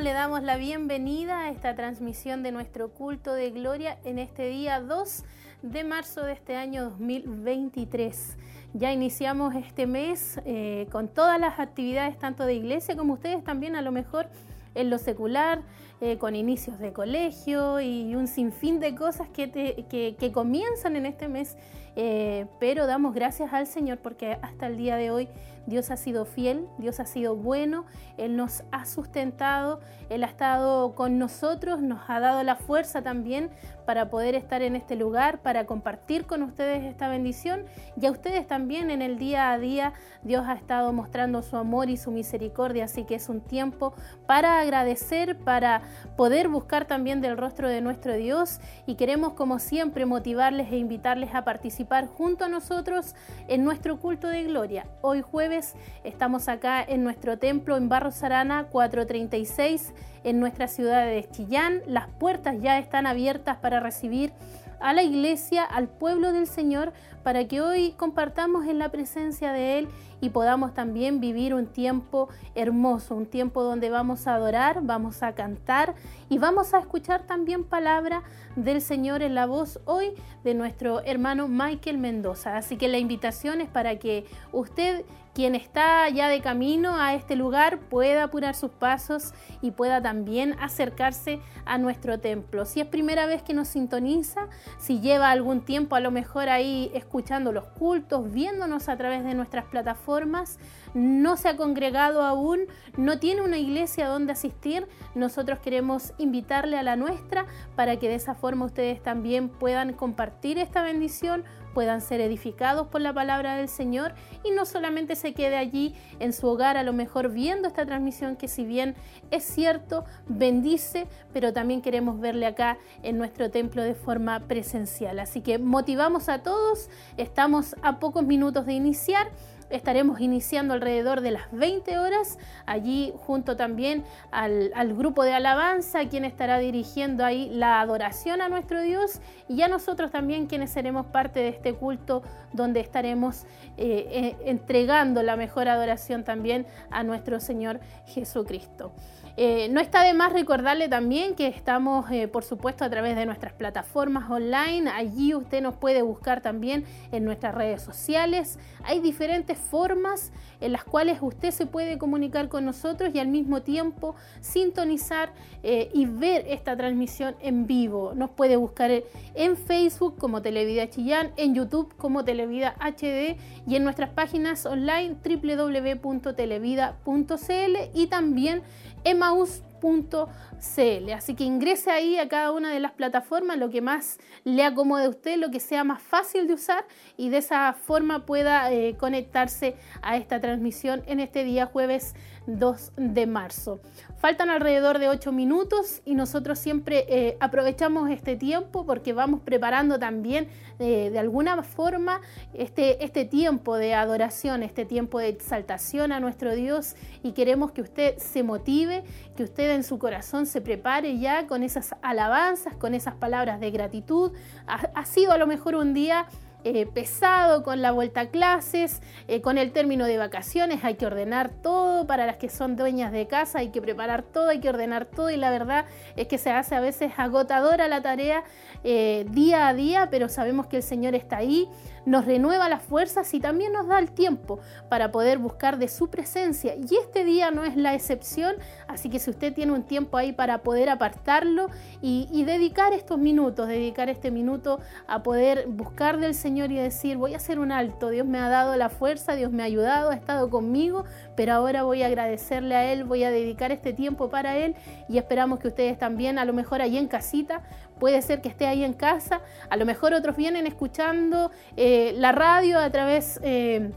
le 0.00 0.12
damos 0.12 0.42
la 0.42 0.58
bienvenida 0.58 1.44
a 1.44 1.50
esta 1.50 1.74
transmisión 1.74 2.42
de 2.42 2.52
nuestro 2.52 2.90
culto 2.90 3.32
de 3.32 3.50
gloria 3.50 3.96
en 4.04 4.18
este 4.18 4.46
día 4.48 4.78
2 4.78 5.24
de 5.62 5.84
marzo 5.84 6.22
de 6.22 6.34
este 6.34 6.54
año 6.54 6.90
2023. 6.90 8.36
Ya 8.74 8.92
iniciamos 8.92 9.54
este 9.54 9.86
mes 9.86 10.38
eh, 10.44 10.86
con 10.92 11.08
todas 11.08 11.40
las 11.40 11.58
actividades, 11.58 12.18
tanto 12.18 12.44
de 12.44 12.52
iglesia 12.52 12.94
como 12.94 13.14
ustedes 13.14 13.42
también 13.42 13.74
a 13.74 13.80
lo 13.80 13.90
mejor 13.90 14.28
en 14.74 14.90
lo 14.90 14.98
secular, 14.98 15.62
eh, 16.02 16.18
con 16.18 16.36
inicios 16.36 16.78
de 16.78 16.92
colegio 16.92 17.80
y 17.80 18.14
un 18.14 18.28
sinfín 18.28 18.80
de 18.80 18.94
cosas 18.94 19.30
que, 19.30 19.50
que, 19.88 20.32
comienzan 20.32 20.96
en 20.96 21.06
este 21.06 21.26
mes. 21.26 21.56
Eh, 21.98 22.44
pero 22.60 22.86
damos 22.86 23.14
gracias 23.14 23.54
al 23.54 23.66
Señor 23.66 23.96
porque 23.98 24.36
hasta 24.42 24.66
el 24.66 24.76
día 24.76 24.96
de 24.96 25.10
hoy 25.10 25.30
Dios 25.66 25.90
ha 25.90 25.96
sido 25.96 26.24
fiel, 26.24 26.68
Dios 26.78 27.00
ha 27.00 27.06
sido 27.06 27.36
bueno, 27.36 27.86
Él 28.16 28.36
nos 28.36 28.64
ha 28.70 28.84
sustentado, 28.86 29.80
Él 30.08 30.24
ha 30.24 30.26
estado 30.26 30.94
con 30.94 31.18
nosotros, 31.18 31.82
nos 31.82 32.00
ha 32.08 32.20
dado 32.20 32.42
la 32.42 32.56
fuerza 32.56 33.02
también 33.02 33.50
para 33.86 34.10
poder 34.10 34.34
estar 34.34 34.62
en 34.62 34.76
este 34.76 34.96
lugar, 34.96 35.38
para 35.38 35.64
compartir 35.64 36.26
con 36.26 36.42
ustedes 36.42 36.84
esta 36.84 37.08
bendición 37.08 37.64
y 38.00 38.06
a 38.06 38.10
ustedes 38.10 38.46
también 38.46 38.90
en 38.90 39.00
el 39.00 39.18
día 39.18 39.52
a 39.52 39.58
día 39.58 39.92
Dios 40.22 40.44
ha 40.46 40.54
estado 40.54 40.92
mostrando 40.92 41.42
su 41.42 41.56
amor 41.56 41.88
y 41.88 41.96
su 41.96 42.10
misericordia, 42.10 42.84
así 42.84 43.04
que 43.04 43.14
es 43.14 43.28
un 43.28 43.40
tiempo 43.40 43.94
para 44.26 44.60
agradecer, 44.60 45.38
para 45.38 45.82
poder 46.16 46.48
buscar 46.48 46.86
también 46.86 47.20
del 47.20 47.36
rostro 47.36 47.68
de 47.68 47.80
nuestro 47.80 48.14
Dios 48.14 48.60
y 48.86 48.96
queremos 48.96 49.32
como 49.34 49.58
siempre 49.58 50.04
motivarles 50.04 50.72
e 50.72 50.76
invitarles 50.76 51.34
a 51.34 51.44
participar 51.44 52.06
junto 52.06 52.44
a 52.44 52.48
nosotros 52.48 53.14
en 53.46 53.64
nuestro 53.64 54.00
culto 54.00 54.28
de 54.28 54.44
gloria. 54.44 54.86
Hoy 55.00 55.22
jueves 55.22 55.74
estamos 56.02 56.48
acá 56.48 56.82
en 56.82 57.04
nuestro 57.04 57.38
templo 57.38 57.76
en 57.76 57.88
Barros 57.88 58.22
Arana 58.24 58.66
436 58.70 59.92
en 60.24 60.40
nuestra 60.40 60.68
ciudad 60.68 61.06
de 61.06 61.28
Chillán. 61.30 61.82
Las 61.86 62.08
puertas 62.08 62.56
ya 62.60 62.78
están 62.78 63.06
abiertas 63.06 63.56
para 63.58 63.80
recibir 63.80 64.32
a 64.80 64.92
la 64.92 65.02
iglesia, 65.02 65.64
al 65.64 65.88
pueblo 65.88 66.32
del 66.32 66.46
Señor, 66.46 66.92
para 67.26 67.48
que 67.48 67.60
hoy 67.60 67.90
compartamos 67.96 68.68
en 68.68 68.78
la 68.78 68.90
presencia 68.90 69.52
de 69.52 69.80
Él 69.80 69.88
y 70.20 70.30
podamos 70.30 70.74
también 70.74 71.18
vivir 71.18 71.54
un 71.54 71.66
tiempo 71.66 72.28
hermoso, 72.54 73.16
un 73.16 73.26
tiempo 73.26 73.64
donde 73.64 73.90
vamos 73.90 74.28
a 74.28 74.36
adorar, 74.36 74.78
vamos 74.82 75.24
a 75.24 75.34
cantar 75.34 75.96
y 76.28 76.38
vamos 76.38 76.72
a 76.72 76.78
escuchar 76.78 77.26
también 77.26 77.64
palabra 77.64 78.22
del 78.54 78.80
Señor 78.80 79.22
en 79.22 79.34
la 79.34 79.46
voz 79.46 79.80
hoy 79.86 80.12
de 80.44 80.54
nuestro 80.54 81.00
hermano 81.02 81.48
Michael 81.48 81.98
Mendoza. 81.98 82.56
Así 82.56 82.76
que 82.76 82.86
la 82.86 82.98
invitación 82.98 83.60
es 83.60 83.68
para 83.68 83.98
que 83.98 84.24
usted 84.52 85.04
quien 85.34 85.54
está 85.54 86.08
ya 86.08 86.30
de 86.30 86.40
camino 86.40 86.96
a 86.96 87.12
este 87.12 87.36
lugar 87.36 87.78
pueda 87.90 88.22
apurar 88.22 88.54
sus 88.54 88.70
pasos 88.70 89.34
y 89.60 89.72
pueda 89.72 90.00
también 90.00 90.56
acercarse 90.60 91.40
a 91.66 91.76
nuestro 91.76 92.18
templo. 92.20 92.64
Si 92.64 92.80
es 92.80 92.86
primera 92.86 93.26
vez 93.26 93.42
que 93.42 93.52
nos 93.52 93.68
sintoniza, 93.68 94.48
si 94.78 95.00
lleva 95.00 95.30
algún 95.30 95.60
tiempo 95.60 95.94
a 95.94 96.00
lo 96.00 96.10
mejor 96.10 96.48
ahí 96.48 96.90
escuchando 96.94 97.15
los 97.52 97.64
cultos, 97.78 98.30
viéndonos 98.32 98.88
a 98.88 98.96
través 98.96 99.24
de 99.24 99.34
nuestras 99.34 99.64
plataformas, 99.64 100.58
no 100.94 101.36
se 101.36 101.48
ha 101.48 101.56
congregado 101.56 102.22
aún, 102.22 102.60
no 102.96 103.18
tiene 103.18 103.42
una 103.42 103.58
iglesia 103.58 104.08
donde 104.08 104.32
asistir, 104.32 104.86
nosotros 105.14 105.58
queremos 105.58 106.12
invitarle 106.18 106.78
a 106.78 106.82
la 106.82 106.96
nuestra 106.96 107.46
para 107.74 107.98
que 107.98 108.08
de 108.08 108.14
esa 108.16 108.34
forma 108.34 108.66
ustedes 108.66 109.02
también 109.02 109.48
puedan 109.48 109.92
compartir 109.92 110.58
esta 110.58 110.82
bendición 110.82 111.44
puedan 111.76 112.00
ser 112.00 112.22
edificados 112.22 112.86
por 112.86 113.02
la 113.02 113.12
palabra 113.12 113.54
del 113.54 113.68
Señor 113.68 114.14
y 114.42 114.50
no 114.50 114.64
solamente 114.64 115.14
se 115.14 115.34
quede 115.34 115.58
allí 115.58 115.94
en 116.20 116.32
su 116.32 116.46
hogar 116.46 116.78
a 116.78 116.82
lo 116.82 116.94
mejor 116.94 117.30
viendo 117.30 117.68
esta 117.68 117.84
transmisión 117.84 118.36
que 118.36 118.48
si 118.48 118.64
bien 118.64 118.94
es 119.30 119.44
cierto, 119.44 120.06
bendice, 120.26 121.06
pero 121.34 121.52
también 121.52 121.82
queremos 121.82 122.18
verle 122.18 122.46
acá 122.46 122.78
en 123.02 123.18
nuestro 123.18 123.50
templo 123.50 123.82
de 123.82 123.94
forma 123.94 124.40
presencial. 124.48 125.18
Así 125.18 125.42
que 125.42 125.58
motivamos 125.58 126.30
a 126.30 126.42
todos, 126.42 126.88
estamos 127.18 127.76
a 127.82 127.98
pocos 128.00 128.24
minutos 128.24 128.64
de 128.64 128.72
iniciar. 128.72 129.28
Estaremos 129.70 130.20
iniciando 130.20 130.74
alrededor 130.74 131.20
de 131.20 131.32
las 131.32 131.50
20 131.52 131.98
horas, 131.98 132.38
allí 132.66 133.12
junto 133.26 133.56
también 133.56 134.04
al, 134.30 134.70
grupo 134.94 135.24
de 135.24 135.34
alabanza, 135.34 136.08
quien 136.08 136.24
estará 136.24 136.58
dirigiendo 136.58 137.24
ahí 137.24 137.50
la 137.50 137.80
adoración 137.80 138.40
a 138.40 138.48
nuestro 138.48 138.80
Dios, 138.82 139.20
y 139.48 139.62
a 139.62 139.68
nosotros 139.68 140.10
también 140.10 140.46
quienes 140.46 140.70
seremos 140.70 141.06
parte 141.06 141.40
de 141.40 141.48
este 141.48 141.74
culto 141.74 142.22
donde 142.52 142.80
estaremos 142.80 143.44
eh, 143.76 144.06
eh, 144.10 144.36
entregando 144.44 145.22
la 145.22 145.36
mejor 145.36 145.68
adoración 145.68 146.24
también 146.24 146.66
a 146.90 147.02
nuestro 147.02 147.40
Señor 147.40 147.80
Jesucristo. 148.06 148.92
Eh, 149.38 149.68
no 149.70 149.80
está 149.80 150.02
de 150.02 150.14
más 150.14 150.32
recordarle 150.32 150.88
también 150.88 151.34
que 151.34 151.46
estamos, 151.46 152.10
eh, 152.10 152.26
por 152.26 152.42
supuesto, 152.42 152.86
a 152.86 152.90
través 152.90 153.16
de 153.16 153.26
nuestras 153.26 153.52
plataformas 153.52 154.30
online. 154.30 154.88
Allí 154.88 155.34
usted 155.34 155.60
nos 155.60 155.76
puede 155.76 156.00
buscar 156.00 156.40
también 156.40 156.86
en 157.12 157.24
nuestras 157.24 157.54
redes 157.54 157.82
sociales. 157.82 158.58
Hay 158.82 159.00
diferentes 159.00 159.58
formas 159.58 160.32
en 160.60 160.72
las 160.72 160.84
cuales 160.84 161.18
usted 161.20 161.50
se 161.50 161.66
puede 161.66 161.98
comunicar 161.98 162.48
con 162.48 162.64
nosotros 162.64 163.10
y 163.14 163.18
al 163.18 163.28
mismo 163.28 163.60
tiempo 163.60 164.14
sintonizar 164.40 165.34
eh, 165.62 165.90
y 165.92 166.06
ver 166.06 166.46
esta 166.48 166.74
transmisión 166.74 167.36
en 167.40 167.66
vivo. 167.66 168.14
Nos 168.14 168.30
puede 168.30 168.56
buscar 168.56 168.90
en 169.34 169.56
Facebook 169.58 170.16
como 170.16 170.40
Televida 170.40 170.88
Chillán, 170.88 171.32
en 171.36 171.54
YouTube 171.54 171.94
como 171.96 172.24
Televida 172.24 172.74
HD 172.80 173.36
y 173.66 173.76
en 173.76 173.84
nuestras 173.84 174.08
páginas 174.10 174.64
online 174.64 175.16
www.televida.cl 175.22 177.76
y 177.92 178.06
también 178.06 178.62
Emaús 179.06 179.62
emmaus.cl. 179.86 181.12
Así 181.12 181.34
que 181.34 181.44
ingrese 181.44 181.90
ahí 181.90 182.18
a 182.18 182.28
cada 182.28 182.52
una 182.52 182.72
de 182.72 182.80
las 182.80 182.92
plataformas, 182.92 183.58
lo 183.58 183.70
que 183.70 183.80
más 183.80 184.18
le 184.44 184.64
acomode 184.64 185.06
a 185.06 185.08
usted, 185.08 185.38
lo 185.38 185.50
que 185.50 185.60
sea 185.60 185.84
más 185.84 186.02
fácil 186.02 186.46
de 186.46 186.54
usar 186.54 186.84
y 187.16 187.28
de 187.28 187.38
esa 187.38 187.72
forma 187.72 188.26
pueda 188.26 188.72
eh, 188.72 188.96
conectarse 188.98 189.76
a 190.02 190.16
esta 190.16 190.40
transmisión 190.40 191.02
en 191.06 191.20
este 191.20 191.44
día 191.44 191.66
jueves 191.66 192.14
2 192.46 192.92
de 192.96 193.26
marzo. 193.26 193.80
Faltan 194.18 194.50
alrededor 194.50 194.98
de 194.98 195.08
8 195.08 195.32
minutos 195.32 196.00
y 196.04 196.14
nosotros 196.14 196.58
siempre 196.58 197.06
eh, 197.08 197.36
aprovechamos 197.40 198.10
este 198.10 198.36
tiempo 198.36 198.86
porque 198.86 199.12
vamos 199.12 199.40
preparando 199.40 199.98
también 199.98 200.48
eh, 200.78 201.10
de 201.10 201.18
alguna 201.18 201.62
forma 201.62 202.20
este, 202.54 203.04
este 203.04 203.24
tiempo 203.24 203.76
de 203.76 203.94
adoración, 203.94 204.62
este 204.62 204.84
tiempo 204.84 205.18
de 205.18 205.28
exaltación 205.28 206.12
a 206.12 206.20
nuestro 206.20 206.54
Dios 206.54 206.96
y 207.22 207.32
queremos 207.32 207.72
que 207.72 207.82
usted 207.82 208.16
se 208.18 208.42
motive, 208.42 209.04
que 209.36 209.44
usted 209.44 209.70
en 209.70 209.84
su 209.84 209.98
corazón 209.98 210.46
se 210.46 210.60
prepare 210.60 211.18
ya 211.18 211.46
con 211.46 211.62
esas 211.62 211.94
alabanzas, 212.02 212.74
con 212.74 212.94
esas 212.94 213.14
palabras 213.14 213.60
de 213.60 213.70
gratitud. 213.70 214.32
ha 214.66 215.04
sido 215.04 215.32
a 215.32 215.38
lo 215.38 215.46
mejor 215.46 215.76
un 215.76 215.94
día 215.94 216.26
eh, 216.68 216.84
pesado 216.84 217.62
con 217.62 217.80
la 217.80 217.92
vuelta 217.92 218.22
a 218.22 218.26
clases, 218.26 219.00
eh, 219.28 219.40
con 219.40 219.56
el 219.56 219.70
término 219.70 220.04
de 220.04 220.18
vacaciones, 220.18 220.82
hay 220.82 220.96
que 220.96 221.06
ordenar 221.06 221.48
todo, 221.48 222.08
para 222.08 222.26
las 222.26 222.38
que 222.38 222.48
son 222.48 222.74
dueñas 222.74 223.12
de 223.12 223.28
casa. 223.28 223.60
Hay 223.60 223.68
que 223.68 223.80
preparar 223.80 224.24
todo, 224.24 224.48
hay 224.48 224.58
que 224.58 224.68
ordenar 224.68 225.04
todo. 225.04 225.30
Y 225.30 225.36
la 225.36 225.50
verdad 225.50 225.84
es 226.16 226.26
que 226.26 226.38
se 226.38 226.50
hace 226.50 226.74
a 226.74 226.80
veces 226.80 227.12
agotadora 227.18 227.86
la 227.86 228.02
tarea 228.02 228.42
eh, 228.82 229.26
día 229.30 229.68
a 229.68 229.74
día, 229.74 230.08
pero 230.10 230.28
sabemos 230.28 230.66
que 230.66 230.78
el 230.78 230.82
Señor 230.82 231.14
está 231.14 231.36
ahí 231.36 231.68
nos 232.06 232.24
renueva 232.24 232.68
las 232.68 232.82
fuerzas 232.82 233.34
y 233.34 233.40
también 233.40 233.72
nos 233.72 233.88
da 233.88 233.98
el 233.98 234.12
tiempo 234.12 234.60
para 234.88 235.12
poder 235.12 235.38
buscar 235.38 235.78
de 235.78 235.88
su 235.88 236.08
presencia. 236.08 236.74
Y 236.76 236.96
este 236.96 237.24
día 237.24 237.50
no 237.50 237.64
es 237.64 237.76
la 237.76 237.94
excepción, 237.94 238.56
así 238.88 239.10
que 239.10 239.18
si 239.18 239.30
usted 239.30 239.52
tiene 239.52 239.72
un 239.72 239.82
tiempo 239.82 240.16
ahí 240.16 240.32
para 240.32 240.62
poder 240.62 240.88
apartarlo 240.88 241.68
y, 242.00 242.44
dedicar 242.46 242.92
estos 242.92 243.18
minutos, 243.18 243.66
dedicar 243.66 244.08
este 244.08 244.30
minuto 244.30 244.78
a 245.08 245.24
poder 245.24 245.66
buscar 245.66 246.20
del 246.20 246.32
Señor 246.32 246.70
y 246.70 246.76
decir, 246.76 247.16
voy 247.16 247.34
a 247.34 247.38
hacer 247.38 247.58
un 247.58 247.72
alto, 247.72 248.10
Dios 248.10 248.24
me 248.24 248.38
ha 248.38 248.48
dado 248.48 248.76
la 248.76 248.88
fuerza, 248.88 249.34
Dios 249.34 249.50
me 249.50 249.64
ha 249.64 249.66
ayudado, 249.66 250.10
ha 250.10 250.14
estado 250.14 250.48
conmigo, 250.48 251.04
pero 251.34 251.54
ahora 251.54 251.82
voy 251.82 252.04
a 252.04 252.06
agradecerle 252.06 252.76
a 252.76 252.92
Él, 252.92 253.02
voy 253.02 253.24
a 253.24 253.32
dedicar 253.32 253.72
este 253.72 253.92
tiempo 253.92 254.30
para 254.30 254.56
Él 254.58 254.76
y 255.08 255.18
esperamos 255.18 255.58
que 255.58 255.66
ustedes 255.66 255.98
también, 255.98 256.38
a 256.38 256.44
lo 256.44 256.52
mejor 256.52 256.82
ahí 256.82 256.96
en 256.96 257.08
casita, 257.08 257.62
puede 257.98 258.22
ser 258.22 258.40
que 258.40 258.48
esté 258.48 258.66
ahí 258.66 258.84
en 258.84 258.92
casa, 258.92 259.40
a 259.70 259.76
lo 259.76 259.86
mejor 259.86 260.14
otros 260.14 260.36
vienen 260.36 260.66
escuchando 260.66 261.50
eh, 261.76 262.14
la 262.16 262.32
radio 262.32 262.78
a 262.78 262.90
través... 262.90 263.40
Eh, 263.42 263.90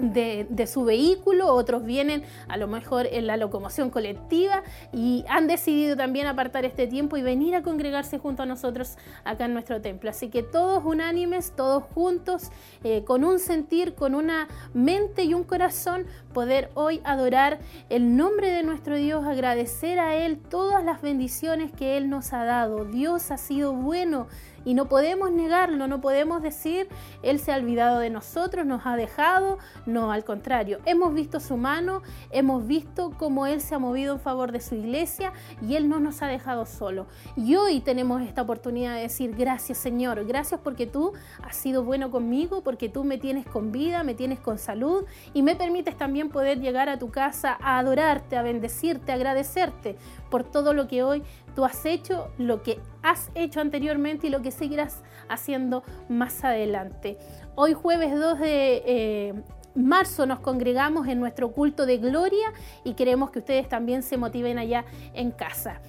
de, 0.00 0.66
su 0.66 0.84
vehículo, 0.84 1.52
otros 1.52 1.84
vienen 1.84 2.24
a 2.48 2.56
lo 2.56 2.66
mejor 2.66 3.06
en 3.06 3.26
la 3.26 3.36
locomoción 3.36 3.90
colectiva. 3.90 4.62
Y 4.92 5.24
han 5.28 5.46
decidido 5.46 5.96
también 5.96 6.26
apartar 6.26 6.64
este 6.64 6.86
tiempo 6.86 7.16
y 7.16 7.22
venir 7.22 7.54
a 7.54 7.62
congregarse 7.62 8.18
junto 8.18 8.42
a 8.42 8.46
nosotros 8.46 8.96
acá 9.24 9.44
en 9.44 9.52
nuestro 9.52 9.80
templo. 9.80 10.10
Así 10.10 10.28
que 10.28 10.42
todos 10.42 10.84
unánimes, 10.84 11.52
todos 11.54 11.84
juntos, 11.94 12.50
eh, 12.82 13.04
con 13.04 13.24
un 13.24 13.38
sentir, 13.38 13.94
con 13.94 14.14
una 14.14 14.48
mente 14.72 15.24
y 15.24 15.34
un 15.34 15.44
corazón, 15.44 16.06
poder 16.34 16.70
hoy 16.74 17.00
adorar 17.04 17.60
el 17.88 18.14
nombre 18.18 18.50
de 18.50 18.62
nuestro 18.62 18.96
Dios, 18.96 19.24
agradecer 19.24 19.98
a 19.98 20.14
Él 20.16 20.38
todas 20.38 20.84
las 20.84 21.00
bendiciones 21.00 21.72
que 21.72 21.96
Él 21.96 22.10
nos 22.10 22.34
ha 22.34 22.44
dado. 22.44 22.84
Dios 22.84 23.30
ha 23.30 23.38
sido 23.38 23.72
bueno 23.72 24.26
y 24.64 24.74
no 24.74 24.88
podemos 24.88 25.30
negarlo, 25.30 25.86
no 25.86 26.00
podemos 26.00 26.42
decir, 26.42 26.88
Él 27.22 27.38
se 27.38 27.52
ha 27.52 27.56
olvidado 27.56 27.98
de 27.98 28.10
nosotros, 28.10 28.66
nos 28.66 28.86
ha 28.86 28.96
dejado, 28.96 29.58
No, 29.86 30.10
al 30.10 30.24
contrario, 30.24 30.78
hemos 30.86 31.14
visto 31.14 31.40
su 31.40 31.56
mano, 31.56 32.02
hemos 32.30 32.66
visto 32.66 33.12
cómo 33.18 33.46
Él 33.46 33.60
se 33.60 33.74
ha 33.74 33.78
movido 33.78 34.14
en 34.14 34.20
favor 34.20 34.52
de 34.52 34.60
su 34.60 34.74
iglesia 34.74 35.32
y 35.60 35.74
Él 35.76 35.88
no 35.88 36.00
nos 36.00 36.22
ha 36.22 36.26
dejado 36.26 36.66
solo. 36.66 37.06
Y 37.36 37.56
hoy 37.56 37.80
tenemos 37.80 38.22
esta 38.22 38.42
oportunidad 38.42 38.94
de 38.94 39.02
decir 39.02 39.34
gracias 39.36 39.78
Señor, 39.78 40.24
gracias 40.24 40.60
porque 40.62 40.86
tú 40.86 41.12
has 41.42 41.56
sido 41.56 41.84
bueno 41.84 42.10
conmigo, 42.10 42.62
porque 42.62 42.88
tú 42.88 43.04
me 43.04 43.18
tienes 43.18 43.46
con 43.46 43.70
vida, 43.70 44.02
me 44.02 44.14
tienes 44.14 44.40
con 44.40 44.58
salud 44.58 45.04
y 45.34 45.42
me 45.42 45.56
permites 45.56 45.96
también 45.96 46.23
poder 46.28 46.60
llegar 46.60 46.88
a 46.88 46.98
tu 46.98 47.10
casa 47.10 47.56
a 47.60 47.78
adorarte, 47.78 48.36
a 48.36 48.42
bendecirte, 48.42 49.12
a 49.12 49.14
agradecerte 49.16 49.96
por 50.30 50.44
todo 50.44 50.72
lo 50.72 50.88
que 50.88 51.02
hoy 51.02 51.22
tú 51.54 51.64
has 51.64 51.84
hecho, 51.86 52.28
lo 52.38 52.62
que 52.62 52.80
has 53.02 53.30
hecho 53.34 53.60
anteriormente 53.60 54.26
y 54.26 54.30
lo 54.30 54.42
que 54.42 54.50
seguirás 54.50 55.02
haciendo 55.28 55.82
más 56.08 56.44
adelante. 56.44 57.18
Hoy 57.54 57.72
jueves 57.72 58.18
2 58.18 58.38
de 58.40 58.82
eh, 58.86 59.34
marzo 59.74 60.26
nos 60.26 60.40
congregamos 60.40 61.08
en 61.08 61.20
nuestro 61.20 61.52
culto 61.52 61.86
de 61.86 61.98
gloria 61.98 62.52
y 62.84 62.94
queremos 62.94 63.30
que 63.30 63.40
ustedes 63.40 63.68
también 63.68 64.02
se 64.02 64.16
motiven 64.16 64.58
allá 64.58 64.84
en 65.14 65.30
casa 65.30 65.80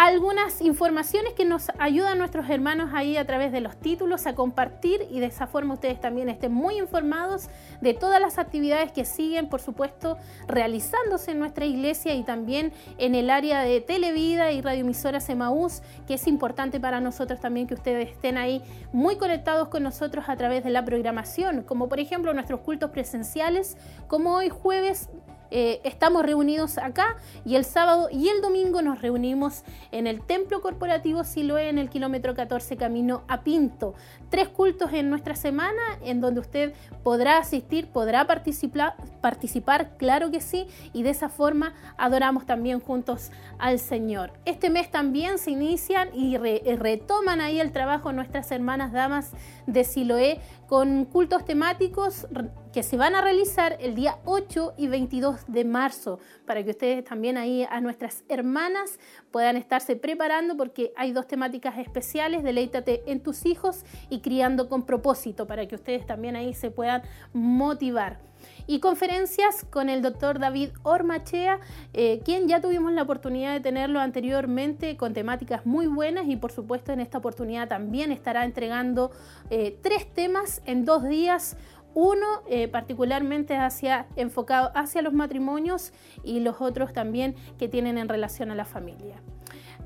algunas 0.00 0.62
informaciones 0.62 1.34
que 1.34 1.44
nos 1.44 1.66
ayudan 1.78 2.16
nuestros 2.16 2.48
hermanos 2.48 2.88
ahí 2.94 3.18
a 3.18 3.26
través 3.26 3.52
de 3.52 3.60
los 3.60 3.76
títulos 3.76 4.26
a 4.26 4.34
compartir 4.34 5.06
y 5.10 5.20
de 5.20 5.26
esa 5.26 5.46
forma 5.46 5.74
ustedes 5.74 6.00
también 6.00 6.30
estén 6.30 6.54
muy 6.54 6.78
informados 6.78 7.50
de 7.82 7.92
todas 7.92 8.18
las 8.18 8.38
actividades 8.38 8.92
que 8.92 9.04
siguen, 9.04 9.50
por 9.50 9.60
supuesto, 9.60 10.16
realizándose 10.48 11.32
en 11.32 11.38
nuestra 11.38 11.66
iglesia 11.66 12.14
y 12.14 12.22
también 12.22 12.72
en 12.96 13.14
el 13.14 13.28
área 13.28 13.60
de 13.60 13.82
Televida 13.82 14.52
y 14.52 14.62
radioemisoras 14.62 15.28
Emaús, 15.28 15.82
que 16.06 16.14
es 16.14 16.26
importante 16.26 16.80
para 16.80 17.02
nosotros 17.02 17.38
también 17.38 17.66
que 17.66 17.74
ustedes 17.74 18.08
estén 18.08 18.38
ahí 18.38 18.62
muy 18.94 19.18
conectados 19.18 19.68
con 19.68 19.82
nosotros 19.82 20.30
a 20.30 20.36
través 20.36 20.64
de 20.64 20.70
la 20.70 20.82
programación, 20.82 21.62
como 21.62 21.90
por 21.90 22.00
ejemplo 22.00 22.32
nuestros 22.32 22.60
cultos 22.60 22.90
presenciales, 22.90 23.76
como 24.08 24.34
hoy 24.34 24.48
jueves 24.48 25.10
eh, 25.50 25.80
estamos 25.84 26.24
reunidos 26.24 26.78
acá 26.78 27.16
y 27.44 27.56
el 27.56 27.64
sábado 27.64 28.08
y 28.10 28.28
el 28.28 28.40
domingo 28.40 28.82
nos 28.82 29.00
reunimos 29.00 29.64
en 29.90 30.06
el 30.06 30.22
Templo 30.22 30.60
Corporativo 30.60 31.24
Siloé 31.24 31.68
en 31.68 31.78
el 31.78 31.90
kilómetro 31.90 32.34
14 32.34 32.76
camino 32.76 33.22
a 33.28 33.42
Pinto. 33.42 33.94
Tres 34.28 34.48
cultos 34.48 34.92
en 34.92 35.10
nuestra 35.10 35.34
semana 35.34 35.82
en 36.04 36.20
donde 36.20 36.40
usted 36.40 36.74
podrá 37.02 37.38
asistir, 37.38 37.88
podrá 37.88 38.26
participar, 38.26 38.94
participar, 39.20 39.96
claro 39.96 40.30
que 40.30 40.40
sí, 40.40 40.66
y 40.92 41.02
de 41.02 41.10
esa 41.10 41.28
forma 41.28 41.74
adoramos 41.96 42.46
también 42.46 42.80
juntos 42.80 43.30
al 43.58 43.78
Señor. 43.78 44.32
Este 44.44 44.70
mes 44.70 44.90
también 44.90 45.38
se 45.38 45.50
inician 45.50 46.10
y 46.14 46.36
retoman 46.36 47.40
ahí 47.40 47.60
el 47.60 47.72
trabajo 47.72 48.12
nuestras 48.12 48.50
hermanas 48.52 48.92
damas 48.92 49.32
de 49.72 49.84
Siloé 49.84 50.40
con 50.68 51.04
cultos 51.04 51.44
temáticos 51.44 52.26
que 52.72 52.82
se 52.82 52.96
van 52.96 53.14
a 53.14 53.20
realizar 53.20 53.76
el 53.80 53.94
día 53.94 54.18
8 54.24 54.74
y 54.76 54.86
22 54.86 55.44
de 55.48 55.64
marzo, 55.64 56.18
para 56.46 56.62
que 56.62 56.70
ustedes 56.70 57.04
también 57.04 57.36
ahí 57.36 57.66
a 57.68 57.80
nuestras 57.80 58.24
hermanas 58.28 58.98
puedan 59.30 59.56
estarse 59.56 59.96
preparando 59.96 60.56
porque 60.56 60.92
hay 60.96 61.12
dos 61.12 61.26
temáticas 61.26 61.78
especiales, 61.78 62.42
deleítate 62.42 63.02
en 63.06 63.20
tus 63.20 63.46
hijos 63.46 63.84
y 64.08 64.20
criando 64.20 64.68
con 64.68 64.86
propósito, 64.86 65.46
para 65.46 65.66
que 65.66 65.74
ustedes 65.74 66.06
también 66.06 66.36
ahí 66.36 66.54
se 66.54 66.70
puedan 66.70 67.02
motivar 67.32 68.29
y 68.70 68.78
conferencias 68.78 69.66
con 69.68 69.88
el 69.88 70.00
doctor 70.00 70.38
David 70.38 70.70
Ormachea, 70.84 71.58
eh, 71.92 72.20
quien 72.24 72.46
ya 72.46 72.60
tuvimos 72.60 72.92
la 72.92 73.02
oportunidad 73.02 73.52
de 73.52 73.58
tenerlo 73.58 73.98
anteriormente 73.98 74.96
con 74.96 75.12
temáticas 75.12 75.66
muy 75.66 75.88
buenas 75.88 76.28
y 76.28 76.36
por 76.36 76.52
supuesto 76.52 76.92
en 76.92 77.00
esta 77.00 77.18
oportunidad 77.18 77.66
también 77.66 78.12
estará 78.12 78.44
entregando 78.44 79.10
eh, 79.50 79.76
tres 79.82 80.08
temas 80.14 80.62
en 80.66 80.84
dos 80.84 81.02
días. 81.02 81.56
Uno 81.94 82.44
eh, 82.48 82.68
particularmente 82.68 83.56
hacia, 83.56 84.06
enfocado 84.14 84.70
hacia 84.76 85.02
los 85.02 85.14
matrimonios 85.14 85.92
y 86.22 86.38
los 86.38 86.60
otros 86.60 86.92
también 86.92 87.34
que 87.58 87.66
tienen 87.66 87.98
en 87.98 88.08
relación 88.08 88.52
a 88.52 88.54
la 88.54 88.64
familia. 88.64 89.20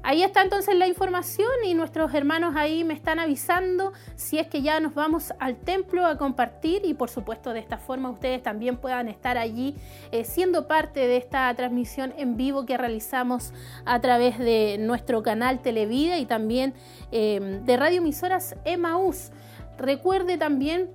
Ahí 0.06 0.22
está 0.22 0.42
entonces 0.42 0.76
la 0.76 0.86
información 0.86 1.48
y 1.64 1.72
nuestros 1.72 2.12
hermanos 2.12 2.56
ahí 2.56 2.84
me 2.84 2.92
están 2.92 3.18
avisando 3.18 3.94
si 4.16 4.38
es 4.38 4.46
que 4.48 4.60
ya 4.60 4.78
nos 4.78 4.92
vamos 4.92 5.32
al 5.38 5.56
templo 5.56 6.04
a 6.04 6.18
compartir 6.18 6.82
y 6.84 6.92
por 6.92 7.08
supuesto 7.08 7.54
de 7.54 7.60
esta 7.60 7.78
forma 7.78 8.10
ustedes 8.10 8.42
también 8.42 8.76
puedan 8.76 9.08
estar 9.08 9.38
allí 9.38 9.74
eh, 10.12 10.24
siendo 10.24 10.68
parte 10.68 11.00
de 11.08 11.16
esta 11.16 11.54
transmisión 11.54 12.12
en 12.18 12.36
vivo 12.36 12.66
que 12.66 12.76
realizamos 12.76 13.54
a 13.86 13.98
través 14.02 14.38
de 14.38 14.76
nuestro 14.78 15.22
canal 15.22 15.62
Televida 15.62 16.18
y 16.18 16.26
también 16.26 16.74
eh, 17.10 17.62
de 17.64 17.76
radioemisoras 17.78 18.56
Emaús. 18.66 19.30
Recuerde 19.78 20.36
también 20.36 20.90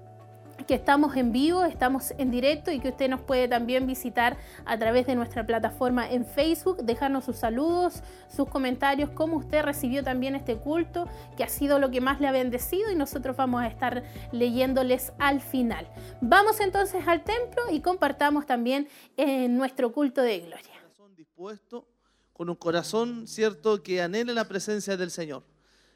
que 0.69 0.75
estamos 0.75 1.15
en 1.15 1.31
vivo, 1.31 1.63
estamos 1.63 2.13
en 2.19 2.29
directo 2.29 2.69
y 2.69 2.79
que 2.79 2.89
usted 2.89 3.09
nos 3.09 3.21
puede 3.21 3.47
también 3.47 3.87
visitar 3.87 4.37
a 4.65 4.77
través 4.77 5.07
de 5.07 5.15
nuestra 5.15 5.43
plataforma 5.43 6.07
en 6.07 6.27
Facebook, 6.27 6.83
dejarnos 6.83 7.25
sus 7.25 7.37
saludos, 7.37 8.03
sus 8.29 8.47
comentarios, 8.47 9.09
cómo 9.09 9.37
usted 9.37 9.63
recibió 9.63 10.03
también 10.03 10.35
este 10.35 10.57
culto, 10.57 11.07
que 11.35 11.43
ha 11.43 11.49
sido 11.49 11.79
lo 11.79 11.89
que 11.89 12.01
más 12.01 12.21
le 12.21 12.27
ha 12.27 12.31
bendecido 12.31 12.91
y 12.91 12.95
nosotros 12.95 13.35
vamos 13.35 13.63
a 13.63 13.67
estar 13.67 14.03
leyéndoles 14.31 15.11
al 15.17 15.41
final. 15.41 15.87
Vamos 16.21 16.59
entonces 16.59 17.07
al 17.07 17.23
templo 17.23 17.63
y 17.71 17.79
compartamos 17.79 18.45
también 18.45 18.89
en 19.17 19.57
nuestro 19.57 19.91
culto 19.91 20.21
de 20.21 20.41
gloria. 20.41 20.75
dispuesto, 21.17 21.87
con 22.31 22.47
un 22.47 22.55
corazón 22.55 23.27
cierto 23.27 23.81
que 23.81 24.03
anhela 24.03 24.33
la 24.33 24.47
presencia 24.47 24.95
del 24.97 25.09
Señor. 25.09 25.41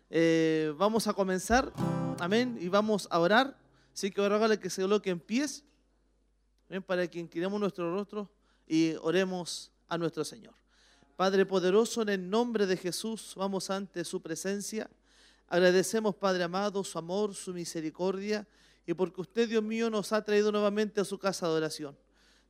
Eh, 0.10 0.74
vamos 0.80 1.08
a 1.08 1.14
comenzar, 1.14 1.72
amén, 2.20 2.58
y 2.60 2.70
vamos 2.70 3.08
a 3.12 3.20
orar. 3.20 3.62
Así 3.94 4.12
que 4.12 4.22
ahora 4.22 4.58
que 4.58 4.70
se 4.70 4.82
coloque 4.82 5.10
en 5.10 5.20
pies 5.20 5.64
para 6.88 7.08
que 7.08 7.20
inclinemos 7.20 7.60
nuestro 7.60 7.94
rostro 7.94 8.30
y 8.68 8.96
oremos 9.02 9.72
a 9.88 9.98
nuestro 9.98 10.26
Señor. 10.26 10.54
Padre 11.16 11.46
poderoso, 11.46 12.02
en 12.02 12.10
el 12.10 12.30
nombre 12.30 12.66
de 12.66 12.76
Jesús, 12.76 13.34
vamos 13.36 13.70
ante 13.70 14.04
su 14.04 14.22
presencia. 14.22 14.90
Agradecemos, 15.48 16.16
Padre 16.16 16.44
amado, 16.44 16.84
su 16.84 16.98
amor, 16.98 17.36
su 17.36 17.54
misericordia 17.54 18.48
y 18.88 18.94
porque 18.96 19.22
usted, 19.22 19.48
Dios 19.48 19.64
mío, 19.64 19.90
nos 19.92 20.12
ha 20.12 20.24
traído 20.24 20.52
nuevamente 20.52 21.00
a 21.00 21.06
su 21.06 21.20
casa 21.20 21.48
de 21.48 21.54
oración. 21.54 21.96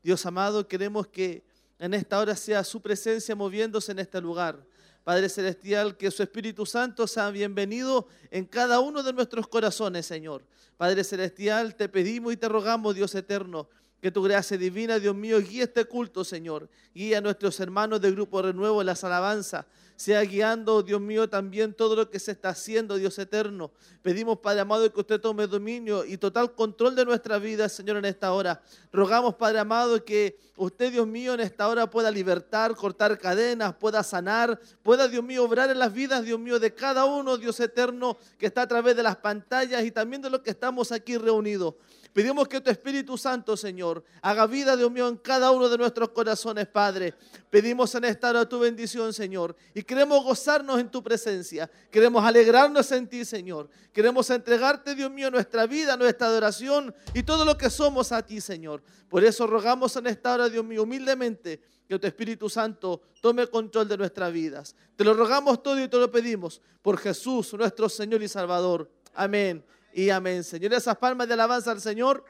Dios 0.01 0.25
amado, 0.25 0.66
queremos 0.66 1.07
que 1.07 1.44
en 1.78 1.94
esta 1.94 2.19
hora 2.19 2.36
sea 2.36 2.63
su 2.63 2.81
presencia 2.81 3.36
moviéndose 3.36 3.92
en 3.92 4.00
este 4.00 4.22
lugar. 4.22 4.66
Padre 5.03 5.27
Celestial, 5.27 5.97
que 5.97 6.11
su 6.11 6.23
Espíritu 6.23 6.65
Santo 6.65 7.07
sea 7.07 7.29
bienvenido 7.29 8.07
en 8.31 8.45
cada 8.45 8.79
uno 8.79 9.03
de 9.03 9.12
nuestros 9.12 9.48
corazones, 9.48 10.05
Señor. 10.05 10.43
Padre 10.77 11.03
Celestial, 11.03 11.75
te 11.75 11.89
pedimos 11.89 12.31
y 12.31 12.38
te 12.38 12.48
rogamos, 12.48 12.95
Dios 12.95 13.13
eterno, 13.15 13.67
que 14.03 14.12
tu 14.12 14.22
gracia 14.22 14.57
divina, 14.57 15.00
Dios 15.00 15.15
mío, 15.15 15.39
guíe 15.39 15.63
este 15.63 15.86
culto, 15.86 16.25
Señor. 16.25 16.67
Guía 16.93 17.19
a 17.19 17.22
nuestros 17.22 17.57
hermanos 17.62 18.01
del 18.01 18.15
Grupo 18.15 18.41
Renuevo 18.41 18.81
en 18.81 18.88
las 18.88 19.01
alabanzas 19.05 19.65
sea 19.95 20.22
guiando, 20.22 20.81
Dios 20.81 21.00
mío, 21.00 21.29
también 21.29 21.74
todo 21.74 21.95
lo 21.95 22.10
que 22.10 22.19
se 22.19 22.31
está 22.31 22.50
haciendo, 22.50 22.95
Dios 22.95 23.17
eterno. 23.19 23.72
Pedimos, 24.01 24.39
Padre 24.39 24.62
amado, 24.62 24.91
que 24.91 25.00
usted 25.00 25.22
tome 25.22 25.48
dominio 25.48 26.03
y 26.03 26.17
total 26.17 26.53
control 26.53 26.95
de 26.95 27.05
nuestra 27.05 27.38
vida, 27.38 27.69
Señor, 27.69 27.98
en 27.98 28.05
esta 28.05 28.33
hora. 28.33 28.62
Rogamos, 28.91 29.36
Padre 29.36 29.60
amado, 29.60 30.03
que 30.03 30.38
usted, 30.57 30.91
Dios 30.91 31.07
mío, 31.07 31.36
en 31.36 31.41
esta 31.41 31.67
hora 31.67 31.89
pueda 31.89 32.12
libertar, 32.12 32.75
cortar 32.75 33.17
cadenas, 33.17 33.75
pueda 33.75 34.03
sanar, 34.03 34.60
pueda, 34.81 35.07
Dios 35.07 35.24
mío, 35.24 35.43
obrar 35.43 35.69
en 35.69 35.79
las 35.79 35.93
vidas, 35.93 36.24
Dios 36.24 36.39
mío, 36.39 36.60
de 36.60 36.74
cada 36.74 37.05
uno, 37.05 37.38
Dios 37.38 37.60
eterno, 37.60 38.17
que 38.38 38.48
está 38.48 38.63
a 38.63 38.67
través 38.67 38.95
de 38.95 39.03
las 39.03 39.17
pantallas 39.17 39.83
y 39.86 39.91
también 39.91 40.22
de 40.22 40.29
los 40.29 40.41
que 40.41 40.50
estamos 40.50 40.91
aquí 40.91 41.17
reunidos. 41.17 41.75
Pedimos 42.13 42.48
que 42.48 42.62
tu 42.62 42.70
Espíritu 42.70 43.17
Santo, 43.17 43.58
Señor, 43.58 44.03
haga 44.22 44.46
vida, 44.46 44.77
Dios 44.77 44.91
mío, 44.91 45.08
en 45.08 45.17
cada 45.17 45.50
uno 45.50 45.67
de 45.67 45.79
nuestros 45.79 46.10
corazones, 46.10 46.67
Padre. 46.67 47.15
Pedimos 47.50 47.96
en 47.96 48.03
esta 48.03 48.29
hora 48.29 48.48
tu 48.48 48.60
bendición, 48.60 49.12
Señor. 49.13 49.55
Y 49.74 49.82
queremos 49.82 50.24
gozarnos 50.24 50.79
en 50.79 50.89
tu 50.89 51.01
presencia. 51.01 51.70
Queremos 51.89 52.24
alegrarnos 52.24 52.91
en 52.91 53.08
ti, 53.08 53.25
Señor. 53.25 53.67
Queremos 53.91 54.29
entregarte, 54.29 54.93
Dios 54.93 55.10
mío, 55.10 55.32
nuestra 55.32 55.65
vida, 55.65 55.98
nuestra 55.98 56.27
adoración 56.27 56.93
y 57.15 57.24
todo 57.24 57.46
lo 57.46 57.58
que 57.58 57.72
somos 57.72 58.12
a 58.12 58.24
ti, 58.24 58.39
Señor. 58.39 58.84
Por 59.10 59.24
eso 59.24 59.48
rogamos 59.48 59.96
en 59.96 60.05
esta 60.05 60.36
hora, 60.36 60.50
Dios 60.50 60.63
mío, 60.63 60.84
humildemente, 60.84 61.63
que 61.88 61.98
tu 61.98 62.05
Espíritu 62.05 62.48
Santo 62.48 63.01
tome 63.22 63.48
control 63.48 63.88
de 63.88 63.98
nuestras 63.98 64.32
vidas. 64.32 64.75
Te 64.96 65.03
lo 65.03 65.15
rogamos 65.15 65.63
todo 65.63 65.84
y 65.84 65.88
te 65.88 65.98
lo 65.98 66.12
pedimos 66.12 66.62
por 66.84 67.00
Jesús, 67.00 67.55
nuestro 67.55 67.89
Señor 67.89 68.22
y 68.22 68.27
Salvador. 68.27 68.88
Amén 69.15 69.63
y 69.93 70.09
amén. 70.09 70.43
Señor, 70.43 70.73
esas 70.73 70.97
palmas 70.97 71.27
de 71.27 71.33
alabanza 71.35 71.71
al 71.71 71.81
Señor. 71.81 72.25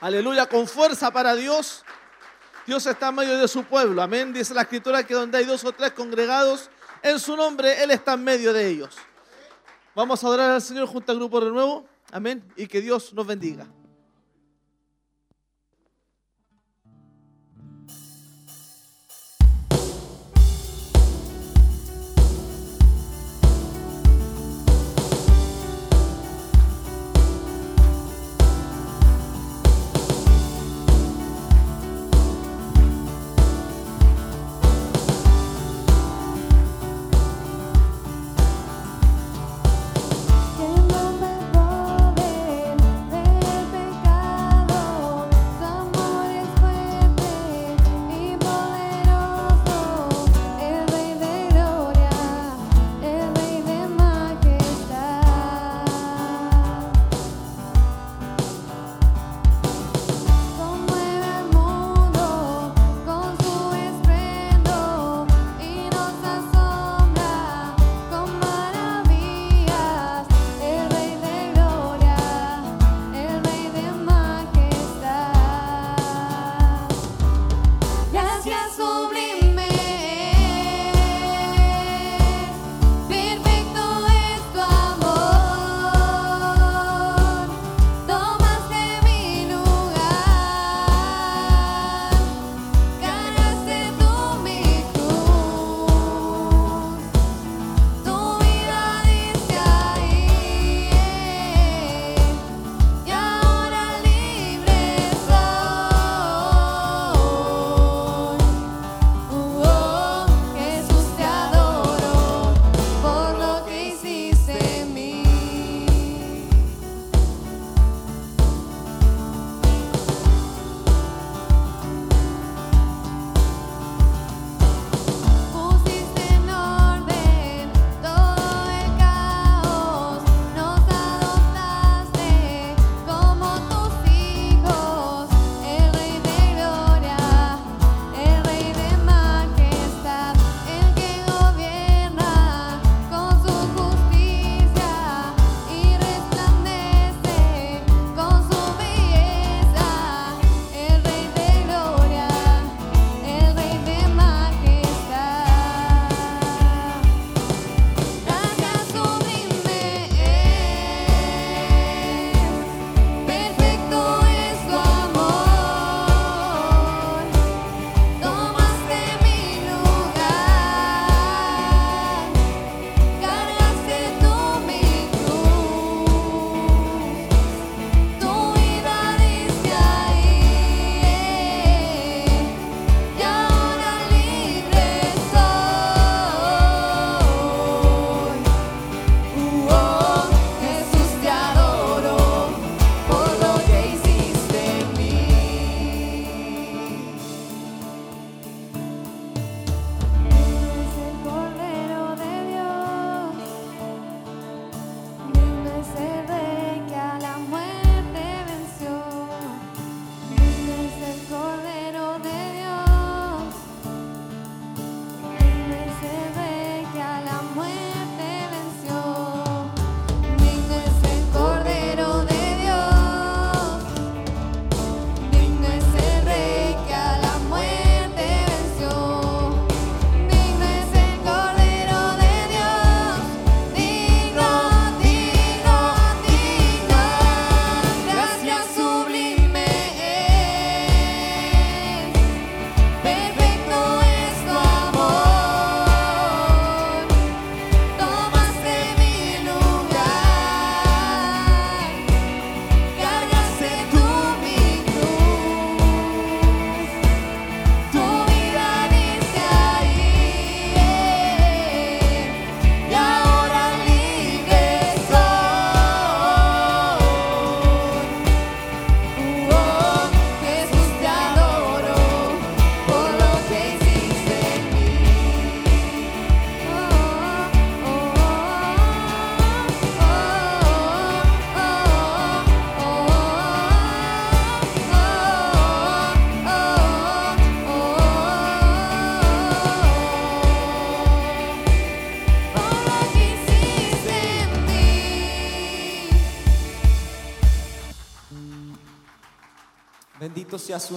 Aleluya, 0.00 0.46
con 0.46 0.68
fuerza 0.68 1.10
para 1.10 1.34
Dios. 1.34 1.84
Dios 2.66 2.84
está 2.86 3.08
en 3.08 3.14
medio 3.14 3.38
de 3.38 3.48
su 3.48 3.64
pueblo. 3.64 4.02
Amén. 4.02 4.32
Dice 4.32 4.52
la 4.52 4.62
escritura 4.62 5.04
que 5.04 5.14
donde 5.14 5.38
hay 5.38 5.44
dos 5.44 5.64
o 5.64 5.72
tres 5.72 5.92
congregados 5.92 6.68
en 7.02 7.18
su 7.18 7.36
nombre, 7.36 7.82
Él 7.82 7.90
está 7.90 8.14
en 8.14 8.24
medio 8.24 8.52
de 8.52 8.66
ellos. 8.66 8.96
Vamos 9.94 10.22
a 10.22 10.26
adorar 10.26 10.50
al 10.50 10.62
Señor 10.62 10.86
junto 10.86 11.12
al 11.12 11.18
grupo 11.18 11.40
de 11.40 11.50
nuevo. 11.50 11.88
Amén. 12.12 12.44
Y 12.56 12.66
que 12.66 12.80
Dios 12.80 13.14
nos 13.14 13.26
bendiga. 13.26 13.66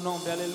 Bendito 0.01 0.19
sea 0.23 0.37
su 0.37 0.48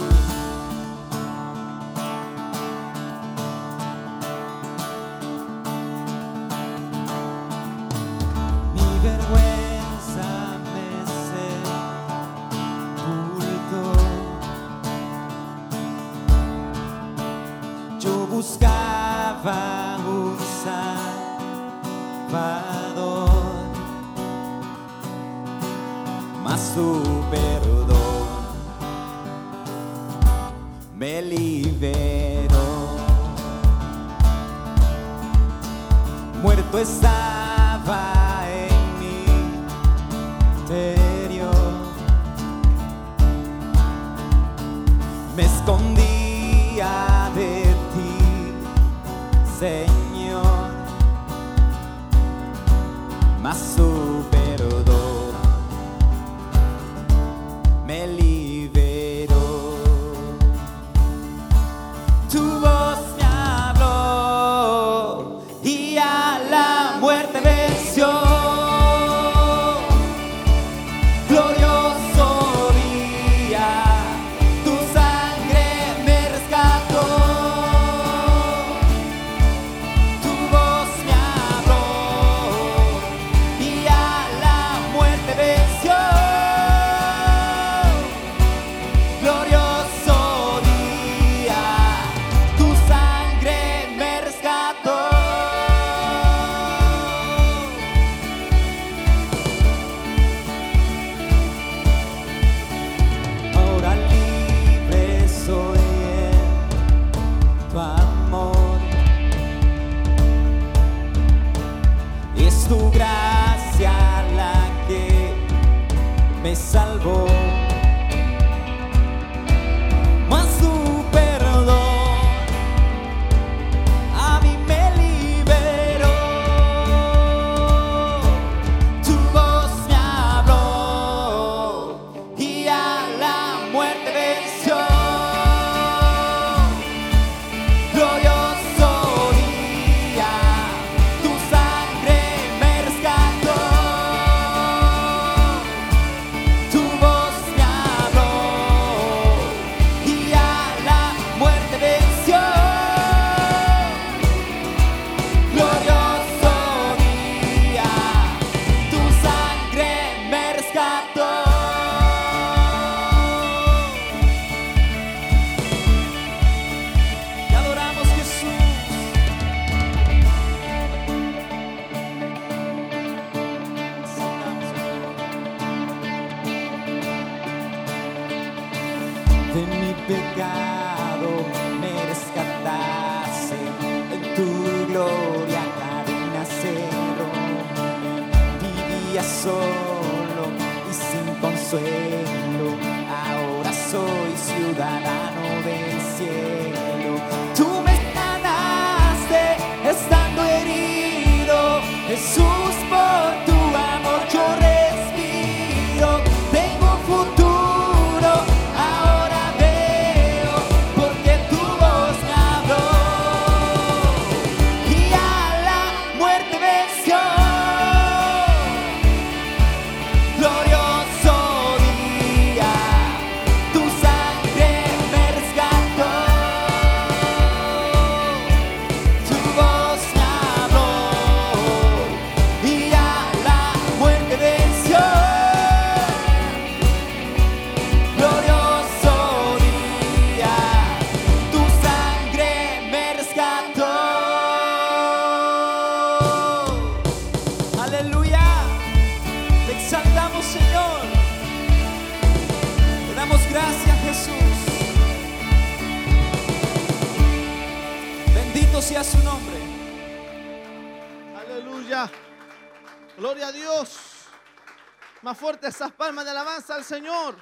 esas 265.69 265.93
palmas 265.93 266.25
de 266.25 266.31
alabanza 266.31 266.75
al 266.75 266.85
Señor. 266.85 267.37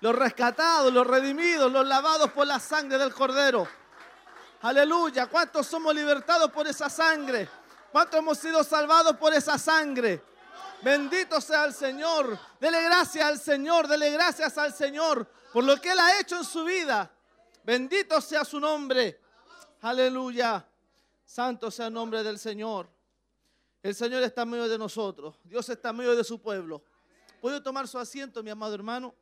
Los 0.00 0.14
rescatados, 0.14 0.92
los 0.92 1.06
redimidos, 1.06 1.70
los 1.72 1.86
lavados 1.86 2.30
por 2.32 2.46
la 2.46 2.60
sangre 2.60 2.98
del 2.98 3.12
Cordero. 3.14 3.66
Aleluya. 4.62 5.26
¿Cuántos 5.26 5.66
somos 5.66 5.94
libertados 5.94 6.50
por 6.50 6.66
esa 6.66 6.90
sangre? 6.90 7.48
¿Cuántos 7.92 8.18
hemos 8.18 8.38
sido 8.38 8.62
salvados 8.62 9.16
por 9.16 9.32
esa 9.32 9.58
sangre? 9.58 10.22
Bendito 10.82 11.40
sea 11.40 11.64
el 11.64 11.74
Señor. 11.74 12.38
Dele 12.60 12.82
gracias 12.82 13.24
al 13.24 13.38
Señor. 13.38 13.88
Dele 13.88 14.10
gracias 14.10 14.58
al 14.58 14.74
Señor 14.74 15.26
por 15.52 15.64
lo 15.64 15.80
que 15.80 15.90
Él 15.90 15.98
ha 15.98 16.20
hecho 16.20 16.36
en 16.36 16.44
su 16.44 16.64
vida. 16.64 17.10
Bendito 17.64 18.20
sea 18.20 18.44
su 18.44 18.60
nombre. 18.60 19.20
Aleluya. 19.80 20.66
Santo 21.24 21.70
sea 21.70 21.86
el 21.86 21.94
nombre 21.94 22.22
del 22.22 22.38
Señor. 22.38 22.88
El 23.82 23.94
Señor 23.94 24.22
está 24.22 24.42
en 24.42 24.50
medio 24.50 24.68
de 24.68 24.76
nosotros. 24.76 25.40
Dios 25.44 25.68
está 25.68 25.90
en 25.90 25.96
medio 25.96 26.14
de 26.14 26.24
su 26.24 26.40
pueblo. 26.42 26.82
¿Puede 27.40 27.60
tomar 27.60 27.86
su 27.86 27.98
asiento, 27.98 28.42
mi 28.42 28.50
amado 28.50 28.74
hermano? 28.74 29.14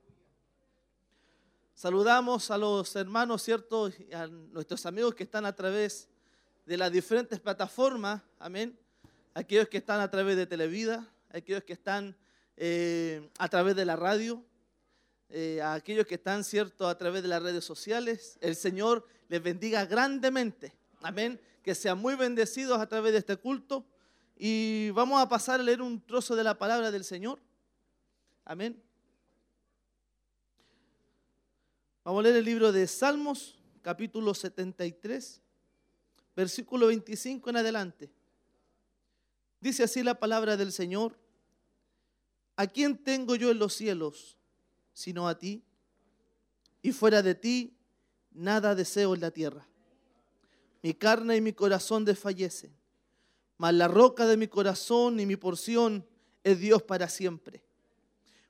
Saludamos 1.75 2.51
a 2.51 2.57
los 2.57 2.95
hermanos, 2.95 3.43
¿cierto? 3.43 3.91
A 4.13 4.29
nuestros 4.29 4.87
amigos 4.87 5.15
que 5.15 5.25
están 5.25 5.45
a 5.45 5.55
través 5.55 6.09
de 6.65 6.77
las 6.77 6.93
diferentes 6.93 7.41
plataformas, 7.41 8.23
amén. 8.39 8.79
Aquellos 9.35 9.69
que 9.69 9.79
están 9.79 10.01
a 10.01 10.09
través 10.11 10.37
de 10.37 10.47
Televida, 10.47 11.13
aquellos 11.31 11.65
que 11.65 11.73
están 11.73 12.17
eh, 12.57 13.29
a 13.39 13.49
través 13.49 13.75
de 13.75 13.85
la 13.85 13.97
radio, 13.97 14.45
eh, 15.29 15.61
a 15.61 15.75
aquellos 15.75 16.07
que 16.07 16.15
están, 16.15 16.45
¿cierto?, 16.45 16.87
a 16.87 16.97
través 16.97 17.23
de 17.23 17.29
las 17.29 17.43
redes 17.43 17.65
sociales. 17.65 18.39
El 18.41 18.55
Señor 18.55 19.05
les 19.29 19.43
bendiga 19.43 19.85
grandemente, 19.87 20.73
amén. 21.03 21.41
Que 21.65 21.75
sean 21.75 21.99
muy 21.99 22.15
bendecidos 22.15 22.79
a 22.79 22.89
través 22.89 23.13
de 23.13 23.19
este 23.19 23.37
culto. 23.37 23.85
Y 24.37 24.91
vamos 24.91 25.21
a 25.21 25.29
pasar 25.29 25.59
a 25.59 25.63
leer 25.65 25.83
un 25.83 26.01
trozo 26.01 26.37
de 26.37 26.45
la 26.45 26.57
palabra 26.57 26.93
del 26.93 27.03
Señor. 27.03 27.41
Amén. 28.47 28.79
Vamos 32.05 32.21
a 32.21 32.23
leer 32.25 32.37
el 32.37 32.45
libro 32.45 32.73
de 32.73 32.87
Salmos, 32.87 33.59
capítulo 33.81 34.35
73, 34.35 35.41
versículo 36.37 36.89
25 36.89 37.49
en 37.49 37.57
adelante. 37.57 38.11
Dice 39.61 39.85
así 39.85 40.03
la 40.03 40.19
palabra 40.21 40.59
del 40.59 40.73
Señor. 40.73 41.19
¿A 42.57 42.67
quién 42.67 42.99
tengo 42.99 43.35
yo 43.35 43.51
en 43.51 43.59
los 43.59 43.73
cielos 43.73 44.37
sino 44.93 45.27
a 45.27 45.39
ti? 45.39 45.65
Y 46.83 46.93
fuera 46.93 47.23
de 47.23 47.35
ti, 47.35 47.75
nada 48.31 48.75
deseo 48.75 49.15
en 49.15 49.23
la 49.23 49.31
tierra. 49.31 49.67
Mi 50.83 50.93
carne 50.93 51.39
y 51.39 51.41
mi 51.41 51.55
corazón 51.55 52.05
desfallecen, 52.05 52.77
mas 53.57 53.73
la 53.73 53.89
roca 53.89 54.27
de 54.27 54.37
mi 54.37 54.49
corazón 54.49 55.19
y 55.19 55.25
mi 55.25 55.37
porción 55.37 56.07
es 56.43 56.61
Dios 56.61 56.83
para 56.83 57.09
siempre. 57.09 57.65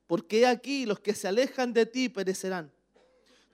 Porque 0.07 0.45
aquí 0.45 0.85
los 0.85 0.99
que 0.99 1.15
se 1.15 1.27
alejan 1.27 1.73
de 1.73 1.85
ti 1.85 2.09
perecerán 2.09 2.71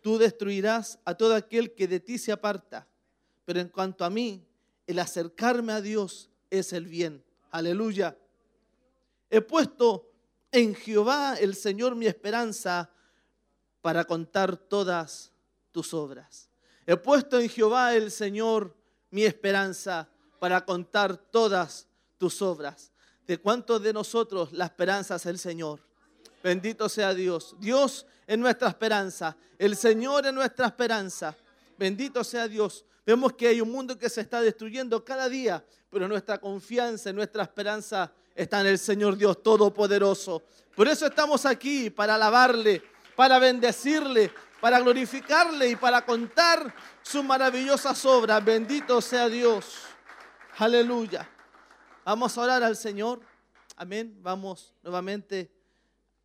Tú 0.02 0.18
destruirás 0.18 1.00
a 1.06 1.16
todo 1.16 1.36
aquel 1.36 1.74
que 1.74 1.88
de 1.88 2.00
ti 2.00 2.18
se 2.18 2.32
aparta. 2.32 2.88
Pero 3.46 3.60
en 3.60 3.70
cuanto 3.70 4.04
a 4.04 4.10
mí, 4.10 4.44
el 4.88 5.00
acercarme 5.00 5.74
a 5.74 5.82
Dios 5.82 6.30
es 6.50 6.74
el 6.74 6.88
bien. 6.88 7.24
Aleluya. 7.52 8.18
He 9.30 9.42
puesto 9.42 10.12
en 10.52 10.74
Jehová 10.76 11.36
el 11.40 11.56
Señor 11.56 11.96
mi 11.96 12.08
esperanza 12.08 12.90
para 13.82 14.06
contar 14.06 14.58
todas 14.58 15.32
tus 15.72 15.94
obras. 15.94 16.50
He 16.86 16.98
puesto 16.98 17.40
en 17.40 17.48
Jehová 17.48 17.96
el 17.96 18.12
Señor 18.12 18.76
mi 19.12 19.24
esperanza 19.24 20.10
para 20.40 20.66
contar 20.66 21.16
todas 21.16 21.88
tus 22.18 22.42
obras. 22.42 22.92
¿De 23.28 23.38
cuántos 23.38 23.82
de 23.84 23.94
nosotros 23.94 24.52
la 24.52 24.66
esperanza 24.66 25.16
es 25.16 25.26
el 25.28 25.38
Señor? 25.38 25.91
Bendito 26.44 26.90
sea 26.90 27.14
Dios. 27.14 27.56
Dios 27.60 28.06
es 28.26 28.38
nuestra 28.38 28.70
esperanza. 28.70 29.36
El 29.58 29.76
Señor 29.76 30.26
es 30.26 30.34
nuestra 30.34 30.68
esperanza. 30.68 31.36
Bendito 31.78 32.24
sea 32.24 32.48
Dios. 32.48 32.86
Vemos 33.06 33.34
que 33.34 33.48
hay 33.48 33.62
un 33.62 33.72
mundo 33.72 33.98
que 33.98 34.10
se 34.10 34.22
está 34.22 34.42
destruyendo 34.42 35.04
cada 35.04 35.28
día, 35.28 35.64
pero 35.90 36.08
nuestra 36.08 36.38
confianza, 36.38 37.12
nuestra 37.12 37.44
esperanza 37.44 38.12
está 38.36 38.62
en 38.62 38.68
el 38.68 38.80
Señor 38.80 39.18
Dios 39.18 39.42
Todopoderoso. 39.42 40.44
Por 40.76 40.88
eso 40.88 41.08
estamos 41.08 41.46
aquí, 41.46 41.90
para 41.90 42.16
alabarle, 42.16 42.82
para 43.16 43.40
bendecirle, 43.40 44.32
para 44.60 44.80
glorificarle 44.80 45.70
y 45.70 45.76
para 45.76 46.06
contar 46.06 46.74
sus 47.02 47.24
maravillosas 47.24 48.06
obras. 48.06 48.44
Bendito 48.46 49.02
sea 49.02 49.28
Dios. 49.28 49.80
Aleluya. 50.58 51.28
Vamos 52.06 52.38
a 52.38 52.42
orar 52.42 52.64
al 52.64 52.76
Señor. 52.76 53.20
Amén. 53.76 54.18
Vamos 54.22 54.74
nuevamente 54.84 55.52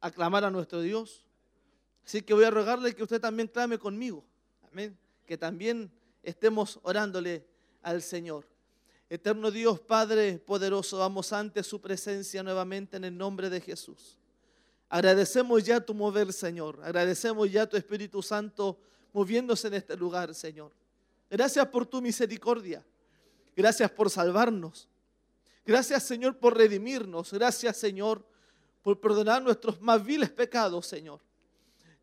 a 0.00 0.08
a 0.08 0.50
nuestro 0.50 0.80
Dios. 0.80 1.26
Así 2.04 2.22
que 2.22 2.34
voy 2.34 2.44
a 2.44 2.50
rogarle 2.50 2.94
que 2.94 3.02
usted 3.02 3.20
también 3.20 3.48
clame 3.48 3.78
conmigo. 3.78 4.24
Amén. 4.70 4.96
Que 5.26 5.36
también 5.36 5.90
estemos 6.22 6.78
orándole 6.82 7.44
al 7.82 8.02
Señor. 8.02 8.46
Eterno 9.08 9.50
Dios, 9.50 9.80
Padre 9.80 10.38
poderoso, 10.38 10.98
vamos 10.98 11.32
ante 11.32 11.62
su 11.62 11.80
presencia 11.80 12.42
nuevamente 12.42 12.96
en 12.96 13.04
el 13.04 13.16
nombre 13.16 13.48
de 13.50 13.60
Jesús. 13.60 14.18
Agradecemos 14.88 15.64
ya 15.64 15.80
tu 15.80 15.94
mover, 15.94 16.32
Señor. 16.32 16.80
Agradecemos 16.82 17.50
ya 17.50 17.66
tu 17.66 17.76
Espíritu 17.76 18.22
Santo 18.22 18.78
moviéndose 19.12 19.68
en 19.68 19.74
este 19.74 19.96
lugar, 19.96 20.34
Señor. 20.34 20.72
Gracias 21.30 21.66
por 21.68 21.86
tu 21.86 22.00
misericordia. 22.00 22.84
Gracias 23.56 23.90
por 23.90 24.10
salvarnos. 24.10 24.88
Gracias, 25.64 26.04
Señor, 26.04 26.38
por 26.38 26.56
redimirnos. 26.56 27.32
Gracias, 27.32 27.76
Señor, 27.76 28.24
por 28.86 29.00
perdonar 29.00 29.42
nuestros 29.42 29.80
más 29.80 30.04
viles 30.04 30.30
pecados, 30.30 30.86
Señor. 30.86 31.18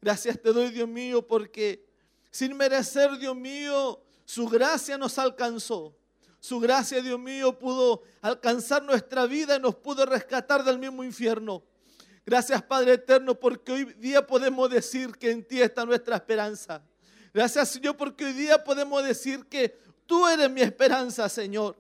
Gracias 0.02 0.38
te 0.42 0.52
doy, 0.52 0.70
Dios 0.70 0.90
mío, 0.90 1.26
porque 1.26 1.88
sin 2.30 2.58
merecer, 2.58 3.18
Dios 3.18 3.38
mío, 3.38 4.02
su 4.26 4.50
gracia 4.50 4.98
nos 4.98 5.18
alcanzó. 5.18 5.96
Su 6.42 6.60
gracia, 6.60 7.02
Dios 7.02 7.18
mío, 7.18 7.58
pudo 7.58 8.04
alcanzar 8.20 8.84
nuestra 8.84 9.26
vida 9.28 9.56
y 9.56 9.62
nos 9.62 9.76
pudo 9.76 10.06
rescatar 10.06 10.62
del 10.66 10.78
mismo 10.78 11.06
infierno. 11.06 11.64
Gracias, 12.26 12.62
Padre 12.62 12.96
eterno, 12.96 13.34
porque 13.34 13.72
hoy 13.72 13.86
día 13.94 14.28
podemos 14.28 14.70
decir 14.70 15.14
que 15.14 15.32
en 15.32 15.48
ti 15.48 15.62
está 15.62 15.86
nuestra 15.86 16.18
esperanza. 16.18 16.84
Gracias, 17.34 17.70
Señor, 17.70 17.96
porque 17.96 18.26
hoy 18.26 18.34
día 18.34 18.62
podemos 18.62 19.02
decir 19.06 19.46
que 19.46 19.74
tú 20.06 20.28
eres 20.28 20.52
mi 20.52 20.60
esperanza, 20.60 21.30
Señor. 21.30 21.78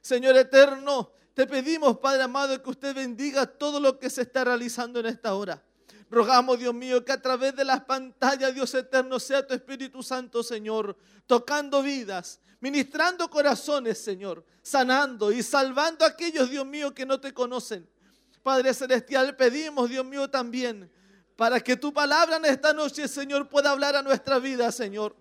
Señor 0.00 0.38
eterno, 0.38 1.12
te 1.38 1.46
pedimos, 1.46 1.96
Padre 1.98 2.24
amado, 2.24 2.60
que 2.60 2.68
usted 2.68 2.92
bendiga 2.92 3.46
todo 3.46 3.78
lo 3.78 3.96
que 3.96 4.10
se 4.10 4.22
está 4.22 4.42
realizando 4.42 4.98
en 4.98 5.06
esta 5.06 5.36
hora. 5.36 5.62
Rogamos, 6.10 6.58
Dios 6.58 6.74
mío, 6.74 7.04
que 7.04 7.12
a 7.12 7.22
través 7.22 7.54
de 7.54 7.64
las 7.64 7.84
pantallas, 7.84 8.52
Dios 8.52 8.74
eterno, 8.74 9.20
sea 9.20 9.46
tu 9.46 9.54
Espíritu 9.54 10.02
Santo, 10.02 10.42
Señor, 10.42 10.96
tocando 11.28 11.80
vidas, 11.80 12.40
ministrando 12.58 13.30
corazones, 13.30 13.98
Señor, 13.98 14.44
sanando 14.62 15.30
y 15.30 15.44
salvando 15.44 16.04
a 16.04 16.08
aquellos, 16.08 16.50
Dios 16.50 16.66
mío, 16.66 16.92
que 16.92 17.06
no 17.06 17.20
te 17.20 17.32
conocen. 17.32 17.88
Padre 18.42 18.74
Celestial, 18.74 19.36
pedimos, 19.36 19.88
Dios 19.88 20.04
mío, 20.04 20.28
también, 20.28 20.90
para 21.36 21.60
que 21.60 21.76
tu 21.76 21.92
palabra 21.92 22.38
en 22.38 22.46
esta 22.46 22.72
noche, 22.72 23.06
Señor, 23.06 23.48
pueda 23.48 23.70
hablar 23.70 23.94
a 23.94 24.02
nuestra 24.02 24.40
vida, 24.40 24.72
Señor. 24.72 25.14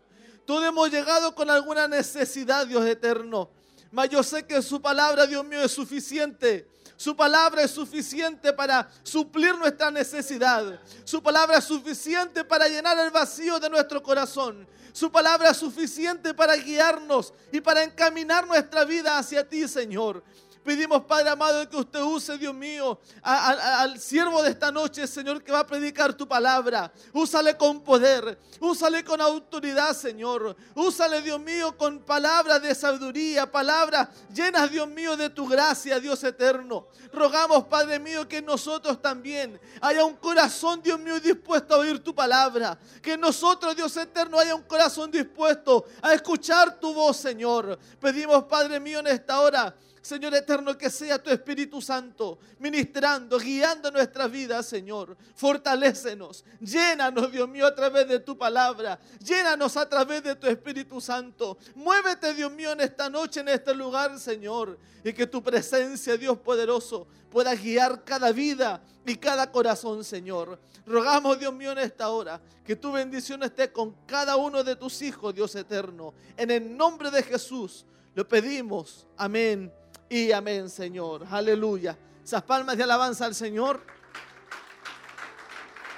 Todos 0.48 0.64
hemos 0.66 0.90
llegado 0.90 1.36
con 1.36 1.52
alguna 1.52 1.88
necesidad, 1.88 2.66
Dios 2.66 2.84
eterno. 2.88 3.52
Mas 3.92 4.10
yo 4.10 4.24
sé 4.24 4.46
que 4.46 4.62
su 4.62 4.82
palabra, 4.82 5.26
Dios 5.26 5.46
mío, 5.46 5.62
es 5.62 5.72
suficiente 5.72 6.68
su 6.98 7.16
palabra 7.16 7.62
es 7.62 7.70
suficiente 7.70 8.52
para 8.52 8.90
suplir 9.04 9.56
nuestra 9.56 9.92
necesidad. 9.92 10.80
Su 11.04 11.22
palabra 11.22 11.60
es 11.60 11.64
suficiente 11.64 12.44
para 12.44 12.68
llenar 12.68 12.98
el 12.98 13.12
vacío 13.12 13.60
de 13.60 13.70
nuestro 13.70 14.02
corazón. 14.02 14.68
Su 14.94 15.12
palabra 15.12 15.52
es 15.52 15.58
suficiente 15.58 16.34
para 16.34 16.56
guiarnos 16.56 17.32
y 17.52 17.62
para 17.62 17.84
encaminar 17.84 18.48
nuestra 18.48 18.84
vida 18.84 19.20
hacia 19.20 19.48
ti, 19.48 19.68
Señor. 19.68 20.24
Pedimos, 20.68 21.06
Padre 21.06 21.30
amado, 21.30 21.70
que 21.70 21.78
usted 21.78 22.02
use, 22.02 22.38
Dios 22.38 22.54
mío, 22.54 23.00
al 23.22 23.98
siervo 24.02 24.44
de 24.44 24.50
esta 24.50 24.70
noche, 24.70 25.08
Señor, 25.08 25.42
que 25.42 25.50
va 25.50 25.60
a 25.60 25.66
predicar 25.66 26.14
tu 26.14 26.28
palabra. 26.28 26.92
Úsale 27.14 27.56
con 27.56 27.80
poder, 27.80 28.38
úsale 28.60 29.02
con 29.02 29.22
autoridad, 29.22 29.96
Señor. 29.96 30.58
Úsale, 30.76 31.22
Dios 31.22 31.40
mío, 31.40 31.78
con 31.78 32.00
palabras 32.00 32.62
de 32.62 32.76
sabiduría, 32.76 33.50
palabras 33.50 34.10
llenas, 34.34 34.70
Dios 34.70 34.90
mío, 34.90 35.16
de 35.16 35.30
tu 35.30 35.48
gracia, 35.48 36.02
Dios 36.02 36.22
eterno. 36.26 36.88
Rogamos, 37.14 37.64
Padre 37.68 37.98
mío, 37.98 38.28
que 38.28 38.42
nosotros 38.42 39.02
también 39.02 39.58
haya 39.80 40.04
un 40.04 40.18
corazón, 40.18 40.82
Dios 40.82 41.00
mío, 41.00 41.18
dispuesto 41.22 41.76
a 41.76 41.78
oír 41.78 42.04
tu 42.04 42.14
palabra. 42.14 42.78
Que 43.02 43.18
nosotros, 43.18 43.74
Dios 43.74 43.96
eterno, 43.96 44.38
haya 44.38 44.54
un 44.54 44.64
corazón 44.64 45.12
dispuesto 45.12 45.86
a 46.02 46.14
escuchar 46.14 46.78
tu 46.78 46.94
voz, 46.94 47.16
Señor. 47.16 47.80
Pedimos, 48.02 48.44
Padre 48.44 48.82
mío, 48.82 49.00
en 49.00 49.08
esta 49.08 49.40
hora 49.40 49.74
Señor 50.08 50.34
eterno, 50.36 50.78
que 50.78 50.90
sea 50.90 51.22
tu 51.22 51.30
Espíritu 51.30 51.82
Santo 51.82 52.40
ministrando, 52.60 53.38
guiando 53.38 53.92
nuestras 53.92 54.32
vidas, 54.32 54.66
Señor. 54.66 55.18
Fortalécenos, 55.36 56.46
llénanos, 56.62 57.30
Dios 57.30 57.50
mío, 57.50 57.68
a 57.68 57.76
través 57.76 58.08
de 58.08 58.22
tu 58.22 58.38
palabra. 58.38 58.98
Llénanos 59.20 59.76
a 59.76 59.90
través 59.90 60.24
de 60.24 60.36
tu 60.36 60.48
Espíritu 60.48 61.02
Santo. 61.02 61.58
Muévete, 61.76 62.34
Dios 62.34 62.50
mío, 62.54 62.72
en 62.72 62.80
esta 62.80 63.10
noche, 63.10 63.42
en 63.42 63.50
este 63.50 63.76
lugar, 63.76 64.18
Señor. 64.18 64.80
Y 65.04 65.12
que 65.12 65.28
tu 65.28 65.44
presencia, 65.44 66.16
Dios 66.16 66.38
poderoso, 66.38 67.06
pueda 67.30 67.54
guiar 67.54 68.06
cada 68.06 68.32
vida 68.32 68.82
y 69.06 69.18
cada 69.18 69.52
corazón, 69.52 70.06
Señor. 70.06 70.58
Rogamos, 70.86 71.38
Dios 71.38 71.54
mío, 71.54 71.74
en 71.74 71.80
esta 71.80 72.08
hora, 72.12 72.40
que 72.64 72.78
tu 72.78 72.94
bendición 72.94 73.44
esté 73.44 73.74
con 73.74 73.94
cada 74.06 74.38
uno 74.38 74.64
de 74.64 74.78
tus 74.78 75.02
hijos, 75.02 75.36
Dios 75.36 75.54
eterno. 75.56 76.14
En 76.38 76.50
el 76.50 76.78
nombre 76.78 77.12
de 77.12 77.24
Jesús 77.24 77.86
lo 78.16 78.26
pedimos. 78.26 79.06
Amén 79.18 79.70
y 80.10 80.32
amén, 80.32 80.70
Señor. 80.70 81.26
Aleluya. 81.30 81.98
Esas 82.24 82.44
palmas 82.44 82.78
de 82.78 82.84
alabanza 82.84 83.26
al 83.26 83.36
Señor. 83.36 83.82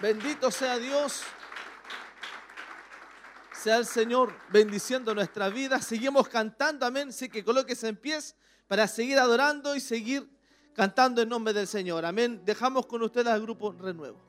Bendito 0.02 0.52
sea 0.52 0.78
Dios. 0.78 1.24
Sea 3.52 3.78
el 3.78 3.86
Señor 3.86 4.34
bendiciendo 4.50 5.14
nuestra 5.14 5.50
vida. 5.50 5.82
Seguimos 5.82 6.30
cantando, 6.30 6.86
amén. 6.86 7.10
Así 7.10 7.30
que 7.30 7.44
colóquese 7.44 7.88
en 7.88 7.98
pies 7.98 8.36
para 8.68 8.88
seguir 8.88 9.20
adorando 9.20 9.76
y 9.76 9.80
seguir 9.80 10.30
cantando 10.74 11.22
en 11.22 11.30
nombre 11.30 11.54
del 11.54 11.68
Señor. 11.68 12.06
Amén. 12.06 12.42
Dejamos 12.46 12.86
con 12.86 13.02
ustedes 13.04 13.28
al 13.28 13.42
grupo 13.42 13.72
Renuevo. 13.74 14.29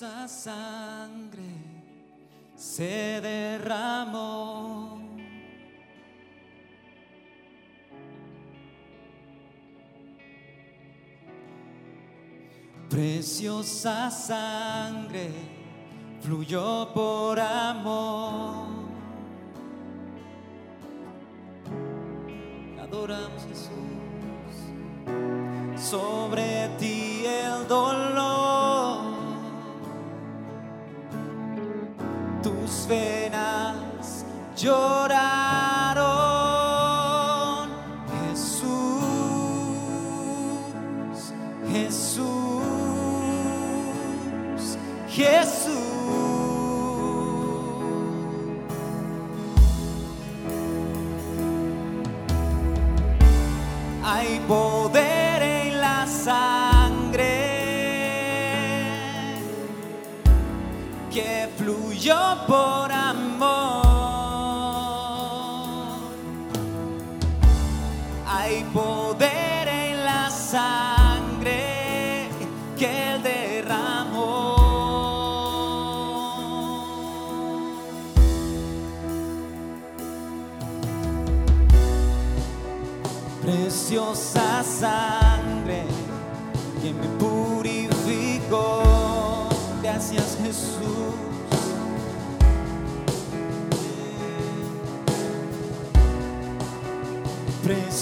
preciosa 0.00 0.28
sangre 0.28 1.42
se 2.56 3.20
derramó. 3.20 4.98
Preciosa 12.88 14.10
sangre 14.10 15.32
fluyó 16.22 16.88
por 16.94 17.38
amor. 17.38 18.68
Adoramos 22.82 23.44
Jesús. 23.44 23.70
Sobre 25.76 26.70
ti 26.78 27.24
el 27.26 27.68
dolor 27.68 27.99
venas 32.90 34.24
yo 34.56 34.99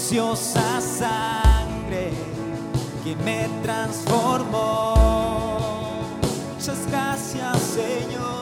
preciosa 0.09 0.81
sangre 0.81 2.09
que 3.03 3.15
me 3.17 3.47
transformó. 3.61 4.95
Muchas 6.57 6.87
gracias, 6.89 7.57
Señor. 7.59 8.39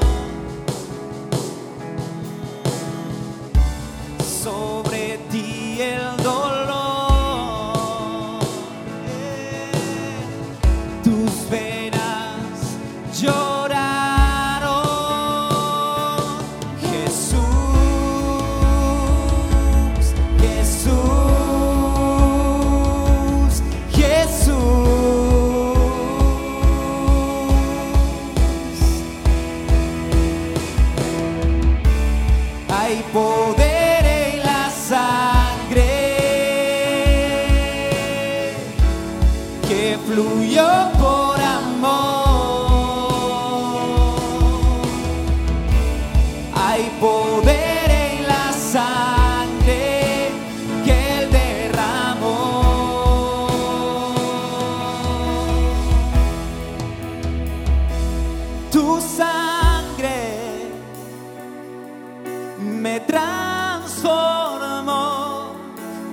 me 62.60 63.00
transformó 63.02 63.86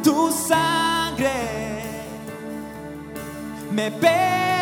tu 0.02 0.30
sangre, 0.30 1.30
me 3.72 3.90
perdonó 3.90 4.53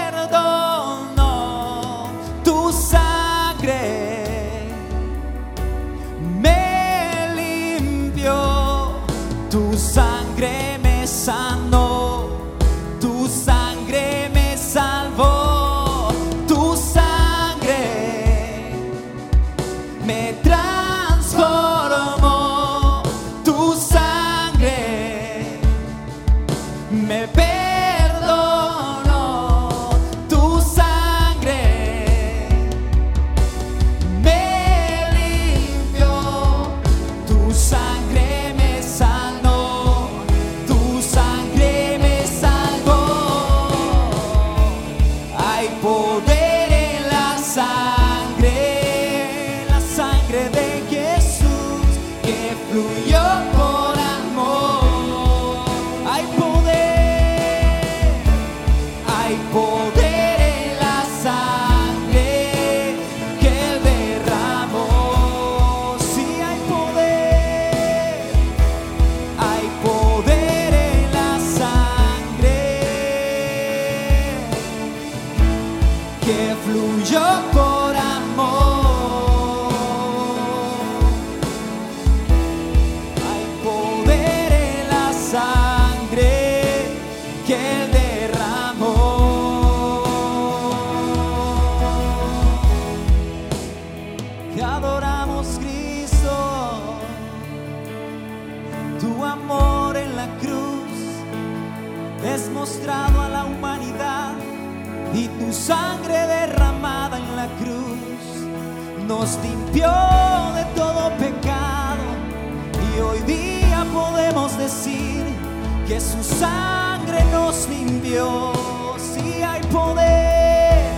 sangre 116.39 117.25
nos 117.31 117.69
limpió. 117.69 118.53
Si 118.99 119.43
hay 119.43 119.61
poder, 119.63 120.93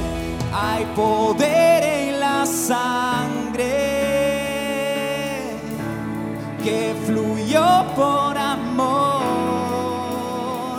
hay 0.53 0.85
poder 0.97 1.85
en 1.85 2.20
la 2.20 2.47
sangre 2.47 3.64
que 6.62 6.94
fluyó 7.07 7.85
por 7.94 8.37
amor. 8.38 9.23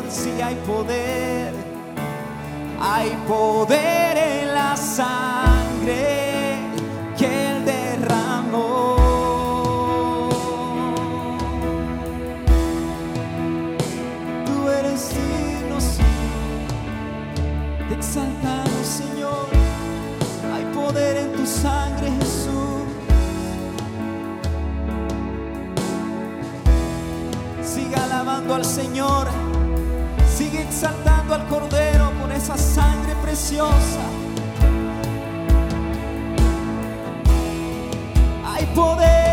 Si 0.09 0.41
hay 0.41 0.55
poder, 0.67 1.53
hay 2.79 3.09
poder. 3.27 3.94
Al 28.53 28.63
Señor. 28.63 29.27
Sigue 30.37 30.61
exaltando 30.61 31.33
al 31.33 31.47
Cordero 31.47 32.11
por 32.21 32.31
esa 32.31 32.55
sangre 32.57 33.13
preciosa. 33.21 34.01
Hay 38.45 38.65
poder. 38.67 39.24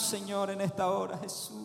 Señor, 0.00 0.50
en 0.50 0.60
esta 0.60 0.88
hora, 0.88 1.18
Jesús. 1.18 1.59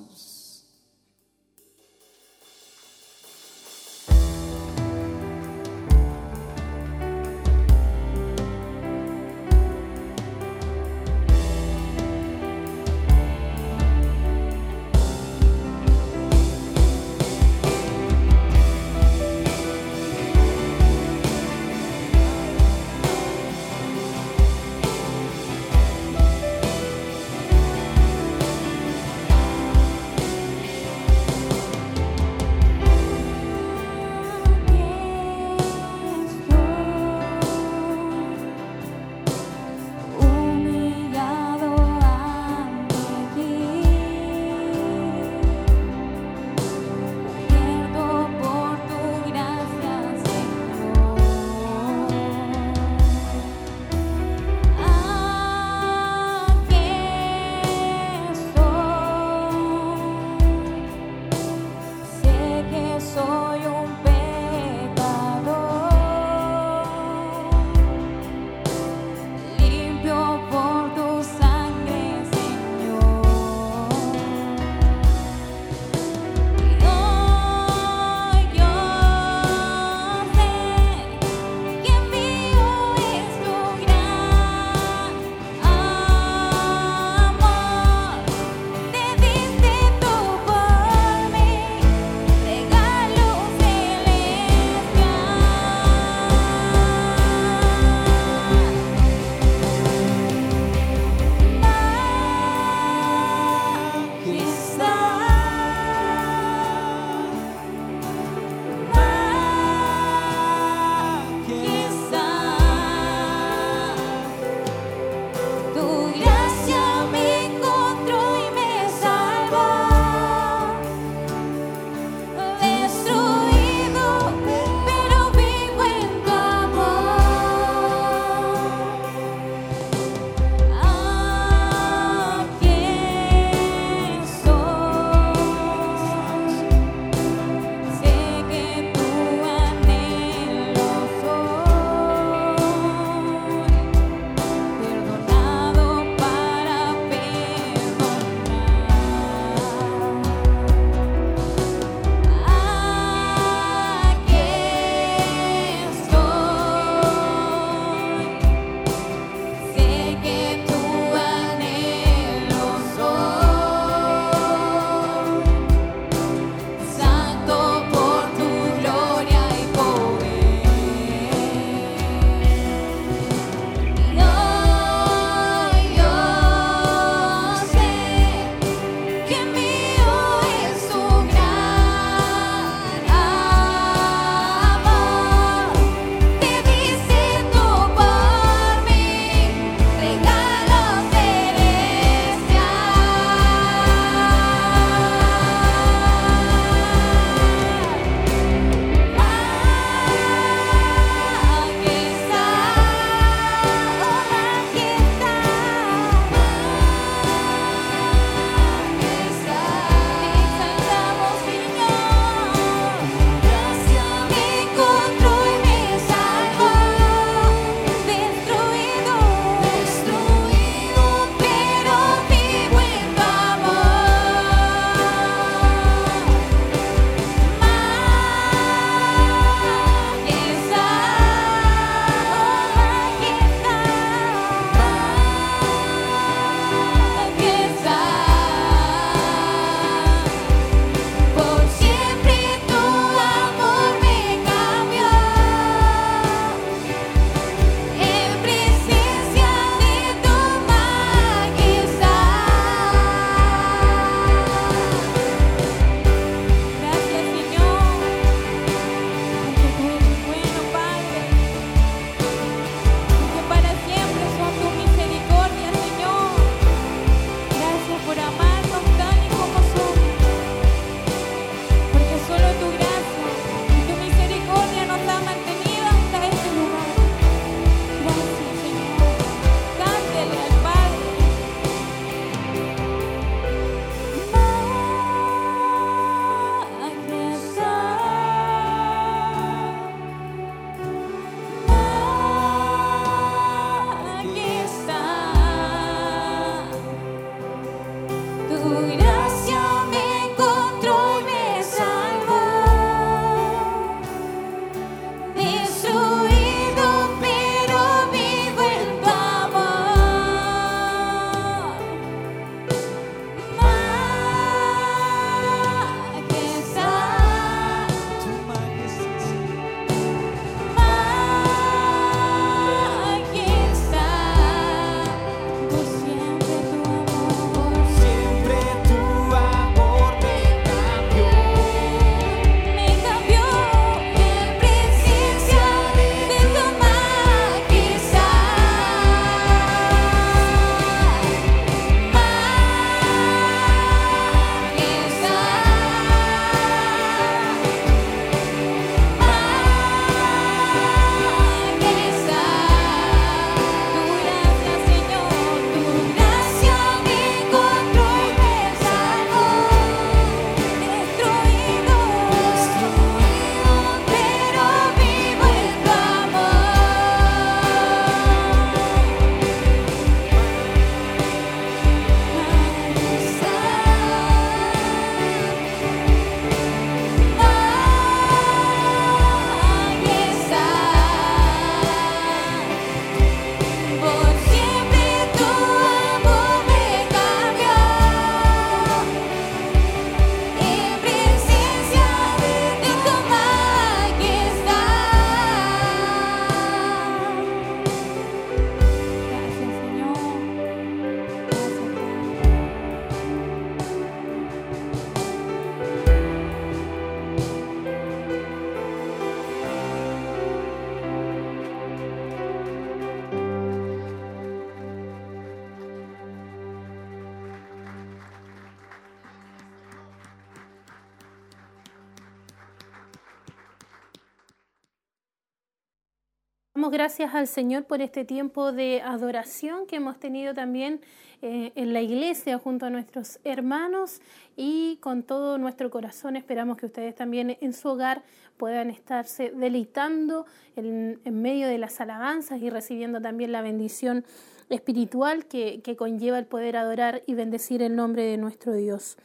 Gracias 426.95 427.35
al 427.35 427.47
Señor 427.47 427.83
por 427.83 428.01
este 428.01 428.23
tiempo 428.23 428.71
de 428.71 429.01
adoración 429.01 429.85
que 429.85 429.97
hemos 429.97 430.17
tenido 430.17 430.53
también 430.53 431.01
eh, 431.41 431.73
en 431.75 431.91
la 431.91 431.99
iglesia 431.99 432.57
junto 432.57 432.85
a 432.85 432.89
nuestros 432.89 433.37
hermanos 433.43 434.21
y 434.55 434.95
con 435.01 435.21
todo 435.21 435.57
nuestro 435.57 435.89
corazón 435.89 436.37
esperamos 436.37 436.77
que 436.77 436.85
ustedes 436.85 437.13
también 437.13 437.57
en 437.59 437.73
su 437.73 437.89
hogar 437.89 438.23
puedan 438.55 438.89
estarse 438.89 439.51
deleitando 439.51 440.45
en, 440.77 441.19
medio 441.25 441.67
de 441.67 441.79
las 441.79 441.99
alabanzas 441.99 442.61
y 442.61 442.69
recibiendo 442.69 443.19
también 443.19 443.51
la 443.51 443.61
bendición 443.61 444.23
espiritual 444.69 445.47
que 445.47 445.95
conlleva 445.97 446.39
el 446.39 446.45
poder 446.45 446.77
adorar 446.77 447.23
y 447.25 447.33
bendecir 447.33 447.81
el 447.81 447.97
nombre 447.97 448.23
de 448.23 448.37
nuestro 448.37 448.73
Dios. 448.73 449.17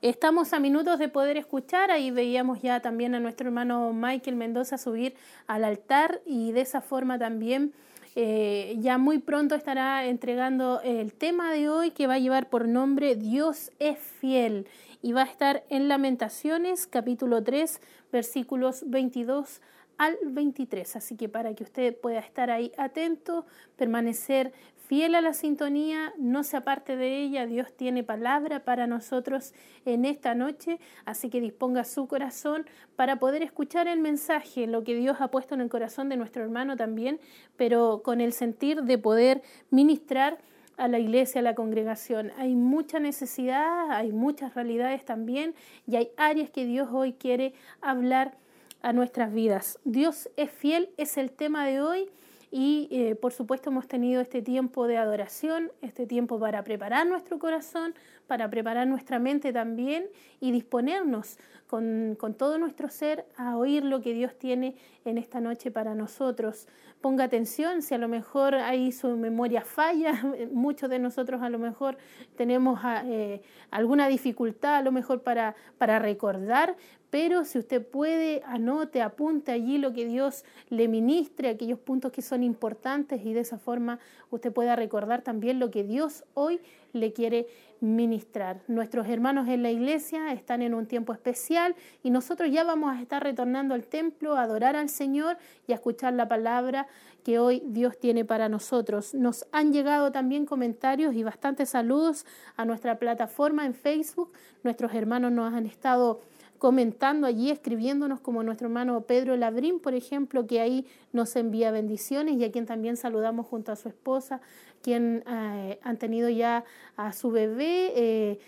Estamos 0.00 0.52
a 0.52 0.60
minutos 0.60 1.00
de 1.00 1.08
poder 1.08 1.36
escuchar, 1.36 1.90
ahí 1.90 2.12
veíamos 2.12 2.62
ya 2.62 2.78
también 2.78 3.16
a 3.16 3.20
nuestro 3.20 3.48
hermano 3.48 3.92
Michael 3.92 4.36
Mendoza 4.36 4.78
subir 4.78 5.16
al 5.48 5.64
altar 5.64 6.20
y 6.24 6.52
de 6.52 6.60
esa 6.60 6.80
forma 6.80 7.18
también 7.18 7.72
eh, 8.14 8.76
ya 8.78 8.96
muy 8.96 9.18
pronto 9.18 9.56
estará 9.56 10.06
entregando 10.06 10.80
el 10.84 11.12
tema 11.12 11.52
de 11.52 11.68
hoy 11.68 11.90
que 11.90 12.06
va 12.06 12.14
a 12.14 12.18
llevar 12.20 12.48
por 12.48 12.68
nombre 12.68 13.16
Dios 13.16 13.72
es 13.80 13.98
fiel 13.98 14.68
y 15.02 15.14
va 15.14 15.22
a 15.22 15.26
estar 15.26 15.64
en 15.68 15.88
Lamentaciones 15.88 16.86
capítulo 16.86 17.42
3 17.42 17.80
versículos 18.12 18.84
22 18.86 19.60
al 19.98 20.16
23. 20.24 20.94
Así 20.94 21.16
que 21.16 21.28
para 21.28 21.54
que 21.54 21.64
usted 21.64 21.96
pueda 22.00 22.20
estar 22.20 22.50
ahí 22.50 22.72
atento, 22.78 23.46
permanecer 23.76 24.52
fiel 24.88 25.14
a 25.14 25.20
la 25.20 25.34
sintonía, 25.34 26.14
no 26.16 26.42
se 26.42 26.56
aparte 26.56 26.96
de 26.96 27.22
ella, 27.22 27.44
Dios 27.44 27.70
tiene 27.76 28.02
palabra 28.02 28.64
para 28.64 28.86
nosotros 28.86 29.52
en 29.84 30.06
esta 30.06 30.34
noche, 30.34 30.80
así 31.04 31.28
que 31.28 31.42
disponga 31.42 31.84
su 31.84 32.08
corazón 32.08 32.64
para 32.96 33.16
poder 33.18 33.42
escuchar 33.42 33.86
el 33.86 34.00
mensaje, 34.00 34.66
lo 34.66 34.84
que 34.84 34.94
Dios 34.94 35.18
ha 35.20 35.28
puesto 35.28 35.54
en 35.54 35.60
el 35.60 35.68
corazón 35.68 36.08
de 36.08 36.16
nuestro 36.16 36.42
hermano 36.42 36.74
también, 36.78 37.20
pero 37.58 38.00
con 38.02 38.22
el 38.22 38.32
sentir 38.32 38.82
de 38.82 38.96
poder 38.96 39.42
ministrar 39.70 40.38
a 40.78 40.88
la 40.88 40.98
iglesia, 40.98 41.40
a 41.40 41.44
la 41.44 41.54
congregación. 41.54 42.32
Hay 42.38 42.54
mucha 42.54 42.98
necesidad, 42.98 43.90
hay 43.90 44.10
muchas 44.10 44.54
realidades 44.54 45.04
también 45.04 45.54
y 45.86 45.96
hay 45.96 46.08
áreas 46.16 46.48
que 46.48 46.64
Dios 46.64 46.88
hoy 46.90 47.12
quiere 47.12 47.52
hablar 47.82 48.38
a 48.80 48.94
nuestras 48.94 49.34
vidas. 49.34 49.78
Dios 49.84 50.30
es 50.36 50.50
fiel, 50.50 50.88
es 50.96 51.18
el 51.18 51.30
tema 51.30 51.66
de 51.66 51.82
hoy 51.82 52.08
y 52.50 52.88
eh, 52.90 53.14
por 53.14 53.32
supuesto 53.32 53.70
hemos 53.70 53.88
tenido 53.88 54.20
este 54.20 54.42
tiempo 54.42 54.86
de 54.86 54.96
adoración, 54.96 55.70
este 55.82 56.06
tiempo 56.06 56.38
para 56.38 56.64
preparar 56.64 57.06
nuestro 57.06 57.38
corazón, 57.38 57.94
para 58.26 58.48
preparar 58.48 58.86
nuestra 58.86 59.18
mente 59.18 59.52
también 59.52 60.06
y 60.40 60.50
disponernos 60.52 61.38
con, 61.68 62.16
todo 62.38 62.58
nuestro 62.58 62.88
ser 62.88 63.26
a 63.36 63.56
oír 63.58 63.84
lo 63.84 64.00
que 64.00 64.14
Dios 64.14 64.36
tiene 64.38 64.74
en 65.04 65.18
esta 65.18 65.38
noche 65.40 65.70
para 65.70 65.94
nosotros. 65.94 66.66
Ponga 67.02 67.24
atención 67.24 67.82
si 67.82 67.94
a 67.94 67.98
lo 67.98 68.08
mejor 68.08 68.54
ahí 68.54 68.90
su 68.90 69.16
memoria 69.16 69.62
falla, 69.62 70.20
muchos 70.52 70.88
de 70.88 70.98
nosotros 70.98 71.42
a 71.42 71.50
lo 71.50 71.58
mejor 71.58 71.98
tenemos 72.36 72.80
eh, 73.04 73.42
alguna 73.70 74.08
dificultad 74.08 74.76
a 74.76 74.82
lo 74.82 74.92
mejor 74.92 75.22
para, 75.22 75.54
para 75.76 75.98
recordar, 75.98 76.74
pero 77.10 77.44
si 77.44 77.58
usted 77.58 77.86
puede, 77.86 78.42
anote, 78.46 79.00
apunte 79.00 79.52
allí 79.52 79.78
lo 79.78 79.92
que 79.92 80.06
Dios 80.06 80.44
le 80.70 80.88
ministre, 80.88 81.48
aquellos 81.48 81.78
puntos 81.78 82.12
que 82.12 82.22
son 82.22 82.42
importantes 82.42 83.24
y 83.24 83.32
de 83.32 83.40
esa 83.40 83.58
forma 83.58 83.98
usted 84.30 84.52
pueda 84.52 84.74
recordar 84.74 85.22
también 85.22 85.58
lo 85.58 85.70
que 85.70 85.84
Dios 85.84 86.24
hoy 86.34 86.60
le 86.92 87.12
quiere 87.12 87.46
ministrar. 87.80 88.60
Nuestros 88.66 89.06
hermanos 89.08 89.48
en 89.48 89.62
la 89.62 89.70
iglesia 89.70 90.32
están 90.32 90.62
en 90.62 90.74
un 90.74 90.86
tiempo 90.86 91.12
especial 91.12 91.74
y 92.02 92.10
nosotros 92.10 92.50
ya 92.50 92.64
vamos 92.64 92.96
a 92.96 93.00
estar 93.00 93.22
retornando 93.22 93.74
al 93.74 93.86
templo 93.86 94.36
a 94.36 94.42
adorar 94.42 94.76
al 94.76 94.88
Señor 94.88 95.38
y 95.66 95.72
a 95.72 95.76
escuchar 95.76 96.14
la 96.14 96.28
palabra 96.28 96.86
que 97.24 97.38
hoy 97.38 97.62
Dios 97.66 97.98
tiene 97.98 98.24
para 98.24 98.48
nosotros. 98.48 99.14
Nos 99.14 99.46
han 99.52 99.72
llegado 99.72 100.12
también 100.12 100.46
comentarios 100.46 101.14
y 101.14 101.22
bastantes 101.22 101.70
saludos 101.70 102.26
a 102.56 102.64
nuestra 102.64 102.98
plataforma 102.98 103.66
en 103.66 103.74
Facebook. 103.74 104.32
Nuestros 104.62 104.94
hermanos 104.94 105.32
nos 105.32 105.52
han 105.52 105.66
estado 105.66 106.20
comentando 106.58 107.26
allí, 107.26 107.50
escribiéndonos 107.50 108.20
como 108.20 108.42
nuestro 108.42 108.66
hermano 108.66 109.00
Pedro 109.02 109.36
Labrín, 109.36 109.80
por 109.80 109.94
ejemplo, 109.94 110.46
que 110.46 110.60
ahí 110.60 110.86
nos 111.12 111.34
envía 111.36 111.70
bendiciones 111.70 112.36
y 112.36 112.44
a 112.44 112.50
quien 112.50 112.66
también 112.66 112.96
saludamos 112.96 113.46
junto 113.46 113.72
a 113.72 113.76
su 113.76 113.88
esposa, 113.88 114.40
quien 114.82 115.24
eh, 115.26 115.78
han 115.82 115.96
tenido 115.98 116.28
ya 116.28 116.64
a 116.96 117.12
su 117.12 117.30
bebé. 117.30 117.92
Eh, 117.94 118.38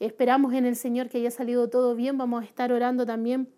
esperamos 0.00 0.52
en 0.54 0.66
el 0.66 0.76
Señor 0.76 1.08
que 1.08 1.18
haya 1.18 1.30
salido 1.30 1.68
todo 1.70 1.94
bien. 1.94 2.18
Vamos 2.18 2.42
a 2.42 2.46
estar 2.46 2.72
orando 2.72 3.06
también 3.06 3.48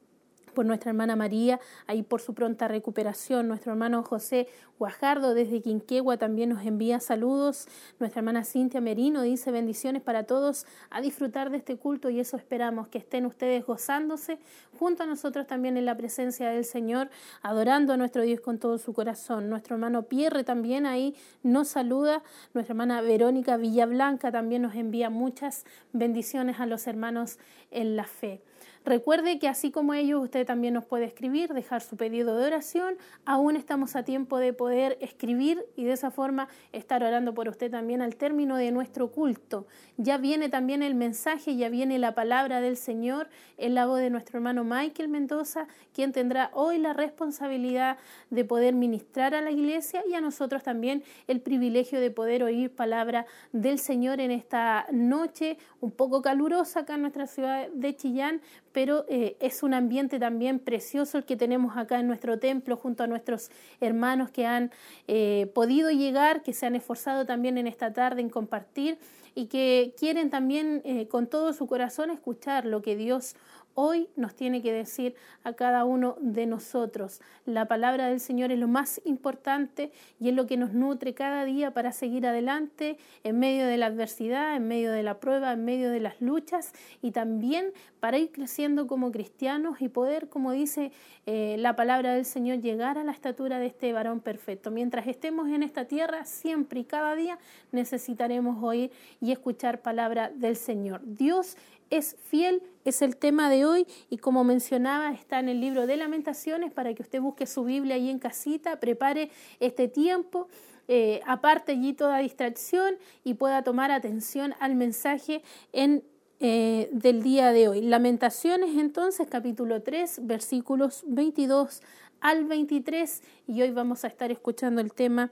por 0.53 0.67
nuestra 0.67 0.91
hermana 0.91 1.17
María, 1.17 1.61
ahí 1.87 2.03
por 2.03 2.21
su 2.21 2.35
pronta 2.35 2.69
recuperación. 2.69 3.49
Nuestro 3.49 3.73
hermano 3.73 4.03
José 4.03 4.49
Guajardo 4.79 5.35
desde 5.35 5.61
Quinquegua 5.61 6.17
también 6.17 6.51
nos 6.51 6.65
envía 6.65 7.01
saludos. 7.01 7.69
Nuestra 8.01 8.21
hermana 8.21 8.45
Cintia 8.45 8.81
Merino 8.81 9.23
dice 9.23 9.51
bendiciones 9.51 10.03
para 10.03 10.25
todos 10.25 10.67
a 10.91 11.01
disfrutar 11.01 11.51
de 11.51 11.59
este 11.59 11.77
culto 11.77 12.11
y 12.11 12.21
eso 12.21 12.37
esperamos, 12.37 12.89
que 12.89 12.99
estén 12.99 13.27
ustedes 13.27 13.65
gozándose 13.65 14.39
junto 14.79 15.05
a 15.05 15.07
nosotros 15.07 15.47
también 15.47 15.77
en 15.77 15.87
la 15.87 15.97
presencia 15.97 16.51
del 16.51 16.65
Señor, 16.65 17.11
adorando 17.43 17.93
a 17.93 17.97
nuestro 17.97 18.23
Dios 18.23 18.41
con 18.41 18.59
todo 18.59 18.79
su 18.79 18.93
corazón. 18.93 19.49
Nuestro 19.49 19.77
hermano 19.77 20.05
Pierre 20.05 20.45
también 20.45 20.87
ahí 20.87 21.15
nos 21.43 21.69
saluda. 21.69 22.23
Nuestra 22.55 22.73
hermana 22.73 23.01
Verónica 23.03 23.57
Villablanca 23.57 24.33
también 24.33 24.63
nos 24.63 24.75
envía 24.75 25.11
muchas 25.11 25.65
bendiciones 25.93 26.59
a 26.61 26.67
los 26.67 26.87
hermanos 26.87 27.39
en 27.71 27.97
la 27.97 28.05
fe. 28.05 28.43
Recuerde 28.85 29.39
que 29.39 29.49
así 29.49 29.71
como 29.71 29.95
ellos, 29.95 30.23
usted 30.23 30.45
también 30.45 30.75
nos 30.75 30.85
puede 30.85 31.05
escribir, 31.05 31.53
dejar 31.55 31.83
su 31.83 31.97
pedido 31.97 32.37
de 32.37 32.47
oración. 32.47 32.97
Aún 33.25 33.55
estamos 33.55 33.95
a 33.95 34.03
tiempo 34.03 34.39
de 34.39 34.53
poder 34.53 34.99
escribir 35.01 35.65
y 35.77 35.85
de 35.85 35.93
esa 35.93 36.11
forma 36.11 36.49
estar 36.73 37.05
orando 37.05 37.33
por 37.33 37.49
usted 37.49 37.71
también 37.71 38.03
al 38.03 38.17
término 38.17 38.57
de 38.57 38.73
nuestro 38.73 39.13
culto. 39.13 39.67
Ya 39.99 40.19
viene 40.19 40.49
también 40.49 40.83
el 40.83 40.97
mensaje, 40.97 41.57
ya 41.57 41.69
viene 41.69 41.99
la 41.99 42.15
palabra 42.15 42.61
del 42.61 42.77
Señor 42.77 43.29
en 43.57 43.75
la 43.75 43.87
voz 43.87 44.01
de 44.01 44.11
nuestro 44.11 44.39
hermano 44.39 44.65
Michael 44.65 45.09
Mendoza, 45.09 45.69
quien 45.95 46.13
tendrá 46.13 46.51
hoy 46.53 46.79
la 46.79 46.93
responsabilidad 46.93 47.99
de 48.31 48.45
poder 48.45 48.75
ministrar 48.75 49.35
a 49.35 49.43
la 49.43 49.53
iglesia 49.53 50.03
y 50.09 50.15
a 50.15 50.21
nosotros 50.21 50.65
también 50.65 51.05
el 51.29 51.41
privilegio 51.41 52.01
de 52.01 52.11
poder 52.11 52.43
oír 52.43 52.75
palabra 52.75 53.27
del 53.53 53.79
Señor 53.79 54.21
en 54.21 54.33
esta 54.33 54.87
noche 54.91 55.57
un 55.81 55.91
poco 55.93 56.23
calurosa 56.23 56.81
acá 56.81 56.95
en 56.95 57.03
nuestra 57.03 57.27
ciudad 57.27 57.69
de 57.69 57.95
Chillán, 57.95 58.41
pero 58.73 59.05
eh, 59.09 59.37
es 59.41 59.63
un 59.63 59.75
ambiente 59.75 60.19
también 60.19 60.59
precioso 60.59 61.19
el 61.19 61.25
que 61.25 61.37
tenemos 61.37 61.77
acá 61.77 62.01
en 62.01 62.07
nuestro 62.07 62.39
templo 62.39 62.77
junto 62.77 63.03
a 63.03 63.07
nuestros 63.07 63.51
hermanos 63.81 64.31
que 64.31 64.47
han 64.47 64.71
eh, 65.09 65.51
podido 65.55 65.91
llegar, 65.91 66.43
que 66.43 66.53
se 66.53 66.67
han 66.67 66.75
esforzado 66.75 67.27
también 67.27 67.59
en 67.59 67.67
esta 67.67 67.93
tarde 67.93 68.21
en 68.21 68.31
compartir 68.31 68.99
y 69.35 69.47
que 69.47 69.95
quieren 69.99 70.31
también 70.31 70.83
eh, 70.85 71.09
con 71.09 71.27
todo 71.27 71.53
su 71.53 71.67
corazón 71.67 72.11
escuchar 72.11 72.67
lo 72.67 72.83
que 72.83 72.97
Dios 72.97 73.35
hoy 73.75 74.09
nos 74.17 74.35
tiene 74.35 74.63
que 74.63 74.73
decir 74.73 75.15
a 75.45 75.53
cada 75.53 75.85
uno 75.85 76.17
de 76.21 76.47
nosotros. 76.47 77.21
La 77.47 77.67
palabra 77.67 78.09
del 78.09 78.21
Señor 78.21 78.53
es 78.53 78.59
lo 78.59 78.69
más 78.69 79.01
importante 79.05 79.93
y 80.21 80.29
es 80.29 80.35
lo 80.35 80.47
que 80.47 80.57
nos 80.57 80.73
nutre 80.73 81.15
cada 81.15 81.45
día 81.45 81.73
para 81.73 81.93
seguir 81.93 82.27
adelante 82.27 82.99
en 83.25 83.39
medio 83.39 83.67
de 83.67 83.77
la 83.77 83.87
adversidad, 83.87 84.57
en 84.57 84.69
medio 84.69 84.93
de 84.93 85.03
la 85.03 85.19
prueba, 85.19 85.53
en 85.53 85.65
medio 85.65 85.91
de 85.91 86.01
las 86.01 86.21
luchas 86.21 86.73
y 87.01 87.13
también 87.13 87.73
para 88.01 88.19
ir 88.19 88.33
creciendo 88.33 88.87
como 88.87 89.13
cristianos 89.13 89.81
y 89.81 89.89
poder, 89.89 90.29
como 90.29 90.53
dice 90.53 90.91
eh, 91.27 91.57
la 91.59 91.77
palabra 91.77 92.15
del 92.15 92.25
Señor, 92.25 92.61
llegar 92.61 92.99
a 92.99 93.05
la 93.05 93.13
estatura 93.13 93.59
de 93.59 93.67
este 93.67 93.93
varón 93.93 94.21
perfecto. 94.21 94.71
Mientras 94.71 95.07
estemos 95.07 95.49
en 95.49 95.63
esta 95.63 95.85
tierra, 95.85 96.25
siempre 96.25 96.81
y 96.81 96.85
cada 96.85 97.15
día 97.15 97.39
necesitaremos 97.71 98.63
oír 98.63 98.91
y 99.21 99.33
escuchar 99.33 99.83
palabra 99.83 100.31
del 100.35 100.57
Señor. 100.57 101.01
Dios 101.05 101.57
es 101.93 102.17
fiel, 102.25 102.63
es 102.87 103.03
el 103.03 103.17
tema 103.17 103.51
de 103.51 103.67
hoy 103.67 103.87
y 104.09 104.17
como 104.17 104.45
mencionaba 104.45 105.13
está 105.13 105.39
en 105.39 105.51
el 105.51 105.61
libro 105.61 105.87
de 105.87 105.99
lamentaciones 105.99 106.73
para 106.73 106.95
que 106.95 107.03
usted 107.03 107.21
busque 107.21 107.47
su 107.47 107.65
Biblia 107.65 107.97
ahí 107.97 108.09
en 108.09 108.19
casita, 108.19 108.81
prepare 108.81 109.31
este 109.61 109.89
tiempo. 109.89 110.49
Eh, 110.89 111.21
aparte 111.27 111.73
allí 111.73 111.93
toda 111.93 112.19
distracción 112.19 112.95
y 113.25 113.35
pueda 113.35 113.63
tomar 113.63 113.91
atención 113.91 114.55
al 114.59 114.75
mensaje 114.75 115.43
en, 115.73 116.03
eh, 116.41 116.89
del 116.93 117.23
día 117.23 117.53
de 117.53 117.69
hoy. 117.69 117.83
Lamentaciones 117.83 118.71
entonces, 118.79 119.29
capítulo 119.31 119.83
3, 119.83 120.27
versículos 120.27 121.05
22 121.07 121.83
al 122.21 122.47
23 122.47 123.23
y 123.47 123.61
hoy 123.61 123.71
vamos 123.71 124.05
a 124.05 124.09
estar 124.09 124.33
escuchando 124.33 124.81
el 124.81 124.95
tema 124.95 125.31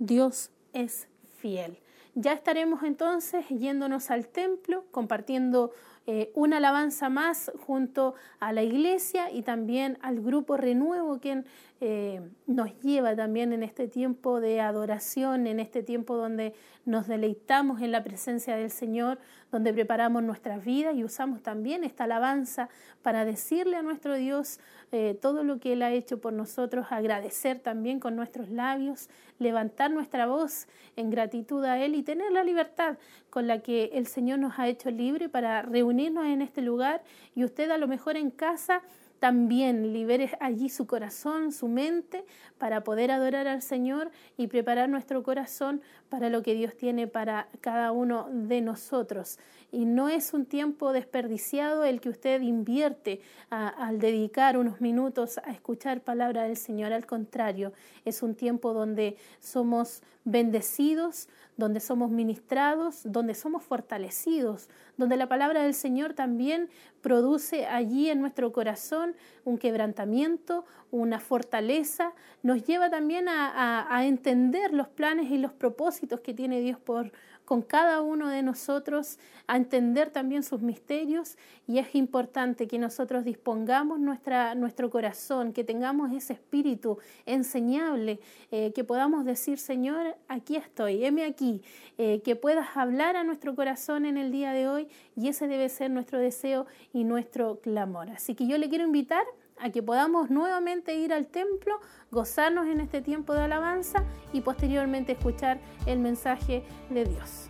Dios 0.00 0.50
es 0.72 1.06
fiel. 1.38 1.78
Ya 2.14 2.32
estaremos 2.32 2.82
entonces 2.82 3.46
yéndonos 3.48 4.10
al 4.10 4.26
templo, 4.26 4.84
compartiendo 4.90 5.70
eh, 6.06 6.32
una 6.34 6.56
alabanza 6.56 7.08
más 7.08 7.52
junto 7.66 8.14
a 8.38 8.52
la 8.52 8.62
iglesia 8.62 9.30
y 9.30 9.42
también 9.42 9.98
al 10.02 10.20
grupo 10.20 10.56
Renuevo, 10.56 11.20
quien 11.20 11.44
eh, 11.82 12.20
nos 12.46 12.78
lleva 12.82 13.16
también 13.16 13.54
en 13.54 13.62
este 13.62 13.88
tiempo 13.88 14.38
de 14.38 14.60
adoración, 14.60 15.46
en 15.46 15.60
este 15.60 15.82
tiempo 15.82 16.14
donde 16.14 16.52
nos 16.84 17.06
deleitamos 17.06 17.80
en 17.80 17.90
la 17.90 18.04
presencia 18.04 18.54
del 18.54 18.70
Señor, 18.70 19.18
donde 19.50 19.72
preparamos 19.72 20.22
nuestras 20.22 20.62
vidas 20.62 20.94
y 20.94 21.04
usamos 21.04 21.42
también 21.42 21.82
esta 21.82 22.04
alabanza 22.04 22.68
para 23.00 23.24
decirle 23.24 23.76
a 23.76 23.82
nuestro 23.82 24.14
Dios 24.14 24.60
eh, 24.92 25.18
todo 25.20 25.42
lo 25.42 25.58
que 25.58 25.72
Él 25.72 25.82
ha 25.82 25.90
hecho 25.90 26.20
por 26.20 26.34
nosotros, 26.34 26.86
agradecer 26.90 27.60
también 27.60 27.98
con 27.98 28.14
nuestros 28.14 28.50
labios, 28.50 29.08
levantar 29.38 29.90
nuestra 29.90 30.26
voz 30.26 30.66
en 30.96 31.08
gratitud 31.08 31.64
a 31.64 31.82
Él 31.82 31.94
y 31.94 32.02
tener 32.02 32.30
la 32.30 32.44
libertad 32.44 32.98
con 33.30 33.46
la 33.46 33.60
que 33.60 33.90
el 33.94 34.06
Señor 34.06 34.38
nos 34.38 34.58
ha 34.58 34.68
hecho 34.68 34.90
libre 34.90 35.30
para 35.30 35.62
reunirnos 35.62 36.26
en 36.26 36.42
este 36.42 36.60
lugar 36.60 37.02
y 37.34 37.44
usted 37.44 37.70
a 37.70 37.78
lo 37.78 37.88
mejor 37.88 38.16
en 38.16 38.30
casa 38.30 38.82
también 39.20 39.92
libere 39.92 40.30
allí 40.40 40.68
su 40.70 40.86
corazón, 40.86 41.52
su 41.52 41.68
mente, 41.68 42.24
para 42.58 42.82
poder 42.82 43.10
adorar 43.10 43.46
al 43.46 43.62
Señor 43.62 44.10
y 44.36 44.48
preparar 44.48 44.88
nuestro 44.88 45.22
corazón 45.22 45.82
para 46.10 46.28
lo 46.28 46.42
que 46.42 46.54
Dios 46.54 46.76
tiene 46.76 47.06
para 47.06 47.48
cada 47.60 47.92
uno 47.92 48.28
de 48.30 48.60
nosotros. 48.60 49.38
Y 49.72 49.84
no 49.86 50.08
es 50.08 50.34
un 50.34 50.44
tiempo 50.44 50.92
desperdiciado 50.92 51.84
el 51.84 52.00
que 52.00 52.10
usted 52.10 52.42
invierte 52.42 53.20
al 53.48 54.00
dedicar 54.00 54.58
unos 54.58 54.80
minutos 54.80 55.38
a 55.38 55.52
escuchar 55.52 56.02
palabra 56.02 56.42
del 56.42 56.56
Señor. 56.56 56.92
Al 56.92 57.06
contrario, 57.06 57.72
es 58.04 58.22
un 58.22 58.34
tiempo 58.34 58.74
donde 58.74 59.16
somos 59.38 60.02
bendecidos, 60.24 61.28
donde 61.56 61.78
somos 61.78 62.10
ministrados, 62.10 63.02
donde 63.04 63.34
somos 63.34 63.62
fortalecidos, 63.62 64.68
donde 64.96 65.16
la 65.16 65.28
palabra 65.28 65.62
del 65.62 65.74
Señor 65.74 66.14
también 66.14 66.68
produce 67.00 67.66
allí 67.66 68.10
en 68.10 68.20
nuestro 68.20 68.52
corazón 68.52 69.14
un 69.44 69.56
quebrantamiento, 69.56 70.64
una 70.90 71.20
fortaleza, 71.20 72.12
nos 72.42 72.64
lleva 72.64 72.90
también 72.90 73.28
a, 73.28 74.04
entender 74.04 74.72
los 74.72 74.88
planes 74.88 75.30
y 75.30 75.38
los 75.38 75.52
propósitos 75.52 76.20
que 76.20 76.34
tiene 76.34 76.60
Dios 76.60 76.78
por, 76.78 77.12
con 77.44 77.62
cada 77.62 78.00
uno 78.00 78.28
de 78.28 78.42
nosotros 78.42 79.18
a 79.46 79.56
entender 79.56 80.10
también 80.10 80.42
sus 80.42 80.62
misterios 80.62 81.36
y 81.66 81.78
es 81.78 81.94
importante 81.94 82.66
que 82.66 82.78
nosotros 82.78 83.24
dispongamos 83.24 83.98
nuestra, 83.98 84.54
nuestro 84.54 84.88
corazón, 84.90 85.52
que 85.52 85.64
tengamos 85.64 86.12
ese 86.12 86.32
espíritu 86.34 86.98
enseñable, 87.26 88.20
eh, 88.50 88.72
que 88.72 88.84
podamos 88.84 89.24
decir, 89.24 89.58
Señor, 89.58 90.16
aquí 90.28 90.56
estoy, 90.56 91.04
heme 91.04 91.24
aquí, 91.24 91.62
eh, 91.98 92.22
que 92.22 92.36
puedas 92.36 92.76
hablar 92.76 93.16
a 93.16 93.24
nuestro 93.24 93.54
corazón 93.54 94.06
en 94.06 94.16
el 94.16 94.30
día 94.32 94.52
de 94.52 94.68
hoy 94.68 94.88
y 95.16 95.28
ese 95.28 95.48
debe 95.48 95.68
ser 95.68 95.90
nuestro 95.90 96.18
deseo 96.18 96.66
y 96.92 97.04
nuestro 97.04 97.60
clamor. 97.60 98.10
Así 98.10 98.34
que 98.34 98.46
yo 98.46 98.58
le 98.58 98.68
quiero 98.68 98.84
invitar 98.84 99.24
a 99.60 99.70
que 99.70 99.82
podamos 99.82 100.30
nuevamente 100.30 100.94
ir 100.94 101.12
al 101.12 101.26
templo, 101.26 101.80
gozarnos 102.10 102.66
en 102.66 102.80
este 102.80 103.02
tiempo 103.02 103.34
de 103.34 103.42
alabanza 103.42 104.04
y 104.32 104.40
posteriormente 104.40 105.12
escuchar 105.12 105.60
el 105.86 105.98
mensaje 105.98 106.64
de 106.88 107.04
Dios. 107.04 107.49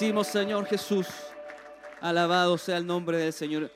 Bendecimos, 0.00 0.28
Señor 0.28 0.64
Jesús. 0.64 1.06
Alabado 2.00 2.56
sea 2.56 2.78
el 2.78 2.86
nombre 2.86 3.18
del 3.18 3.34
Señor. 3.34 3.70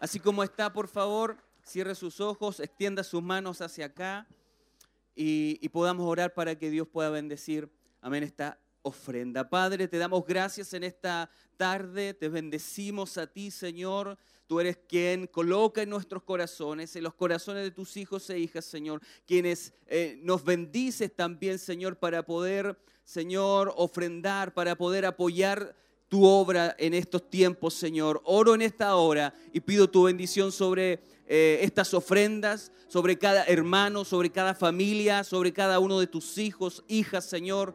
Así 0.00 0.20
como 0.20 0.42
está, 0.42 0.70
por 0.70 0.86
favor, 0.86 1.38
cierre 1.64 1.94
sus 1.94 2.20
ojos, 2.20 2.60
extienda 2.60 3.02
sus 3.02 3.22
manos 3.22 3.62
hacia 3.62 3.86
acá 3.86 4.26
y, 5.14 5.66
podamos 5.70 6.06
orar 6.06 6.34
para 6.34 6.58
que 6.58 6.68
Dios 6.68 6.86
pueda 6.86 7.08
bendecir, 7.08 7.70
amén, 8.02 8.22
esta 8.22 8.58
ofrenda. 8.82 9.48
Padre, 9.48 9.88
te 9.88 9.96
damos 9.96 10.26
gracias 10.26 10.74
en 10.74 10.84
esta 10.84 11.30
tarde, 11.56 12.12
te 12.12 12.28
bendecimos 12.28 13.16
a 13.16 13.26
ti, 13.26 13.50
Señor. 13.50 14.18
Tú 14.46 14.60
eres 14.60 14.76
quien 14.86 15.26
coloca 15.26 15.80
en 15.80 15.88
nuestros 15.88 16.22
corazones, 16.22 16.94
en 16.96 17.04
los 17.04 17.14
corazones 17.14 17.62
de 17.62 17.70
tus 17.70 17.96
hijos 17.96 18.28
e 18.28 18.38
hijas, 18.38 18.66
Señor, 18.66 19.00
quienes 19.26 19.72
eh, 19.86 20.20
nos 20.22 20.44
bendices 20.44 21.16
también, 21.16 21.58
Señor, 21.58 21.96
para 21.96 22.26
poder, 22.26 22.76
Señor, 23.04 23.72
ofrendar, 23.76 24.54
para 24.54 24.76
poder 24.76 25.04
apoyar 25.04 25.74
tu 26.08 26.24
obra 26.24 26.74
en 26.78 26.94
estos 26.94 27.28
tiempos, 27.30 27.74
Señor. 27.74 28.20
Oro 28.24 28.54
en 28.54 28.62
esta 28.62 28.96
hora 28.96 29.34
y 29.52 29.60
pido 29.60 29.88
tu 29.88 30.04
bendición 30.04 30.52
sobre 30.52 31.02
eh, 31.26 31.60
estas 31.62 31.94
ofrendas, 31.94 32.70
sobre 32.88 33.18
cada 33.18 33.44
hermano, 33.44 34.04
sobre 34.04 34.30
cada 34.30 34.54
familia, 34.54 35.24
sobre 35.24 35.52
cada 35.52 35.78
uno 35.78 35.98
de 35.98 36.06
tus 36.06 36.36
hijos, 36.38 36.84
hijas, 36.88 37.24
Señor 37.24 37.74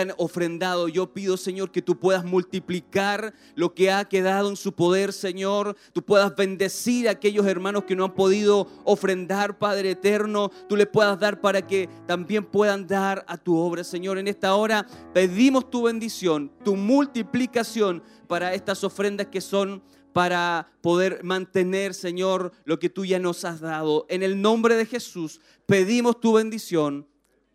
han 0.00 0.12
ofrendado. 0.18 0.88
Yo 0.88 1.12
pido, 1.12 1.36
Señor, 1.36 1.70
que 1.70 1.82
tú 1.82 1.98
puedas 1.98 2.24
multiplicar 2.24 3.34
lo 3.54 3.74
que 3.74 3.90
ha 3.90 4.04
quedado 4.04 4.48
en 4.48 4.56
su 4.56 4.72
poder, 4.72 5.12
Señor. 5.12 5.76
Tú 5.92 6.02
puedas 6.02 6.34
bendecir 6.34 7.08
a 7.08 7.12
aquellos 7.12 7.46
hermanos 7.46 7.84
que 7.84 7.96
no 7.96 8.04
han 8.04 8.14
podido 8.14 8.68
ofrendar, 8.84 9.58
Padre 9.58 9.92
eterno. 9.92 10.50
Tú 10.68 10.76
les 10.76 10.86
puedas 10.86 11.18
dar 11.18 11.40
para 11.40 11.66
que 11.66 11.88
también 12.06 12.44
puedan 12.44 12.86
dar 12.86 13.24
a 13.28 13.36
tu 13.36 13.56
obra, 13.56 13.84
Señor. 13.84 14.18
En 14.18 14.28
esta 14.28 14.54
hora 14.54 14.86
pedimos 15.12 15.70
tu 15.70 15.82
bendición, 15.82 16.50
tu 16.64 16.76
multiplicación 16.76 18.02
para 18.26 18.54
estas 18.54 18.84
ofrendas 18.84 19.28
que 19.28 19.40
son 19.40 19.82
para 20.12 20.72
poder 20.80 21.22
mantener, 21.24 21.92
Señor, 21.92 22.52
lo 22.64 22.78
que 22.78 22.88
tú 22.88 23.04
ya 23.04 23.18
nos 23.18 23.44
has 23.44 23.60
dado. 23.60 24.06
En 24.08 24.22
el 24.22 24.40
nombre 24.40 24.74
de 24.74 24.86
Jesús 24.86 25.42
pedimos 25.66 26.20
tu 26.20 26.32
bendición 26.32 27.06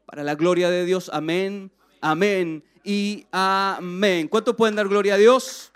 para 0.05 0.23
la 0.23 0.35
gloria 0.35 0.69
de 0.69 0.85
Dios. 0.85 1.09
Amén 1.11 1.71
Amén 2.01 2.63
y 2.83 3.27
amén. 3.31 4.27
¿Cuánto 4.27 4.55
pueden 4.55 4.75
dar 4.75 4.87
gloria 4.87 5.13
a 5.13 5.17
Dios? 5.17 5.71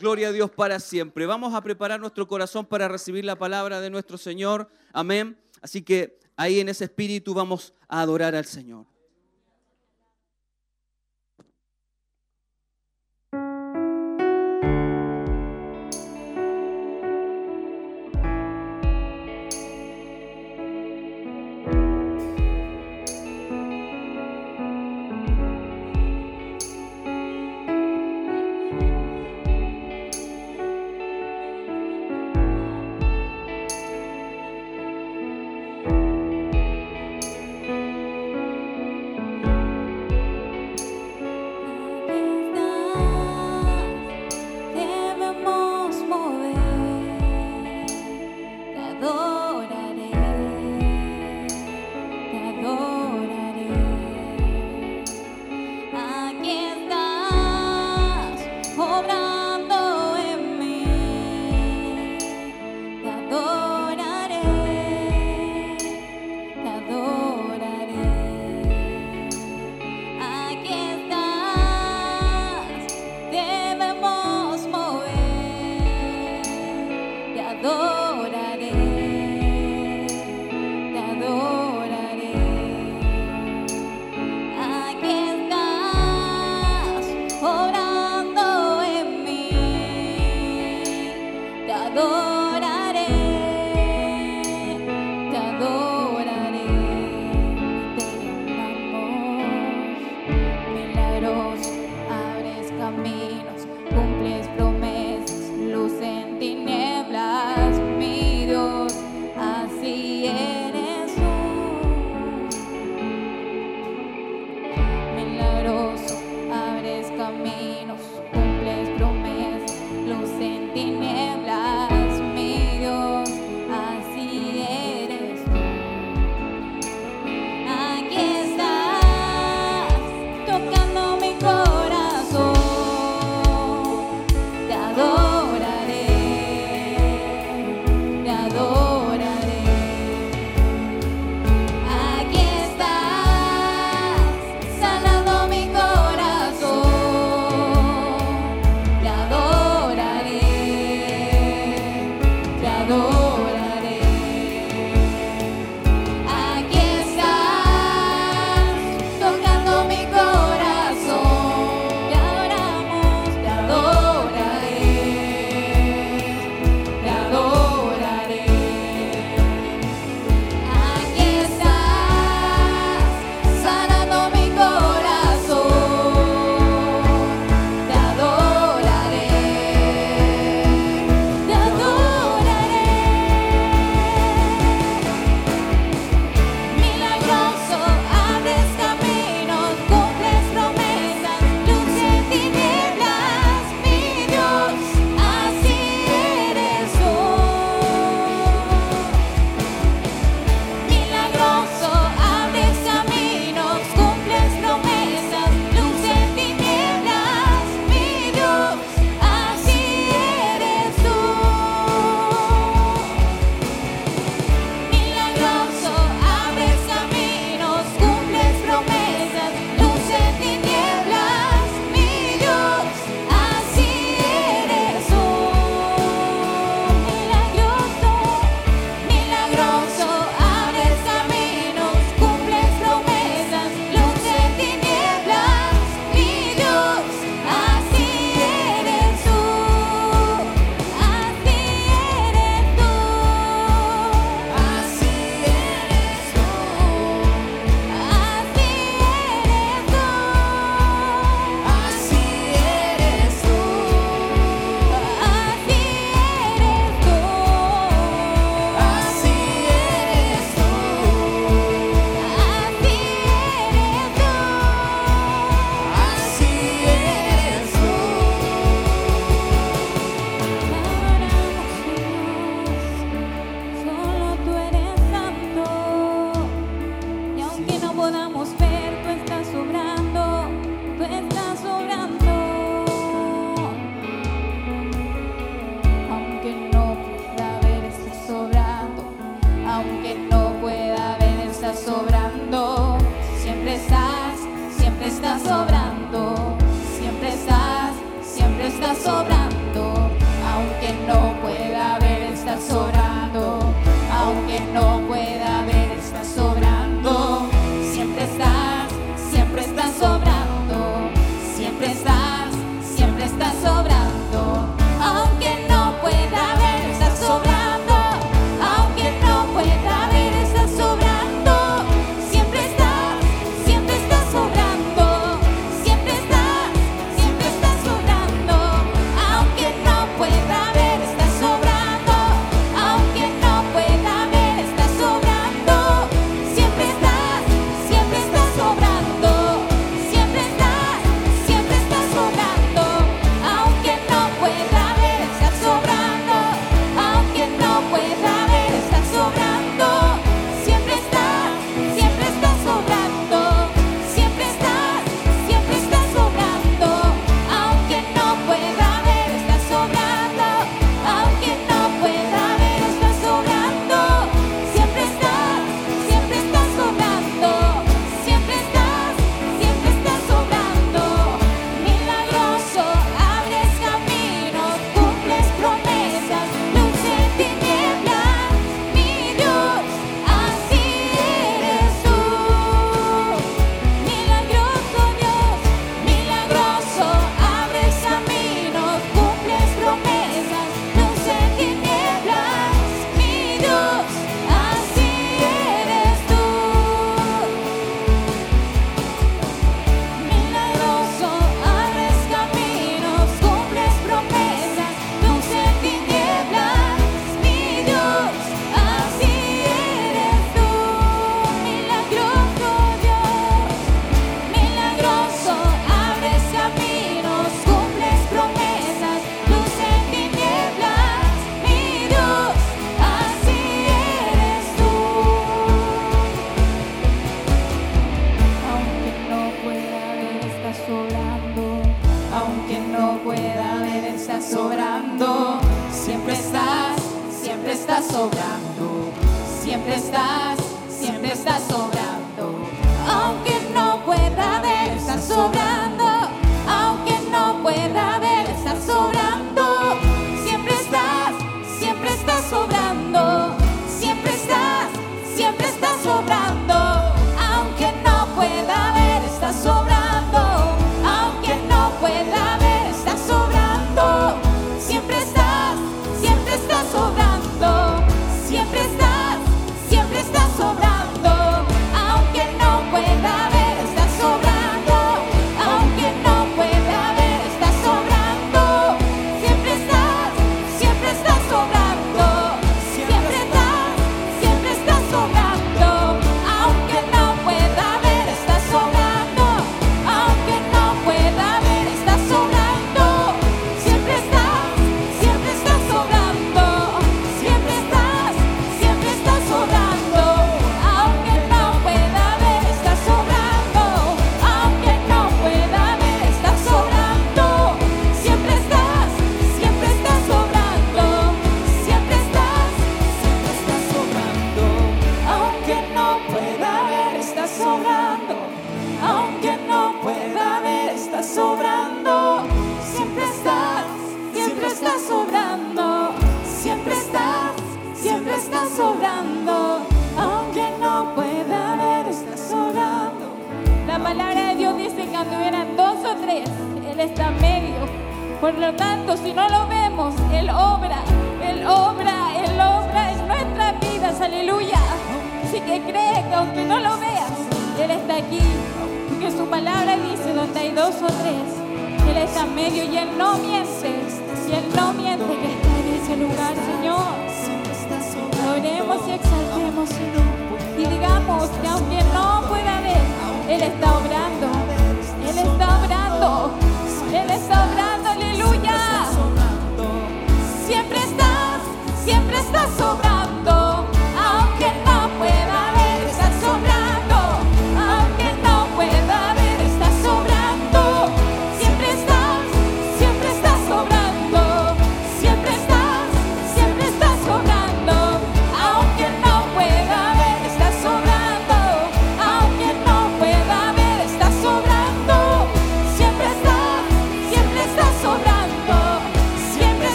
Gloria 0.00 0.28
a 0.28 0.32
Dios 0.32 0.50
para 0.50 0.80
siempre. 0.80 1.26
Vamos 1.26 1.54
a 1.54 1.60
preparar 1.60 2.00
nuestro 2.00 2.26
corazón 2.26 2.64
para 2.64 2.88
recibir 2.88 3.24
la 3.24 3.36
palabra 3.36 3.82
de 3.82 3.90
nuestro 3.90 4.16
Señor. 4.16 4.68
Amén. 4.94 5.38
Así 5.60 5.82
que 5.82 6.18
ahí 6.36 6.58
en 6.58 6.70
ese 6.70 6.84
espíritu 6.84 7.34
vamos 7.34 7.74
a 7.86 8.00
adorar 8.00 8.34
al 8.34 8.46
Señor. 8.46 8.86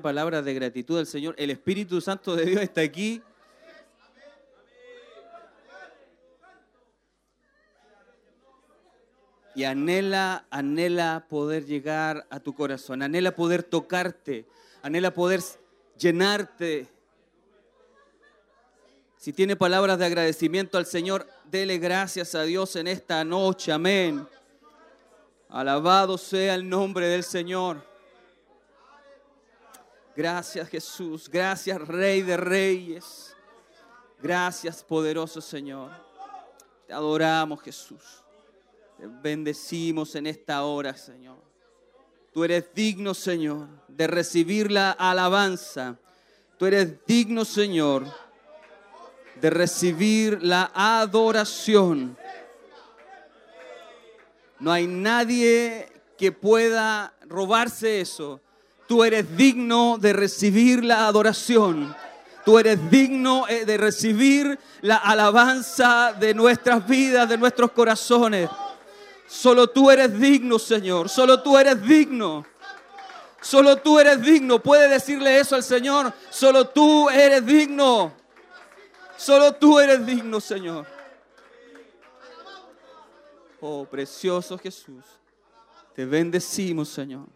palabras 0.00 0.44
de 0.44 0.54
gratitud 0.54 0.98
al 0.98 1.06
Señor. 1.06 1.34
El 1.38 1.50
Espíritu 1.50 2.00
Santo 2.00 2.36
de 2.36 2.44
Dios 2.46 2.62
está 2.62 2.80
aquí. 2.80 3.22
Y 9.54 9.64
anhela, 9.64 10.46
anhela 10.50 11.26
poder 11.28 11.64
llegar 11.64 12.26
a 12.30 12.40
tu 12.40 12.54
corazón, 12.54 13.02
anhela 13.02 13.36
poder 13.36 13.62
tocarte, 13.62 14.46
anhela 14.82 15.14
poder 15.14 15.40
llenarte. 15.96 16.88
Si 19.16 19.32
tiene 19.32 19.54
palabras 19.54 19.98
de 19.98 20.06
agradecimiento 20.06 20.76
al 20.76 20.86
Señor, 20.86 21.26
dele 21.44 21.78
gracias 21.78 22.34
a 22.34 22.42
Dios 22.42 22.74
en 22.76 22.88
esta 22.88 23.24
noche. 23.24 23.70
Amén. 23.70 24.26
Alabado 25.48 26.18
sea 26.18 26.56
el 26.56 26.68
nombre 26.68 27.06
del 27.06 27.22
Señor. 27.22 27.93
Gracias 30.16 30.68
Jesús, 30.68 31.28
gracias 31.28 31.80
Rey 31.88 32.22
de 32.22 32.36
Reyes, 32.36 33.36
gracias 34.22 34.84
poderoso 34.84 35.40
Señor. 35.40 35.90
Te 36.86 36.92
adoramos 36.92 37.60
Jesús, 37.62 38.22
te 38.96 39.08
bendecimos 39.08 40.14
en 40.14 40.28
esta 40.28 40.62
hora 40.62 40.96
Señor. 40.96 41.42
Tú 42.32 42.44
eres 42.44 42.72
digno 42.72 43.12
Señor 43.12 43.66
de 43.88 44.06
recibir 44.06 44.70
la 44.70 44.92
alabanza, 44.92 45.96
tú 46.58 46.66
eres 46.66 47.04
digno 47.04 47.44
Señor 47.44 48.06
de 49.40 49.50
recibir 49.50 50.44
la 50.44 50.70
adoración. 50.72 52.16
No 54.60 54.70
hay 54.70 54.86
nadie 54.86 55.92
que 56.16 56.30
pueda 56.30 57.12
robarse 57.26 58.00
eso 58.00 58.40
Tú 58.86 59.02
eres 59.02 59.36
digno 59.36 59.96
de 59.98 60.12
recibir 60.12 60.84
la 60.84 61.06
adoración. 61.06 61.94
Tú 62.44 62.58
eres 62.58 62.90
digno 62.90 63.48
eh, 63.48 63.64
de 63.64 63.78
recibir 63.78 64.58
la 64.82 64.96
alabanza 64.96 66.12
de 66.12 66.34
nuestras 66.34 66.86
vidas, 66.86 67.28
de 67.28 67.38
nuestros 67.38 67.70
corazones. 67.70 68.50
Solo 69.26 69.68
tú 69.68 69.90
eres 69.90 70.18
digno, 70.18 70.58
Señor. 70.58 71.08
Solo 71.08 71.42
tú 71.42 71.56
eres 71.56 71.82
digno. 71.82 72.44
Solo 73.40 73.76
tú 73.76 73.98
eres 73.98 74.20
digno. 74.20 74.58
Puede 74.58 74.88
decirle 74.88 75.38
eso 75.40 75.54
al 75.54 75.62
Señor. 75.62 76.12
Solo 76.28 76.68
tú 76.68 77.08
eres 77.08 77.44
digno. 77.44 78.12
Solo 79.16 79.52
tú 79.54 79.78
eres 79.78 80.04
digno, 80.04 80.40
Señor. 80.40 80.86
Oh, 83.60 83.86
precioso 83.86 84.58
Jesús. 84.58 85.04
Te 85.94 86.04
bendecimos, 86.04 86.90
Señor. 86.90 87.26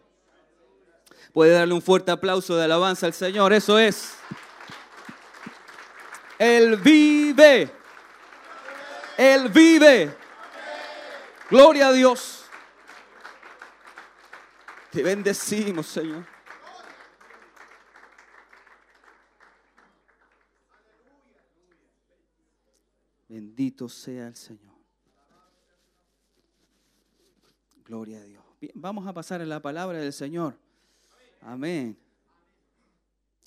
Puede 1.33 1.53
darle 1.53 1.73
un 1.73 1.81
fuerte 1.81 2.11
aplauso 2.11 2.55
de 2.55 2.63
alabanza 2.63 3.05
al 3.05 3.13
Señor. 3.13 3.53
Eso 3.53 3.77
es. 3.77 4.15
Él 6.37 6.77
vive. 6.77 7.71
Él 9.17 9.49
vive. 9.49 10.15
Gloria 11.49 11.89
a 11.89 11.91
Dios. 11.91 12.45
Te 14.91 15.03
bendecimos, 15.03 15.87
Señor. 15.87 16.25
Bendito 23.27 23.87
sea 23.87 24.27
el 24.27 24.35
Señor. 24.35 24.75
Gloria 27.85 28.19
a 28.19 28.23
Dios. 28.23 28.43
Vamos 28.73 29.05
a 29.07 29.13
pasar 29.13 29.41
a 29.41 29.45
la 29.45 29.61
palabra 29.61 29.99
del 29.99 30.13
Señor. 30.13 30.57
Amén. 31.41 31.97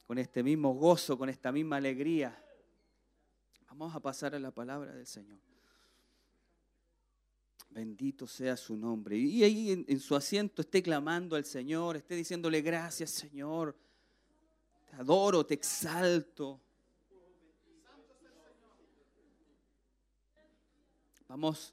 Con 0.07 0.19
este 0.19 0.43
mismo 0.43 0.75
gozo, 0.75 1.17
con 1.17 1.29
esta 1.29 1.53
misma 1.53 1.77
alegría. 1.77 2.37
Vamos 3.69 3.95
a 3.95 4.01
pasar 4.01 4.35
a 4.35 4.39
la 4.39 4.51
palabra 4.51 4.93
del 4.93 5.07
Señor. 5.07 5.39
Bendito 7.71 8.27
sea 8.27 8.57
su 8.57 8.77
nombre. 8.77 9.17
Y 9.17 9.43
ahí 9.45 9.85
en, 9.87 10.01
su 10.01 10.15
asiento 10.15 10.61
esté 10.61 10.83
clamando 10.83 11.37
al 11.37 11.47
Señor, 11.47 11.97
esté 11.97 12.15
diciéndole 12.15 12.61
gracias 12.61 13.11
Señor. 13.11 13.75
Te 14.91 14.97
adoro, 14.97 15.47
te 15.47 15.55
exalto. 15.55 16.61
Vamos 21.29 21.73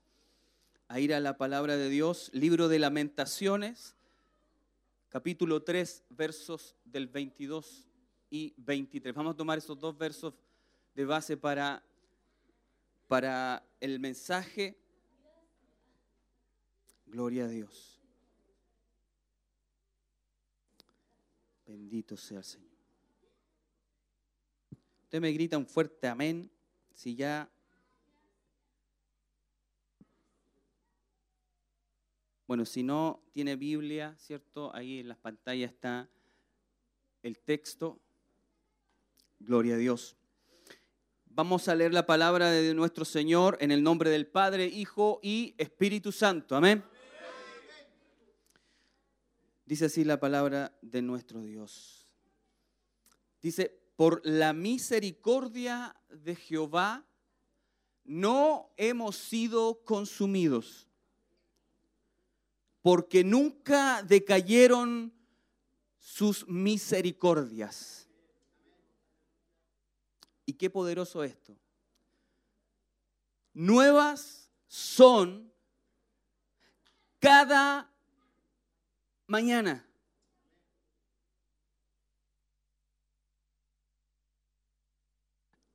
a 0.87 1.01
ir 1.01 1.13
a 1.13 1.19
la 1.19 1.37
palabra 1.37 1.75
de 1.75 1.89
Dios, 1.89 2.31
libro 2.33 2.69
de 2.69 2.79
lamentaciones, 2.79 3.97
capítulo 5.09 5.63
3, 5.63 6.05
versos 6.09 6.75
del 6.85 7.07
22 7.07 7.87
y 8.29 8.53
23. 8.57 9.13
Vamos 9.13 9.33
a 9.33 9.37
tomar 9.37 9.57
esos 9.57 9.77
dos 9.79 9.97
versos 9.97 10.35
de 10.93 11.05
base 11.05 11.35
para, 11.35 11.83
para 13.07 13.67
el 13.79 13.99
mensaje. 13.99 14.77
Gloria 17.07 17.45
a 17.45 17.47
Dios. 17.47 17.99
Bendito 21.65 22.15
sea 22.15 22.39
el 22.39 22.43
Señor. 22.43 22.69
Usted 25.03 25.21
me 25.21 25.31
grita 25.31 25.57
un 25.57 25.65
fuerte 25.65 26.07
amén 26.07 26.51
si 26.93 27.15
ya... 27.15 27.49
Bueno, 32.49 32.65
si 32.65 32.81
no 32.81 33.21
tiene 33.31 33.55
Biblia, 33.55 34.15
¿cierto? 34.17 34.73
Ahí 34.75 34.97
en 34.97 35.07
las 35.07 35.19
pantallas 35.19 35.71
está 35.71 36.09
el 37.21 37.37
texto. 37.37 37.99
Gloria 39.37 39.75
a 39.75 39.77
Dios. 39.77 40.17
Vamos 41.27 41.67
a 41.67 41.75
leer 41.75 41.93
la 41.93 42.07
palabra 42.07 42.49
de 42.49 42.73
nuestro 42.73 43.05
Señor 43.05 43.59
en 43.61 43.69
el 43.69 43.83
nombre 43.83 44.09
del 44.09 44.25
Padre, 44.25 44.65
Hijo 44.65 45.19
y 45.21 45.53
Espíritu 45.59 46.11
Santo. 46.11 46.55
Amén. 46.55 46.83
Dice 49.63 49.85
así 49.85 50.03
la 50.03 50.19
palabra 50.19 50.75
de 50.81 51.03
nuestro 51.03 51.43
Dios. 51.43 52.07
Dice, 53.43 53.79
por 53.95 54.25
la 54.25 54.53
misericordia 54.53 55.95
de 56.09 56.35
Jehová 56.35 57.05
no 58.05 58.73
hemos 58.75 59.17
sido 59.17 59.83
consumidos, 59.85 60.88
porque 62.81 63.23
nunca 63.23 64.03
decayeron 64.03 65.13
sus 65.97 66.47
misericordias. 66.47 68.07
Y 70.45 70.53
qué 70.53 70.69
poderoso 70.69 71.23
esto. 71.23 71.55
Nuevas 73.53 74.49
son 74.67 75.53
cada 77.19 77.91
mañana. 79.27 79.85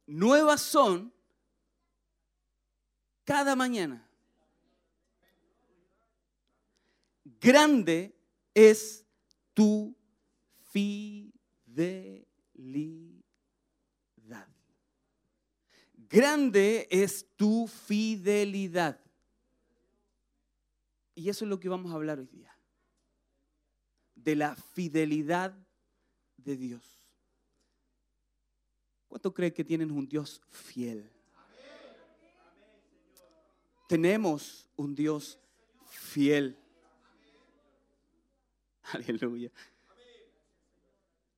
Nuevas 0.06 0.60
son 0.60 1.12
cada 3.24 3.56
mañana. 3.56 4.03
Grande 7.44 8.16
es 8.54 9.04
tu 9.52 9.94
fidelidad. 10.72 12.24
Grande 16.08 16.88
es 16.90 17.26
tu 17.36 17.66
fidelidad. 17.66 18.98
Y 21.14 21.28
eso 21.28 21.44
es 21.44 21.50
lo 21.50 21.60
que 21.60 21.68
vamos 21.68 21.92
a 21.92 21.96
hablar 21.96 22.18
hoy 22.18 22.28
día 22.28 22.50
de 24.14 24.36
la 24.36 24.56
fidelidad 24.56 25.54
de 26.38 26.56
Dios. 26.56 26.82
¿Cuánto 29.06 29.34
creen 29.34 29.52
que 29.52 29.64
tienen 29.64 29.90
un 29.90 30.08
Dios 30.08 30.40
fiel? 30.48 31.10
Tenemos 33.86 34.66
un 34.76 34.94
Dios 34.94 35.38
fiel. 35.90 36.63
Aleluya. 38.92 39.50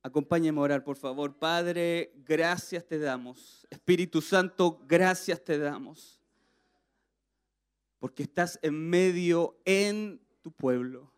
Acompáñame 0.03 0.59
a 0.59 0.61
orar, 0.61 0.83
por 0.83 0.95
favor. 0.95 1.37
Padre, 1.37 2.13
gracias 2.25 2.85
te 2.85 2.97
damos. 2.99 3.67
Espíritu 3.69 4.21
Santo, 4.21 4.81
gracias 4.87 5.43
te 5.43 5.57
damos. 5.57 6.21
Porque 7.99 8.23
estás 8.23 8.59
en 8.61 8.89
medio 8.89 9.59
en 9.65 10.21
tu 10.41 10.51
pueblo 10.51 11.11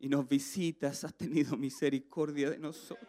y 0.00 0.08
nos 0.08 0.28
visitas, 0.28 1.04
has 1.04 1.14
tenido 1.14 1.56
misericordia 1.56 2.50
de 2.50 2.58
nosotros. 2.58 3.08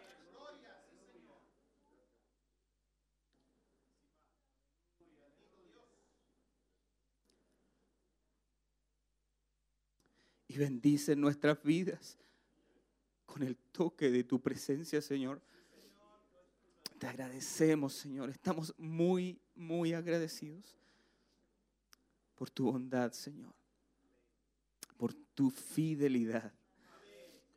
Y 10.48 10.56
bendice 10.56 11.16
nuestras 11.16 11.62
vidas 11.62 12.16
con 13.36 13.46
el 13.46 13.54
toque 13.70 14.10
de 14.10 14.24
tu 14.24 14.40
presencia, 14.40 15.02
Señor. 15.02 15.42
Te 16.98 17.06
agradecemos, 17.06 17.92
Señor. 17.92 18.30
Estamos 18.30 18.74
muy, 18.78 19.38
muy 19.54 19.92
agradecidos 19.92 20.74
por 22.34 22.48
tu 22.48 22.72
bondad, 22.72 23.12
Señor. 23.12 23.52
Por 24.96 25.12
tu 25.12 25.50
fidelidad 25.50 26.50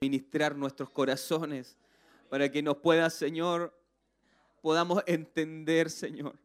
ministrar 0.01 0.53
nuestros 0.53 0.89
corazones 0.89 1.77
para 2.27 2.51
que 2.51 2.61
nos 2.61 2.75
pueda, 2.79 3.09
Señor, 3.09 3.73
podamos 4.61 5.01
entender, 5.07 5.89
Señor, 5.89 6.37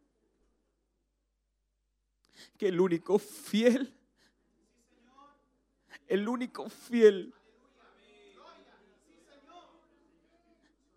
que 2.57 2.69
el 2.69 2.79
único 2.79 3.19
fiel, 3.19 3.93
el 6.07 6.25
único 6.25 6.69
fiel, 6.69 7.33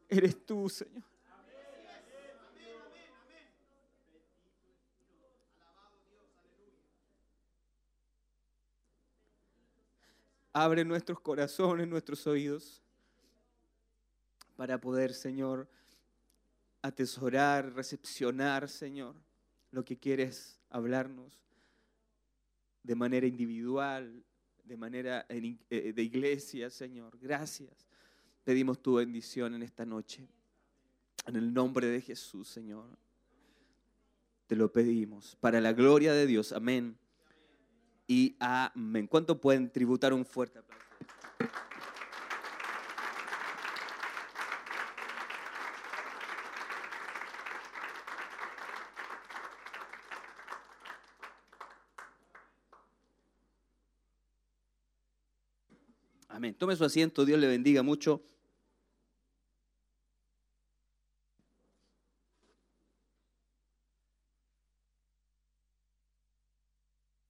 eres 0.08 0.44
tú, 0.44 0.68
Señor. 0.68 1.04
Abre 10.52 10.84
nuestros 10.84 11.20
corazones, 11.20 11.86
nuestros 11.86 12.26
oídos, 12.26 12.82
para 14.56 14.80
poder, 14.80 15.14
Señor, 15.14 15.68
atesorar, 16.82 17.74
recepcionar, 17.74 18.68
Señor, 18.68 19.14
lo 19.70 19.84
que 19.84 19.98
quieres 19.98 20.58
hablarnos 20.70 21.38
de 22.82 22.94
manera 22.94 23.26
individual, 23.26 24.24
de 24.64 24.76
manera 24.76 25.26
eh, 25.28 25.92
de 25.92 26.02
iglesia, 26.02 26.70
Señor. 26.70 27.18
Gracias. 27.18 27.87
Pedimos 28.48 28.80
tu 28.80 28.94
bendición 28.94 29.54
en 29.54 29.62
esta 29.62 29.84
noche. 29.84 30.26
En 31.26 31.36
el 31.36 31.52
nombre 31.52 31.86
de 31.88 32.00
Jesús, 32.00 32.48
Señor. 32.48 32.86
Te 34.46 34.56
lo 34.56 34.72
pedimos. 34.72 35.36
Para 35.38 35.60
la 35.60 35.74
gloria 35.74 36.14
de 36.14 36.26
Dios. 36.26 36.52
Amén. 36.52 36.96
Y 38.06 38.36
amén. 38.40 39.06
¿Cuánto 39.06 39.38
pueden 39.38 39.70
tributar 39.70 40.14
un 40.14 40.24
fuerte 40.24 40.60
aplauso? 40.60 40.86
Amén. 56.30 56.54
Tome 56.54 56.74
su 56.76 56.84
asiento. 56.86 57.26
Dios 57.26 57.38
le 57.38 57.46
bendiga 57.46 57.82
mucho. 57.82 58.22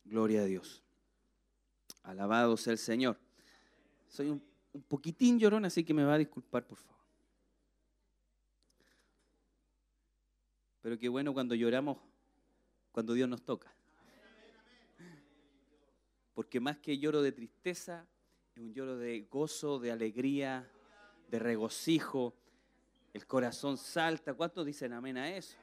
Gloria 0.09 0.41
a 0.41 0.45
Dios. 0.47 0.83
Alabado 2.19 2.57
sea 2.57 2.73
el 2.73 2.79
Señor. 2.81 3.17
Soy 4.09 4.29
un, 4.29 4.43
poquitín 4.89 5.39
llorón, 5.39 5.65
así 5.65 5.85
que 5.85 5.95
me 5.95 6.03
va 6.03 6.15
a 6.15 6.19
disculpar, 6.19 6.67
por 6.67 6.77
favor. 6.77 6.99
Pero 10.81 10.99
qué 10.99 11.09
bueno 11.09 11.33
cuando 11.33 11.55
lloramos, 11.55 11.97
cuando 12.91 13.15
Dios 13.15 13.29
nos 13.29 13.43
toca. 13.43 13.73
Porque 16.35 16.59
más 16.59 16.79
que 16.79 16.99
lloro 16.99 17.23
de 17.23 17.31
tristeza, 17.31 18.05
es 18.53 18.63
un 18.63 18.75
lloro 18.75 18.97
de 18.97 19.21
gozo, 19.31 19.79
de 19.79 19.93
alegría, 19.93 20.69
de 21.31 21.39
regocijo. 21.39 22.35
El 23.13 23.29
corazón 23.29 23.79
salta. 23.79 24.35
¿Cuántos 24.35 24.67
dicen 24.67 24.93
amén 24.93 25.19
a 25.19 25.37
eso? 25.37 25.57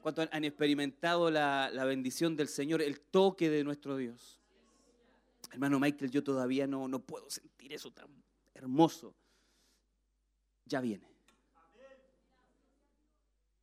¿Cuántos 0.00 0.26
han 0.32 0.44
experimentado 0.44 1.30
la 1.30 1.84
bendición 1.84 2.34
del 2.34 2.48
Señor, 2.48 2.80
el 2.80 2.98
toque 2.98 3.50
de 3.50 3.62
nuestro 3.62 3.98
Dios? 3.98 4.40
Hermano 5.50 5.78
Michael, 5.78 6.10
yo 6.10 6.22
todavía 6.22 6.66
no, 6.66 6.88
no 6.88 7.00
puedo 7.00 7.30
sentir 7.30 7.72
eso 7.72 7.90
tan 7.90 8.08
hermoso. 8.54 9.14
Ya 10.64 10.80
viene. 10.80 11.08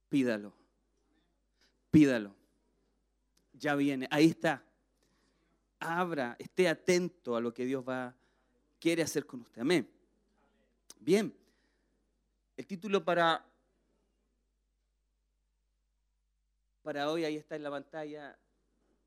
Pídalo. 0.09 0.53
Pídalo. 1.89 2.35
Ya 3.53 3.75
viene. 3.75 4.07
Ahí 4.11 4.27
está. 4.27 4.63
Abra, 5.79 6.35
esté 6.37 6.67
atento 6.67 7.35
a 7.35 7.41
lo 7.41 7.53
que 7.53 7.65
Dios 7.65 7.83
va 7.87 8.15
quiere 8.81 9.03
hacer 9.03 9.25
con 9.25 9.41
usted. 9.41 9.61
Amén. 9.61 9.89
Bien. 10.99 11.33
El 12.57 12.67
título 12.67 13.05
para 13.05 13.45
para 16.81 17.11
hoy 17.11 17.23
ahí 17.23 17.37
está 17.37 17.55
en 17.55 17.63
la 17.63 17.69
pantalla 17.69 18.37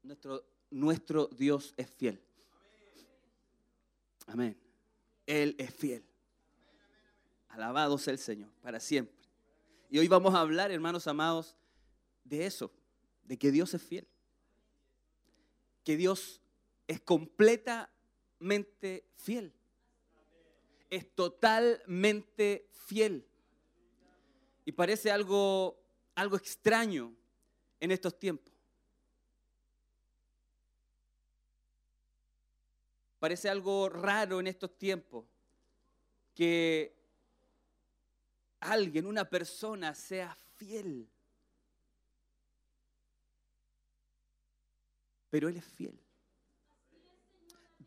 nuestro 0.03 0.45
nuestro 0.71 1.27
Dios 1.27 1.75
es 1.77 1.91
fiel. 1.91 2.23
Amén. 4.27 4.59
Él 5.27 5.55
es 5.59 5.75
fiel. 5.75 6.05
Alabado 7.49 7.99
sea 7.99 8.13
el 8.13 8.19
Señor 8.19 8.51
para 8.61 8.81
siempre. 8.81 9.25
Y 9.91 9.99
hoy 9.99 10.09
vamos 10.09 10.35
a 10.35 10.41
hablar, 10.41 10.73
hermanos 10.73 11.07
amados, 11.07 11.57
de 12.25 12.47
eso, 12.47 12.73
de 13.23 13.39
que 13.39 13.51
Dios 13.51 13.75
es 13.75 13.83
fiel. 13.83 14.09
Que 15.85 15.97
Dios 15.97 16.41
es 16.87 17.01
completamente 17.01 19.07
fiel. 19.17 19.53
Es 20.91 21.15
totalmente 21.15 22.69
fiel. 22.73 23.27
Y 24.65 24.73
parece 24.73 25.11
algo, 25.11 25.79
algo 26.15 26.37
extraño 26.37 27.15
en 27.81 27.91
estos 27.91 28.19
tiempos. 28.19 28.54
Parece 33.25 33.49
algo 33.49 33.89
raro 33.89 34.39
en 34.39 34.47
estos 34.49 34.77
tiempos 34.77 35.25
que 36.35 36.95
alguien, 38.61 39.07
una 39.07 39.25
persona, 39.25 39.95
sea 39.95 40.37
fiel. 40.57 41.09
Pero 45.31 45.49
Él 45.49 45.57
es 45.57 45.65
fiel. 45.65 45.99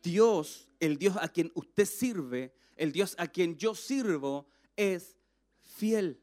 Dios, 0.02 0.72
el 0.80 0.98
Dios 0.98 1.16
a 1.22 1.28
quien 1.28 1.52
usted 1.54 1.86
sirve, 1.86 2.56
el 2.76 2.92
Dios 2.92 3.14
a 3.20 3.28
quien 3.28 3.56
yo 3.58 3.76
sirvo, 3.76 4.50
es 4.76 5.16
fiel. 5.62 6.20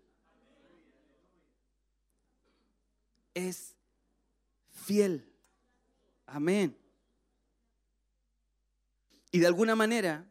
Es 3.32 3.76
fiel. 4.72 5.32
Amén. 6.26 6.83
Y 9.34 9.40
de 9.40 9.48
alguna 9.48 9.74
manera, 9.74 10.24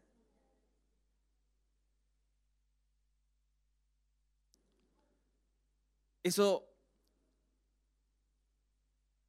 eso, 6.24 6.66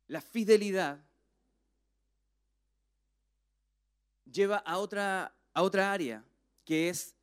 la 0.06 0.20
fidelidad 0.20 1.04
lleva 4.30 4.58
a 4.58 4.78
otra, 4.78 5.36
a 5.52 5.62
otra 5.64 5.92
área, 5.92 6.24
que 6.64 6.88
es 6.88 7.16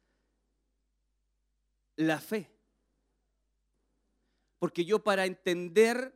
la 1.96 2.20
fe. 2.20 2.52
Porque 4.60 4.84
yo 4.84 5.02
para 5.02 5.26
entender 5.26 6.14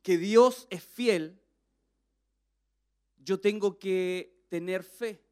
que 0.00 0.16
Dios 0.16 0.66
es 0.70 0.82
fiel, 0.82 1.38
yo 3.18 3.38
tengo 3.38 3.78
que 3.78 4.46
tener 4.48 4.82
fe. 4.82 5.27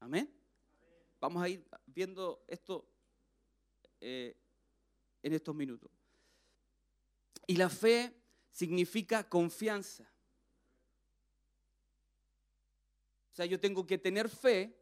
Amén. 0.00 0.34
Vamos 1.20 1.42
a 1.42 1.48
ir 1.48 1.64
viendo 1.86 2.42
esto 2.48 2.88
eh, 4.00 4.34
en 5.22 5.32
estos 5.34 5.54
minutos. 5.54 5.90
Y 7.46 7.56
la 7.56 7.68
fe 7.68 8.14
significa 8.50 9.28
confianza. 9.28 10.10
O 13.30 13.34
sea, 13.34 13.44
yo 13.44 13.60
tengo 13.60 13.86
que 13.86 13.98
tener 13.98 14.28
fe. 14.28 14.74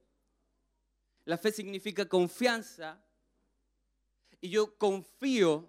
La 1.24 1.36
fe 1.36 1.50
significa 1.50 2.08
confianza. 2.08 3.04
Y 4.40 4.50
yo 4.50 4.78
confío 4.78 5.68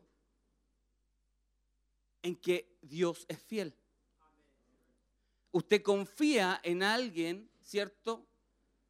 en 2.21 2.35
que 2.35 2.77
Dios 2.81 3.25
es 3.27 3.41
fiel. 3.41 3.75
Usted 5.51 5.81
confía 5.81 6.61
en 6.63 6.83
alguien, 6.83 7.49
¿cierto? 7.61 8.28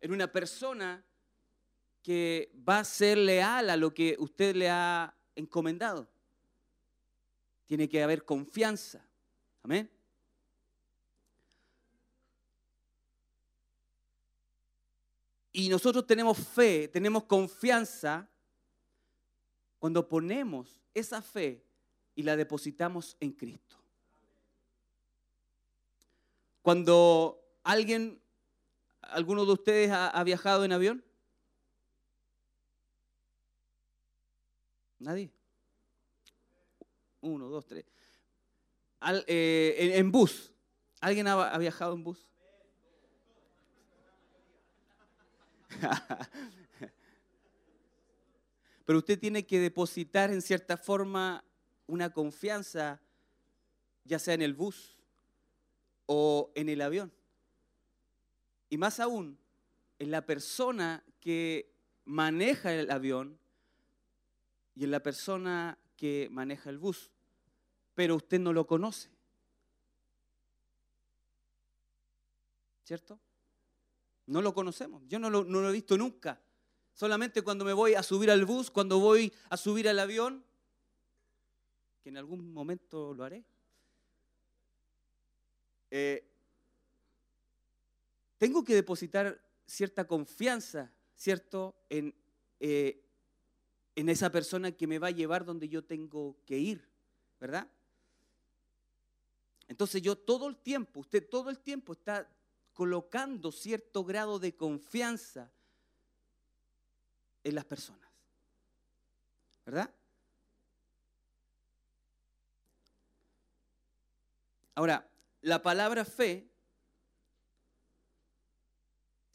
En 0.01 0.13
una 0.13 0.31
persona 0.31 1.03
que 2.01 2.51
va 2.67 2.79
a 2.79 2.83
ser 2.83 3.17
leal 3.17 3.69
a 3.69 3.77
lo 3.77 3.93
que 3.93 4.15
usted 4.19 4.55
le 4.55 4.69
ha 4.69 5.13
encomendado. 5.35 6.07
Tiene 7.67 7.87
que 7.87 8.01
haber 8.01 8.25
confianza. 8.25 9.05
Amén. 9.63 9.89
Y 15.51 15.67
nosotros 15.67 16.05
tenemos 16.07 16.37
fe, 16.37 16.87
tenemos 16.87 17.25
confianza 17.25 18.29
cuando 19.77 20.07
ponemos 20.07 20.79
esa 20.93 21.21
fe 21.21 21.63
y 22.15 22.23
la 22.23 22.35
depositamos 22.35 23.17
en 23.19 23.31
Cristo. 23.31 23.77
Cuando 26.61 27.41
alguien, 27.63 28.21
alguno 29.11 29.45
de 29.45 29.53
ustedes 29.53 29.91
ha, 29.91 30.23
viajado 30.23 30.65
en 30.65 30.71
avión, 30.71 31.03
nadie. 34.99 35.31
Uno, 37.21 37.47
dos, 37.49 37.65
tres. 37.65 37.85
Eh, 39.27 39.93
en, 39.95 40.11
bus, 40.11 40.51
¿alguien 40.99 41.27
ha 41.27 41.57
viajado 41.57 41.93
en 41.93 42.03
bus? 42.03 42.29
Pero 48.85 48.99
usted 48.99 49.19
tiene 49.19 49.45
que 49.45 49.59
depositar 49.59 50.31
en 50.31 50.41
cierta 50.41 50.75
forma 50.75 51.43
una 51.85 52.11
confianza, 52.11 53.01
ya 54.03 54.17
sea 54.19 54.33
en 54.33 54.41
el 54.41 54.53
bus 54.53 54.97
o 56.05 56.51
en 56.55 56.69
el 56.69 56.81
avión. 56.81 57.13
Y 58.69 58.77
más 58.77 58.99
aún, 58.99 59.37
en 59.97 60.11
la 60.11 60.25
persona 60.25 61.03
que 61.19 61.71
maneja 62.05 62.73
el 62.73 62.89
avión 62.91 63.37
y 64.75 64.83
en 64.85 64.91
la 64.91 65.01
persona 65.01 65.77
que 65.97 66.29
maneja 66.31 66.69
el 66.69 66.77
bus. 66.77 67.11
Pero 67.95 68.15
usted 68.15 68.39
no 68.39 68.53
lo 68.53 68.65
conoce. 68.65 69.09
¿cierto? 72.89 73.19
No 74.25 74.41
lo 74.41 74.51
conocemos, 74.51 75.03
yo 75.07 75.19
no 75.19 75.29
lo, 75.29 75.69
he 75.69 75.71
visto 75.71 75.95
nunca. 75.95 76.41
Solamente 76.95 77.43
cuando 77.43 77.63
me 77.63 77.71
voy 77.71 77.93
a 77.93 78.01
subir 78.01 78.31
al 78.31 78.45
bus, 78.45 78.71
cuando 78.71 78.97
voy 78.97 79.31
a 79.51 79.57
subir 79.57 79.87
al 79.87 79.99
avión, 79.99 80.43
que 82.01 82.09
en 82.09 82.17
algún 82.17 82.51
momento 82.51 83.13
lo 83.13 83.23
haré. 83.23 83.45
Eh, 85.91 86.28
tengo 88.39 88.63
que 88.63 88.73
depositar 88.73 89.39
cierta 89.67 90.07
confianza, 90.07 90.91
¿cierto? 91.15 91.75
En, 91.89 92.15
eh, 92.59 93.03
en 93.95 94.09
esa 94.09 94.31
persona 94.31 94.71
que 94.71 94.87
me 94.87 94.97
va 94.97 95.07
a 95.07 95.11
llevar 95.11 95.45
donde 95.45 95.69
yo 95.69 95.83
tengo 95.83 96.37
que 96.45 96.57
ir, 96.57 96.89
¿verdad? 97.39 97.69
Entonces 99.67 100.01
yo 100.01 100.17
todo 100.17 100.47
el 100.47 100.57
tiempo, 100.57 101.01
usted 101.01 101.27
todo 101.29 101.49
el 101.49 101.59
tiempo 101.59 101.93
está 101.93 102.27
colocando 102.73 103.51
cierto 103.51 104.03
grado 104.03 104.39
de 104.39 104.55
confianza 104.55 105.51
en 107.43 107.55
las 107.55 107.65
personas, 107.65 108.09
¿verdad? 109.65 109.93
Ahora, 114.75 115.09
la 115.41 115.61
palabra 115.61 116.05
fe 116.05 116.48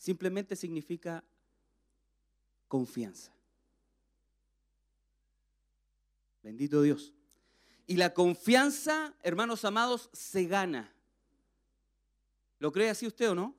simplemente 0.04 0.54
significa 0.54 1.24
confianza. 2.68 3.32
Bendito 6.42 6.82
Dios. 6.82 7.14
Y 7.86 7.96
la 7.96 8.12
confianza, 8.12 9.14
hermanos 9.22 9.64
amados, 9.64 10.10
se 10.12 10.44
gana. 10.44 10.92
¿Lo 12.58 12.70
cree 12.70 12.90
así 12.90 13.06
usted 13.06 13.30
o 13.30 13.34
no? 13.34 13.56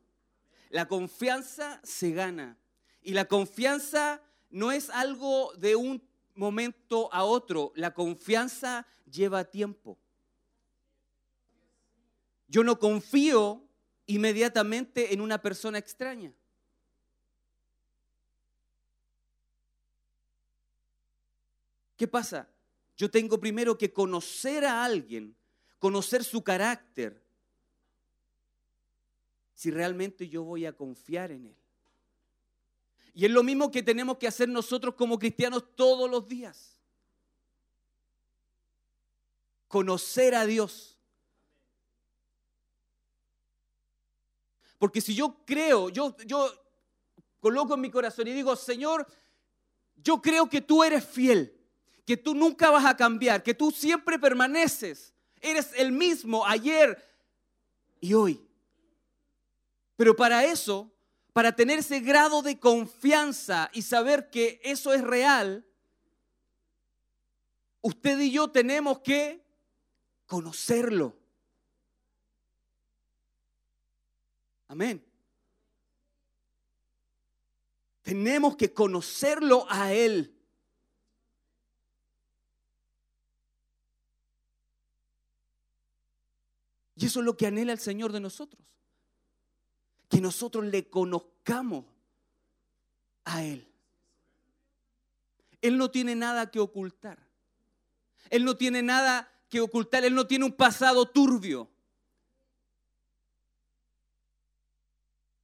La 0.70 0.88
confianza 0.88 1.82
se 1.84 2.12
gana. 2.12 2.60
Y 3.02 3.14
la 3.14 3.26
confianza 3.26 4.22
no 4.52 4.72
es 4.72 4.92
algo 4.92 5.52
de 5.56 5.76
un 5.76 6.08
momento 6.36 7.12
a 7.12 7.24
otro. 7.24 7.72
La 7.76 7.96
confianza 7.96 8.86
lleva 9.10 9.46
tiempo. 9.46 9.98
Yo 12.48 12.64
no 12.64 12.78
confío 12.78 13.65
inmediatamente 14.08 15.14
en 15.14 15.22
una 15.22 15.42
persona 15.42 15.78
extraña. 15.78 16.34
¿Qué 21.98 22.08
pasa? 22.08 22.48
Yo 22.98 23.10
tengo 23.10 23.40
primero 23.40 23.78
que 23.78 23.92
conocer 23.92 24.66
a 24.66 24.84
alguien, 24.84 25.36
conocer 25.80 26.24
su 26.24 26.44
carácter, 26.44 27.22
si 29.54 29.72
realmente 29.72 30.28
yo 30.28 30.44
voy 30.44 30.66
a 30.66 30.74
confiar 30.74 31.32
en 31.32 31.48
él. 31.48 31.56
Y 33.14 33.24
es 33.24 33.32
lo 33.32 33.44
mismo 33.44 33.72
que 33.72 33.82
tenemos 33.82 34.18
que 34.18 34.28
hacer 34.28 34.50
nosotros 34.50 34.96
como 34.96 35.18
cristianos 35.18 35.64
todos 35.76 36.10
los 36.10 36.28
días. 36.28 36.82
Conocer 39.70 40.36
a 40.36 40.46
Dios. 40.46 40.95
Porque 44.78 45.02
si 45.02 45.16
yo 45.16 45.44
creo, 45.46 45.90
yo, 45.90 46.16
yo 46.26 46.52
coloco 47.40 47.74
en 47.76 47.82
mi 47.82 47.90
corazón 47.90 48.28
y 48.28 48.34
digo, 48.34 48.56
Señor, 48.56 49.08
yo 49.96 50.22
creo 50.22 50.50
que 50.50 50.62
tú 50.62 50.84
eres 50.84 51.06
fiel 51.06 51.56
que 52.06 52.16
tú 52.16 52.36
nunca 52.36 52.70
vas 52.70 52.86
a 52.86 52.96
cambiar, 52.96 53.42
que 53.42 53.54
tú 53.54 53.72
siempre 53.72 54.20
permaneces. 54.20 55.14
Eres 55.42 55.72
el 55.76 55.92
mismo 55.92 56.46
ayer 56.46 57.04
y 58.00 58.14
hoy. 58.14 58.48
Pero 59.98 60.16
para 60.16 60.46
eso, 60.46 60.92
para 61.34 61.56
tener 61.56 61.80
ese 61.80 62.00
grado 62.00 62.42
de 62.42 62.60
confianza 62.60 63.70
y 63.74 63.82
saber 63.82 64.30
que 64.30 64.62
eso 64.64 64.94
es 64.94 65.02
real, 65.02 65.66
usted 67.82 68.20
y 68.20 68.32
yo 68.32 68.50
tenemos 68.50 69.00
que 69.00 69.44
conocerlo. 70.28 71.18
Amén. 74.68 75.04
Tenemos 78.02 78.56
que 78.56 78.74
conocerlo 78.74 79.66
a 79.70 79.94
Él. 79.94 80.32
Y 86.96 87.06
eso 87.06 87.20
es 87.20 87.26
lo 87.26 87.36
que 87.36 87.48
anhela 87.48 87.74
el 87.74 87.80
Señor 87.80 88.12
de 88.12 88.20
nosotros. 88.20 88.64
Que 90.08 90.22
nosotros 90.22 90.66
le 90.66 90.90
conozcamos 90.90 91.86
a 93.26 93.44
Él. 93.44 93.68
Él 95.62 95.78
no 95.78 95.90
tiene 95.90 96.16
nada 96.16 96.52
que 96.52 96.60
ocultar. 96.60 97.18
Él 98.30 98.46
no 98.46 98.56
tiene 98.56 98.82
nada 98.82 99.32
que 99.50 99.62
ocultar. 99.62 100.06
Él 100.06 100.14
no 100.14 100.28
tiene 100.28 100.46
un 100.46 100.54
pasado 100.54 101.08
turbio. 101.08 101.70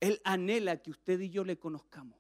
Él 0.02 0.20
anhela 0.26 0.82
que 0.82 0.90
usted 0.92 1.20
y 1.22 1.30
yo 1.30 1.46
le 1.46 1.58
conozcamos. 1.58 2.20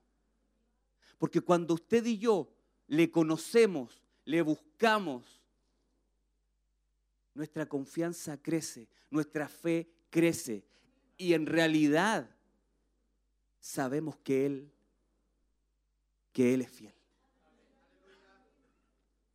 Porque 1.18 1.42
cuando 1.42 1.74
usted 1.74 2.06
y 2.06 2.18
yo 2.18 2.54
le 2.88 3.12
conocemos, 3.12 4.02
le 4.24 4.42
buscamos, 4.42 5.42
nuestra 7.34 7.68
confianza 7.68 8.42
crece, 8.42 8.88
nuestra 9.10 9.50
fe 9.50 9.92
crece 10.10 10.64
y 11.18 11.34
en 11.34 11.46
realidad 11.46 12.30
sabemos 13.60 14.18
que 14.18 14.46
Él, 14.46 14.72
que 16.32 16.54
Él 16.54 16.62
es 16.62 16.70
fiel. 16.70 16.94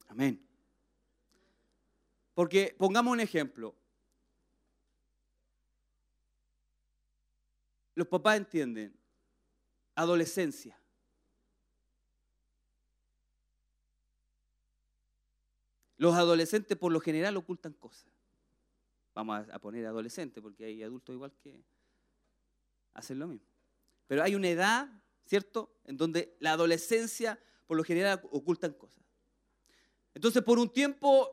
Amén. 0.08 0.40
Porque 2.32 2.74
pongamos 2.78 3.12
un 3.12 3.20
ejemplo. 3.20 3.74
Los 7.96 8.06
papás 8.06 8.36
entienden, 8.36 8.94
adolescencia. 9.94 10.78
Los 15.96 16.14
adolescentes 16.14 16.76
por 16.76 16.92
lo 16.92 17.00
general 17.00 17.38
ocultan 17.38 17.72
cosas. 17.72 18.12
Vamos 19.14 19.48
a 19.50 19.58
poner 19.58 19.86
adolescente 19.86 20.42
porque 20.42 20.66
hay 20.66 20.82
adultos 20.82 21.14
igual 21.14 21.32
que 21.42 21.64
hacen 22.92 23.18
lo 23.18 23.28
mismo. 23.28 23.48
Pero 24.06 24.22
hay 24.22 24.34
una 24.34 24.50
edad, 24.50 24.88
¿cierto?, 25.24 25.74
en 25.84 25.96
donde 25.96 26.36
la 26.38 26.52
adolescencia 26.52 27.40
por 27.66 27.78
lo 27.78 27.82
general 27.82 28.20
ocultan 28.30 28.74
cosas. 28.74 29.02
Entonces, 30.12 30.42
por 30.42 30.58
un 30.58 30.70
tiempo, 30.70 31.30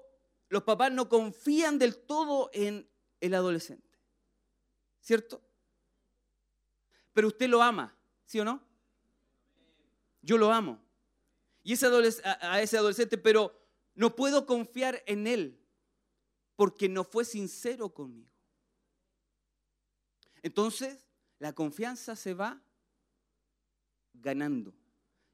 los 0.48 0.64
papás 0.64 0.94
no 0.94 1.10
confían 1.10 1.77
del 1.77 1.98
todo 1.98 2.49
en 2.53 2.90
el 3.19 3.34
adolescente, 3.34 3.99
¿cierto? 5.02 5.41
Pero 7.14 7.27
usted 7.27 7.48
lo 7.48 7.61
ama, 7.61 7.95
¿sí 8.26 8.40
o 8.40 8.45
no? 8.45 8.61
Yo 10.22 10.38
lo 10.38 10.52
amo. 10.52 10.80
Y 11.64 11.73
ese 11.73 11.88
a 12.26 12.61
ese 12.61 12.77
adolescente, 12.77 13.18
pero 13.18 13.57
no 13.95 14.15
puedo 14.15 14.45
confiar 14.45 15.02
en 15.06 15.27
Él 15.27 15.60
porque 16.56 16.90
no 16.90 17.03
fue 17.03 17.26
sincero 17.26 17.94
conmigo. 17.94 18.30
Entonces, 20.41 21.07
la 21.40 21.53
confianza 21.53 22.15
se 22.15 22.34
va 22.34 22.61
ganando. 24.14 24.73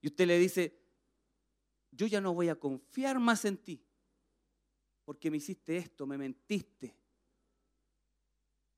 Y 0.02 0.08
usted 0.08 0.28
le 0.28 0.38
dice, 0.38 0.80
yo 1.92 2.08
ya 2.08 2.22
no 2.22 2.34
voy 2.34 2.50
a 2.50 2.56
confiar 2.60 3.20
más 3.20 3.44
en 3.46 3.58
ti, 3.58 3.84
porque 5.04 5.32
me 5.32 5.38
hiciste 5.38 5.78
esto, 5.78 6.06
me 6.06 6.18
mentiste. 6.18 6.96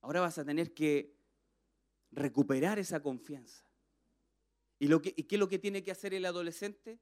Ahora 0.02 0.22
vas 0.22 0.38
a 0.38 0.46
tener 0.46 0.74
que 0.74 1.21
recuperar 2.12 2.80
esa 2.80 3.02
confianza. 3.02 3.66
¿Y, 4.80 4.88
lo 4.88 5.02
que, 5.02 5.14
¿Y 5.16 5.24
qué 5.24 5.36
es 5.36 5.40
lo 5.40 5.48
que 5.48 5.60
tiene 5.60 5.84
que 5.84 5.92
hacer 5.92 6.14
el 6.14 6.26
adolescente? 6.26 7.00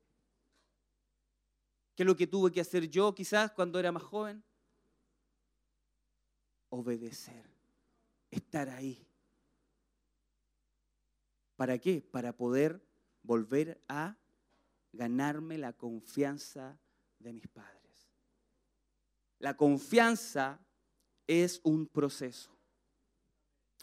¿Qué 1.95 2.03
es 2.03 2.07
lo 2.07 2.15
que 2.15 2.27
tuve 2.27 2.52
que 2.52 2.61
hacer 2.61 2.90
yo 2.90 3.14
quizás 3.14 3.52
cuando 3.52 3.80
era 3.80 3.91
más 3.91 4.03
joven? 4.03 4.44
Obedecer, 6.69 7.45
estar 8.30 8.69
ahí. 8.69 9.06
¿Para 11.56 11.77
qué? 11.77 12.02
Para 12.02 12.36
poder 12.36 12.81
volver 13.23 13.81
a 13.88 14.18
ganarme 14.94 15.57
la 15.57 15.73
confianza 15.73 16.80
de 17.19 17.34
mis 17.34 17.48
padres. 17.48 17.80
La 19.40 19.56
confianza 19.56 20.60
es 21.27 21.61
un 21.64 21.88
proceso. 21.88 22.52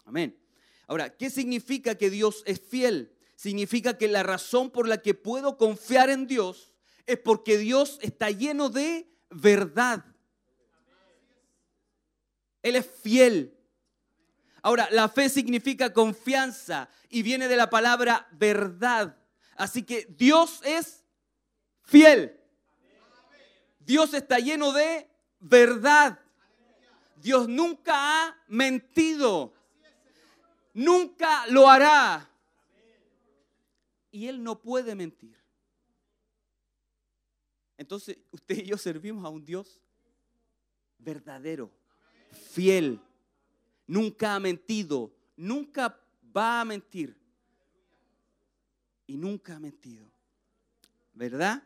Amén. 0.05 0.46
Ahora, 0.87 1.15
¿qué 1.15 1.29
significa 1.29 1.95
que 1.95 2.09
Dios 2.09 2.43
es 2.45 2.61
fiel? 2.61 3.13
Significa 3.35 3.97
que 3.97 4.07
la 4.07 4.23
razón 4.23 4.71
por 4.71 4.87
la 4.87 5.01
que 5.01 5.13
puedo 5.13 5.57
confiar 5.57 6.09
en 6.09 6.25
Dios 6.25 6.73
es 7.05 7.19
porque 7.19 7.57
Dios 7.57 7.99
está 8.01 8.31
lleno 8.31 8.69
de 8.69 9.07
verdad. 9.29 10.03
Él 12.63 12.75
es 12.75 12.85
fiel. 12.85 13.53
Ahora, 14.61 14.89
la 14.91 15.07
fe 15.07 15.29
significa 15.29 15.93
confianza 15.93 16.89
y 17.09 17.21
viene 17.21 17.47
de 17.47 17.55
la 17.55 17.69
palabra 17.69 18.27
verdad. 18.31 19.17
Así 19.55 19.83
que 19.83 20.07
Dios 20.09 20.61
es 20.63 21.03
fiel. 21.83 22.39
Dios 23.79 24.13
está 24.13 24.39
lleno 24.39 24.73
de 24.73 25.09
verdad. 25.39 26.19
Dios 27.15 27.47
nunca 27.47 27.93
ha 27.95 28.37
mentido. 28.47 29.53
Nunca 30.77 31.47
lo 31.47 31.67
hará. 31.67 32.29
Y 34.11 34.27
Él 34.27 34.43
no 34.43 34.61
puede 34.61 34.93
mentir. 34.93 35.35
Entonces, 37.79 38.19
usted 38.29 38.57
y 38.57 38.67
yo 38.67 38.77
servimos 38.77 39.25
a 39.25 39.29
un 39.29 39.43
Dios 39.43 39.81
verdadero, 40.99 41.71
fiel. 42.51 43.01
Nunca 43.87 44.35
ha 44.35 44.39
mentido, 44.39 45.11
nunca 45.35 45.99
va 46.35 46.61
a 46.61 46.65
mentir. 46.65 47.17
Y 49.07 49.17
nunca 49.17 49.55
ha 49.55 49.59
mentido. 49.59 50.05
¿Verdad? 51.11 51.63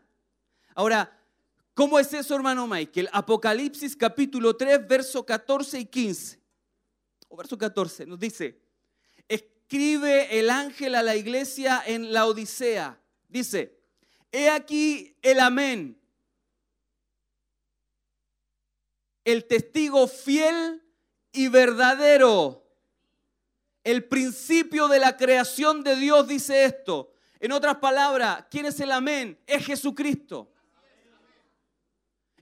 Ahora, 0.73 1.21
¿cómo 1.73 1.99
es 1.99 2.13
eso, 2.13 2.33
hermano 2.33 2.65
Michael? 2.65 3.09
Apocalipsis 3.11 3.93
capítulo 3.93 4.55
3, 4.55 4.87
verso 4.87 5.25
14 5.25 5.81
y 5.81 5.85
15. 5.85 6.41
O 7.27 7.35
verso 7.35 7.57
14 7.57 8.05
nos 8.05 8.17
dice, 8.17 8.60
escribe 9.71 10.37
el 10.37 10.49
ángel 10.49 10.95
a 10.95 11.01
la 11.01 11.15
iglesia 11.15 11.81
en 11.85 12.11
la 12.11 12.25
Odisea. 12.25 13.01
Dice, 13.29 13.79
he 14.29 14.49
aquí 14.49 15.15
el 15.21 15.39
amén, 15.39 15.97
el 19.23 19.47
testigo 19.47 20.09
fiel 20.09 20.83
y 21.31 21.47
verdadero. 21.47 22.67
El 23.85 24.03
principio 24.09 24.89
de 24.89 24.99
la 24.99 25.15
creación 25.15 25.85
de 25.85 25.95
Dios 25.95 26.27
dice 26.27 26.65
esto. 26.65 27.13
En 27.39 27.53
otras 27.53 27.77
palabras, 27.77 28.47
¿quién 28.51 28.65
es 28.65 28.77
el 28.81 28.91
amén? 28.91 29.39
Es 29.47 29.65
Jesucristo. 29.65 30.51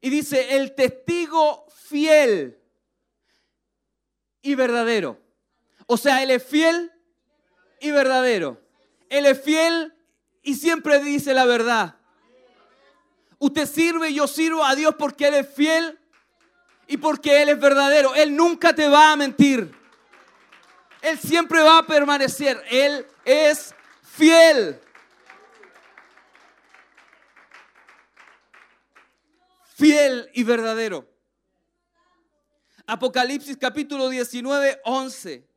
Y 0.01 0.09
dice, 0.09 0.55
el 0.55 0.73
testigo 0.73 1.67
fiel 1.69 2.59
y 4.41 4.55
verdadero. 4.55 5.21
O 5.85 5.95
sea, 5.95 6.23
Él 6.23 6.31
es 6.31 6.43
fiel 6.43 6.91
y 7.81 7.91
verdadero. 7.91 8.61
Él 9.09 9.25
es 9.25 9.41
fiel 9.41 9.93
y 10.43 10.55
siempre 10.55 10.99
dice 10.99 11.33
la 11.33 11.45
verdad. 11.45 11.95
Usted 13.39 13.65
sirve 13.65 14.09
y 14.09 14.15
yo 14.15 14.27
sirvo 14.27 14.63
a 14.63 14.75
Dios 14.75 14.95
porque 14.97 15.27
Él 15.27 15.35
es 15.35 15.49
fiel 15.53 15.99
y 16.87 16.97
porque 16.97 17.41
Él 17.41 17.49
es 17.49 17.59
verdadero. 17.59 18.13
Él 18.15 18.35
nunca 18.35 18.73
te 18.73 18.89
va 18.89 19.11
a 19.11 19.15
mentir. 19.15 19.73
Él 21.01 21.17
siempre 21.17 21.61
va 21.61 21.79
a 21.79 21.87
permanecer. 21.87 22.61
Él 22.69 23.07
es 23.23 23.73
fiel. 24.01 24.79
Fiel 29.75 30.29
y 30.33 30.43
verdadero. 30.43 31.07
Apocalipsis 32.85 33.55
capítulo 33.55 34.09
19, 34.09 34.81
11. 34.83 35.48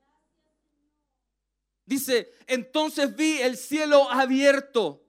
Dice, 1.84 2.32
entonces 2.46 3.14
vi 3.16 3.40
el 3.40 3.56
cielo 3.56 4.10
abierto 4.10 5.02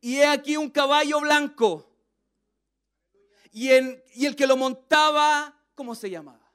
y 0.00 0.18
he 0.18 0.26
aquí 0.26 0.56
un 0.56 0.70
caballo 0.70 1.20
blanco. 1.20 1.90
Y, 3.50 3.70
en, 3.70 4.02
y 4.14 4.26
el 4.26 4.36
que 4.36 4.46
lo 4.46 4.56
montaba, 4.56 5.54
¿cómo 5.74 5.94
se 5.94 6.10
llamaba? 6.10 6.50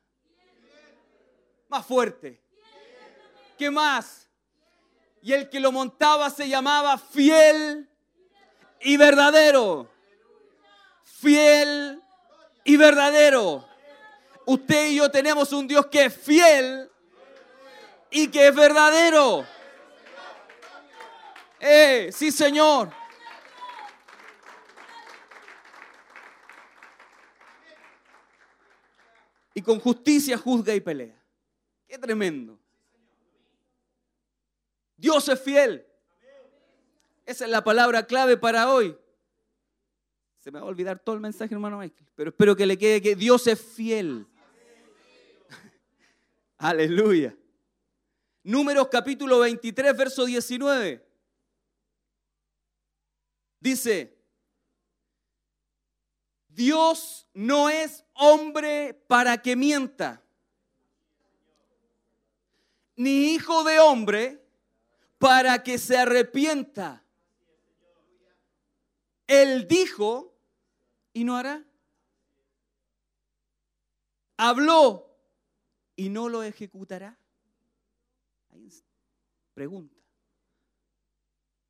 Más 1.70 1.86
fuerte. 1.86 2.42
¿Qué 3.58 3.70
más? 3.70 4.30
Y 5.22 5.34
el 5.34 5.50
que 5.50 5.60
lo 5.60 5.72
montaba 5.72 6.30
se 6.30 6.48
llamaba 6.48 6.98
fiel 6.98 7.90
y 8.82 8.98
verdadero. 8.98 9.90
Fiel 11.04 12.02
y 12.64 12.78
verdadero. 12.78 13.68
Usted 14.46 14.92
y 14.92 14.96
yo 14.96 15.10
tenemos 15.10 15.54
un 15.54 15.68
Dios 15.68 15.86
que 15.88 16.06
es 16.06 16.16
fiel 16.16 16.90
y 18.14 18.28
que 18.28 18.48
es 18.48 18.56
verdadero. 18.56 19.46
Eh, 21.60 22.12
sí, 22.14 22.32
Señor. 22.32 22.92
Y 29.56 29.62
con 29.62 29.80
justicia 29.80 30.38
juzga 30.38 30.76
y 30.76 30.80
pelea. 30.80 31.20
Qué 31.88 31.98
tremendo. 31.98 32.60
Dios 34.96 35.28
es 35.28 35.42
fiel. 35.42 35.86
Esa 37.26 37.46
es 37.46 37.52
la 37.52 37.64
palabra 37.64 38.06
clave 38.06 38.38
para 38.38 38.72
hoy. 38.72 38.96
Se 40.40 40.52
me 40.52 40.60
va 40.60 40.66
a 40.66 40.70
olvidar 40.70 41.00
todo 41.00 41.16
el 41.16 41.22
mensaje, 41.22 41.54
hermano 41.54 41.80
Michael, 41.80 42.10
pero 42.16 42.30
espero 42.30 42.56
que 42.56 42.66
le 42.66 42.78
quede 42.78 43.02
que 43.02 43.16
Dios 43.16 43.48
es 43.48 43.60
fiel. 43.60 44.28
Aleluya. 46.58 47.36
Números 48.44 48.90
capítulo 48.92 49.40
23, 49.40 49.96
verso 49.96 50.26
19. 50.26 51.06
Dice, 53.62 54.18
Dios 56.50 57.26
no 57.34 57.70
es 57.70 58.04
hombre 58.14 58.94
para 59.08 59.42
que 59.42 59.56
mienta, 59.56 60.22
ni 62.98 63.34
hijo 63.34 63.64
de 63.64 63.80
hombre 63.80 64.46
para 65.18 65.64
que 65.64 65.78
se 65.78 65.98
arrepienta. 65.98 67.02
Él 69.26 69.68
dijo 69.70 70.36
y 71.14 71.24
no 71.24 71.38
hará. 71.38 71.64
Habló 74.36 75.18
y 75.96 76.10
no 76.10 76.28
lo 76.28 76.44
ejecutará. 76.44 77.18
Pregunta. 79.54 80.00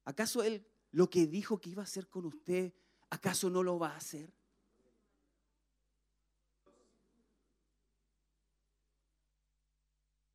¿Acaso 0.06 0.44
Él 0.44 0.66
lo 0.92 1.10
que 1.10 1.28
dijo 1.28 1.60
que 1.60 1.70
iba 1.70 1.82
a 1.82 1.86
hacer 1.86 2.08
con 2.08 2.26
usted, 2.26 2.74
acaso 3.10 3.50
no 3.50 3.64
lo 3.64 3.80
va 3.80 3.90
a 3.90 3.98
hacer? 3.98 4.34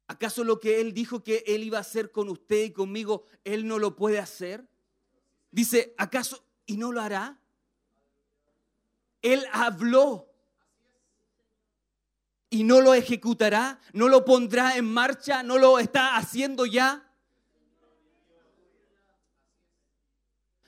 ¿Acaso 0.09 0.43
lo 0.43 0.59
que 0.59 0.81
Él 0.81 0.95
dijo 0.95 1.23
que 1.23 1.45
Él 1.47 1.63
iba 1.63 1.79
a 1.79 1.83
hacer 1.83 2.11
con 2.11 2.31
usted 2.31 2.65
y 2.65 2.73
conmigo, 2.73 3.25
Él 3.45 3.67
no 3.67 3.79
lo 3.79 3.95
puede 3.95 4.19
hacer? 4.19 4.67
Dice, 5.51 5.95
¿acaso 5.99 6.45
y 6.67 6.77
no 6.77 6.93
lo 6.93 7.01
hará? 7.01 7.39
Él 9.21 9.45
habló 9.53 10.33
y 12.51 12.65
no 12.65 12.81
lo 12.81 12.95
ejecutará, 12.95 13.81
no 13.93 14.09
lo 14.09 14.25
pondrá 14.25 14.77
en 14.77 14.87
marcha, 14.87 15.43
no 15.43 15.59
lo 15.59 15.79
está 15.79 16.17
haciendo 16.17 16.65
ya. 16.65 17.08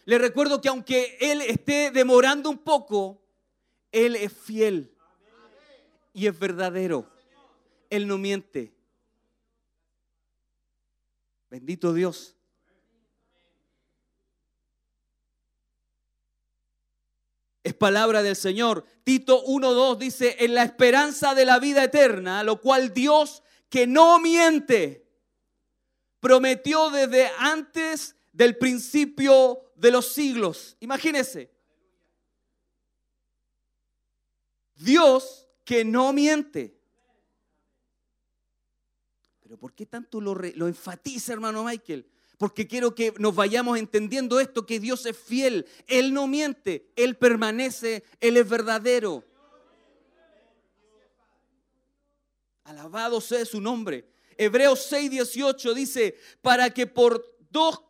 Le 0.05 0.19
recuerdo 0.19 0.61
que 0.61 0.69
aunque 0.69 1.17
Él 1.21 1.41
esté 1.43 1.91
demorando 1.91 2.51
un 2.51 2.59
poco, 2.59 3.23
Él 3.93 4.17
es 4.17 4.33
fiel 4.33 4.95
y 6.13 6.27
es 6.27 6.39
verdadero. 6.39 7.07
Él 7.89 8.07
no 8.07 8.19
miente. 8.19 8.73
Bendito 11.51 11.93
Dios. 11.93 12.37
Es 17.63 17.75
palabra 17.75 18.23
del 18.23 18.37
Señor. 18.37 18.85
Tito 19.05 19.45
1.2 19.45 19.99
dice, 19.99 20.37
en 20.41 20.55
la 20.55 20.63
esperanza 20.63 21.35
de 21.35 21.45
la 21.45 21.59
vida 21.59 21.85
eterna, 21.85 22.43
lo 22.43 22.61
cual 22.61 22.95
Dios, 22.95 23.43
que 23.69 23.87
no 23.87 24.19
miente, 24.19 25.07
prometió 26.21 26.91
desde 26.91 27.31
antes 27.39 28.17
del 28.33 28.57
principio 28.57 29.70
de 29.81 29.91
los 29.91 30.13
siglos. 30.13 30.77
Imagínese. 30.81 31.51
Dios 34.75 35.47
que 35.65 35.85
no 35.85 36.13
miente. 36.13 36.79
Pero 39.41 39.57
¿por 39.57 39.73
qué 39.73 39.87
tanto 39.87 40.21
lo, 40.21 40.35
lo 40.35 40.69
enfatiza, 40.69 41.33
hermano 41.33 41.65
Michael? 41.65 42.07
porque 42.41 42.67
quiero 42.67 42.95
que 42.95 43.13
nos 43.19 43.35
vayamos 43.35 43.79
entendiendo 43.79 44.41
esto, 44.41 44.65
que 44.65 44.81
Dios 44.81 45.05
es 45.05 45.15
fiel, 45.15 45.67
Él 45.87 46.15
no 46.15 46.27
miente, 46.27 46.91
Él 46.97 47.19
permanece, 47.19 48.03
Él 48.19 48.39
es 48.39 48.49
verdadero. 48.49 49.23
Alabado 52.65 53.21
sea 53.21 53.45
su 53.45 53.61
nombre. 53.61 54.11
Hebreos 54.39 54.87
6, 54.89 55.11
18 55.11 55.75
dice, 55.75 56.17
para 56.41 56.71
que 56.71 56.87
por 56.87 57.23
dos 57.51 57.83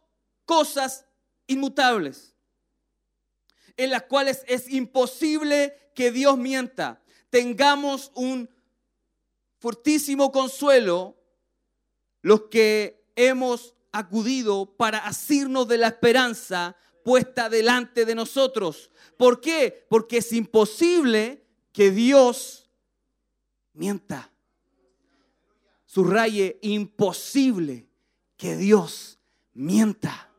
cosas 0.45 1.07
inmutables, 1.51 2.35
en 3.77 3.91
las 3.91 4.05
cuales 4.05 4.45
es 4.47 4.71
imposible 4.71 5.93
que 5.95 6.11
Dios 6.11 6.39
mienta, 6.39 7.03
tengamos 7.29 8.13
un 8.15 8.49
fortísimo 9.59 10.33
consuelo 10.33 11.17
los 12.23 12.43
que 12.43 13.05
hemos 13.17 13.75
acudido 13.93 14.77
para 14.77 14.99
asirnos 14.99 15.67
de 15.69 15.79
la 15.79 15.89
esperanza 15.89 16.77
puesta 17.05 17.49
delante 17.49 18.05
de 18.05 18.15
nosotros. 18.15 18.91
¿Por 19.17 19.41
qué? 19.41 19.87
Porque 19.89 20.19
es 20.19 20.33
imposible 20.33 21.45
que 21.73 21.91
Dios 21.91 22.71
mienta. 23.73 24.31
Subraye, 25.87 26.59
imposible 26.63 27.89
que 28.37 28.57
Dios 28.57 29.19
mienta. 29.55 30.30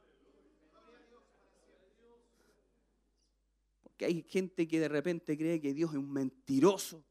Porque 4.02 4.15
hay 4.15 4.26
gente 4.28 4.68
que 4.68 4.80
de 4.80 4.88
repente 4.88 5.38
cree 5.38 5.61
que 5.61 5.76
Dios 5.76 5.91
es 5.91 5.98
un 5.98 6.11
mentiroso, 6.11 7.03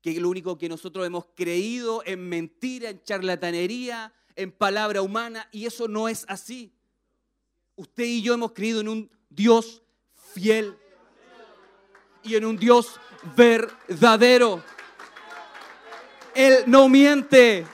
que 0.00 0.20
lo 0.20 0.30
único 0.30 0.58
que 0.58 0.68
nosotros 0.68 1.06
hemos 1.06 1.26
creído 1.36 2.02
en 2.04 2.28
mentira, 2.28 2.90
en 2.90 3.00
charlatanería, 3.04 4.12
en 4.34 4.50
palabra 4.50 5.00
humana, 5.00 5.48
y 5.52 5.64
eso 5.64 5.86
no 5.86 6.08
es 6.08 6.24
así. 6.26 6.72
Usted 7.76 8.02
y 8.02 8.20
yo 8.20 8.34
hemos 8.34 8.50
creído 8.50 8.80
en 8.80 8.88
un 8.88 9.10
Dios 9.30 9.80
fiel 10.34 10.76
y 12.24 12.34
en 12.34 12.46
un 12.46 12.56
Dios 12.56 12.98
verdadero. 13.36 14.60
Él 16.34 16.64
no 16.66 16.88
miente. 16.88 17.64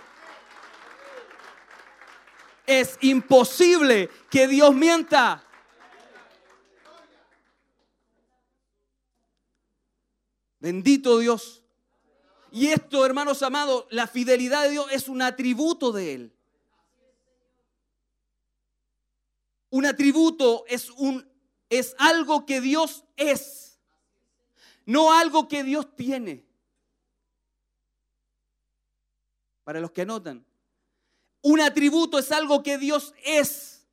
Es 2.67 2.99
imposible 3.01 4.11
que 4.29 4.47
Dios 4.47 4.75
mienta. 4.75 5.48
Bendito 10.61 11.19
Dios. 11.19 11.63
Y 12.51 12.69
esto, 12.69 13.05
hermanos 13.05 13.43
amados, 13.43 13.87
la 13.91 14.07
fidelidad 14.07 14.65
de 14.65 14.71
Dios 14.71 14.87
es 14.91 15.09
un 15.09 15.23
atributo 15.23 15.93
de 15.93 16.15
Él. 16.15 16.33
Un 19.71 19.85
atributo 19.85 20.65
es, 20.67 20.91
un, 20.91 21.31
es 21.69 21.95
algo 21.99 22.47
que 22.47 22.61
Dios 22.61 23.05
es, 23.17 23.79
no 24.87 25.13
algo 25.13 25.47
que 25.47 25.63
Dios 25.63 25.95
tiene. 25.95 26.47
Para 29.65 29.81
los 29.81 29.91
que 29.91 30.03
anotan, 30.03 30.47
un 31.43 31.61
atributo 31.61 32.19
es 32.19 32.33
algo 32.33 32.63
que 32.63 32.79
Dios 32.79 33.15
es, 33.23 33.87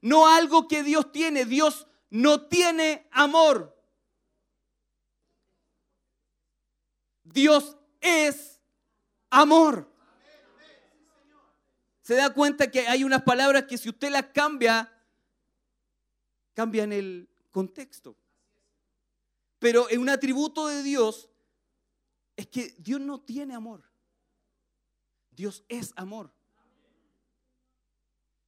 no 0.00 0.28
algo 0.28 0.66
que 0.66 0.82
Dios 0.82 1.12
tiene. 1.12 1.44
Dios 1.44 1.86
no 2.10 2.46
tiene 2.48 3.06
amor. 3.12 3.75
Dios 7.36 7.76
es 8.00 8.62
amor. 9.28 9.92
Se 12.00 12.14
da 12.14 12.32
cuenta 12.32 12.70
que 12.70 12.88
hay 12.88 13.04
unas 13.04 13.24
palabras 13.24 13.64
que 13.64 13.76
si 13.76 13.90
usted 13.90 14.10
las 14.10 14.28
cambia, 14.28 14.90
cambian 16.54 16.94
el 16.94 17.28
contexto. 17.50 18.16
Pero 19.58 19.86
un 19.98 20.08
atributo 20.08 20.68
de 20.68 20.82
Dios 20.82 21.28
es 22.36 22.46
que 22.46 22.74
Dios 22.78 23.02
no 23.02 23.20
tiene 23.20 23.54
amor. 23.54 23.84
Dios 25.30 25.62
es 25.68 25.92
amor. 25.94 26.32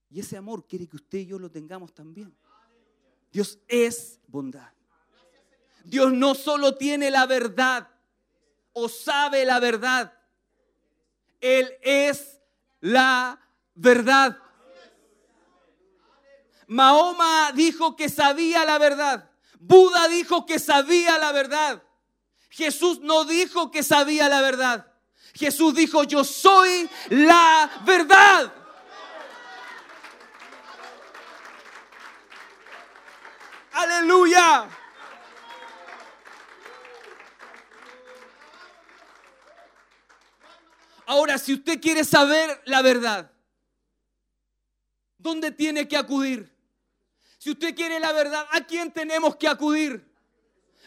Y 0.08 0.20
ese 0.20 0.38
amor 0.38 0.66
quiere 0.66 0.88
que 0.88 0.96
usted 0.96 1.18
y 1.18 1.26
yo 1.26 1.38
lo 1.38 1.50
tengamos 1.50 1.92
también. 1.92 2.34
Dios 3.30 3.58
es 3.68 4.18
bondad. 4.26 4.72
Dios 5.84 6.10
no 6.10 6.34
solo 6.34 6.74
tiene 6.78 7.10
la 7.10 7.26
verdad 7.26 7.97
o 8.72 8.88
sabe 8.88 9.44
la 9.44 9.60
verdad. 9.60 10.12
Él 11.40 11.72
es 11.82 12.40
la 12.80 13.40
verdad. 13.74 14.38
Mahoma 16.66 17.52
dijo 17.54 17.96
que 17.96 18.08
sabía 18.08 18.64
la 18.64 18.78
verdad. 18.78 19.30
Buda 19.58 20.08
dijo 20.08 20.46
que 20.46 20.58
sabía 20.58 21.18
la 21.18 21.32
verdad. 21.32 21.82
Jesús 22.50 23.00
no 23.00 23.24
dijo 23.24 23.70
que 23.70 23.82
sabía 23.82 24.28
la 24.28 24.40
verdad. 24.40 24.86
Jesús 25.34 25.74
dijo, 25.74 26.04
yo 26.04 26.24
soy 26.24 26.88
la 27.08 27.70
verdad. 27.84 28.52
Aleluya. 33.72 34.68
Ahora, 41.08 41.38
si 41.38 41.54
usted 41.54 41.80
quiere 41.80 42.04
saber 42.04 42.60
la 42.66 42.82
verdad, 42.82 43.32
¿dónde 45.16 45.50
tiene 45.50 45.88
que 45.88 45.96
acudir? 45.96 46.54
Si 47.38 47.50
usted 47.50 47.74
quiere 47.74 47.98
la 47.98 48.12
verdad, 48.12 48.44
¿a 48.52 48.60
quién 48.60 48.92
tenemos 48.92 49.34
que 49.36 49.48
acudir? 49.48 50.06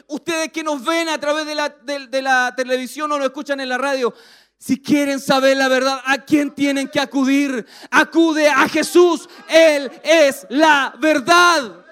Ustedes 0.06 0.52
que 0.52 0.64
nos 0.64 0.86
ven 0.86 1.10
a 1.10 1.20
través 1.20 1.48
de 1.48 2.22
la, 2.22 2.54
televisión 2.56 3.12
o 3.12 3.18
nos 3.18 3.26
escuchan 3.26 3.62
en 3.62 3.70
la 3.70 3.80
radio, 3.80 4.14
si 4.60 4.80
quieren 4.80 5.20
saber 5.20 5.58
la 5.58 5.68
verdad, 5.68 6.00
¿a 6.06 6.20
quién 6.20 6.54
tienen 6.54 6.88
que 6.88 7.00
acudir? 7.00 7.66
Acude 7.90 8.48
a 8.48 8.70
Jesús. 8.70 9.28
Él 9.50 9.92
es 10.04 10.46
la 10.50 10.94
verdad. 11.00 11.84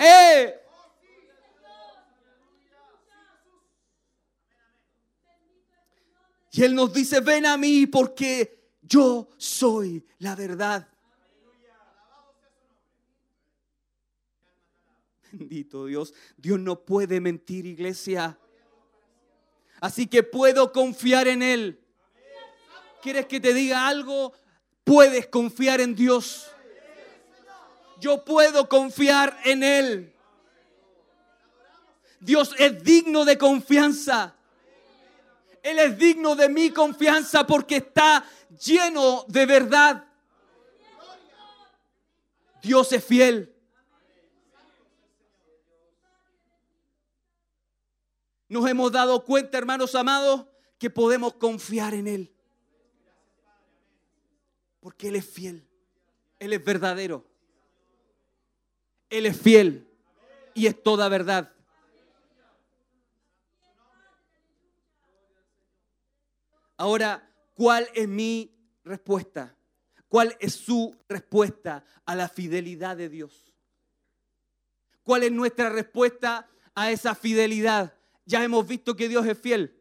¡Eh! 0.00 0.55
Y 6.56 6.64
Él 6.64 6.74
nos 6.74 6.90
dice, 6.90 7.20
ven 7.20 7.44
a 7.44 7.58
mí 7.58 7.86
porque 7.86 8.70
yo 8.80 9.28
soy 9.36 10.02
la 10.20 10.34
verdad. 10.34 10.88
Bendito 15.32 15.84
Dios, 15.84 16.14
Dios 16.38 16.58
no 16.58 16.80
puede 16.80 17.20
mentir, 17.20 17.66
iglesia. 17.66 18.38
Así 19.82 20.06
que 20.06 20.22
puedo 20.22 20.72
confiar 20.72 21.28
en 21.28 21.42
Él. 21.42 21.78
¿Quieres 23.02 23.26
que 23.26 23.38
te 23.38 23.52
diga 23.52 23.86
algo? 23.86 24.32
Puedes 24.82 25.26
confiar 25.26 25.82
en 25.82 25.94
Dios. 25.94 26.50
Yo 28.00 28.24
puedo 28.24 28.66
confiar 28.66 29.38
en 29.44 29.62
Él. 29.62 30.14
Dios 32.18 32.54
es 32.58 32.82
digno 32.82 33.26
de 33.26 33.36
confianza. 33.36 34.35
Él 35.66 35.80
es 35.80 35.98
digno 35.98 36.36
de 36.36 36.48
mi 36.48 36.70
confianza 36.70 37.44
porque 37.44 37.78
está 37.78 38.24
lleno 38.64 39.24
de 39.26 39.46
verdad. 39.46 40.06
Dios 42.62 42.92
es 42.92 43.04
fiel. 43.04 43.52
Nos 48.48 48.70
hemos 48.70 48.92
dado 48.92 49.24
cuenta, 49.24 49.58
hermanos 49.58 49.96
amados, 49.96 50.46
que 50.78 50.88
podemos 50.88 51.34
confiar 51.34 51.94
en 51.94 52.06
Él. 52.06 52.32
Porque 54.78 55.08
Él 55.08 55.16
es 55.16 55.28
fiel. 55.28 55.66
Él 56.38 56.52
es 56.52 56.64
verdadero. 56.64 57.26
Él 59.10 59.26
es 59.26 59.36
fiel. 59.36 59.84
Y 60.54 60.68
es 60.68 60.80
toda 60.80 61.08
verdad. 61.08 61.55
Ahora, 66.76 67.32
¿cuál 67.54 67.88
es 67.94 68.06
mi 68.06 68.54
respuesta? 68.84 69.56
¿Cuál 70.08 70.36
es 70.40 70.54
su 70.54 70.96
respuesta 71.08 71.84
a 72.04 72.14
la 72.14 72.28
fidelidad 72.28 72.96
de 72.96 73.08
Dios? 73.08 73.54
¿Cuál 75.02 75.24
es 75.24 75.32
nuestra 75.32 75.70
respuesta 75.70 76.48
a 76.74 76.90
esa 76.90 77.14
fidelidad? 77.14 77.94
Ya 78.24 78.42
hemos 78.44 78.66
visto 78.66 78.94
que 78.94 79.08
Dios 79.08 79.26
es 79.26 79.38
fiel. 79.38 79.80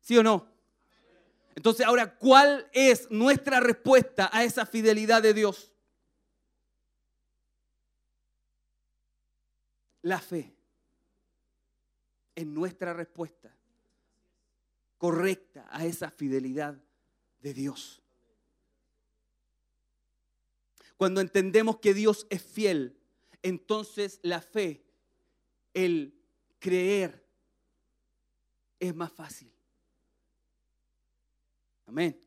¿Sí 0.00 0.16
o 0.16 0.22
no? 0.22 0.48
Entonces, 1.54 1.86
ahora, 1.86 2.16
¿cuál 2.16 2.68
es 2.72 3.10
nuestra 3.10 3.60
respuesta 3.60 4.28
a 4.32 4.44
esa 4.44 4.66
fidelidad 4.66 5.22
de 5.22 5.34
Dios? 5.34 5.72
La 10.02 10.18
fe 10.20 10.54
es 12.34 12.46
nuestra 12.46 12.92
respuesta 12.92 13.54
correcta 14.98 15.66
a 15.70 15.84
esa 15.84 16.10
fidelidad 16.10 16.76
de 17.40 17.54
Dios. 17.54 18.02
Cuando 20.96 21.20
entendemos 21.20 21.78
que 21.78 21.92
Dios 21.92 22.26
es 22.30 22.42
fiel, 22.42 22.96
entonces 23.42 24.20
la 24.22 24.40
fe, 24.40 24.84
el 25.74 26.14
creer, 26.58 27.24
es 28.80 28.94
más 28.94 29.12
fácil. 29.12 29.50
Amén. 31.86 32.18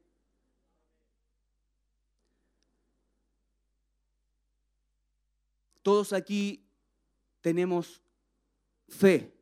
Todos 5.81 6.11
aquí 6.13 6.65
tenemos 7.41 8.01
fe 8.89 9.33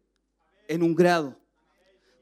en 0.67 0.83
un 0.83 0.93
grado. 0.93 1.44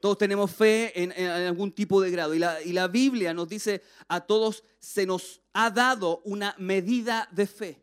Todos 0.04 0.18
tenemos 0.18 0.54
fe 0.54 1.02
en, 1.02 1.12
algún 1.30 1.72
tipo 1.72 1.98
de 1.98 2.10
grado. 2.10 2.34
Y 2.34 2.38
la, 2.38 2.60
y 2.60 2.74
la 2.74 2.88
Biblia 2.88 3.32
nos 3.32 3.48
dice, 3.48 3.82
a 4.06 4.20
todos 4.20 4.62
se 4.78 5.06
nos 5.06 5.40
ha 5.54 5.70
dado 5.70 6.20
una 6.26 6.54
medida 6.58 7.26
de 7.32 7.46
fe. 7.46 7.82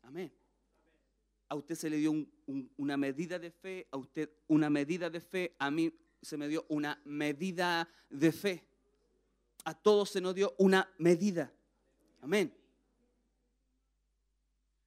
Amén. 0.00 0.32
A 1.50 1.54
usted 1.54 1.74
se 1.74 1.90
le 1.90 1.98
dio 1.98 2.12
un- 2.12 2.32
un- 2.46 2.72
una 2.78 2.96
medida 2.96 3.38
de 3.38 3.50
fe, 3.50 3.86
a 3.90 3.98
usted 3.98 4.30
una 4.48 4.70
medida 4.70 5.10
de 5.10 5.20
fe, 5.20 5.54
a 5.58 5.70
mí 5.70 5.92
se 6.22 6.38
me 6.38 6.48
dio 6.48 6.64
una 6.70 6.98
medida 7.04 7.86
de 8.08 8.32
fe. 8.32 8.66
A 9.66 9.74
todos 9.74 10.08
se 10.08 10.22
nos 10.22 10.34
dio 10.34 10.54
una 10.56 10.90
medida. 10.96 11.52
Amén. 12.22 12.56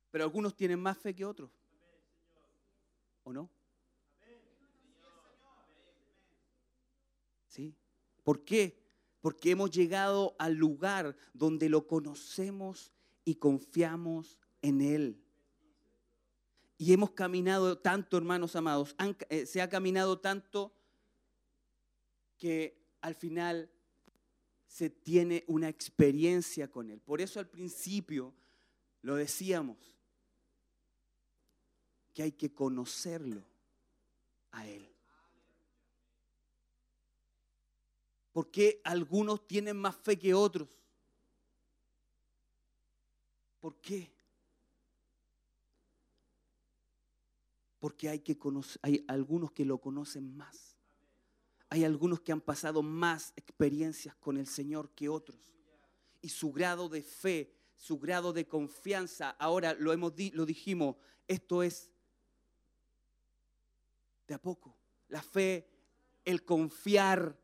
Pero 0.10 0.24
algunos 0.24 0.56
tienen 0.56 0.80
más 0.80 0.98
fe 0.98 1.14
que 1.14 1.24
otros. 1.24 1.52
¿O 3.26 3.32
no? 3.32 3.48
¿Sí? 7.54 7.72
¿Por 8.24 8.44
qué? 8.44 8.82
Porque 9.22 9.52
hemos 9.52 9.72
llegado 9.72 10.36
al 10.40 10.56
lugar 10.56 11.16
donde 11.34 11.70
lo 11.70 11.88
conocemos 11.88 12.92
y 13.26 13.36
confiamos 13.36 14.38
en 14.62 14.82
Él. 14.82 15.24
Y 16.78 16.92
hemos 16.92 17.12
caminado 17.12 17.78
tanto, 17.78 18.18
hermanos 18.18 18.56
amados, 18.56 18.96
eh, 19.30 19.46
se 19.46 19.62
ha 19.62 19.70
caminado 19.70 20.20
tanto 20.20 20.74
que 22.38 22.78
al 23.02 23.16
final 23.16 23.70
se 24.66 24.90
tiene 24.90 25.44
una 25.48 25.70
experiencia 25.70 26.70
con 26.70 26.90
Él. 26.90 27.00
Por 27.00 27.22
eso 27.22 27.40
al 27.40 27.48
principio 27.48 28.34
lo 29.02 29.16
decíamos, 29.16 29.78
que 32.14 32.24
hay 32.24 32.32
que 32.32 32.54
conocerlo 32.54 33.44
a 34.52 34.68
Él. 34.68 34.93
¿Por 38.34 38.50
qué 38.50 38.82
algunos 38.84 39.48
tienen 39.48 39.78
más 39.78 39.96
fe 39.96 40.18
que 40.18 40.34
otros? 40.34 40.68
¿Por 43.60 43.80
qué? 43.80 44.12
Porque 47.80 48.10
hay, 48.10 48.20
que 48.20 48.38
hay 48.82 49.06
algunos 49.08 49.52
que 49.52 49.64
lo 49.64 49.78
conocen 49.80 50.36
más. 50.36 50.76
Hay 51.70 51.84
algunos 51.84 52.22
que 52.22 52.32
han 52.32 52.42
pasado 52.42 52.82
más 52.82 53.34
experiencias 53.36 54.16
con 54.16 54.38
el 54.38 54.48
Señor 54.48 54.90
que 54.96 55.10
otros. 55.10 55.54
Y 56.22 56.30
su 56.30 56.52
grado 56.52 56.90
de 56.90 57.04
fe, 57.04 57.54
su 57.76 58.00
grado 58.00 58.34
de 58.34 58.48
confianza, 58.48 59.30
ahora 59.32 59.76
lo, 59.76 59.94
hemos 59.94 60.14
lo 60.34 60.46
dijimos, 60.46 60.96
esto 61.28 61.62
es 61.62 61.92
de 64.28 64.34
a 64.34 64.42
poco. 64.42 64.76
La 65.08 65.22
fe, 65.22 65.70
el 66.26 66.44
confiar, 66.44 67.43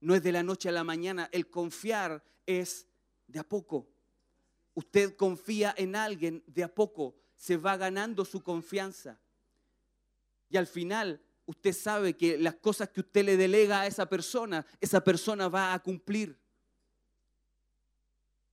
no 0.00 0.14
es 0.14 0.22
de 0.22 0.32
la 0.32 0.42
noche 0.42 0.68
a 0.68 0.72
la 0.72 0.84
mañana, 0.84 1.28
el 1.32 1.48
confiar 1.48 2.22
es 2.46 2.86
de 3.26 3.38
a 3.38 3.44
poco. 3.44 3.88
Usted 4.74 5.16
confía 5.16 5.74
en 5.76 5.96
alguien, 5.96 6.42
de 6.46 6.64
a 6.64 6.74
poco 6.74 7.16
se 7.34 7.56
va 7.56 7.76
ganando 7.76 8.24
su 8.24 8.42
confianza. 8.42 9.18
Y 10.50 10.56
al 10.56 10.66
final 10.66 11.20
usted 11.46 11.72
sabe 11.72 12.16
que 12.16 12.36
las 12.36 12.56
cosas 12.56 12.90
que 12.90 13.00
usted 13.00 13.24
le 13.24 13.36
delega 13.36 13.80
a 13.80 13.86
esa 13.86 14.08
persona, 14.08 14.66
esa 14.80 15.02
persona 15.02 15.48
va 15.48 15.72
a 15.72 15.78
cumplir. 15.78 16.38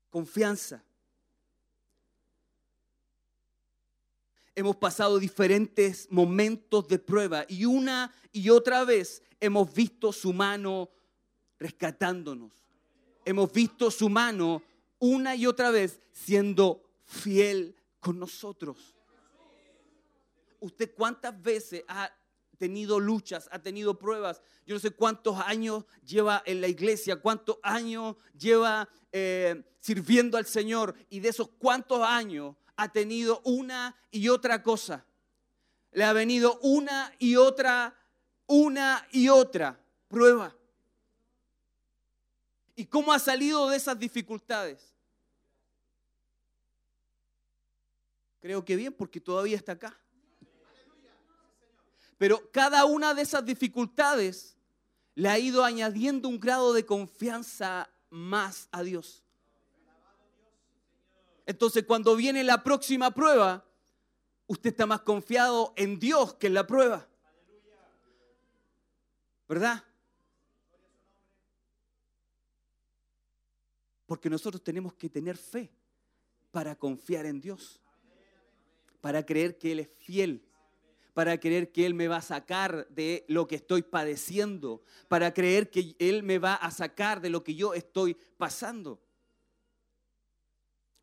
Confianza. 0.10 0.84
Hemos 4.56 4.78
pasado 4.78 5.20
diferentes 5.20 6.08
momentos 6.10 6.88
de 6.88 6.98
prueba 6.98 7.46
y 7.50 7.66
una 7.66 8.14
y 8.32 8.50
otra 8.50 8.86
vez 8.86 9.22
hemos 9.42 9.74
visto 9.74 10.14
su 10.14 10.32
mano 10.32 10.90
rescatándonos. 11.60 12.52
Hemos 13.24 13.52
visto 13.52 13.90
su 13.90 14.10
mano 14.10 14.62
una 15.00 15.36
y 15.36 15.46
otra 15.46 15.72
vez 15.72 16.00
siendo 16.12 16.84
fiel 17.04 17.76
con 18.00 18.20
nosotros. 18.20 18.96
¿Usted 20.60 20.94
cuántas 20.96 21.40
veces 21.42 21.84
ha 21.88 22.12
tenido 22.58 23.00
luchas, 23.00 23.48
ha 23.52 23.60
tenido 23.60 23.98
pruebas? 23.98 24.42
Yo 24.66 24.76
no 24.76 24.80
sé 24.80 24.92
cuántos 24.92 25.40
años 25.40 25.86
lleva 26.04 26.42
en 26.46 26.62
la 26.62 26.68
iglesia, 26.68 27.18
cuántos 27.18 27.58
años 27.62 28.16
lleva 28.38 28.88
eh, 29.12 29.64
sirviendo 29.80 30.38
al 30.38 30.46
Señor 30.46 30.96
y 31.10 31.20
de 31.20 31.30
esos 31.30 31.50
cuántos 31.60 32.02
años 32.02 32.56
ha 32.76 32.92
tenido 32.92 33.42
una 33.46 33.96
y 34.12 34.30
otra 34.30 34.64
cosa. 34.64 35.06
Le 35.92 36.04
ha 36.04 36.14
venido 36.14 36.60
una 36.62 37.14
y 37.20 37.36
otra, 37.36 37.96
una 38.48 39.08
y 39.12 39.30
otra 39.30 39.80
prueba. 40.08 40.56
¿Y 42.76 42.86
cómo 42.86 43.14
ha 43.14 43.20
salido 43.20 43.70
de 43.70 43.78
esas 43.78 43.98
dificultades? 43.98 44.94
Creo 48.40 48.64
que 48.64 48.76
bien, 48.76 48.94
porque 48.94 49.22
todavía 49.22 49.56
está 49.56 49.72
acá. 49.72 49.98
Pero 52.18 52.52
cada 52.52 52.86
una 52.86 53.14
de 53.14 53.22
esas 53.22 53.44
dificultades 53.46 54.58
le 55.16 55.30
ha 55.30 55.40
ido 55.40 55.64
añadiendo 55.64 56.28
un 56.28 56.40
grado 56.40 56.74
de 56.74 56.86
confianza 56.86 57.90
más 58.10 58.68
a 58.72 58.84
Dios. 58.84 59.24
Entonces 61.46 61.86
cuando 61.86 62.16
viene 62.16 62.44
la 62.44 62.64
próxima 62.64 63.12
prueba, 63.12 63.66
usted 64.48 64.72
está 64.72 64.86
más 64.86 65.02
confiado 65.02 65.74
en 65.76 66.00
Dios 66.00 66.34
que 66.36 66.48
en 66.48 66.54
la 66.54 66.68
prueba. 66.68 67.08
¿Verdad? 69.48 69.84
Porque 74.06 74.30
nosotros 74.30 74.64
tenemos 74.64 74.94
que 74.94 75.10
tener 75.10 75.38
fe 75.38 75.72
para 76.52 76.76
confiar 76.76 77.26
en 77.26 77.42
Dios, 77.42 77.82
para 79.02 79.26
creer 79.26 79.58
que 79.58 79.72
Él 79.72 79.80
es 79.80 79.90
fiel, 79.98 80.46
para 81.14 81.40
creer 81.40 81.72
que 81.72 81.86
Él 81.86 81.94
me 81.94 82.08
va 82.08 82.18
a 82.18 82.22
sacar 82.22 82.88
de 82.90 83.26
lo 83.28 83.48
que 83.48 83.56
estoy 83.56 83.84
padeciendo, 83.84 84.82
para 85.08 85.34
creer 85.34 85.70
que 85.70 85.96
Él 86.00 86.24
me 86.24 86.40
va 86.40 86.56
a 86.56 86.72
sacar 86.72 87.22
de 87.22 87.30
lo 87.30 87.44
que 87.44 87.56
yo 87.56 87.74
estoy 87.74 88.16
pasando. 88.38 89.05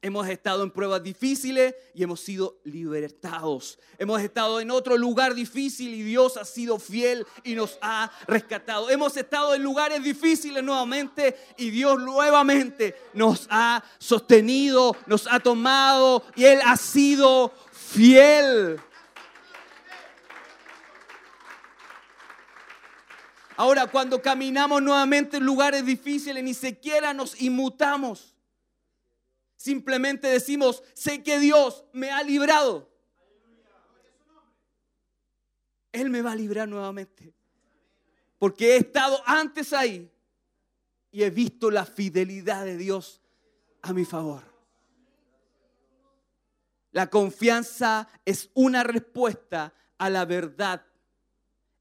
Hemos 0.04 0.28
estado 0.28 0.64
en 0.64 0.72
pruebas 0.72 1.00
difíciles 1.00 1.76
y 1.94 2.02
hemos 2.02 2.18
sido 2.18 2.58
libertados. 2.64 3.78
Hemos 3.98 4.20
estado 4.20 4.58
en 4.58 4.72
otro 4.72 4.98
lugar 4.98 5.32
difícil 5.32 5.94
y 5.94 6.02
Dios 6.02 6.36
ha 6.36 6.44
sido 6.44 6.80
fiel 6.80 7.24
y 7.44 7.54
nos 7.54 7.78
ha 7.80 8.10
rescatado. 8.26 8.90
Hemos 8.90 9.16
estado 9.16 9.54
en 9.54 9.62
lugares 9.62 10.02
difíciles 10.02 10.60
nuevamente 10.64 11.36
y 11.56 11.70
Dios 11.70 12.00
nuevamente 12.00 12.96
nos 13.14 13.46
ha 13.48 13.84
sostenido, 13.98 14.96
nos 15.06 15.28
ha 15.30 15.38
tomado 15.38 16.24
y 16.34 16.46
Él 16.46 16.58
ha 16.66 16.76
sido 16.76 17.52
fiel. 17.70 18.80
Ahora, 23.56 23.86
cuando 23.86 24.20
caminamos 24.20 24.82
nuevamente 24.82 25.36
en 25.36 25.44
lugares 25.44 25.86
difíciles, 25.86 26.42
ni 26.42 26.54
siquiera 26.54 27.14
nos 27.14 27.40
inmutamos. 27.40 28.31
Simplemente 29.62 30.26
decimos, 30.26 30.82
sé 30.93 31.22
que 31.22 31.39
Dios 31.39 31.84
me 31.93 32.10
ha 32.10 32.24
librado. 32.24 32.90
Él 35.93 36.10
me 36.10 36.20
va 36.20 36.32
a 36.32 36.34
librar 36.34 36.66
nuevamente. 36.66 37.32
Porque 38.40 38.72
he 38.72 38.78
estado 38.78 39.22
antes 39.24 39.72
ahí 39.72 40.10
y 41.12 41.22
he 41.22 41.30
visto 41.30 41.70
la 41.70 41.86
fidelidad 41.86 42.64
de 42.64 42.76
Dios 42.76 43.22
a 43.82 43.93
mi 43.93 44.05
favor. 44.05 44.43
La 46.90 47.09
confianza 47.09 48.09
es 48.24 48.51
una 48.55 48.82
respuesta 48.82 49.72
a 49.97 50.10
la 50.10 50.24
verdad 50.24 50.84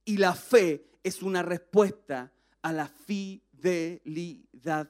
y 0.06 0.18
la 0.18 0.36
fe 0.36 0.86
es 1.02 1.24
una 1.24 1.42
respuesta 1.42 2.32
a 2.62 2.74
la 2.74 2.88
fidelidad 2.88 4.88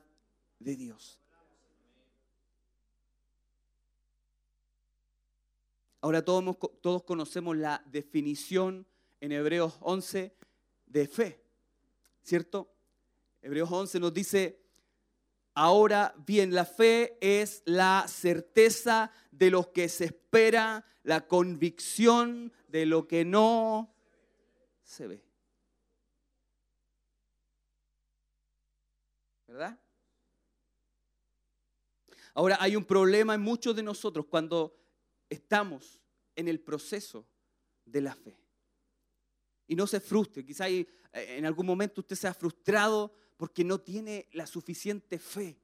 de 0.59 0.75
Dios. 0.75 1.20
Ahora 6.01 6.25
todos, 6.25 7.03
conocemos 7.03 7.55
la 7.55 7.83
definición 7.85 8.87
en 9.19 9.31
Hebreos 9.31 9.77
11 9.81 10.35
de 10.87 11.07
fe, 11.07 11.43
¿cierto? 12.23 12.73
Hebreos 13.39 13.71
11 13.71 13.99
nos 13.99 14.11
dice, 14.11 14.59
ahora 15.53 16.15
bien, 16.25 16.55
la 16.55 16.65
fe 16.65 17.19
es 17.21 17.61
la 17.65 18.05
certeza 18.07 19.11
de 19.29 19.51
lo 19.51 19.71
que 19.71 19.87
se 19.89 20.05
espera, 20.05 20.83
la 21.03 21.27
convicción 21.27 22.51
de 22.67 22.87
lo 22.87 23.07
que 23.07 23.23
no 23.23 23.93
se 24.81 25.05
ve. 25.05 25.23
¿Verdad? 29.45 29.79
Ahora 32.33 32.57
hay 32.59 32.75
un 32.75 32.85
problema 32.85 33.35
en 33.35 33.41
muchos 33.41 33.75
de 33.75 33.83
nosotros 33.83 34.25
cuando 34.25 34.80
estamos 35.31 36.01
en 36.35 36.47
el 36.47 36.59
proceso 36.59 37.25
de 37.85 38.01
la 38.01 38.13
fe. 38.13 38.37
Y 39.67 39.75
no 39.75 39.87
se 39.87 39.99
frustre. 39.99 40.45
Quizá 40.45 40.69
eh, 40.69 40.85
en 41.13 41.45
algún 41.45 41.65
momento 41.65 42.01
usted 42.01 42.15
se 42.15 42.27
ha 42.27 42.33
frustrado 42.33 43.13
porque 43.37 43.63
no 43.63 43.79
tiene 43.79 44.27
la 44.33 44.45
suficiente 44.45 45.17
fe. 45.17 45.57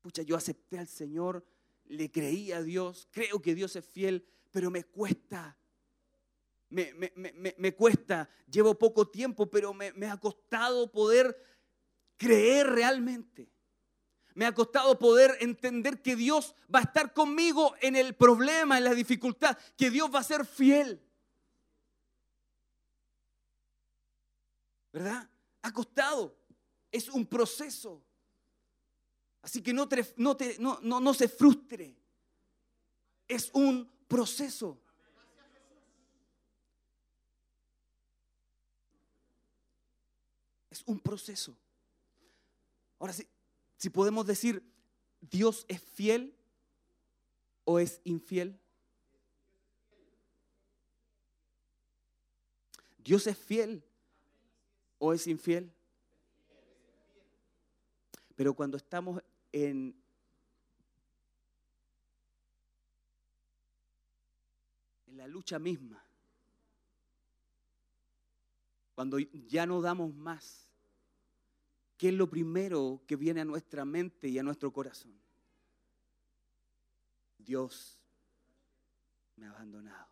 Pucha, 0.00 0.22
yo 0.22 0.36
acepté 0.36 0.78
al 0.78 0.86
Señor, 0.86 1.44
le 1.86 2.10
creí 2.10 2.52
a 2.52 2.62
Dios, 2.62 3.08
creo 3.10 3.42
que 3.42 3.54
Dios 3.56 3.74
es 3.74 3.84
fiel, 3.84 4.24
pero 4.52 4.70
me 4.70 4.84
cuesta. 4.84 5.58
Me, 6.68 6.92
me- 6.94 7.74
cuesta. 7.74 8.28
Llevo 8.50 8.78
poco 8.78 9.08
tiempo, 9.08 9.50
pero 9.50 9.74
me 9.74 10.06
ha 10.06 10.16
costado 10.18 10.90
poder 10.90 11.36
creer 12.16 12.68
realmente. 12.68 13.55
Me 14.36 14.44
ha 14.44 14.52
costado 14.52 14.98
poder 14.98 15.38
entender 15.40 16.02
que 16.02 16.14
Dios 16.14 16.54
va 16.72 16.80
a 16.80 16.82
estar 16.82 17.14
conmigo 17.14 17.74
en 17.80 17.96
el 17.96 18.14
problema, 18.14 18.76
en 18.76 18.84
la 18.84 18.92
dificultad, 18.92 19.56
que 19.78 19.90
Dios 19.90 20.14
va 20.14 20.18
a 20.18 20.24
ser 20.24 20.44
fiel. 20.44 21.02
¿Verdad? 24.92 25.26
Ha 25.62 25.72
costado. 25.72 26.36
Es 26.92 27.08
un 27.08 27.24
proceso. 27.24 28.04
Así 29.40 29.62
que 29.62 29.72
no, 29.72 31.14
se 31.14 31.28
frustre. 31.28 31.96
Es 33.26 33.50
un 33.54 33.90
proceso. 34.06 34.78
Es 40.68 40.82
un 40.84 41.00
proceso. 41.00 41.56
Ahora 42.98 43.14
sí, 43.14 43.26
si 43.76 43.90
podemos 43.90 44.26
decir, 44.26 44.62
¿Dios 45.20 45.64
es 45.68 45.82
fiel 45.82 46.34
o 47.64 47.78
es 47.78 48.00
infiel? 48.04 48.58
¿Dios 52.98 53.26
es 53.26 53.38
fiel 53.38 53.84
o 54.98 55.12
es 55.12 55.26
infiel? 55.26 55.72
Pero 58.34 58.54
cuando 58.54 58.76
estamos 58.76 59.22
en 59.52 59.94
la 65.06 65.26
lucha 65.26 65.58
misma, 65.58 66.02
cuando 68.94 69.18
ya 69.18 69.66
no 69.66 69.80
damos 69.80 70.14
más, 70.14 70.65
¿qué 71.96 72.08
es 72.08 72.14
lo 72.14 72.28
primero 72.28 73.02
que 73.06 73.16
viene 73.16 73.40
a 73.40 73.44
nuestra 73.44 73.84
mente 73.84 74.28
y 74.28 74.38
a 74.38 74.42
nuestro 74.42 74.72
corazón? 74.72 75.14
Dios 77.38 77.98
me 79.36 79.46
ha 79.46 79.50
abandonado. 79.50 80.08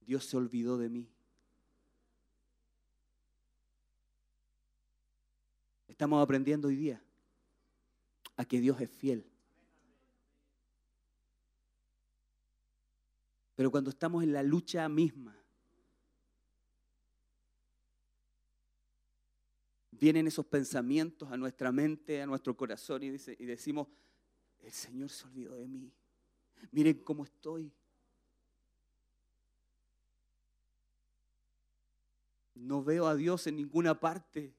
Dios 0.00 0.24
se 0.24 0.36
olvidó 0.36 0.76
de 0.76 0.88
mí. 0.88 1.08
Estamos 5.86 6.22
aprendiendo 6.22 6.68
hoy 6.68 6.76
día 6.76 7.02
a 8.36 8.44
que 8.44 8.60
Dios 8.60 8.80
es 8.80 8.90
fiel. 8.90 9.24
Pero 13.54 13.70
cuando 13.70 13.90
estamos 13.90 14.22
en 14.22 14.32
la 14.32 14.42
lucha 14.42 14.88
misma, 14.88 15.39
vienen 20.00 20.26
esos 20.26 20.46
pensamientos 20.46 21.30
a 21.30 21.36
nuestra 21.36 21.70
mente, 21.70 22.22
a 22.22 22.26
nuestro 22.26 22.56
corazón 22.56 23.02
y, 23.02 23.10
dice- 23.10 23.36
y 23.38 23.44
decimos, 23.44 23.86
el 24.62 24.72
Señor 24.72 25.10
se 25.10 25.26
olvidó 25.26 25.56
de 25.56 25.68
mí. 25.68 25.92
Miren 26.72 26.98
cómo 27.04 27.24
estoy. 27.24 27.70
No 32.54 32.82
veo 32.82 33.06
a 33.06 33.14
Dios 33.14 33.46
en 33.46 33.56
ninguna 33.56 33.98
parte. 34.00 34.54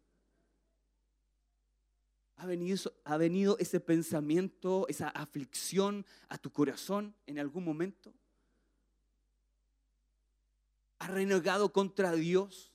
¿Ha 2.37 2.45
venido, 2.45 2.91
¿Ha 3.03 3.17
venido 3.17 3.57
ese 3.59 3.79
pensamiento, 3.79 4.87
esa 4.87 5.09
aflicción 5.09 6.05
a 6.27 6.37
tu 6.37 6.51
corazón 6.51 7.15
en 7.27 7.39
algún 7.39 7.63
momento? 7.63 8.13
¿Has 10.99 11.09
renegado 11.09 11.71
contra 11.71 12.13
Dios? 12.13 12.71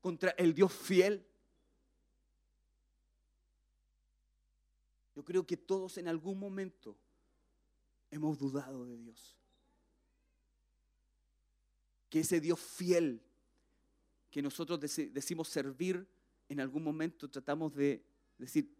¿Contra 0.00 0.30
el 0.32 0.52
Dios 0.54 0.72
fiel? 0.72 1.26
Yo 5.14 5.24
creo 5.24 5.46
que 5.46 5.56
todos 5.56 5.98
en 5.98 6.08
algún 6.08 6.38
momento 6.38 6.96
hemos 8.10 8.38
dudado 8.38 8.86
de 8.86 8.96
Dios. 8.96 9.36
Que 12.08 12.20
ese 12.20 12.40
Dios 12.40 12.60
fiel 12.60 13.20
que 14.30 14.40
nosotros 14.42 14.80
deci- 14.80 15.10
decimos 15.10 15.48
servir, 15.48 16.06
en 16.48 16.60
algún 16.60 16.82
momento 16.82 17.28
tratamos 17.28 17.74
de 17.74 18.02
decir, 18.38 18.74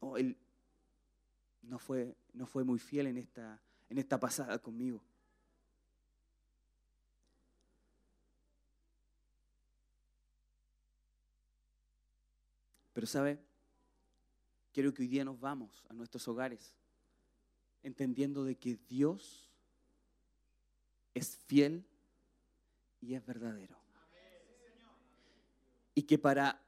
oh, 0.00 0.16
Él 0.16 0.36
no 1.62 1.78
fue, 1.78 2.16
no 2.32 2.46
fue 2.46 2.64
muy 2.64 2.78
fiel 2.78 3.06
en 3.06 3.18
esta, 3.18 3.60
en 3.88 3.98
esta 3.98 4.18
pasada 4.18 4.58
conmigo. 4.58 5.00
Pero 12.92 13.06
sabe, 13.06 13.38
quiero 14.78 14.94
que 14.94 15.02
hoy 15.02 15.08
día 15.08 15.24
nos 15.24 15.40
vamos 15.40 15.82
a 15.88 15.92
nuestros 15.92 16.28
hogares 16.28 16.72
entendiendo 17.82 18.44
de 18.44 18.54
que 18.54 18.78
Dios 18.88 19.50
es 21.14 21.36
fiel 21.48 21.84
y 23.00 23.14
es 23.14 23.26
verdadero. 23.26 23.76
Y 25.96 26.02
que 26.04 26.16
para 26.16 26.62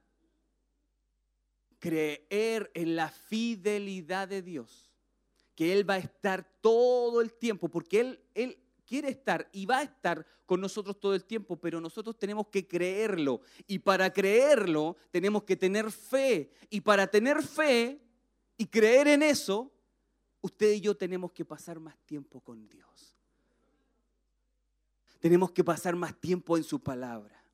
creer 1.79 2.73
en 2.75 2.97
la 2.97 3.11
fidelidad 3.11 4.27
de 4.27 4.43
Dios, 4.43 4.91
que 5.55 5.73
Él 5.73 5.89
va 5.89 5.95
a 5.95 5.99
estar 5.99 6.43
todo 6.61 7.21
el 7.21 7.33
tiempo, 7.33 7.69
porque 7.69 8.01
Él, 8.01 8.21
Él 8.35 8.59
quiere 8.91 9.09
estar 9.09 9.49
y 9.53 9.67
va 9.67 9.79
a 9.79 9.83
estar 9.85 10.27
con 10.45 10.61
nosotros 10.61 10.99
todo 10.99 11.15
el 11.15 11.25
tiempo, 11.25 11.55
pero 11.55 11.81
nosotros 11.81 12.19
tenemos 12.19 12.49
que 12.49 12.67
creerlo. 12.67 13.41
Y 13.69 13.79
para 13.79 14.13
creerlo 14.13 14.97
tenemos 15.13 15.45
que 15.45 15.55
tener 15.55 15.93
fe. 15.93 16.51
Y 16.71 16.81
para 16.81 17.07
tener 17.07 17.41
fe 17.41 18.01
y 18.57 18.67
creer 18.67 19.07
en 19.07 19.23
eso, 19.23 19.71
usted 20.41 20.73
y 20.73 20.81
yo 20.81 20.97
tenemos 20.97 21.31
que 21.31 21.45
pasar 21.45 21.79
más 21.79 21.97
tiempo 22.05 22.41
con 22.41 22.69
Dios. 22.69 23.15
Tenemos 25.21 25.53
que 25.53 25.63
pasar 25.63 25.95
más 25.95 26.19
tiempo 26.19 26.57
en 26.57 26.65
su 26.65 26.81
palabra. 26.81 27.45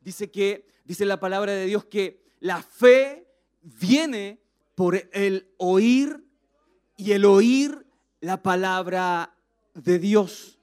Dice 0.00 0.30
que 0.30 0.68
dice 0.84 1.04
la 1.04 1.18
palabra 1.18 1.50
de 1.50 1.66
Dios 1.66 1.84
que 1.86 2.22
la 2.38 2.62
fe 2.62 3.26
viene 3.60 4.40
por 4.76 4.94
el 5.12 5.52
oír 5.56 6.24
y 6.96 7.10
el 7.10 7.24
oír 7.24 7.88
la 8.20 8.40
palabra 8.40 9.34
de 9.82 9.98
Dios. 9.98 10.58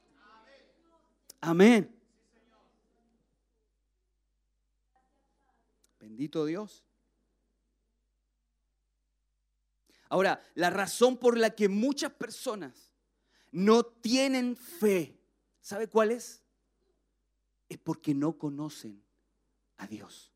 Amén. 1.42 1.92
Bendito 6.00 6.46
Dios. 6.46 6.84
Ahora, 10.10 10.42
la 10.54 10.70
razón 10.70 11.18
por 11.18 11.38
la 11.38 11.56
que 11.56 11.68
muchas 11.68 12.12
personas 12.14 12.94
no 13.52 13.84
tienen 13.84 14.56
fe, 14.56 15.20
¿sabe 15.62 15.88
cuál 15.88 16.12
es? 16.12 16.44
Es 17.68 17.78
porque 17.80 18.14
no 18.14 18.38
conocen 18.38 19.04
a 19.78 19.88
Dios. 19.88 20.32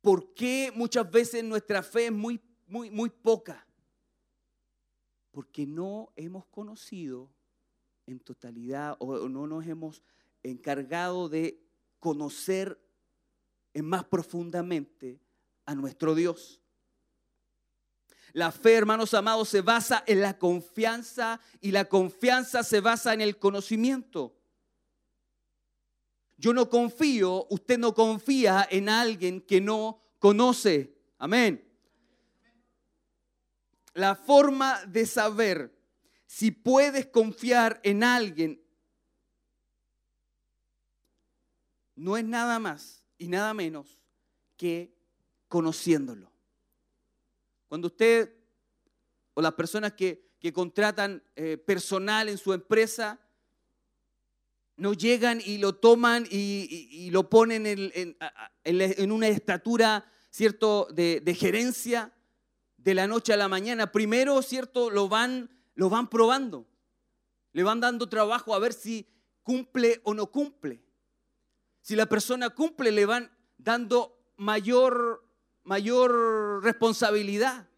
¿Por 0.00 0.34
qué 0.34 0.72
muchas 0.74 1.10
veces 1.10 1.42
nuestra 1.44 1.82
fe 1.82 2.06
es 2.06 2.12
muy, 2.12 2.40
muy, 2.66 2.90
muy 2.90 3.10
poca? 3.10 3.67
Porque 5.38 5.68
no 5.68 6.12
hemos 6.16 6.46
conocido 6.46 7.30
en 8.06 8.18
totalidad 8.18 8.96
o 8.98 9.28
no 9.28 9.46
nos 9.46 9.64
hemos 9.68 10.02
encargado 10.42 11.28
de 11.28 11.64
conocer 12.00 12.76
más 13.72 14.02
profundamente 14.02 15.20
a 15.64 15.76
nuestro 15.76 16.16
Dios. 16.16 16.60
La 18.32 18.50
fe, 18.50 18.74
hermanos 18.74 19.14
amados, 19.14 19.48
se 19.48 19.60
basa 19.60 20.02
en 20.08 20.22
la 20.22 20.36
confianza 20.36 21.40
y 21.60 21.70
la 21.70 21.84
confianza 21.84 22.64
se 22.64 22.80
basa 22.80 23.14
en 23.14 23.20
el 23.20 23.38
conocimiento. 23.38 24.36
Yo 26.36 26.52
no 26.52 26.68
confío, 26.68 27.46
usted 27.48 27.78
no 27.78 27.94
confía 27.94 28.66
en 28.68 28.88
alguien 28.88 29.40
que 29.40 29.60
no 29.60 30.02
conoce. 30.18 30.98
Amén. 31.16 31.67
La 33.98 34.14
forma 34.14 34.80
de 34.86 35.04
saber 35.06 35.76
si 36.24 36.52
puedes 36.52 37.06
confiar 37.06 37.80
en 37.82 38.04
alguien 38.04 38.64
no 41.96 42.16
es 42.16 42.24
nada 42.24 42.60
más 42.60 43.04
y 43.18 43.26
nada 43.26 43.52
menos 43.54 43.98
que 44.56 44.94
conociéndolo. 45.48 46.30
Cuando 47.66 47.88
usted 47.88 48.32
o 49.34 49.42
las 49.42 49.54
personas 49.54 49.94
que, 49.94 50.28
contratan 50.54 51.20
eh, 51.34 51.56
personal 51.56 52.28
en 52.28 52.38
su 52.38 52.52
empresa 52.52 53.20
no 54.76 54.92
llegan 54.92 55.42
y 55.44 55.58
lo 55.58 55.74
toman 55.74 56.24
y, 56.30 57.10
lo 57.10 57.28
ponen 57.28 57.66
en, 57.66 59.10
una 59.10 59.26
estatura, 59.26 60.08
¿cierto?, 60.30 60.86
de 60.92 61.34
gerencia 61.36 62.14
de 62.88 62.94
la 62.94 63.06
noche 63.06 63.34
a 63.34 63.36
la 63.36 63.48
mañana. 63.48 63.92
Primero, 63.92 64.40
¿cierto?, 64.40 64.88
lo 64.88 65.10
van, 65.10 65.50
lo 65.74 65.90
van 65.90 66.08
probando. 66.08 66.66
Le 67.52 67.62
van 67.62 67.80
dando 67.80 68.08
trabajo 68.08 68.54
a 68.54 68.58
ver 68.58 68.72
si 68.72 69.06
cumple 69.42 70.00
o 70.04 70.14
no 70.14 70.28
cumple. 70.28 70.82
Si 71.82 71.94
la 71.94 72.06
persona 72.06 72.48
cumple, 72.48 72.90
le 72.90 73.04
van 73.04 73.30
dando 73.58 74.32
mayor, 74.38 75.22
mayor 75.64 76.64
responsabilidad. 76.64 77.68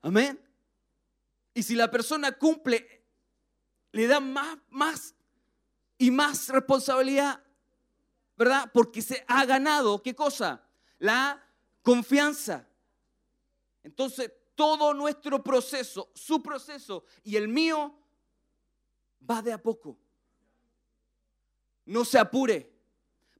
Amén. 0.00 0.40
Y 1.52 1.64
si 1.64 1.74
la 1.74 1.90
persona 1.90 2.30
cumple, 2.30 3.04
le 3.90 4.06
dan 4.06 4.32
más, 4.32 4.58
más 4.68 5.16
y 5.96 6.12
más 6.12 6.50
responsabilidad, 6.50 7.42
¿verdad? 8.36 8.70
Porque 8.72 9.02
se 9.02 9.24
ha 9.26 9.44
ganado, 9.44 10.00
¿qué 10.04 10.14
cosa? 10.14 10.62
La 11.00 11.44
confianza. 11.82 12.67
Entonces, 13.82 14.32
todo 14.54 14.92
nuestro 14.92 15.42
proceso, 15.42 16.10
su 16.14 16.42
proceso 16.42 17.04
y 17.22 17.36
el 17.36 17.48
mío, 17.48 17.94
va 19.28 19.42
de 19.42 19.52
a 19.52 19.62
poco. 19.62 19.98
No 21.84 22.04
se 22.04 22.18
apure, 22.18 22.70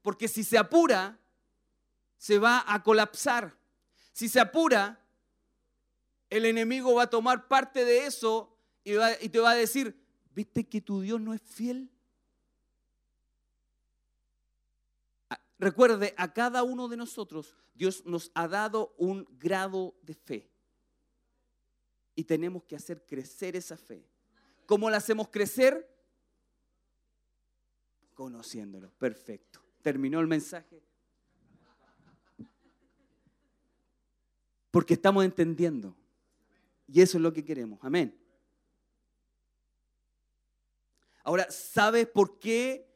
porque 0.01 0.27
si 0.27 0.43
se 0.43 0.57
apura, 0.57 1.19
se 2.17 2.39
va 2.39 2.63
a 2.67 2.81
colapsar. 2.83 3.57
Si 4.13 4.27
se 4.27 4.39
apura, 4.39 4.99
el 6.29 6.45
enemigo 6.45 6.95
va 6.95 7.03
a 7.03 7.09
tomar 7.09 7.47
parte 7.47 7.85
de 7.85 8.05
eso 8.05 8.55
y, 8.83 9.29
te 9.29 9.39
va 9.39 9.51
a 9.51 9.55
decir, 9.55 9.95
¿viste 10.33 10.67
que 10.67 10.81
tu 10.81 11.01
Dios 11.01 11.19
no 11.19 11.33
es 11.33 11.41
fiel? 11.41 11.89
Ah, 15.29 15.39
Recuerde, 15.59 16.13
a 16.17 16.33
cada 16.33 16.63
uno 16.63 16.87
de 16.87 16.95
nosotros 16.95 17.53
Dios 17.75 18.05
nos 18.05 18.31
ha 18.33 18.47
dado 18.47 18.93
un 18.97 19.27
grado 19.39 19.95
de 20.01 20.13
fe. 20.13 20.49
Y 22.15 22.23
tenemos 22.23 22.63
que 22.63 22.75
hacer 22.75 23.05
crecer 23.05 23.55
esa 23.55 23.77
fe. 23.77 24.05
¿Cómo 24.65 24.89
la 24.89 24.97
hacemos 24.97 25.29
crecer? 25.29 25.89
Conociéndolo. 28.13 28.91
Perfecto. 28.91 29.61
Terminó 29.81 30.19
el 30.19 30.27
mensaje. 30.27 30.81
Porque 34.71 34.95
estamos 34.95 35.23
entendiendo. 35.23 35.95
Y 36.87 37.01
eso 37.01 37.17
es 37.17 37.21
lo 37.21 37.31
que 37.31 37.45
queremos. 37.45 37.79
Amén. 37.81 38.17
Ahora, 41.23 41.49
¿sabes 41.49 42.07
por 42.07 42.39
qué 42.39 42.88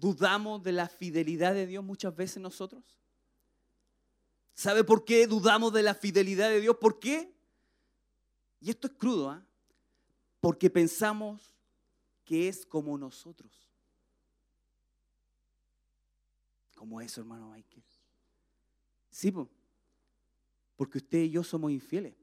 dudamos 0.00 0.62
de 0.62 0.72
la 0.72 0.88
fidelidad 0.88 1.52
de 1.52 1.66
Dios 1.66 1.84
muchas 1.84 2.16
veces 2.16 2.42
nosotros? 2.42 2.82
¿Sabe 4.54 4.82
por 4.82 5.04
qué 5.04 5.26
dudamos 5.26 5.72
de 5.72 5.82
la 5.82 5.94
fidelidad 5.94 6.48
de 6.48 6.60
Dios? 6.60 6.76
¿Por 6.80 6.98
qué? 6.98 7.32
Y 8.60 8.70
esto 8.70 8.86
es 8.86 8.94
crudo, 8.94 9.30
¿ah? 9.30 9.44
Porque 10.40 10.70
pensamos 10.70 11.54
que 12.24 12.48
es 12.48 12.64
como 12.64 12.96
nosotros. 12.96 13.52
¿Cómo 16.74 17.00
eso, 17.00 17.20
hermano 17.20 17.50
Michael? 17.50 17.84
Sí, 19.10 19.30
po. 19.30 19.50
porque 20.76 20.98
usted 20.98 21.18
y 21.18 21.30
yo 21.30 21.44
somos 21.44 21.70
infieles. 21.72 22.14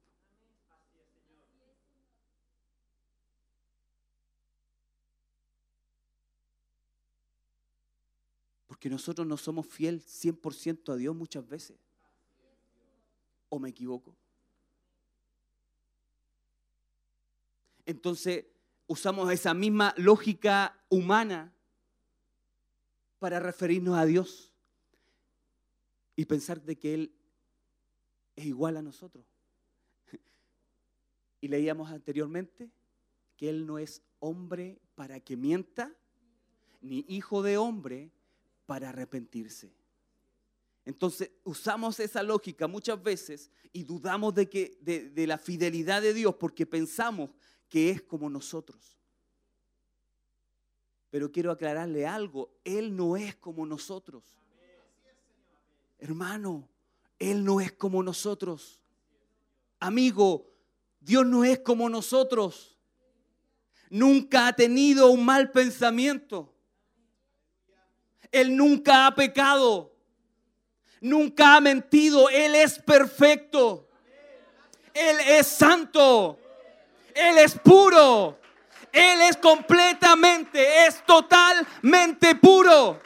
Porque 8.77 8.91
nosotros 8.91 9.25
no 9.25 9.37
somos 9.37 9.65
fiel 9.65 10.03
100% 10.03 10.93
a 10.93 10.95
Dios 10.97 11.15
muchas 11.15 11.47
veces. 11.47 11.79
¿O 13.49 13.57
me 13.57 13.69
equivoco? 13.69 14.15
Entonces 17.87 18.45
usamos 18.85 19.31
esa 19.31 19.55
misma 19.55 19.95
lógica 19.97 20.79
humana 20.89 21.51
para 23.17 23.39
referirnos 23.39 23.97
a 23.97 24.05
Dios 24.05 24.53
y 26.15 26.25
pensar 26.25 26.61
de 26.61 26.77
que 26.77 26.93
Él 26.93 27.15
es 28.35 28.45
igual 28.45 28.77
a 28.77 28.83
nosotros. 28.83 29.25
Y 31.41 31.47
leíamos 31.47 31.89
anteriormente 31.89 32.69
que 33.37 33.49
Él 33.49 33.65
no 33.65 33.79
es 33.79 34.03
hombre 34.19 34.79
para 34.93 35.19
que 35.19 35.35
mienta, 35.35 35.95
ni 36.81 37.05
hijo 37.07 37.41
de 37.41 37.57
hombre 37.57 38.11
para 38.67 38.89
arrepentirse. 38.89 39.73
Entonces 40.85 41.31
usamos 41.43 41.99
esa 41.99 42.21
lógica 42.21 42.67
muchas 42.67 43.01
veces 43.01 43.49
y 43.73 43.83
dudamos 43.83 44.33
de, 44.35 44.47
que, 44.47 44.77
de, 44.79 45.27
la 45.27 45.37
fidelidad 45.37 46.01
de 46.01 46.13
Dios 46.13 46.35
porque 46.35 46.65
pensamos 46.65 47.31
que 47.67 47.89
es 47.89 48.01
como 48.03 48.29
nosotros. 48.29 48.97
Pero 51.09 51.31
quiero 51.31 51.51
aclararle 51.51 52.05
algo, 52.05 52.51
Él 52.63 52.95
no 52.95 53.17
es 53.17 53.35
como 53.35 53.65
nosotros. 53.65 54.23
Hermano, 55.97 56.69
Él 57.17 57.43
no 57.43 57.59
es 57.59 57.71
como 57.71 58.03
nosotros. 58.03 58.81
Amigo, 59.79 60.53
Dios 60.99 61.25
no 61.25 61.43
es 61.43 61.59
como 61.59 61.89
nosotros. 61.89 62.77
Nunca 63.89 64.47
ha 64.47 64.53
tenido 64.53 65.09
un 65.11 65.25
mal 65.25 65.51
pensamiento. 65.51 66.56
Él 68.31 68.55
nunca 68.55 69.07
ha 69.07 69.15
pecado. 69.15 69.93
Nunca 71.01 71.55
ha 71.55 71.61
mentido. 71.61 72.29
Él 72.29 72.55
es 72.55 72.79
perfecto. 72.79 73.87
Él 74.93 75.17
es 75.27 75.47
santo. 75.47 76.39
Él 77.13 77.37
es 77.37 77.57
puro. 77.59 78.37
Él 78.91 79.21
es 79.21 79.37
completamente, 79.37 80.85
es 80.87 81.05
totalmente 81.05 82.35
puro. 82.35 82.99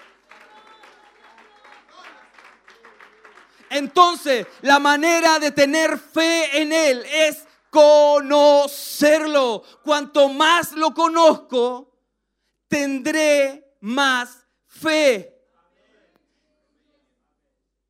Entonces, 3.69 4.47
la 4.61 4.79
manera 4.79 5.39
de 5.39 5.51
tener 5.51 5.97
fe 5.97 6.61
en 6.61 6.71
Él 6.73 7.05
es 7.11 7.45
conocerlo. 7.69 9.63
Cuanto 9.83 10.29
más 10.29 10.73
lo 10.73 10.93
conozco, 10.93 11.89
tendré 12.67 13.75
más 13.79 14.40
fe. 14.81 15.37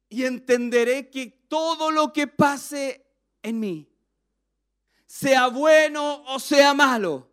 Y 0.09 0.25
entenderé 0.25 1.09
que 1.09 1.27
todo 1.47 1.89
lo 1.91 2.11
que 2.11 2.27
pase 2.27 3.05
en 3.41 3.59
mí, 3.59 3.89
sea 5.07 5.47
bueno 5.47 6.23
o 6.27 6.39
sea 6.39 6.73
malo, 6.73 7.29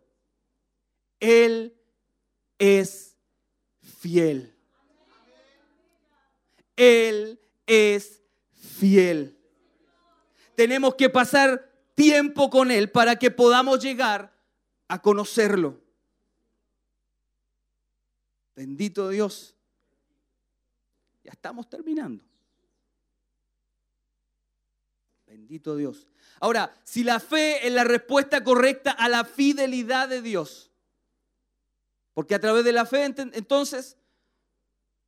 Él 1.19 1.77
es 2.57 3.17
fiel. 3.99 4.55
Él 6.75 7.39
es 7.67 8.21
fiel. 8.53 9.37
Tenemos 10.55 10.95
que 10.95 11.09
pasar 11.09 11.69
tiempo 11.95 12.49
con 12.49 12.71
Él 12.71 12.89
para 12.91 13.17
que 13.17 13.31
podamos 13.31 13.81
llegar 13.81 14.33
a 14.87 15.01
conocerlo. 15.01 15.81
Bendito 18.59 19.07
Dios. 19.07 19.55
Ya 21.23 21.31
estamos 21.31 21.69
terminando. 21.69 22.21
Bendito 25.25 25.77
Dios. 25.77 26.05
Ahora, 26.41 26.69
si 26.83 27.05
la 27.05 27.21
fe 27.21 27.65
es 27.65 27.71
la 27.71 27.85
respuesta 27.85 28.43
correcta 28.43 28.91
a 28.91 29.07
la 29.07 29.23
fidelidad 29.23 30.09
de 30.09 30.21
Dios, 30.21 30.73
porque 32.13 32.35
a 32.35 32.41
través 32.41 32.65
de 32.65 32.73
la 32.73 32.85
fe 32.85 33.05
entonces, 33.05 33.95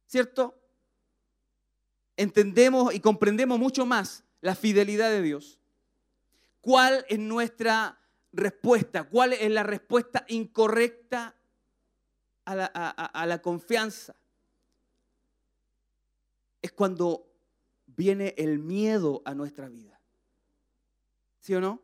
¿cierto? 0.07 0.57
Entendemos 2.15 2.95
y 2.95 3.02
comprendemos 3.02 3.60
mucho 3.60 3.86
más 3.86 4.23
la 4.40 4.56
fidelidad 4.56 5.10
de 5.10 5.23
Dios. 5.23 5.60
¿Cuál 6.61 7.06
es 7.10 7.19
nuestra 7.19 7.99
respuesta? 8.32 9.03
¿Cuál 9.10 9.34
es 9.34 9.52
la 9.52 9.64
respuesta 9.64 10.23
incorrecta 10.30 11.36
a 12.52 13.26
la, 13.26 13.41
confianza? 13.41 14.15
Es 16.61 16.72
cuando 16.72 17.28
viene 17.88 18.34
el 18.38 18.60
miedo 18.60 19.22
a 19.26 19.34
nuestra 19.34 19.69
vida. 19.69 19.99
¿Sí 21.40 21.56
o 21.56 21.61
no? 21.61 21.82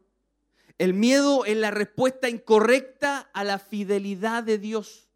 El 0.77 0.93
miedo 0.93 1.45
es 1.45 1.57
la 1.57 1.71
respuesta 1.71 2.29
incorrecta 2.29 3.29
a 3.33 3.43
la 3.43 3.57
fidelidad 3.57 4.43
de 4.43 4.59
Dios. 4.59 5.09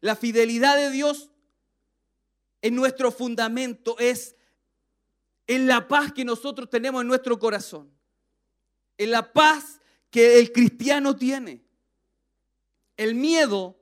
La 0.00 0.16
fidelidad 0.16 0.76
de 0.76 0.90
Dios 0.90 1.30
es 2.60 2.72
nuestro 2.72 3.10
fundamento, 3.10 3.98
es 3.98 4.36
en 5.46 5.66
la 5.66 5.88
paz 5.88 6.12
que 6.12 6.24
nosotros 6.24 6.68
tenemos 6.68 7.00
en 7.00 7.08
nuestro 7.08 7.38
corazón, 7.38 7.90
en 8.98 9.10
la 9.10 9.32
paz 9.32 9.80
que 10.10 10.38
el 10.38 10.52
cristiano 10.52 11.16
tiene. 11.16 11.64
El 12.96 13.14
miedo 13.14 13.79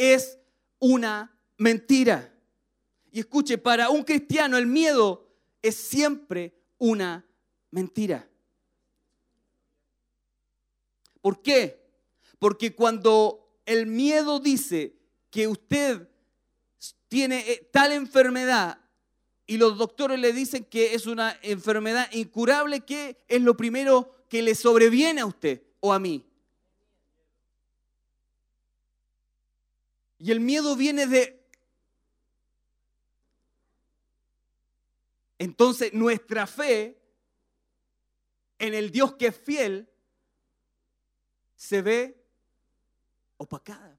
es 0.00 0.38
una 0.78 1.38
mentira. 1.58 2.34
Y 3.12 3.20
escuche, 3.20 3.58
para 3.58 3.90
un 3.90 4.02
cristiano 4.02 4.56
el 4.56 4.66
miedo 4.66 5.28
es 5.60 5.76
siempre 5.76 6.54
una 6.78 7.26
mentira. 7.70 8.26
¿Por 11.20 11.42
qué? 11.42 11.86
Porque 12.38 12.74
cuando 12.74 13.60
el 13.66 13.86
miedo 13.86 14.40
dice 14.40 14.96
que 15.28 15.46
usted 15.46 16.08
tiene 17.08 17.40
eh, 17.50 17.68
tal 17.70 17.92
enfermedad 17.92 18.80
y 19.46 19.58
los 19.58 19.76
doctores 19.76 20.18
le 20.18 20.32
dicen 20.32 20.64
que 20.64 20.94
es 20.94 21.06
una 21.06 21.38
enfermedad 21.42 22.10
incurable, 22.12 22.80
¿qué 22.80 23.18
es 23.28 23.42
lo 23.42 23.54
primero 23.54 24.24
que 24.30 24.40
le 24.40 24.54
sobreviene 24.54 25.20
a 25.20 25.26
usted 25.26 25.60
o 25.80 25.92
a 25.92 25.98
mí? 25.98 26.24
Y 30.20 30.30
el 30.30 30.40
miedo 30.40 30.76
viene 30.76 31.06
de... 31.06 31.40
Entonces 35.38 35.94
nuestra 35.94 36.46
fe 36.46 37.00
en 38.58 38.74
el 38.74 38.90
Dios 38.90 39.14
que 39.14 39.28
es 39.28 39.36
fiel 39.36 39.88
se 41.56 41.80
ve 41.80 42.22
opacada. 43.38 43.98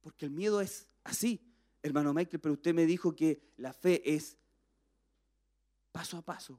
Porque 0.00 0.24
el 0.24 0.30
miedo 0.30 0.62
es 0.62 0.88
así, 1.04 1.46
hermano 1.82 2.14
Michael, 2.14 2.40
pero 2.40 2.54
usted 2.54 2.72
me 2.72 2.86
dijo 2.86 3.14
que 3.14 3.42
la 3.58 3.74
fe 3.74 4.14
es 4.14 4.38
paso 5.92 6.16
a 6.16 6.22
paso. 6.22 6.58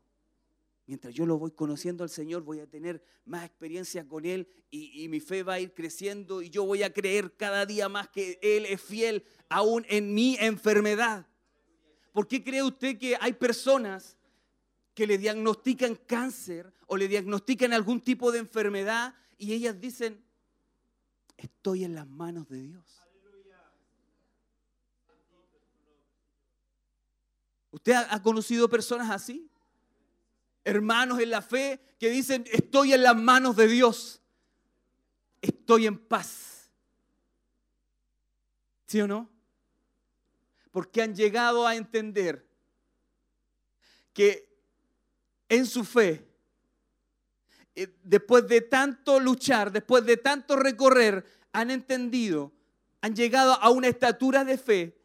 Mientras 0.85 1.13
yo 1.13 1.25
lo 1.25 1.37
voy 1.37 1.51
conociendo 1.51 2.03
al 2.03 2.09
Señor, 2.09 2.43
voy 2.43 2.59
a 2.59 2.67
tener 2.67 3.01
más 3.23 3.45
experiencia 3.45 4.05
con 4.05 4.25
Él 4.25 4.47
y, 4.69 5.07
mi 5.07 5.21
fe 5.21 5.41
va 5.41 5.53
a 5.53 5.59
ir 5.59 5.73
creciendo 5.73 6.41
y 6.41 6.49
yo 6.49 6.65
voy 6.65 6.83
a 6.83 6.91
creer 6.91 7.35
cada 7.37 7.65
día 7.65 7.87
más 7.87 8.09
que 8.09 8.37
Él 8.41 8.65
es 8.65 8.81
fiel 8.81 9.23
aún 9.47 9.85
en 9.87 10.13
mi 10.13 10.35
enfermedad. 10.39 11.25
¿Por 12.11 12.27
qué 12.27 12.43
cree 12.43 12.63
usted 12.63 12.97
que 12.97 13.17
hay 13.19 13.33
personas 13.33 14.17
que 14.93 15.07
le 15.07 15.17
diagnostican 15.17 15.95
cáncer 15.95 16.73
o 16.85 16.97
le 16.97 17.07
diagnostican 17.07 17.71
algún 17.71 18.01
tipo 18.01 18.31
de 18.31 18.39
enfermedad 18.39 19.15
y 19.37 19.53
ellas 19.53 19.79
dicen, 19.79 20.21
estoy 21.37 21.85
en 21.85 21.95
las 21.95 22.07
manos 22.07 22.49
de 22.49 22.61
Dios? 22.61 22.99
¿Usted 27.71 27.93
ha 27.93 28.21
conocido 28.21 28.69
personas 28.69 29.09
así? 29.09 29.49
Hermanos 30.63 31.19
en 31.19 31.29
la 31.29 31.41
fe 31.41 31.81
que 31.99 32.09
dicen, 32.09 32.45
estoy 32.51 32.93
en 32.93 33.03
las 33.03 33.15
manos 33.15 33.55
de 33.55 33.67
Dios. 33.67 34.21
Estoy 35.41 35.87
en 35.87 35.97
paz. 35.97 36.71
¿Sí 38.87 39.01
o 39.01 39.07
no? 39.07 39.29
Porque 40.71 41.01
han 41.01 41.15
llegado 41.15 41.67
a 41.67 41.75
entender 41.75 42.47
que 44.13 44.49
en 45.49 45.65
su 45.65 45.83
fe, 45.83 46.25
eh, 47.75 47.93
después 48.03 48.47
de 48.47 48.61
tanto 48.61 49.19
luchar, 49.19 49.71
después 49.71 50.05
de 50.05 50.17
tanto 50.17 50.55
recorrer, 50.55 51.25
han 51.51 51.71
entendido, 51.71 52.53
han 53.01 53.15
llegado 53.15 53.53
a 53.53 53.69
una 53.69 53.87
estatura 53.87 54.45
de 54.45 54.57
fe 54.57 54.97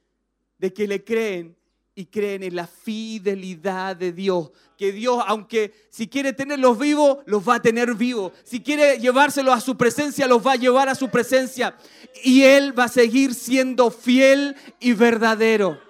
de 0.59 0.73
que 0.73 0.87
le 0.87 1.05
creen 1.05 1.58
y 1.99 2.07
creen 2.07 2.45
en 2.45 2.55
la 2.55 2.69
fidelidad 2.69 3.97
de 3.97 4.13
Dios. 4.13 4.53
Que 4.77 4.93
Dios, 4.93 5.21
aunque 5.27 5.89
si 5.91 6.07
quiere 6.07 6.33
tenerlos 6.33 6.79
vivos, 6.79 7.19
los 7.27 7.47
va 7.47 7.57
a 7.57 7.61
tener 7.61 7.93
vivos. 7.95 8.31
Si 8.45 8.63
quiere 8.63 9.01
llevárselos 9.01 9.53
a 9.53 9.61
su 9.61 9.77
presencia, 9.77 10.29
los 10.29 10.47
va 10.47 10.53
a 10.53 10.57
llevar 10.57 10.89
a 10.89 10.95
su 10.95 11.09
presencia. 11.09 11.77
Y 12.23 12.45
Él 12.45 12.79
va 12.79 12.85
a 12.85 12.89
seguir 12.89 13.35
siendo 13.35 13.91
fiel 13.91 14.55
y 14.79 14.93
verdadero. 14.93 15.81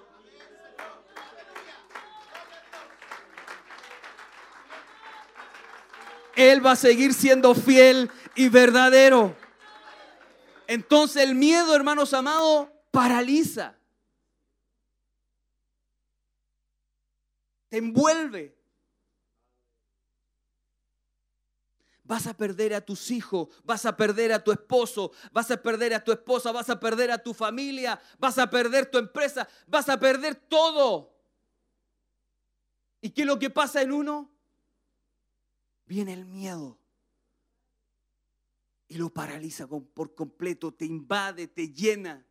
Él 6.35 6.65
va 6.65 6.71
a 6.71 6.75
seguir 6.75 7.13
siendo 7.13 7.53
fiel 7.53 8.09
y 8.33 8.49
verdadero. 8.49 9.35
Entonces 10.65 11.21
el 11.21 11.35
miedo, 11.35 11.75
hermanos 11.75 12.15
amados, 12.15 12.67
paraliza. 12.89 13.78
Te 17.69 17.77
envuelve. 17.77 18.57
Vas 22.03 22.25
a 22.25 22.35
perder 22.35 22.73
a 22.73 22.81
tus 22.81 23.11
hijos, 23.11 23.49
vas 23.63 23.85
a 23.85 23.95
perder 23.95 24.33
a 24.33 24.43
tu 24.43 24.51
esposo, 24.51 25.11
vas 25.31 25.51
a 25.51 25.61
perder 25.61 25.93
a 25.93 26.03
tu 26.03 26.11
esposa, 26.11 26.51
vas 26.51 26.69
a 26.71 26.79
perder 26.79 27.11
a 27.11 27.19
tu 27.19 27.35
familia, 27.35 28.01
vas 28.17 28.39
a 28.39 28.49
perder 28.49 28.89
tu 28.89 28.97
empresa, 28.97 29.47
vas 29.67 29.89
a 29.89 29.99
perder 29.99 30.35
todo. 30.35 31.15
¿Y 32.99 33.11
qué 33.11 33.21
es 33.21 33.27
lo 33.27 33.37
que 33.37 33.51
pasa 33.51 33.83
en 33.83 33.91
uno? 33.91 34.31
Viene 35.85 36.13
el 36.13 36.25
miedo 36.25 36.79
y 38.87 38.95
lo 38.95 39.11
paraliza 39.11 39.67
por 39.67 40.15
completo, 40.15 40.73
te 40.73 40.85
invade, 40.85 41.47
te 41.47 41.71
llena. 41.71 42.25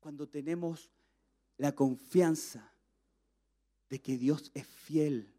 Cuando 0.00 0.26
tenemos 0.26 0.90
la 1.62 1.70
confianza 1.70 2.72
de 3.88 4.00
que 4.00 4.18
Dios 4.18 4.50
es 4.52 4.66
fiel. 4.66 5.32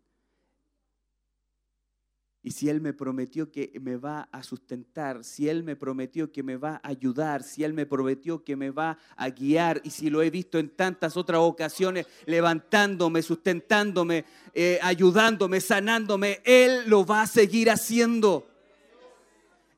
Y 2.42 2.52
si 2.52 2.70
Él 2.70 2.80
me 2.80 2.94
prometió 2.94 3.52
que 3.52 3.74
me 3.82 3.98
va 3.98 4.30
a 4.32 4.42
sustentar, 4.42 5.26
si 5.26 5.50
Él 5.50 5.64
me 5.64 5.76
prometió 5.76 6.32
que 6.32 6.42
me 6.42 6.56
va 6.56 6.80
a 6.82 6.88
ayudar, 6.88 7.44
si 7.44 7.66
Él 7.66 7.74
me 7.74 7.86
prometió 7.86 8.42
que 8.42 8.56
me 8.56 8.70
va 8.70 8.98
a 9.18 9.30
guiar, 9.32 9.82
y 9.84 9.90
si 9.90 10.10
lo 10.10 10.22
he 10.22 10.30
visto 10.30 10.60
en 10.60 10.70
tantas 10.70 11.18
otras 11.18 11.42
ocasiones, 11.42 12.08
levantándome, 12.26 13.22
sustentándome, 13.22 14.24
eh, 14.54 14.80
ayudándome, 14.82 15.60
sanándome, 15.60 16.40
Él 16.46 16.84
lo 16.88 17.06
va 17.06 17.24
a 17.24 17.28
seguir 17.28 17.70
haciendo. 17.70 18.48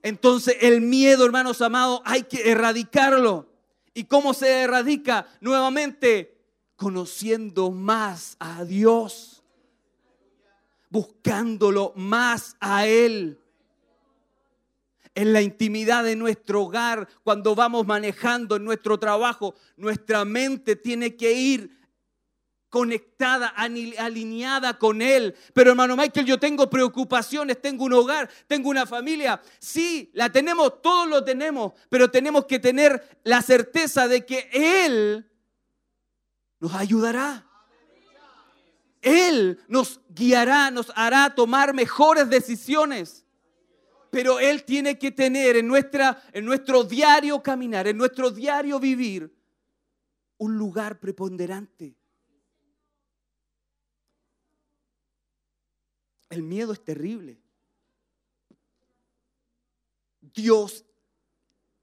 Entonces 0.03 0.57
el 0.61 0.81
miedo, 0.81 1.25
hermanos 1.25 1.59
amados, 1.63 2.01
hay 2.05 2.21
que 2.21 2.51
erradicarlo. 2.51 3.47
¿Y 3.95 4.03
cómo 4.03 4.35
se 4.35 4.61
erradica 4.61 5.25
nuevamente? 5.41 6.34
Conociendo 6.75 7.71
más 7.71 8.35
a 8.39 8.65
Dios, 8.65 9.43
buscándolo 10.89 11.93
más 11.95 12.55
a 12.59 12.85
Él. 12.87 13.39
En 15.13 15.31
la 15.31 15.41
intimidad 15.41 16.03
de 16.03 16.17
nuestro 16.17 16.63
hogar, 16.63 17.07
cuando 17.23 17.55
vamos 17.55 17.87
manejando 17.87 18.57
en 18.57 18.65
nuestro 18.65 18.99
trabajo, 18.99 19.55
nuestra 19.77 20.25
mente 20.25 20.75
tiene 20.75 21.15
que 21.15 21.31
ir 21.31 21.85
conectada, 22.75 23.47
alineada 23.47 24.77
con 24.77 25.01
Él. 25.01 25.33
Pero 25.53 25.69
hermano 25.69 25.95
Michael, 25.95 26.25
yo 26.25 26.37
tengo 26.37 26.69
preocupaciones, 26.69 27.61
tengo 27.61 27.85
un 27.85 27.93
hogar, 27.93 28.29
tengo 28.47 28.69
una 28.69 28.85
familia. 28.85 29.41
Sí, 29.59 30.11
la 30.13 30.29
tenemos, 30.29 30.81
todos 30.81 31.07
lo 31.07 31.23
tenemos, 31.23 31.71
pero 31.87 32.11
tenemos 32.11 32.43
que 32.43 32.59
tener 32.59 33.19
la 33.23 33.41
certeza 33.41 34.09
de 34.09 34.25
que 34.25 34.49
Él 34.51 35.25
nos 36.65 36.73
ayudará. 36.73 37.47
Él 38.99 39.59
nos 39.67 39.99
guiará, 40.09 40.71
nos 40.71 40.91
hará 40.95 41.35
tomar 41.35 41.75
mejores 41.75 42.27
decisiones. 42.27 43.23
Pero 44.09 44.39
Él 44.39 44.63
tiene 44.63 44.97
que 44.97 45.11
tener 45.11 45.57
en, 45.57 45.67
nuestra, 45.67 46.23
en 46.33 46.43
nuestro 46.43 46.83
diario 46.83 47.43
caminar, 47.43 47.87
en 47.87 47.97
nuestro 47.97 48.31
diario 48.31 48.79
vivir, 48.79 49.31
un 50.39 50.57
lugar 50.57 50.99
preponderante. 50.99 51.95
El 56.31 56.41
miedo 56.41 56.73
es 56.73 56.83
terrible. 56.83 57.39
Dios 60.19 60.83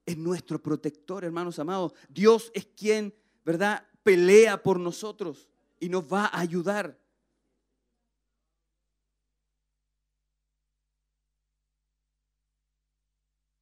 es 0.05 0.17
nuestro 0.17 0.61
protector, 0.61 1.23
hermanos 1.23 1.57
amados. 1.57 1.93
Dios 2.09 2.51
es 2.53 2.65
quien, 2.65 3.15
¿verdad? 3.45 3.87
Pelea 4.03 4.61
por 4.61 4.79
nosotros 4.79 5.49
y 5.79 5.89
nos 5.89 6.11
va 6.11 6.25
a 6.25 6.39
ayudar. 6.39 6.99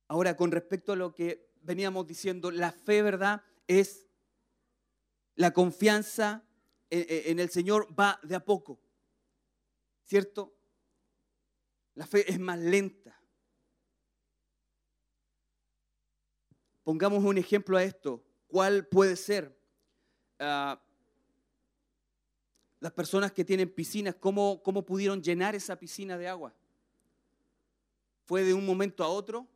Ahora, 0.08 0.36
con 0.36 0.52
respecto 0.52 0.92
a 0.92 0.98
lo 0.98 1.14
que 1.14 1.54
veníamos 1.62 2.06
diciendo, 2.06 2.52
la 2.52 2.72
fe, 2.72 3.02
¿verdad? 3.02 3.44
Es 3.68 4.08
la 5.36 5.54
confianza 5.54 6.44
en 6.90 7.40
el 7.40 7.50
Señor 7.50 7.88
va 7.98 8.20
de 8.22 8.36
a 8.36 8.44
poco, 8.44 8.82
¿cierto? 10.04 10.54
La 11.94 12.06
fe 12.06 12.30
es 12.30 12.40
más 12.40 12.60
lenta. 12.60 13.18
Pongamos 16.84 17.24
un 17.24 17.38
ejemplo 17.38 17.78
a 17.78 17.84
esto. 17.84 18.22
¿Cuál 18.48 18.88
puede 18.88 19.16
ser? 19.16 19.61
Ah, 20.42 20.82
las 22.80 22.92
personas 22.92 23.32
que 23.32 23.46
tienen 23.46 23.70
piscinas, 23.70 24.16
¿cómo, 24.16 24.62
¿cómo 24.64 24.84
pudieron 24.84 25.22
llenar 25.22 25.54
esa 25.56 25.78
piscina 25.78 26.18
de 26.18 26.28
agua? 26.28 26.54
¿Fue 28.26 28.44
de 28.44 28.54
un 28.54 28.66
momento 28.66 29.04
a 29.04 29.08
otro? 29.08 29.48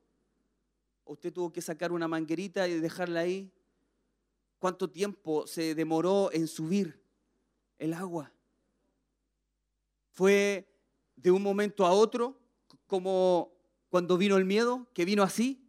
¿O 1.03 1.14
¿Usted 1.14 1.34
tuvo 1.34 1.52
que 1.52 1.62
sacar 1.62 1.91
una 1.91 2.07
manguerita 2.07 2.68
y 2.68 2.80
dejarla 2.80 3.22
ahí? 3.22 3.52
¿Cuánto 4.60 4.90
tiempo 4.90 5.48
se 5.48 5.74
demoró 5.76 6.32
en 6.32 6.48
subir 6.48 7.02
el 7.80 7.94
agua? 7.94 8.32
¿Fue 10.12 10.68
de 11.16 11.32
un 11.32 11.41
momento 11.41 11.86
a 11.86 11.91
otro, 11.91 12.40
como 12.88 13.52
cuando 13.90 14.18
vino 14.18 14.38
el 14.38 14.45
miedo, 14.45 14.88
que 14.94 15.06
vino 15.06 15.24
así? 15.24 15.68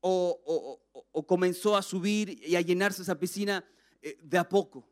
¿O, 0.00 0.40
o- 0.44 0.80
o- 0.98 1.06
o 1.12 1.26
comenzó 1.26 1.76
a 1.76 1.82
subir 1.82 2.40
y 2.46 2.56
a 2.56 2.60
llenarse 2.60 3.02
esa 3.02 3.18
piscina 3.18 3.64
eh, 4.02 4.18
de 4.20 4.38
a 4.38 4.48
poco? 4.48 4.84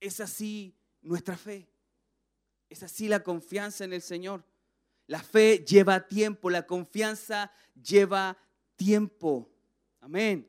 Es 0.00 0.20
así 0.20 0.74
nuestra 1.00 1.36
fe. 1.36 1.68
Es 2.68 2.82
así 2.82 3.08
la 3.08 3.22
confianza 3.22 3.84
en 3.84 3.92
el 3.92 4.02
Señor. 4.02 4.44
La 5.06 5.22
fe 5.22 5.64
lleva 5.66 6.06
tiempo, 6.06 6.50
la 6.50 6.66
confianza 6.66 7.52
lleva 7.80 8.36
tiempo. 8.76 9.48
Amén. 10.00 10.48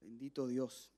Bendito 0.00 0.46
Dios. 0.46 0.90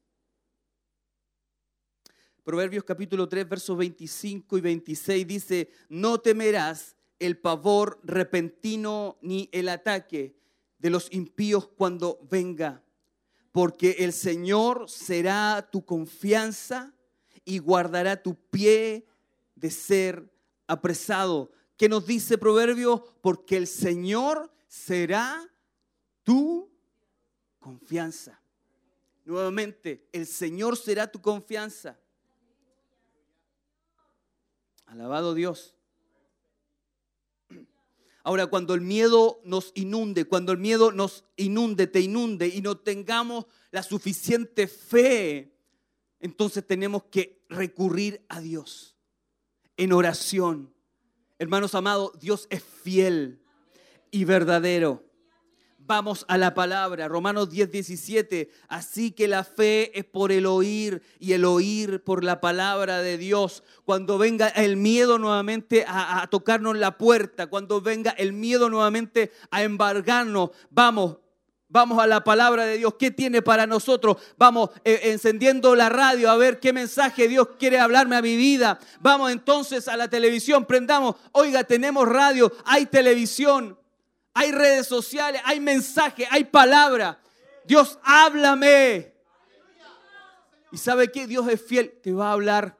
Proverbios 2.44 2.84
capítulo 2.84 3.28
3, 3.28 3.48
versos 3.48 3.76
25 3.76 4.56
y 4.56 4.60
26 4.60 5.26
dice, 5.26 5.70
no 5.88 6.20
temerás 6.20 6.96
el 7.18 7.38
pavor 7.38 8.00
repentino 8.02 9.18
ni 9.20 9.48
el 9.52 9.68
ataque 9.68 10.39
de 10.80 10.90
los 10.90 11.12
impíos 11.12 11.68
cuando 11.68 12.18
venga, 12.30 12.82
porque 13.52 13.96
el 14.00 14.12
Señor 14.12 14.88
será 14.88 15.68
tu 15.70 15.84
confianza 15.84 16.94
y 17.44 17.58
guardará 17.58 18.22
tu 18.22 18.34
pie 18.34 19.06
de 19.54 19.70
ser 19.70 20.32
apresado. 20.66 21.52
¿Qué 21.76 21.88
nos 21.88 22.06
dice 22.06 22.38
Proverbio? 22.38 23.04
Porque 23.20 23.56
el 23.56 23.66
Señor 23.66 24.50
será 24.66 25.48
tu 26.22 26.70
confianza. 27.58 28.40
Nuevamente, 29.24 30.08
el 30.12 30.26
Señor 30.26 30.76
será 30.76 31.10
tu 31.10 31.20
confianza. 31.20 31.98
Alabado 34.86 35.34
Dios. 35.34 35.74
Ahora, 38.30 38.46
cuando 38.46 38.74
el 38.74 38.80
miedo 38.80 39.40
nos 39.42 39.72
inunde, 39.74 40.24
cuando 40.24 40.52
el 40.52 40.58
miedo 40.58 40.92
nos 40.92 41.24
inunde, 41.34 41.88
te 41.88 42.00
inunde 42.00 42.46
y 42.46 42.60
no 42.60 42.78
tengamos 42.78 43.46
la 43.72 43.82
suficiente 43.82 44.68
fe, 44.68 45.52
entonces 46.20 46.64
tenemos 46.64 47.02
que 47.10 47.42
recurrir 47.48 48.24
a 48.28 48.40
Dios 48.40 48.94
en 49.76 49.92
oración. 49.92 50.72
Hermanos 51.40 51.74
amados, 51.74 52.12
Dios 52.20 52.46
es 52.50 52.62
fiel 52.62 53.42
y 54.12 54.24
verdadero. 54.24 55.02
Vamos 55.90 56.24
a 56.28 56.38
la 56.38 56.54
palabra, 56.54 57.08
Romanos 57.08 57.50
10, 57.50 57.72
17. 57.72 58.48
Así 58.68 59.10
que 59.10 59.26
la 59.26 59.42
fe 59.42 59.98
es 59.98 60.04
por 60.04 60.30
el 60.30 60.46
oír 60.46 61.02
y 61.18 61.32
el 61.32 61.44
oír 61.44 62.04
por 62.04 62.22
la 62.22 62.40
palabra 62.40 63.02
de 63.02 63.18
Dios. 63.18 63.64
Cuando 63.84 64.16
venga 64.16 64.46
el 64.50 64.76
miedo 64.76 65.18
nuevamente 65.18 65.84
a, 65.88 66.24
tocarnos 66.30 66.76
la 66.76 66.96
puerta, 66.96 67.48
cuando 67.48 67.80
venga 67.80 68.12
el 68.12 68.32
miedo 68.32 68.70
nuevamente 68.70 69.32
a 69.50 69.64
embargarnos, 69.64 70.50
vamos, 70.70 71.16
Vamos 71.72 72.00
a 72.00 72.06
la 72.08 72.24
palabra 72.24 72.64
de 72.66 72.78
Dios. 72.78 72.94
¿Qué 72.98 73.12
tiene 73.12 73.42
para 73.42 73.64
nosotros? 73.64 74.16
Vamos 74.36 74.70
eh, 74.84 75.02
encendiendo 75.04 75.76
la 75.76 75.88
radio 75.88 76.28
a 76.28 76.36
ver 76.36 76.58
qué 76.58 76.72
mensaje 76.72 77.28
Dios 77.28 77.46
quiere 77.60 77.78
hablarme 77.78 78.16
a 78.16 78.22
mi 78.22 78.36
vida. 78.36 78.80
Vamos 78.98 79.30
entonces 79.30 79.86
a 79.86 79.96
la 79.96 80.08
televisión. 80.08 80.66
Prendamos. 80.66 81.14
Oiga, 81.30 81.62
tenemos 81.62 82.08
radio, 82.08 82.52
hay 82.64 82.86
televisión, 82.86 83.78
hay 84.34 84.52
redes 84.52 84.86
sociales, 84.86 85.40
hay 85.44 85.60
mensaje, 85.60 86.26
hay 86.30 86.44
palabra. 86.44 87.20
Dios, 87.64 87.98
háblame. 88.02 89.14
Y 90.72 90.78
sabe 90.78 91.10
que 91.10 91.26
Dios 91.26 91.48
es 91.48 91.60
fiel, 91.62 91.98
te 92.02 92.12
va 92.12 92.30
a 92.30 92.32
hablar. 92.32 92.76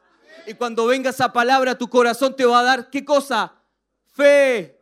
Y 0.46 0.54
cuando 0.54 0.86
venga 0.86 1.10
esa 1.10 1.32
palabra, 1.32 1.76
tu 1.76 1.88
corazón 1.88 2.34
te 2.34 2.44
va 2.44 2.60
a 2.60 2.64
dar, 2.64 2.90
¿qué 2.90 3.04
cosa? 3.04 3.54
Fe 4.06 4.79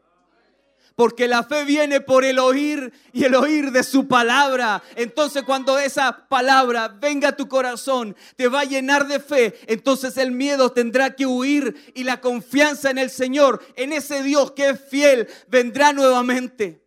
porque 0.99 1.29
la 1.29 1.45
fe 1.45 1.65
viene 1.65 2.01
por 2.01 2.25
el 2.25 2.41
oír 2.41 2.93
y 3.13 3.23
el 3.23 3.37
oír 3.37 3.71
de 3.71 3.85
su 3.85 4.09
palabra. 4.09 4.83
Entonces 4.97 5.45
cuando 5.45 5.79
esa 5.79 6.27
palabra 6.27 6.89
venga 6.89 7.29
a 7.29 7.37
tu 7.37 7.47
corazón, 7.47 8.17
te 8.35 8.49
va 8.49 8.63
a 8.63 8.65
llenar 8.65 9.07
de 9.07 9.21
fe, 9.21 9.61
entonces 9.69 10.17
el 10.17 10.33
miedo 10.33 10.73
tendrá 10.73 11.15
que 11.15 11.25
huir 11.25 11.93
y 11.95 12.03
la 12.03 12.21
confianza 12.21 12.91
en 12.91 12.99
el 12.99 13.11
Señor, 13.11 13.65
en 13.77 13.93
ese 13.93 14.25
Dios 14.25 14.51
que 14.51 14.71
es 14.71 14.81
fiel, 14.89 15.29
vendrá 15.47 15.93
nuevamente. 15.93 16.85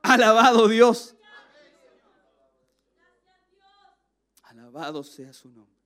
Alabado 0.00 0.66
Dios. 0.66 1.16
Alabado 4.44 5.04
sea 5.04 5.34
su 5.34 5.50
nombre. 5.50 5.76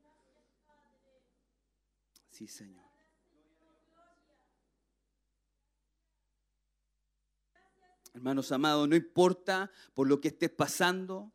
Sí, 2.31 2.47
Señor. 2.47 2.84
Hermanos 8.15 8.53
amados, 8.53 8.89
no 8.89 8.95
importa 8.95 9.73
por 9.93 10.07
lo 10.07 10.21
que 10.21 10.29
estés 10.29 10.51
pasando, 10.51 11.33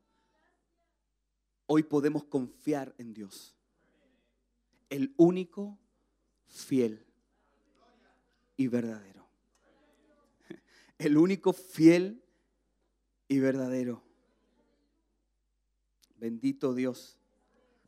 hoy 1.65 1.83
podemos 1.83 2.23
confiar 2.23 2.95
en 2.97 3.13
Dios. 3.13 3.53
El 4.89 5.13
único 5.17 5.77
fiel 6.47 7.05
y 8.55 8.67
verdadero. 8.67 9.27
El 10.97 11.17
único 11.17 11.51
fiel 11.51 12.23
y 13.27 13.39
verdadero. 13.39 14.01
Bendito 16.15 16.73
Dios. 16.73 17.17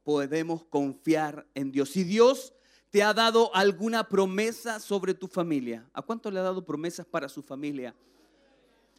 Podemos 0.03 0.65
confiar 0.65 1.47
en 1.53 1.71
Dios. 1.71 1.91
Si 1.91 2.03
Dios 2.03 2.53
te 2.89 3.03
ha 3.03 3.13
dado 3.13 3.55
alguna 3.55 4.09
promesa 4.09 4.81
sobre 4.81 5.13
tu 5.13 5.29
familia, 5.29 5.89
¿a 5.93 6.01
cuánto 6.01 6.29
le 6.29 6.39
ha 6.39 6.43
dado 6.43 6.65
promesas 6.65 7.05
para 7.05 7.29
su 7.29 7.41
familia? 7.41 7.95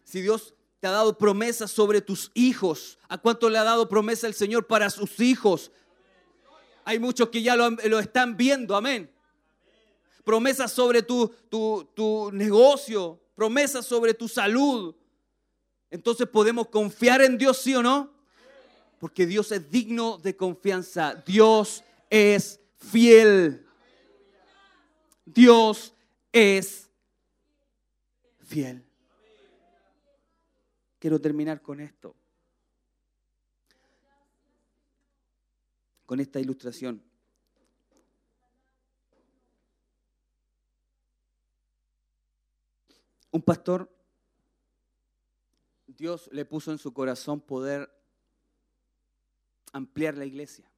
Si 0.05 0.21
Dios 0.21 0.55
te 0.81 0.87
ha 0.89 0.91
dado 0.91 1.17
promesas 1.17 1.71
sobre 1.71 2.01
tus 2.01 2.31
hijos, 2.35 2.99
¿a 3.09 3.19
cuánto 3.19 3.49
le 3.49 3.59
ha 3.59 3.65
dado 3.65 3.89
promesa 3.89 4.27
el 4.27 4.35
Señor 4.35 4.67
para 4.67 4.91
sus 4.91 5.21
hijos? 5.21 5.71
Hay 6.85 6.99
muchos 6.99 7.29
que 7.29 7.43
ya 7.43 7.55
lo, 7.55 7.71
lo 7.71 7.99
están 8.01 8.37
viendo, 8.37 8.75
amén. 8.75 9.11
Promesas 10.25 10.73
sobre 10.73 11.03
tu, 11.03 11.29
tu, 11.49 11.89
tu 11.95 12.31
negocio, 12.33 13.21
promesas 13.35 13.87
sobre 13.87 14.15
tu 14.15 14.29
salud. 14.29 14.95
Entonces 15.91 16.29
podemos 16.29 16.69
confiar 16.69 17.23
en 17.23 17.39
Dios, 17.39 17.59
sí 17.59 17.75
o 17.75 17.83
no? 17.83 18.13
Porque 18.99 19.27
Dios 19.27 19.53
es 19.53 19.71
digno 19.71 20.19
de 20.19 20.37
confianza. 20.37 21.15
Dios 21.27 21.83
es 22.09 22.61
fiel. 22.77 23.67
Dios 25.25 25.93
es 26.33 26.89
fiel. 28.47 28.85
Quiero 31.03 31.21
terminar 31.21 31.61
con 31.61 31.81
esto. 31.81 32.15
Con 36.07 36.21
esta 36.21 36.39
ilustración. 36.39 37.03
Un 43.33 43.43
pastor, 43.43 43.91
Dios 45.89 46.29
le 46.31 46.45
puso 46.45 46.71
en 46.71 46.79
su 46.79 46.95
corazón 46.95 47.41
poder 47.41 47.93
ampliar 49.73 50.17
la 50.17 50.25
iglesia. 50.25 50.71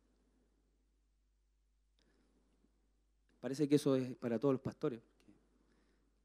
Parece 3.43 3.69
que 3.69 3.75
eso 3.75 3.95
es 3.95 4.17
para 4.17 4.39
todos 4.39 4.55
los 4.55 4.63
pastores. 4.63 5.03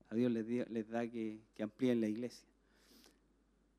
A 0.07 0.15
Dios 0.15 0.31
les, 0.31 0.87
da 0.87 1.05
que 1.05 1.43
amplíen 1.59 1.99
la 1.99 2.07
iglesia. 2.07 2.48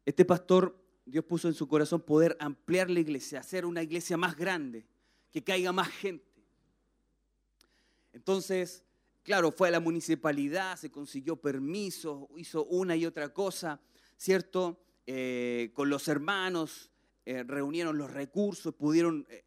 Este 0.04 0.24
pastor, 0.24 0.76
Dios 1.04 1.24
puso 1.24 1.48
en 1.48 1.54
su 1.54 1.68
corazón 1.68 2.00
poder 2.02 2.36
ampliar 2.40 2.90
la 2.90 3.00
iglesia, 3.00 3.40
hacer 3.40 3.66
una 3.66 3.82
iglesia 3.82 4.16
más 4.16 4.36
grande, 4.36 4.86
que 5.30 5.44
caiga 5.44 5.72
más 5.72 5.88
gente. 5.88 6.44
Entonces, 8.12 8.84
claro, 9.22 9.52
fue 9.52 9.68
a 9.68 9.72
la 9.72 9.80
municipalidad, 9.80 10.76
se 10.76 10.90
consiguió 10.90 11.36
permiso, 11.36 12.28
hizo 12.36 12.64
una 12.66 12.96
y 12.96 13.06
otra 13.06 13.32
cosa, 13.32 13.80
¿cierto? 14.16 14.80
Eh, 15.06 15.70
con 15.74 15.88
los 15.90 16.08
hermanos, 16.08 16.90
eh, 17.24 17.42
reunieron 17.42 17.98
los 17.98 18.10
recursos, 18.10 18.74
pudieron, 18.74 19.26
eh, 19.30 19.44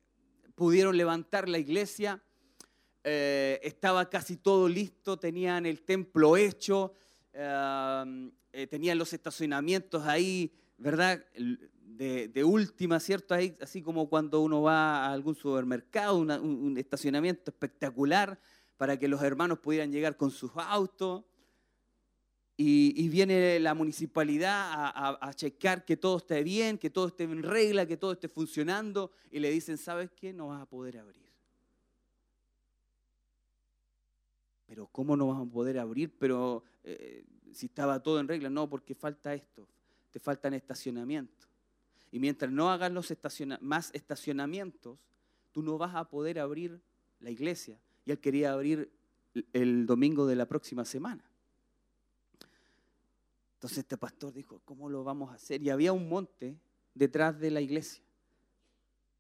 pudieron 0.56 0.98
levantar 0.98 1.50
la 1.50 1.58
iglesia. 1.58 2.24
Estaba 3.06 4.10
casi 4.10 4.38
todo 4.38 4.70
listo, 4.70 5.20
tenían 5.20 5.66
el 5.66 5.82
templo 5.82 6.38
hecho, 6.38 6.96
eh, 8.56 8.68
tenían 8.68 9.00
los 9.00 9.12
estacionamientos 9.14 10.04
ahí, 10.06 10.54
¿verdad? 10.78 11.26
De, 11.36 12.44
última, 12.44 13.00
¿cierto? 13.00 13.34
Ahí, 13.34 13.58
así 13.60 13.82
como 13.82 14.08
cuando 14.08 14.42
uno 14.42 14.62
va 14.62 15.08
a 15.08 15.12
algún 15.12 15.34
supermercado, 15.34 16.20
un, 16.20 16.78
estacionamiento 16.78 17.50
espectacular 17.50 18.40
para 18.78 18.98
que 18.98 19.08
los 19.08 19.24
hermanos 19.24 19.58
pudieran 19.58 19.92
llegar 19.92 20.18
con 20.18 20.30
sus 20.30 20.52
autos. 20.56 21.24
Y, 22.56 23.10
viene 23.10 23.60
la 23.60 23.74
municipalidad 23.74 24.72
a 25.20 25.34
checar 25.34 25.84
que 25.84 25.98
todo 25.98 26.18
esté 26.18 26.44
bien, 26.44 26.78
que 26.78 26.92
todo 26.92 27.08
esté 27.08 27.24
en 27.24 27.42
regla, 27.42 27.88
que 27.88 27.98
todo 27.98 28.12
esté 28.12 28.28
funcionando. 28.28 29.12
Y 29.32 29.40
le 29.40 29.50
dicen, 29.50 29.80
¿sabes 29.80 30.12
qué? 30.12 30.32
No 30.32 30.50
vas 30.50 30.62
a 30.62 30.68
poder 30.68 31.00
abrir. 31.00 31.24
Pero 34.74 34.88
¿cómo 34.88 35.16
no 35.16 35.28
vas 35.28 35.40
a 35.40 35.46
poder 35.52 35.78
abrir? 35.78 36.18
Pero 36.18 36.64
eh, 36.84 37.26
si 37.54 37.68
estaba 37.68 38.02
todo 38.02 38.20
en 38.20 38.28
regla, 38.28 38.50
no, 38.50 38.70
porque 38.70 38.96
falta 38.96 39.34
esto, 39.34 39.68
te 40.12 40.20
faltan 40.20 40.54
estacionamientos. 40.54 41.50
Y 42.12 42.20
mientras 42.20 42.52
no 42.52 42.70
hagas 42.72 42.92
los 42.92 43.10
estaciona- 43.12 43.58
más 43.62 43.90
estacionamientos, 43.94 45.00
tú 45.52 45.64
no 45.64 45.78
vas 45.78 45.96
a 45.96 46.10
poder 46.10 46.40
abrir 46.40 46.82
la 47.20 47.32
iglesia. 47.32 47.80
Y 48.06 48.12
él 48.12 48.20
quería 48.20 48.54
abrir 48.54 48.92
el- 49.54 49.86
domingo 49.86 50.28
de 50.28 50.36
la 50.36 50.46
próxima 50.46 50.86
semana. 50.86 51.24
Entonces 53.56 53.80
este 53.80 53.98
pastor 53.98 54.34
dijo, 54.34 54.62
¿cómo 54.66 54.90
lo 54.90 55.04
vamos 55.04 55.32
a 55.32 55.36
hacer? 55.36 55.62
Y 55.62 55.70
había 55.70 55.94
un 55.94 56.10
monte 56.10 56.60
detrás 56.94 57.40
de 57.40 57.50
la 57.50 57.62
iglesia. 57.62 58.04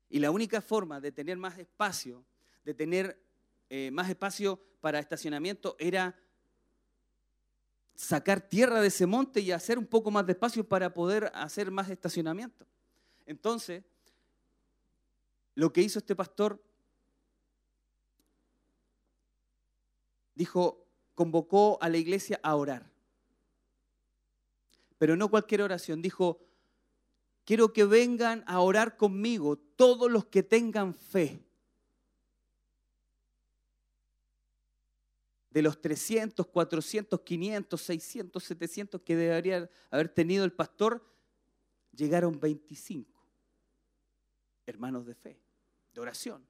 Y 0.09 0.19
la 0.19 0.31
única 0.31 0.61
forma 0.61 0.99
de 0.99 1.11
tener 1.11 1.37
más 1.37 1.57
espacio, 1.57 2.23
de 2.63 2.73
tener 2.73 3.19
eh, 3.69 3.89
más 3.91 4.09
espacio 4.09 4.59
para 4.81 4.99
estacionamiento, 4.99 5.75
era 5.79 6.15
sacar 7.95 8.41
tierra 8.41 8.81
de 8.81 8.87
ese 8.87 9.05
monte 9.05 9.39
y 9.41 9.51
hacer 9.51 9.77
un 9.77 9.85
poco 9.85 10.11
más 10.11 10.25
de 10.25 10.33
espacio 10.33 10.63
para 10.67 10.93
poder 10.93 11.31
hacer 11.33 11.71
más 11.71 11.89
estacionamiento. 11.89 12.65
Entonces, 13.25 13.83
lo 15.55 15.71
que 15.71 15.81
hizo 15.81 15.99
este 15.99 16.15
pastor, 16.15 16.61
dijo, 20.35 20.85
convocó 21.13 21.77
a 21.81 21.89
la 21.89 21.97
iglesia 21.97 22.39
a 22.43 22.55
orar. 22.55 22.91
Pero 24.97 25.15
no 25.15 25.29
cualquier 25.29 25.61
oración, 25.61 26.01
dijo, 26.01 26.39
quiero 27.45 27.73
que 27.73 27.85
vengan 27.85 28.43
a 28.47 28.59
orar 28.59 28.97
conmigo 28.97 29.57
todos 29.57 30.11
los 30.11 30.25
que 30.25 30.43
tengan 30.43 30.93
fe. 30.93 31.39
De 35.53 35.61
los 35.61 35.79
300, 35.79 36.47
400, 36.47 37.21
500, 37.21 37.79
600, 37.79 38.43
700 38.43 39.01
que 39.01 39.15
debería 39.15 39.69
haber 39.91 40.09
tenido 40.09 40.45
el 40.45 40.51
pastor, 40.51 41.05
llegaron 41.91 42.39
25 42.39 43.13
hermanos 44.65 45.05
de 45.05 45.13
fe, 45.13 45.39
de 45.93 46.01
oración. 46.01 46.43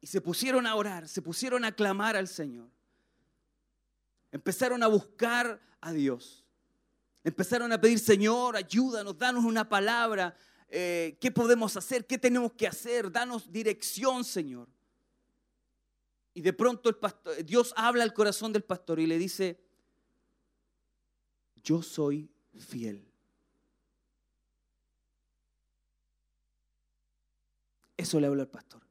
Y 0.00 0.06
se 0.06 0.22
pusieron 0.22 0.66
a 0.66 0.74
orar, 0.74 1.06
se 1.06 1.20
pusieron 1.20 1.66
a 1.66 1.72
clamar 1.72 2.16
al 2.16 2.28
Señor. 2.28 2.70
Empezaron 4.30 4.82
a 4.82 4.86
buscar 4.86 5.60
a 5.82 5.92
Dios. 5.92 6.46
Empezaron 7.22 7.72
a 7.72 7.80
pedir, 7.80 7.98
Señor, 7.98 8.56
ayúdanos, 8.56 9.18
danos 9.18 9.44
una 9.44 9.68
palabra. 9.68 10.34
eh, 10.68 11.18
¿Qué 11.20 11.30
podemos 11.30 11.76
hacer? 11.76 12.06
¿Qué 12.06 12.16
tenemos 12.16 12.52
que 12.54 12.66
hacer? 12.66 13.12
Danos 13.12 13.52
dirección, 13.52 14.24
Señor. 14.24 14.66
Y 16.34 16.40
de 16.40 16.52
pronto 16.52 16.88
el 16.88 16.96
pastor, 16.96 17.44
Dios 17.44 17.74
habla 17.76 18.04
al 18.04 18.14
corazón 18.14 18.52
del 18.52 18.62
pastor 18.62 18.98
y 19.00 19.06
le 19.06 19.18
dice, 19.18 19.60
yo 21.62 21.82
soy 21.82 22.30
fiel. 22.58 23.06
Eso 27.96 28.18
le 28.18 28.26
habló 28.26 28.42
al 28.42 28.48
pastor. 28.48 28.82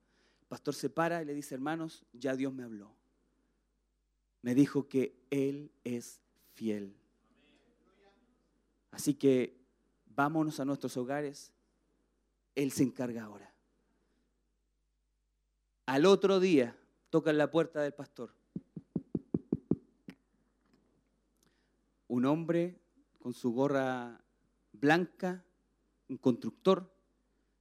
El 0.41 0.47
pastor 0.47 0.75
se 0.75 0.89
para 0.89 1.21
y 1.21 1.25
le 1.25 1.33
dice, 1.33 1.55
hermanos, 1.55 2.05
ya 2.13 2.35
Dios 2.35 2.53
me 2.53 2.63
habló. 2.63 2.95
Me 4.41 4.55
dijo 4.55 4.87
que 4.87 5.15
Él 5.29 5.71
es 5.83 6.21
fiel. 6.53 6.95
Así 8.91 9.15
que 9.15 9.59
vámonos 10.05 10.59
a 10.59 10.65
nuestros 10.65 10.95
hogares. 10.97 11.51
Él 12.55 12.71
se 12.71 12.83
encarga 12.83 13.23
ahora. 13.23 13.53
Al 15.85 16.05
otro 16.05 16.39
día 16.39 16.77
tocan 17.11 17.37
la 17.37 17.51
puerta 17.51 17.81
del 17.81 17.93
pastor. 17.93 18.33
Un 22.07 22.25
hombre 22.25 22.79
con 23.19 23.33
su 23.33 23.53
gorra 23.53 24.23
blanca, 24.71 25.45
un 26.07 26.17
constructor, 26.17 26.91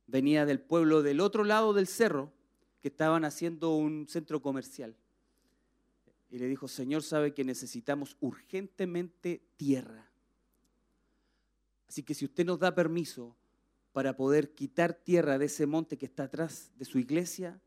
venía 0.06 0.46
del 0.46 0.60
pueblo 0.60 1.02
del 1.02 1.20
otro 1.20 1.44
lado 1.44 1.74
del 1.74 1.86
cerro, 1.86 2.32
que 2.80 2.88
estaban 2.88 3.24
haciendo 3.24 3.74
un 3.76 4.06
centro 4.08 4.40
comercial. 4.40 4.96
Y 6.30 6.38
le 6.38 6.46
dijo, 6.46 6.68
Señor, 6.68 7.02
sabe 7.02 7.34
que 7.34 7.44
necesitamos 7.44 8.16
urgentemente 8.20 9.42
tierra. 9.56 10.10
Así 11.88 12.04
que 12.04 12.14
si 12.14 12.24
usted 12.24 12.46
nos 12.46 12.60
da 12.60 12.74
permiso 12.74 13.36
para 13.92 14.16
poder 14.16 14.54
quitar 14.54 14.94
tierra 14.94 15.38
de 15.38 15.46
ese 15.46 15.66
monte 15.66 15.98
que 15.98 16.06
está 16.06 16.24
atrás 16.24 16.70
de 16.76 16.84
su 16.84 17.00
iglesia, 17.00 17.60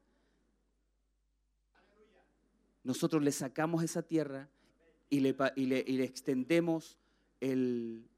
nosotros 2.84 3.24
le 3.24 3.32
sacamos 3.32 3.84
esa 3.84 4.04
tierra 4.04 4.50
y 5.10 5.20
le, 5.22 5.36
y 5.56 5.66
le- 5.66 6.04
extendemos 6.04 6.98
el, 7.40 8.10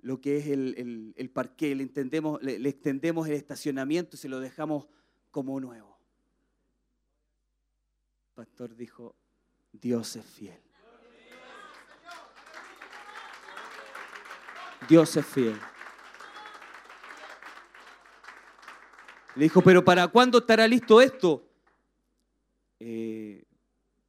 lo 0.00 0.20
que 0.20 0.38
es 0.38 0.46
el, 0.48 1.14
el, 1.16 1.30
parqué, 1.30 1.74
le, 1.74 1.82
entendemos, 1.84 2.42
le, 2.42 2.56
extendemos 2.68 3.28
el 3.28 3.34
estacionamiento 3.34 4.16
y 4.16 4.18
se 4.18 4.28
lo 4.28 4.40
dejamos 4.40 4.88
como 5.30 5.60
nuevo. 5.60 5.98
Pastor 8.34 8.74
dijo, 8.74 9.14
Dios 9.72 10.16
es 10.16 10.24
fiel. 10.24 10.60
Dios 14.88 15.16
es 15.16 15.26
fiel. 15.26 15.58
Le 19.36 19.44
dijo, 19.44 19.62
pero 19.62 19.84
¿para 19.84 20.08
cuándo 20.08 20.38
estará 20.38 20.66
listo 20.66 21.00
esto? 21.00 21.48
Eh, 22.80 23.44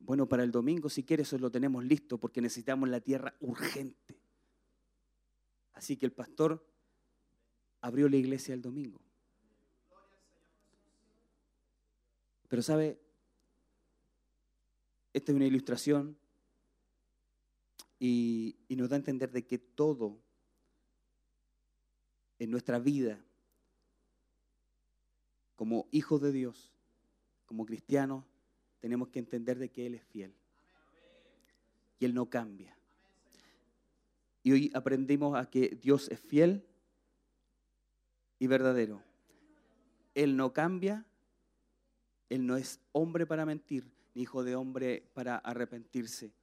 bueno, 0.06 0.28
para 0.28 0.44
el 0.44 0.52
domingo, 0.52 0.90
si 0.90 1.04
quieres, 1.04 1.28
eso 1.28 1.38
lo 1.38 1.50
tenemos 1.50 1.84
listo 1.84 2.20
porque 2.20 2.42
necesitamos 2.42 2.90
la 2.90 3.00
tierra 3.00 3.36
urgente. 3.40 4.20
Así 5.74 5.96
que 5.96 6.06
el 6.06 6.12
pastor 6.12 6.66
abrió 7.80 8.10
la 8.10 8.18
iglesia 8.18 8.54
el 8.54 8.62
domingo. 8.62 9.00
Pero 12.50 12.62
sabe, 12.62 13.00
esta 15.14 15.32
es 15.32 15.36
una 15.36 15.46
ilustración 15.46 16.18
y, 17.98 18.58
y 18.68 18.76
nos 18.76 18.90
da 18.90 18.98
a 18.98 19.00
entender 19.00 19.32
de 19.32 19.48
que 19.48 19.58
todo 19.58 20.22
en 22.40 22.52
nuestra 22.52 22.78
vida, 22.78 23.24
como 25.56 25.88
hijos 25.92 26.22
de 26.22 26.34
Dios, 26.34 26.74
como 27.46 27.66
cristianos, 27.66 28.33
tenemos 28.84 29.08
que 29.08 29.20
entender 29.20 29.58
de 29.60 29.72
que 29.72 29.86
Él 29.86 29.96
es 29.96 30.04
fiel. 30.04 30.36
Y 32.00 32.04
Él 32.04 32.14
no 32.14 32.30
cambia. 32.30 32.78
Y 34.44 34.52
hoy 34.52 34.72
aprendimos 34.74 35.38
a 35.38 35.50
que 35.50 35.70
Dios 35.82 36.10
es 36.12 36.20
fiel 36.20 36.68
y 38.40 38.48
verdadero. 38.48 39.02
Él 40.14 40.36
no 40.36 40.52
cambia, 40.52 41.06
Él 42.28 42.46
no 42.46 42.58
es 42.58 42.82
hombre 42.92 43.26
para 43.26 43.46
mentir, 43.46 43.90
ni 44.16 44.24
hijo 44.24 44.44
de 44.44 44.58
hombre 44.58 45.10
para 45.14 45.38
arrepentirse. 45.38 46.34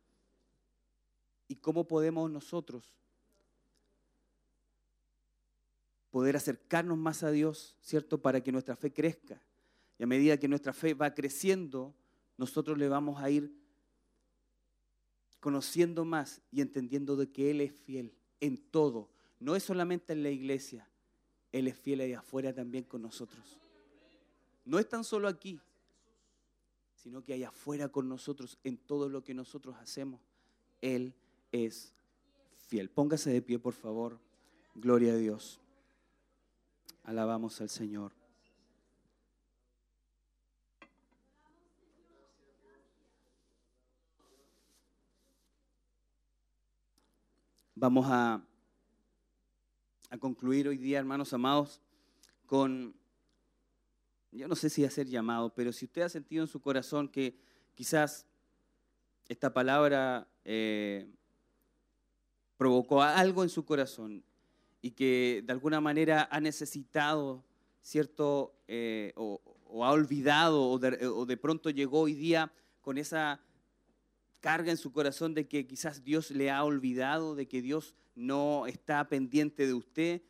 ¿Y 1.46 1.56
cómo 1.56 1.86
podemos 1.86 2.30
nosotros 2.30 2.96
poder 6.10 6.36
acercarnos 6.36 6.96
más 6.96 7.22
a 7.22 7.30
Dios, 7.30 7.76
¿cierto? 7.82 8.22
Para 8.22 8.40
que 8.40 8.50
nuestra 8.50 8.76
fe 8.76 8.94
crezca. 8.94 9.42
Y 9.98 10.04
a 10.04 10.06
medida 10.06 10.38
que 10.38 10.48
nuestra 10.48 10.72
fe 10.72 10.94
va 10.94 11.14
creciendo, 11.14 11.94
nosotros 12.40 12.78
le 12.78 12.88
vamos 12.88 13.20
a 13.20 13.28
ir 13.28 13.54
conociendo 15.40 16.06
más 16.06 16.40
y 16.50 16.62
entendiendo 16.62 17.14
de 17.14 17.30
que 17.30 17.50
Él 17.50 17.60
es 17.60 17.70
fiel 17.70 18.14
en 18.40 18.56
todo. 18.56 19.10
No 19.40 19.56
es 19.56 19.62
solamente 19.62 20.14
en 20.14 20.22
la 20.22 20.30
iglesia, 20.30 20.88
Él 21.52 21.68
es 21.68 21.76
fiel 21.76 22.00
ahí 22.00 22.14
afuera 22.14 22.54
también 22.54 22.84
con 22.84 23.02
nosotros. 23.02 23.58
No 24.64 24.78
es 24.78 24.88
tan 24.88 25.04
solo 25.04 25.28
aquí, 25.28 25.60
sino 26.94 27.22
que 27.22 27.34
allá 27.34 27.48
afuera 27.48 27.90
con 27.90 28.08
nosotros 28.08 28.56
en 28.64 28.78
todo 28.78 29.10
lo 29.10 29.22
que 29.22 29.34
nosotros 29.34 29.76
hacemos. 29.76 30.22
Él 30.80 31.12
es 31.52 31.92
fiel. 32.68 32.88
Póngase 32.88 33.30
de 33.30 33.42
pie, 33.42 33.58
por 33.58 33.74
favor. 33.74 34.18
Gloria 34.74 35.12
a 35.12 35.16
Dios. 35.16 35.60
Alabamos 37.04 37.60
al 37.60 37.68
Señor. 37.68 38.12
Vamos 47.80 48.04
a, 48.10 48.44
a 50.10 50.18
concluir 50.18 50.68
hoy 50.68 50.76
día, 50.76 50.98
hermanos 50.98 51.32
amados, 51.32 51.80
con, 52.44 52.94
yo 54.32 54.48
no 54.48 54.54
sé 54.54 54.68
si 54.68 54.84
hacer 54.84 55.06
llamado, 55.06 55.54
pero 55.54 55.72
si 55.72 55.86
usted 55.86 56.02
ha 56.02 56.10
sentido 56.10 56.42
en 56.42 56.48
su 56.48 56.60
corazón 56.60 57.08
que 57.08 57.38
quizás 57.74 58.26
esta 59.30 59.54
palabra 59.54 60.28
eh, 60.44 61.08
provocó 62.58 63.00
algo 63.00 63.44
en 63.44 63.48
su 63.48 63.64
corazón 63.64 64.22
y 64.82 64.90
que 64.90 65.42
de 65.46 65.50
alguna 65.50 65.80
manera 65.80 66.28
ha 66.30 66.38
necesitado, 66.38 67.42
¿cierto? 67.80 68.60
Eh, 68.68 69.14
o, 69.16 69.40
ha 69.82 69.90
olvidado 69.90 70.68
o 70.68 70.78
de 71.24 71.36
pronto 71.38 71.70
llegó 71.70 72.00
hoy 72.00 72.12
día 72.12 72.52
con 72.82 72.98
esa 72.98 73.40
carga 74.40 74.70
en 74.70 74.76
su 74.76 74.92
corazón 74.92 75.34
de 75.34 75.46
que 75.46 75.66
quizás 75.66 76.02
Dios 76.02 76.30
le 76.30 76.50
ha 76.50 76.64
olvidado, 76.64 77.34
de 77.34 77.46
que 77.46 77.62
Dios 77.62 77.94
no 78.14 78.66
está 78.66 79.08
pendiente 79.08 79.66
de 79.66 79.74
usted. 79.74 80.22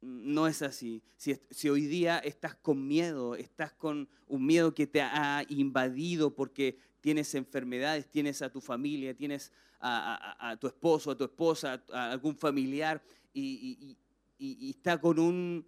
No 0.00 0.46
es 0.46 0.62
así. 0.62 1.02
Si, 1.16 1.68
hoy 1.68 1.86
día 1.86 2.18
estás 2.18 2.54
con 2.54 2.86
miedo, 2.86 3.34
estás 3.34 3.72
con 3.72 4.08
un 4.28 4.46
miedo 4.46 4.74
que 4.74 4.86
te 4.86 5.02
ha 5.02 5.44
invadido 5.48 6.34
porque 6.34 6.78
tienes 7.00 7.34
enfermedades, 7.34 8.10
tienes 8.10 8.40
a 8.42 8.50
tu 8.50 8.60
familia, 8.60 9.14
tienes 9.14 9.52
a, 9.80 10.56
tu 10.60 10.66
esposo, 10.66 11.10
a 11.10 11.16
tu 11.16 11.24
esposa, 11.24 11.82
a 11.92 12.12
algún 12.12 12.36
familiar 12.36 13.02
y, 13.32 13.96
y 14.38 14.70
está 14.70 14.98
con 15.00 15.18
un, 15.18 15.66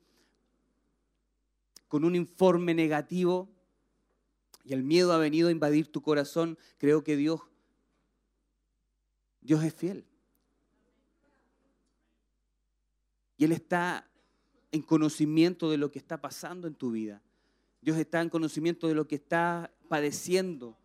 con 1.88 2.04
un 2.04 2.14
informe 2.14 2.72
negativo 2.72 3.52
y 4.64 4.72
el 4.72 4.82
miedo 4.82 5.12
ha 5.12 5.18
venido 5.18 5.48
a 5.48 5.52
invadir 5.52 5.90
tu 5.90 6.02
corazón, 6.02 6.59
creo 6.78 7.02
que 7.02 7.16
Dios, 7.16 7.40
Dios 9.40 9.64
es 9.64 9.74
fiel. 9.74 10.05
Y 13.36 13.44
Él 13.44 13.52
está 13.52 14.09
en 14.70 14.82
conocimiento 14.82 15.70
de 15.70 15.78
lo 15.78 15.90
que 15.90 15.98
está 15.98 16.20
pasando 16.20 16.68
en 16.68 16.74
tu 16.74 16.93
vida. 16.93 17.22
Dios 17.80 17.98
está 17.98 18.20
en 18.20 18.28
conocimiento 18.28 18.86
de 18.86 18.94
lo 18.94 19.09
que 19.09 19.16
está 19.16 19.72
padeciendo, 19.89 20.78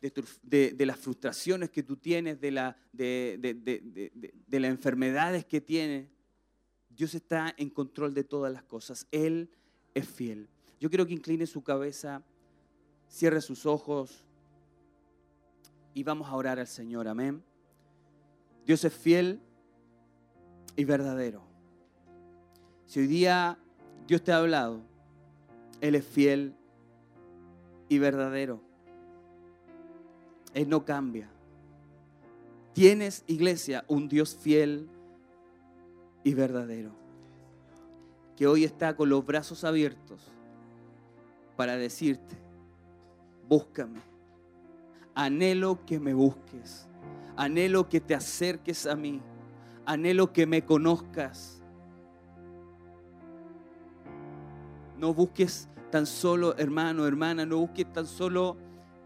de, 0.00 0.76
las 0.80 0.98
frustraciones 0.98 1.70
que 1.70 1.82
tú 1.82 1.96
tienes, 1.96 2.38
de 2.38 2.50
las 2.52 2.76
enfermedades 4.52 5.46
que 5.46 5.62
tienes. 5.62 6.08
Dios 6.90 7.14
está 7.14 7.54
en 7.56 7.70
control 7.70 8.12
de 8.12 8.24
todas 8.24 8.52
las 8.52 8.62
cosas. 8.62 9.06
Él 9.10 9.50
es 9.94 10.06
fiel. 10.06 10.48
Yo 10.78 10.90
quiero 10.90 11.06
que 11.06 11.14
incline 11.14 11.46
su 11.46 11.62
cabeza, 11.62 12.22
cierre 13.08 13.40
sus 13.40 13.66
ojos 13.66 14.24
y 15.94 16.02
vamos 16.02 16.28
a 16.28 16.34
orar 16.34 16.58
al 16.58 16.66
Señor. 16.66 17.08
Amén. 17.08 17.42
Dios 18.66 18.84
es 18.84 18.92
fiel 18.92 19.40
y 20.76 20.84
verdadero. 20.84 21.42
Si 22.86 23.00
hoy 23.00 23.06
día 23.06 23.58
Dios 24.06 24.22
te 24.22 24.32
ha 24.32 24.38
hablado, 24.38 24.80
Él 25.80 25.94
es 25.94 26.04
fiel 26.04 26.54
y 27.88 27.98
verdadero. 27.98 28.60
Él 30.52 30.68
no 30.68 30.84
cambia. 30.84 31.28
Tienes, 32.72 33.24
iglesia, 33.26 33.84
un 33.86 34.08
Dios 34.08 34.34
fiel 34.34 34.88
y 36.24 36.34
verdadero, 36.34 36.90
que 38.36 38.46
hoy 38.46 38.64
está 38.64 38.96
con 38.96 39.10
los 39.10 39.24
brazos 39.24 39.62
abiertos 39.62 40.20
para 41.56 41.76
decirte, 41.76 42.43
búscame. 43.48 44.00
Anhelo 45.14 45.84
que 45.84 46.00
me 46.00 46.14
busques. 46.14 46.88
Anhelo 47.36 47.88
que 47.88 48.00
te 48.00 48.14
acerques 48.14 48.86
a 48.86 48.96
mí. 48.96 49.20
Anhelo 49.86 50.32
que 50.32 50.46
me 50.46 50.64
conozcas. 50.64 51.62
No 54.98 55.12
busques 55.12 55.68
tan 55.90 56.06
solo, 56.06 56.56
hermano, 56.56 57.06
hermana, 57.06 57.46
no 57.46 57.58
busques 57.58 57.92
tan 57.92 58.06
solo 58.06 58.56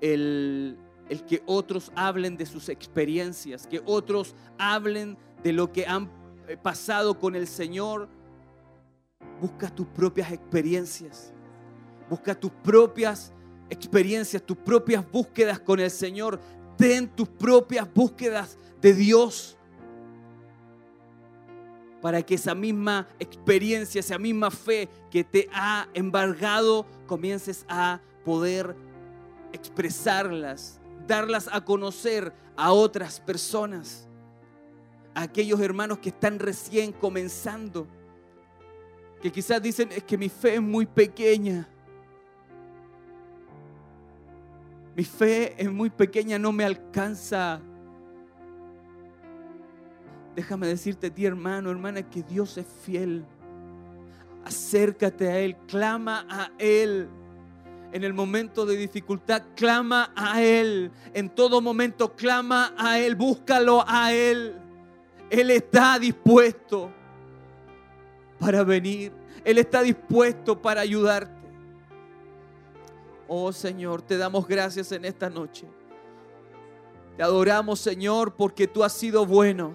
el, 0.00 0.78
el 1.08 1.24
que 1.24 1.42
otros 1.46 1.92
hablen 1.94 2.36
de 2.36 2.46
sus 2.46 2.68
experiencias, 2.68 3.66
que 3.66 3.82
otros 3.84 4.34
hablen 4.58 5.18
de 5.42 5.52
lo 5.52 5.72
que 5.72 5.86
han 5.86 6.10
pasado 6.62 7.18
con 7.18 7.34
el 7.34 7.46
Señor. 7.46 8.08
Busca 9.40 9.68
tus 9.74 9.86
propias 9.88 10.32
experiencias. 10.32 11.32
Busca 12.08 12.34
tus 12.34 12.50
propias 12.50 13.32
experiencias, 13.70 14.42
tus 14.42 14.56
propias 14.56 15.08
búsquedas 15.10 15.58
con 15.60 15.80
el 15.80 15.90
Señor. 15.90 16.40
Ten 16.76 17.08
tus 17.08 17.28
propias 17.28 17.92
búsquedas 17.92 18.56
de 18.80 18.94
Dios 18.94 19.58
para 22.00 22.22
que 22.22 22.34
esa 22.34 22.54
misma 22.54 23.08
experiencia, 23.18 24.00
esa 24.00 24.18
misma 24.18 24.50
fe 24.50 24.88
que 25.10 25.24
te 25.24 25.48
ha 25.52 25.88
embargado, 25.94 26.86
comiences 27.06 27.64
a 27.68 28.00
poder 28.24 28.76
expresarlas, 29.52 30.80
darlas 31.06 31.48
a 31.50 31.64
conocer 31.64 32.32
a 32.56 32.72
otras 32.72 33.20
personas, 33.20 34.06
a 35.14 35.22
aquellos 35.22 35.60
hermanos 35.60 35.98
que 35.98 36.10
están 36.10 36.38
recién 36.38 36.92
comenzando, 36.92 37.86
que 39.20 39.32
quizás 39.32 39.60
dicen, 39.60 39.90
es 39.90 40.04
que 40.04 40.16
mi 40.16 40.28
fe 40.28 40.54
es 40.54 40.62
muy 40.62 40.86
pequeña. 40.86 41.68
Mi 44.98 45.04
fe 45.04 45.54
es 45.56 45.70
muy 45.70 45.90
pequeña, 45.90 46.40
no 46.40 46.50
me 46.50 46.64
alcanza. 46.64 47.60
Déjame 50.34 50.66
decirte 50.66 51.06
a 51.06 51.14
ti, 51.14 51.24
hermano, 51.24 51.70
hermana, 51.70 52.02
que 52.02 52.24
Dios 52.24 52.58
es 52.58 52.66
fiel. 52.82 53.24
Acércate 54.44 55.28
a 55.28 55.38
Él, 55.38 55.56
clama 55.68 56.26
a 56.28 56.50
Él. 56.58 57.08
En 57.92 58.02
el 58.02 58.12
momento 58.12 58.66
de 58.66 58.76
dificultad, 58.76 59.44
clama 59.54 60.12
a 60.16 60.42
Él. 60.42 60.90
En 61.14 61.30
todo 61.30 61.60
momento, 61.60 62.16
clama 62.16 62.74
a 62.76 62.98
Él, 62.98 63.14
búscalo 63.14 63.84
a 63.86 64.12
Él. 64.12 64.56
Él 65.30 65.52
está 65.52 66.00
dispuesto 66.00 66.90
para 68.40 68.64
venir. 68.64 69.12
Él 69.44 69.58
está 69.58 69.80
dispuesto 69.80 70.60
para 70.60 70.80
ayudarte. 70.80 71.37
Oh 73.28 73.52
Señor, 73.52 74.00
te 74.00 74.16
damos 74.16 74.48
gracias 74.48 74.90
en 74.90 75.04
esta 75.04 75.28
noche. 75.28 75.68
Te 77.18 77.22
adoramos, 77.22 77.78
Señor, 77.78 78.34
porque 78.34 78.66
tú 78.66 78.82
has 78.82 78.94
sido 78.94 79.26
bueno. 79.26 79.74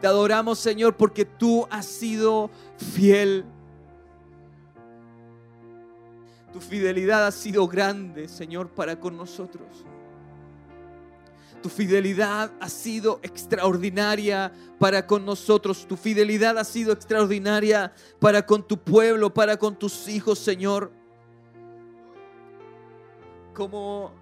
Te 0.00 0.06
adoramos, 0.06 0.58
Señor, 0.58 0.96
porque 0.96 1.24
tú 1.24 1.66
has 1.70 1.86
sido 1.86 2.50
fiel. 2.76 3.44
Tu 6.52 6.60
fidelidad 6.60 7.26
ha 7.26 7.32
sido 7.32 7.66
grande, 7.66 8.28
Señor, 8.28 8.68
para 8.68 9.00
con 9.00 9.16
nosotros. 9.16 9.66
Tu 11.62 11.68
fidelidad 11.68 12.52
ha 12.60 12.68
sido 12.68 13.18
extraordinaria 13.22 14.52
para 14.78 15.06
con 15.06 15.24
nosotros. 15.24 15.86
Tu 15.88 15.96
fidelidad 15.96 16.58
ha 16.58 16.64
sido 16.64 16.92
extraordinaria 16.92 17.92
para 18.20 18.44
con 18.44 18.62
tu 18.62 18.78
pueblo, 18.78 19.32
para 19.32 19.56
con 19.56 19.76
tus 19.76 20.06
hijos, 20.08 20.38
Señor. 20.38 20.97
Cómo, 23.58 24.12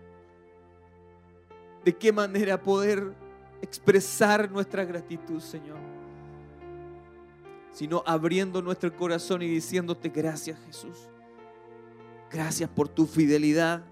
de 1.84 1.94
qué 1.94 2.10
manera 2.10 2.58
poder 2.58 3.12
expresar 3.60 4.50
nuestra 4.50 4.82
gratitud, 4.82 5.40
Señor. 5.40 5.76
Sino 7.70 8.02
abriendo 8.06 8.62
nuestro 8.62 8.96
corazón 8.96 9.42
y 9.42 9.46
diciéndote 9.46 10.08
gracias, 10.08 10.58
Jesús. 10.64 11.10
Gracias 12.32 12.70
por 12.70 12.88
tu 12.88 13.04
fidelidad. 13.06 13.84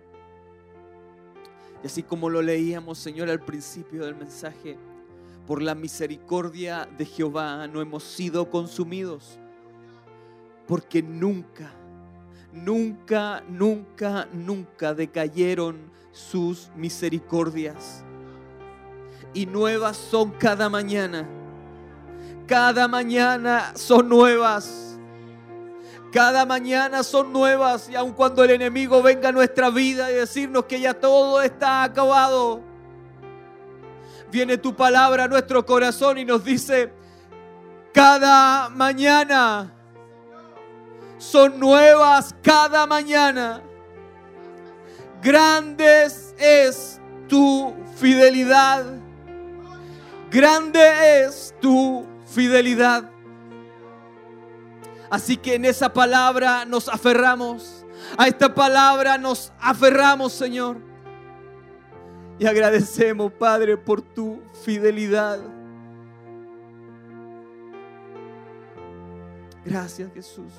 Y 1.82 1.88
así 1.88 2.02
como 2.02 2.30
lo 2.30 2.40
leíamos, 2.40 2.96
Señor, 2.96 3.28
al 3.28 3.44
principio 3.44 4.06
del 4.06 4.14
mensaje, 4.14 4.78
por 5.46 5.60
la 5.60 5.74
misericordia 5.74 6.88
de 6.96 7.04
Jehová 7.04 7.66
no 7.66 7.82
hemos 7.82 8.02
sido 8.02 8.48
consumidos. 8.48 9.38
Porque 10.66 11.02
nunca, 11.02 11.70
nunca, 12.54 13.42
nunca, 13.48 14.28
nunca 14.32 14.94
decayeron 14.94 15.90
sus 16.12 16.70
misericordias. 16.76 18.04
Y 19.34 19.46
nuevas 19.46 19.96
son 19.96 20.30
cada 20.30 20.68
mañana. 20.68 21.28
Cada 22.46 22.86
mañana 22.86 23.72
son 23.74 24.08
nuevas. 24.08 24.96
Cada 26.12 26.46
mañana 26.46 27.02
son 27.02 27.32
nuevas 27.32 27.88
y 27.88 27.96
aun 27.96 28.12
cuando 28.12 28.44
el 28.44 28.50
enemigo 28.50 29.02
venga 29.02 29.30
a 29.30 29.32
nuestra 29.32 29.68
vida 29.70 30.12
y 30.12 30.14
decirnos 30.14 30.66
que 30.66 30.78
ya 30.78 30.94
todo 30.94 31.42
está 31.42 31.82
acabado, 31.82 32.60
viene 34.30 34.56
tu 34.56 34.76
palabra 34.76 35.24
a 35.24 35.28
nuestro 35.28 35.66
corazón 35.66 36.18
y 36.18 36.24
nos 36.24 36.44
dice, 36.44 36.92
cada 37.92 38.68
mañana 38.68 39.74
son 41.24 41.58
nuevas, 41.58 42.34
cada 42.42 42.86
mañana. 42.86 43.62
Grandes 45.22 46.34
es 46.38 47.00
tu 47.28 47.74
fidelidad. 47.96 48.84
Grande 50.30 51.24
es 51.24 51.54
tu 51.60 52.06
fidelidad. 52.26 53.10
Así 55.10 55.36
que 55.36 55.54
en 55.54 55.64
esa 55.64 55.92
palabra 55.92 56.64
nos 56.64 56.88
aferramos. 56.88 57.86
A 58.18 58.28
esta 58.28 58.54
palabra 58.54 59.16
nos 59.16 59.52
aferramos, 59.58 60.32
Señor. 60.32 60.76
Y 62.38 62.46
agradecemos, 62.46 63.32
Padre, 63.32 63.76
por 63.76 64.02
tu 64.02 64.42
fidelidad. 64.64 65.40
Gracias, 69.64 70.12
Jesús. 70.12 70.52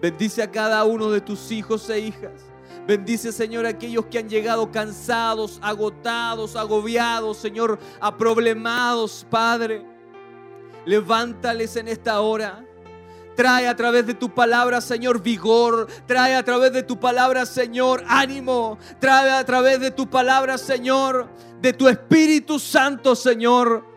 Bendice 0.00 0.42
a 0.42 0.50
cada 0.50 0.84
uno 0.84 1.10
de 1.10 1.20
tus 1.20 1.50
hijos 1.50 1.88
e 1.90 1.98
hijas. 2.00 2.32
Bendice, 2.86 3.32
Señor, 3.32 3.66
a 3.66 3.70
aquellos 3.70 4.06
que 4.06 4.18
han 4.18 4.28
llegado 4.28 4.70
cansados, 4.70 5.58
agotados, 5.60 6.54
agobiados, 6.54 7.36
Señor, 7.36 7.78
aproblemados, 8.00 9.26
Padre. 9.28 9.84
Levántales 10.84 11.74
en 11.76 11.88
esta 11.88 12.20
hora. 12.20 12.64
Trae 13.34 13.66
a 13.68 13.76
través 13.76 14.06
de 14.06 14.14
tu 14.14 14.32
palabra, 14.32 14.80
Señor, 14.80 15.20
vigor. 15.20 15.88
Trae 16.06 16.36
a 16.36 16.44
través 16.44 16.72
de 16.72 16.82
tu 16.82 16.98
palabra, 16.98 17.44
Señor, 17.44 18.04
ánimo. 18.08 18.78
Trae 18.98 19.30
a 19.30 19.44
través 19.44 19.80
de 19.80 19.90
tu 19.90 20.08
palabra, 20.08 20.56
Señor, 20.56 21.28
de 21.60 21.72
tu 21.72 21.88
Espíritu 21.88 22.58
Santo, 22.58 23.14
Señor. 23.14 23.95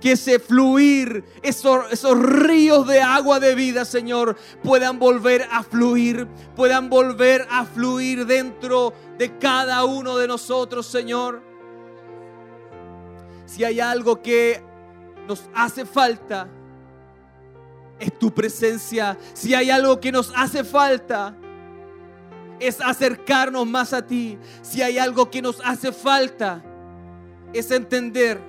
Que 0.00 0.12
ese 0.12 0.38
fluir, 0.38 1.24
esos, 1.42 1.90
esos 1.90 2.18
ríos 2.18 2.86
de 2.86 3.00
agua 3.00 3.40
de 3.40 3.54
vida, 3.54 3.84
Señor, 3.84 4.36
puedan 4.62 4.98
volver 4.98 5.48
a 5.50 5.62
fluir, 5.62 6.28
puedan 6.54 6.90
volver 6.90 7.46
a 7.50 7.64
fluir 7.64 8.26
dentro 8.26 8.92
de 9.18 9.38
cada 9.38 9.84
uno 9.84 10.18
de 10.18 10.28
nosotros, 10.28 10.86
Señor. 10.86 11.42
Si 13.46 13.64
hay 13.64 13.80
algo 13.80 14.22
que 14.22 14.62
nos 15.26 15.48
hace 15.54 15.86
falta, 15.86 16.48
es 17.98 18.18
tu 18.18 18.32
presencia. 18.32 19.16
Si 19.32 19.54
hay 19.54 19.70
algo 19.70 20.00
que 20.00 20.12
nos 20.12 20.32
hace 20.36 20.64
falta, 20.64 21.34
es 22.60 22.80
acercarnos 22.80 23.66
más 23.66 23.92
a 23.92 24.06
ti. 24.06 24.38
Si 24.62 24.82
hay 24.82 24.98
algo 24.98 25.30
que 25.30 25.42
nos 25.42 25.60
hace 25.64 25.92
falta, 25.92 26.62
es 27.52 27.70
entender 27.70 28.40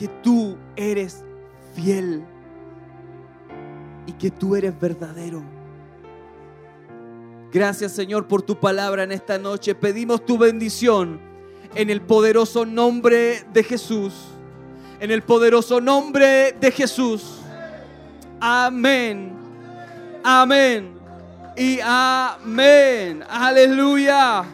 que 0.00 0.08
tú 0.08 0.56
eres 0.76 1.22
fiel 1.74 2.24
y 4.06 4.12
que 4.12 4.30
tú 4.30 4.56
eres 4.56 4.72
verdadero. 4.80 5.42
Gracias 7.52 7.92
Señor 7.92 8.26
por 8.26 8.40
tu 8.40 8.58
palabra 8.58 9.02
en 9.02 9.12
esta 9.12 9.36
noche. 9.36 9.74
Pedimos 9.74 10.24
tu 10.24 10.38
bendición 10.38 11.20
en 11.74 11.90
el 11.90 12.00
poderoso 12.00 12.64
nombre 12.64 13.44
de 13.52 13.62
Jesús. 13.62 14.14
En 15.00 15.10
el 15.10 15.20
poderoso 15.20 15.82
nombre 15.82 16.52
de 16.58 16.70
Jesús. 16.72 17.36
Amén. 18.40 19.34
Amén. 20.24 20.94
Y 21.58 21.78
amén. 21.82 23.22
Aleluya. 23.28 24.46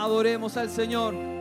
Adoremos 0.00 0.56
al 0.56 0.70
Señor. 0.70 1.39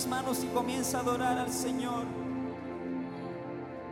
tus 0.00 0.08
manos 0.08 0.42
y 0.42 0.46
comienza 0.46 0.96
a 0.96 1.00
adorar 1.02 1.36
al 1.36 1.52
Señor 1.52 2.04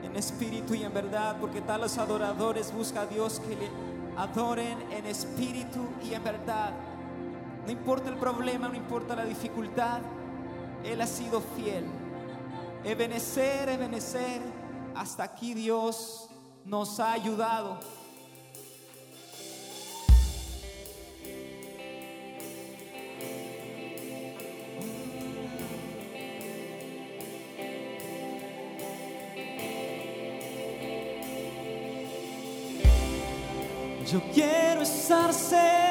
en 0.02 0.16
espíritu 0.16 0.72
y 0.72 0.82
en 0.82 0.94
verdad, 0.94 1.36
porque 1.38 1.60
tales 1.60 1.98
adoradores 1.98 2.72
busca 2.72 3.02
a 3.02 3.06
Dios 3.06 3.40
que 3.40 3.54
le 3.54 3.68
adoren 4.16 4.78
en 4.90 5.04
espíritu 5.04 5.86
y 6.02 6.14
en 6.14 6.24
verdad. 6.24 6.72
No 7.66 7.70
importa 7.70 8.08
el 8.08 8.16
problema, 8.16 8.68
no 8.68 8.74
importa 8.74 9.14
la 9.14 9.26
dificultad, 9.26 10.00
Él 10.82 10.98
ha 11.02 11.06
sido 11.06 11.42
fiel. 11.42 11.84
Ebenecer, 12.84 13.68
ebenecer, 13.68 14.40
hasta 14.94 15.24
aquí 15.24 15.52
Dios 15.52 16.30
nos 16.64 17.00
ha 17.00 17.12
ayudado. 17.12 17.80
Yo 34.10 34.22
quiero 34.32 34.80
estar 34.80 35.34
cerca. 35.34 35.87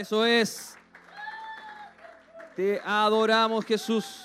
Eso 0.00 0.24
es. 0.24 0.78
Te 2.56 2.80
adoramos 2.82 3.66
Jesús. 3.66 4.24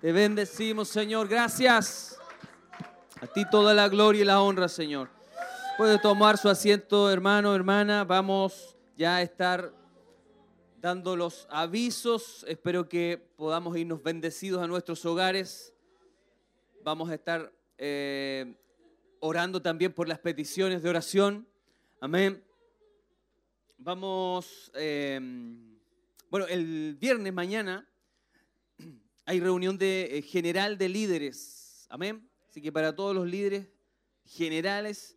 Te 0.00 0.12
bendecimos 0.12 0.88
Señor. 0.88 1.28
Gracias. 1.28 2.18
A 3.20 3.26
ti 3.26 3.44
toda 3.50 3.74
la 3.74 3.86
gloria 3.90 4.22
y 4.22 4.24
la 4.24 4.40
honra 4.40 4.66
Señor. 4.68 5.10
Puede 5.76 5.98
tomar 5.98 6.38
su 6.38 6.48
asiento 6.48 7.10
hermano, 7.10 7.54
hermana. 7.54 8.04
Vamos 8.04 8.78
ya 8.96 9.16
a 9.16 9.22
estar 9.22 9.74
dando 10.80 11.16
los 11.16 11.46
avisos. 11.50 12.46
Espero 12.48 12.88
que 12.88 13.22
podamos 13.36 13.76
irnos 13.76 14.02
bendecidos 14.02 14.62
a 14.62 14.66
nuestros 14.66 15.04
hogares. 15.04 15.74
Vamos 16.82 17.10
a 17.10 17.14
estar 17.14 17.52
eh, 17.76 18.54
orando 19.18 19.60
también 19.60 19.92
por 19.92 20.08
las 20.08 20.18
peticiones 20.18 20.82
de 20.82 20.88
oración. 20.88 21.46
Amén. 22.00 22.42
Vamos, 23.82 24.70
eh, 24.74 25.18
bueno, 26.28 26.46
el 26.48 26.98
viernes 27.00 27.32
mañana 27.32 27.88
hay 29.24 29.40
reunión 29.40 29.78
de, 29.78 30.18
eh, 30.18 30.20
general 30.20 30.76
de 30.76 30.90
líderes. 30.90 31.86
Amén. 31.88 32.28
Así 32.46 32.60
que 32.60 32.70
para 32.70 32.94
todos 32.94 33.14
los 33.14 33.26
líderes 33.26 33.68
generales, 34.26 35.16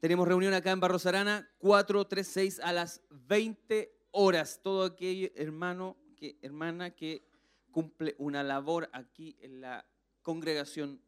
tenemos 0.00 0.26
reunión 0.26 0.52
acá 0.52 0.72
en 0.72 0.80
Barros 0.80 1.06
Arana, 1.06 1.48
436 1.58 2.58
a 2.58 2.72
las 2.72 3.02
20 3.10 3.96
horas. 4.10 4.58
Todo 4.60 4.82
aquel 4.82 5.32
hermano, 5.36 5.96
que, 6.16 6.40
hermana 6.42 6.90
que 6.90 7.24
cumple 7.70 8.16
una 8.18 8.42
labor 8.42 8.90
aquí 8.92 9.36
en 9.38 9.60
la 9.60 9.86
congregación, 10.22 11.00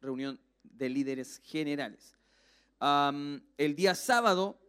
reunión 0.00 0.40
de 0.64 0.88
líderes 0.88 1.40
generales. 1.44 2.16
El 2.80 3.76
día 3.76 3.94
sábado, 3.94 4.63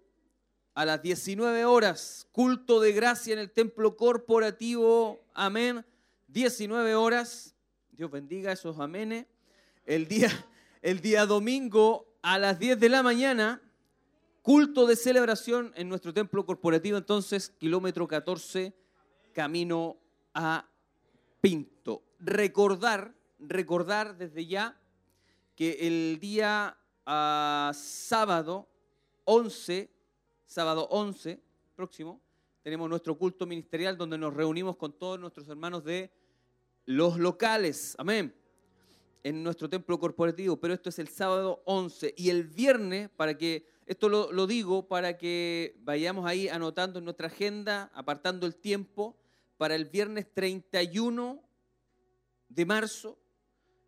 a 0.76 0.84
las 0.84 1.02
19 1.02 1.64
horas, 1.64 2.28
culto 2.34 2.82
de 2.82 2.92
gracia 2.92 3.32
en 3.32 3.40
el 3.40 3.50
templo 3.50 3.96
corporativo, 3.96 5.24
amén. 5.34 5.86
19 6.28 6.96
horas, 6.96 7.56
Dios 7.92 8.12
bendiga 8.12 8.52
esos 8.52 8.78
amenes. 8.78 9.26
El 9.86 10.10
día, 10.10 10.30
el 10.82 11.00
día 11.00 11.26
domingo 11.26 12.14
a 12.22 12.38
las 12.38 12.60
10 12.60 12.78
de 12.78 12.90
la 12.90 13.04
mañana, 13.04 13.62
culto 14.42 14.86
de 14.86 14.98
celebración 14.98 15.72
en 15.78 15.88
nuestro 15.88 16.14
templo 16.14 16.46
corporativo, 16.46 16.98
entonces, 16.98 17.50
kilómetro 17.58 18.06
14, 18.06 18.76
camino 19.32 19.98
a 20.34 20.68
Pinto. 21.40 22.04
Recordar, 22.20 23.16
recordar 23.40 24.18
desde 24.18 24.46
ya 24.46 24.78
que 25.56 25.88
el 25.88 26.20
día 26.20 26.78
ah, 27.06 27.72
sábado 27.74 28.68
11, 29.24 29.95
sábado 30.46 30.88
11 30.92 31.42
próximo, 31.76 32.22
tenemos 32.62 32.90
nuestro 32.90 33.18
culto 33.18 33.46
ministerial 33.46 33.98
donde 33.98 34.18
nos 34.18 34.34
reunimos 34.34 34.78
con 34.78 34.94
todos 34.94 35.20
nuestros 35.20 35.48
hermanos 35.50 35.84
de 35.84 36.12
los 36.86 37.20
locales. 37.20 37.96
Amén. 37.98 38.34
En 39.24 39.44
nuestro 39.44 39.70
templo 39.70 40.00
corporativo, 40.00 40.58
pero 40.58 40.74
esto 40.74 40.90
es 40.90 41.00
el 41.00 41.08
sábado 41.08 41.62
11 41.66 42.14
y 42.18 42.30
el 42.30 42.44
viernes, 42.44 43.10
para 43.10 43.38
que, 43.38 43.68
esto 43.86 44.10
lo, 44.10 44.32
lo 44.32 44.48
digo, 44.48 44.88
para 44.88 45.18
que 45.18 45.76
vayamos 45.82 46.26
ahí 46.26 46.48
anotando 46.48 47.00
en 47.00 47.06
nuestra 47.06 47.28
agenda, 47.28 47.92
apartando 47.94 48.46
el 48.46 48.56
tiempo, 48.56 49.18
para 49.58 49.76
el 49.76 49.86
viernes 49.86 50.32
31 50.34 51.42
de 52.50 52.66
marzo 52.66 53.18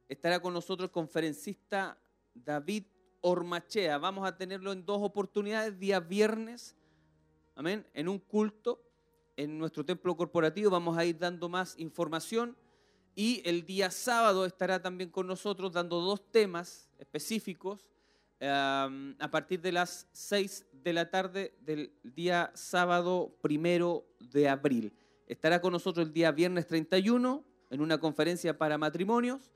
estará 0.10 0.40
con 0.40 0.54
nosotros 0.54 0.88
el 0.88 0.92
conferencista 0.92 1.98
David 2.34 2.84
Ormachea. 3.22 3.98
Vamos 3.98 4.28
a 4.28 4.38
tenerlo 4.38 4.72
en 4.72 4.86
dos 4.86 5.00
oportunidades, 5.02 5.80
día 5.80 6.00
viernes, 6.00 6.76
amén, 7.56 7.86
en 7.94 8.08
un 8.08 8.20
culto 8.20 8.84
en 9.36 9.58
nuestro 9.58 9.86
templo 9.86 10.16
corporativo. 10.18 10.70
Vamos 10.72 10.98
a 10.98 11.06
ir 11.06 11.18
dando 11.18 11.50
más 11.50 11.78
información. 11.78 12.58
Y 13.16 13.42
el 13.46 13.66
día 13.66 13.90
sábado 13.90 14.46
estará 14.46 14.82
también 14.82 15.10
con 15.10 15.26
nosotros 15.26 15.74
dando 15.74 16.02
dos 16.02 16.32
temas 16.32 16.90
específicos 17.00 17.88
a 18.40 19.30
partir 19.32 19.60
de 19.62 19.72
las 19.72 20.08
6 20.12 20.68
de 20.72 20.94
la 20.94 21.10
tarde 21.10 21.56
del 21.62 21.92
día 22.04 22.52
sábado 22.54 23.36
primero 23.42 24.06
de 24.20 24.48
abril. 24.48 24.94
Estará 25.26 25.60
con 25.60 25.74
nosotros 25.74 26.08
el 26.08 26.14
día 26.14 26.32
viernes 26.32 26.68
31 26.68 27.44
en 27.72 27.82
una 27.82 27.98
conferencia 27.98 28.58
para 28.58 28.78
matrimonios 28.78 29.52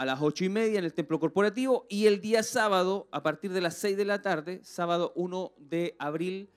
a 0.00 0.06
las 0.06 0.22
ocho 0.22 0.46
y 0.46 0.48
media 0.48 0.78
en 0.78 0.86
el 0.86 0.94
templo 0.94 1.20
corporativo 1.20 1.84
y 1.90 2.06
el 2.06 2.22
día 2.22 2.42
sábado 2.42 3.06
a 3.10 3.22
partir 3.22 3.52
de 3.52 3.60
las 3.60 3.74
6 3.76 3.98
de 3.98 4.06
la 4.06 4.22
tarde, 4.22 4.60
sábado 4.64 5.12
1 5.14 5.52
de 5.58 5.94
abril, 5.98 6.48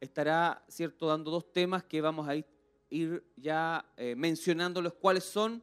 estará 0.00 0.64
cierto 0.66 1.06
dando 1.06 1.30
dos 1.30 1.52
temas 1.52 1.84
que 1.84 2.00
vamos 2.00 2.26
a 2.26 2.34
ir, 2.34 3.24
ya 3.36 3.86
eh, 3.96 4.16
mencionando 4.16 4.82
los 4.82 4.94
cuales 4.94 5.22
son. 5.22 5.62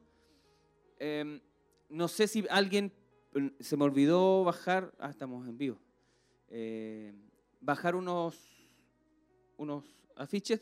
eh, 0.99 1.41
no 1.89 2.07
sé 2.07 2.29
si 2.29 2.45
alguien 2.49 2.93
eh, 3.35 3.51
se 3.59 3.75
me 3.75 3.83
olvidó 3.83 4.45
bajar, 4.45 4.93
ah, 4.97 5.09
estamos 5.09 5.45
en 5.49 5.57
vivo, 5.57 5.77
Eh, 6.47 7.13
bajar 7.59 7.93
unos, 7.93 8.37
unos 9.57 9.83
afiches 10.15 10.61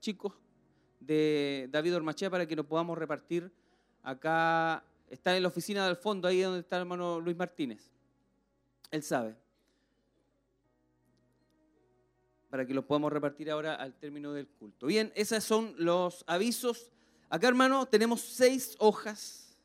chicos 0.00 0.32
de 0.98 1.68
David 1.70 1.94
Ormachea 1.96 2.30
para 2.30 2.46
que 2.46 2.56
lo 2.56 2.64
podamos 2.66 2.96
repartir 2.96 3.52
acá. 4.02 4.82
Está 5.08 5.36
en 5.36 5.42
la 5.42 5.48
oficina 5.48 5.86
del 5.86 5.96
fondo, 5.96 6.26
ahí 6.26 6.40
donde 6.40 6.60
está 6.60 6.76
el 6.76 6.82
hermano 6.82 7.20
Luis 7.20 7.36
Martínez. 7.36 7.90
Él 8.90 9.02
sabe. 9.02 9.36
Para 12.50 12.66
que 12.66 12.74
los 12.74 12.84
podamos 12.84 13.12
repartir 13.12 13.50
ahora 13.50 13.74
al 13.74 13.94
término 13.94 14.32
del 14.32 14.48
culto. 14.48 14.86
Bien, 14.86 15.12
esos 15.14 15.44
son 15.44 15.74
los 15.78 16.24
avisos. 16.26 16.92
Acá, 17.28 17.48
hermano, 17.48 17.86
tenemos 17.86 18.20
seis 18.20 18.76
hojas 18.78 19.56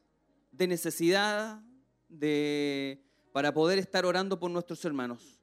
de 0.51 0.67
necesidad 0.67 1.61
de, 2.07 3.03
para 3.31 3.53
poder 3.53 3.79
estar 3.79 4.05
orando 4.05 4.39
por 4.39 4.51
nuestros 4.51 4.83
hermanos. 4.85 5.39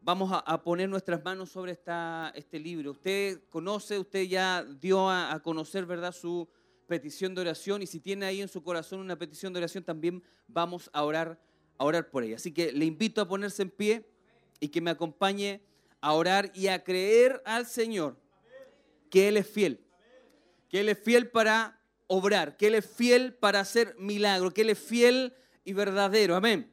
Vamos 0.00 0.30
a, 0.32 0.62
poner 0.64 0.88
nuestras 0.88 1.22
manos 1.22 1.50
sobre 1.50 1.72
esta, 1.72 2.32
este 2.34 2.58
libro. 2.58 2.90
Usted 2.90 3.44
conoce, 3.48 4.00
usted 4.00 4.24
ya 4.24 4.64
dio 4.64 5.08
a 5.08 5.38
conocer, 5.44 5.86
¿verdad?, 5.86 6.10
su 6.10 6.48
petición 6.92 7.34
de 7.34 7.40
oración 7.40 7.80
y 7.80 7.86
si 7.86 8.00
tiene 8.00 8.26
ahí 8.26 8.42
en 8.42 8.48
su 8.48 8.62
corazón 8.62 9.00
una 9.00 9.16
petición 9.16 9.50
de 9.54 9.60
oración, 9.60 9.82
también 9.82 10.22
vamos 10.46 10.90
a 10.92 11.02
orar, 11.04 11.40
a 11.78 11.84
orar 11.86 12.10
por 12.10 12.22
ella. 12.22 12.36
Así 12.36 12.52
que 12.52 12.70
le 12.70 12.84
invito 12.84 13.22
a 13.22 13.26
ponerse 13.26 13.62
en 13.62 13.70
pie 13.70 14.06
y 14.60 14.68
que 14.68 14.82
me 14.82 14.90
acompañe 14.90 15.62
a 16.02 16.12
orar 16.12 16.52
y 16.54 16.66
a 16.66 16.84
creer 16.84 17.40
al 17.46 17.64
Señor 17.64 18.18
que 19.08 19.28
Él 19.28 19.38
es 19.38 19.48
fiel, 19.48 19.80
que 20.68 20.80
Él 20.80 20.90
es 20.90 20.98
fiel 20.98 21.30
para 21.30 21.80
obrar, 22.08 22.58
que 22.58 22.66
Él 22.66 22.74
es 22.74 22.84
fiel 22.84 23.32
para 23.32 23.60
hacer 23.60 23.96
milagros, 23.98 24.52
que 24.52 24.60
Él 24.60 24.68
es 24.68 24.78
fiel 24.78 25.32
y 25.64 25.72
verdadero. 25.72 26.36
Amén. 26.36 26.70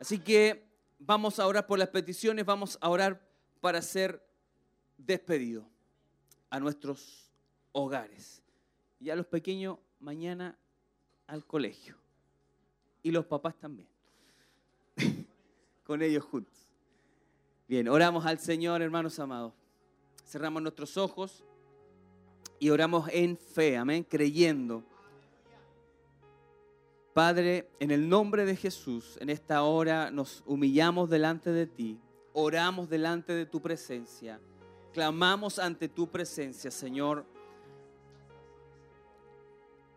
Así 0.00 0.18
que 0.18 0.66
vamos 0.98 1.38
a 1.38 1.46
orar 1.46 1.66
por 1.66 1.78
las 1.78 1.90
peticiones, 1.90 2.46
vamos 2.46 2.78
a 2.80 2.88
orar 2.88 3.20
para 3.60 3.82
ser 3.82 4.26
despedidos 4.96 5.66
a 6.48 6.58
nuestros 6.58 7.30
hogares. 7.72 8.45
Y 9.00 9.10
a 9.10 9.16
los 9.16 9.26
pequeños 9.26 9.78
mañana 10.00 10.56
al 11.26 11.44
colegio. 11.44 11.96
Y 13.02 13.10
los 13.10 13.26
papás 13.26 13.54
también. 13.56 13.88
Con 15.84 16.02
ellos 16.02 16.24
juntos. 16.24 16.54
Bien, 17.68 17.88
oramos 17.88 18.24
al 18.26 18.38
Señor, 18.38 18.82
hermanos 18.82 19.18
amados. 19.18 19.52
Cerramos 20.24 20.62
nuestros 20.62 20.96
ojos 20.96 21.44
y 22.58 22.70
oramos 22.70 23.08
en 23.12 23.36
fe, 23.36 23.76
amén, 23.76 24.04
creyendo. 24.04 24.82
Padre, 27.12 27.70
en 27.80 27.90
el 27.90 28.08
nombre 28.08 28.44
de 28.44 28.56
Jesús, 28.56 29.16
en 29.20 29.30
esta 29.30 29.62
hora 29.62 30.10
nos 30.10 30.42
humillamos 30.46 31.08
delante 31.08 31.50
de 31.50 31.66
ti, 31.66 31.98
oramos 32.34 32.90
delante 32.90 33.32
de 33.32 33.46
tu 33.46 33.62
presencia, 33.62 34.38
clamamos 34.92 35.58
ante 35.58 35.88
tu 35.88 36.08
presencia, 36.08 36.70
Señor, 36.70 37.24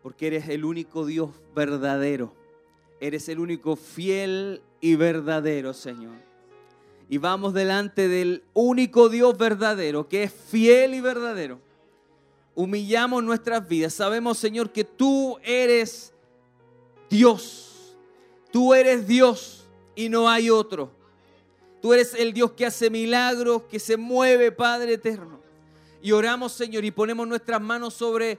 porque 0.02 0.28
eres 0.28 0.48
el 0.48 0.64
único 0.64 1.04
Dios 1.04 1.30
verdadero, 1.54 2.32
eres 3.00 3.28
el 3.28 3.38
único 3.38 3.76
fiel 3.76 4.62
y 4.80 4.96
verdadero, 4.96 5.74
Señor. 5.74 6.14
Y 7.08 7.18
vamos 7.18 7.54
delante 7.54 8.08
del 8.08 8.44
único 8.54 9.08
Dios 9.08 9.36
verdadero, 9.36 10.08
que 10.08 10.22
es 10.22 10.32
fiel 10.32 10.94
y 10.94 11.00
verdadero. 11.00 11.58
Humillamos 12.54 13.24
nuestras 13.24 13.68
vidas. 13.68 13.94
Sabemos, 13.94 14.38
Señor, 14.38 14.70
que 14.70 14.84
tú 14.84 15.38
eres 15.42 16.12
Dios. 17.08 17.96
Tú 18.52 18.74
eres 18.74 19.06
Dios 19.06 19.66
y 19.96 20.08
no 20.08 20.28
hay 20.28 20.50
otro. 20.50 20.92
Tú 21.82 21.92
eres 21.94 22.14
el 22.14 22.32
Dios 22.32 22.52
que 22.52 22.66
hace 22.66 22.90
milagros, 22.90 23.62
que 23.62 23.78
se 23.78 23.96
mueve, 23.96 24.52
Padre 24.52 24.94
eterno. 24.94 25.40
Y 26.02 26.12
oramos, 26.12 26.52
Señor, 26.52 26.84
y 26.84 26.90
ponemos 26.90 27.26
nuestras 27.26 27.60
manos 27.60 27.94
sobre 27.94 28.38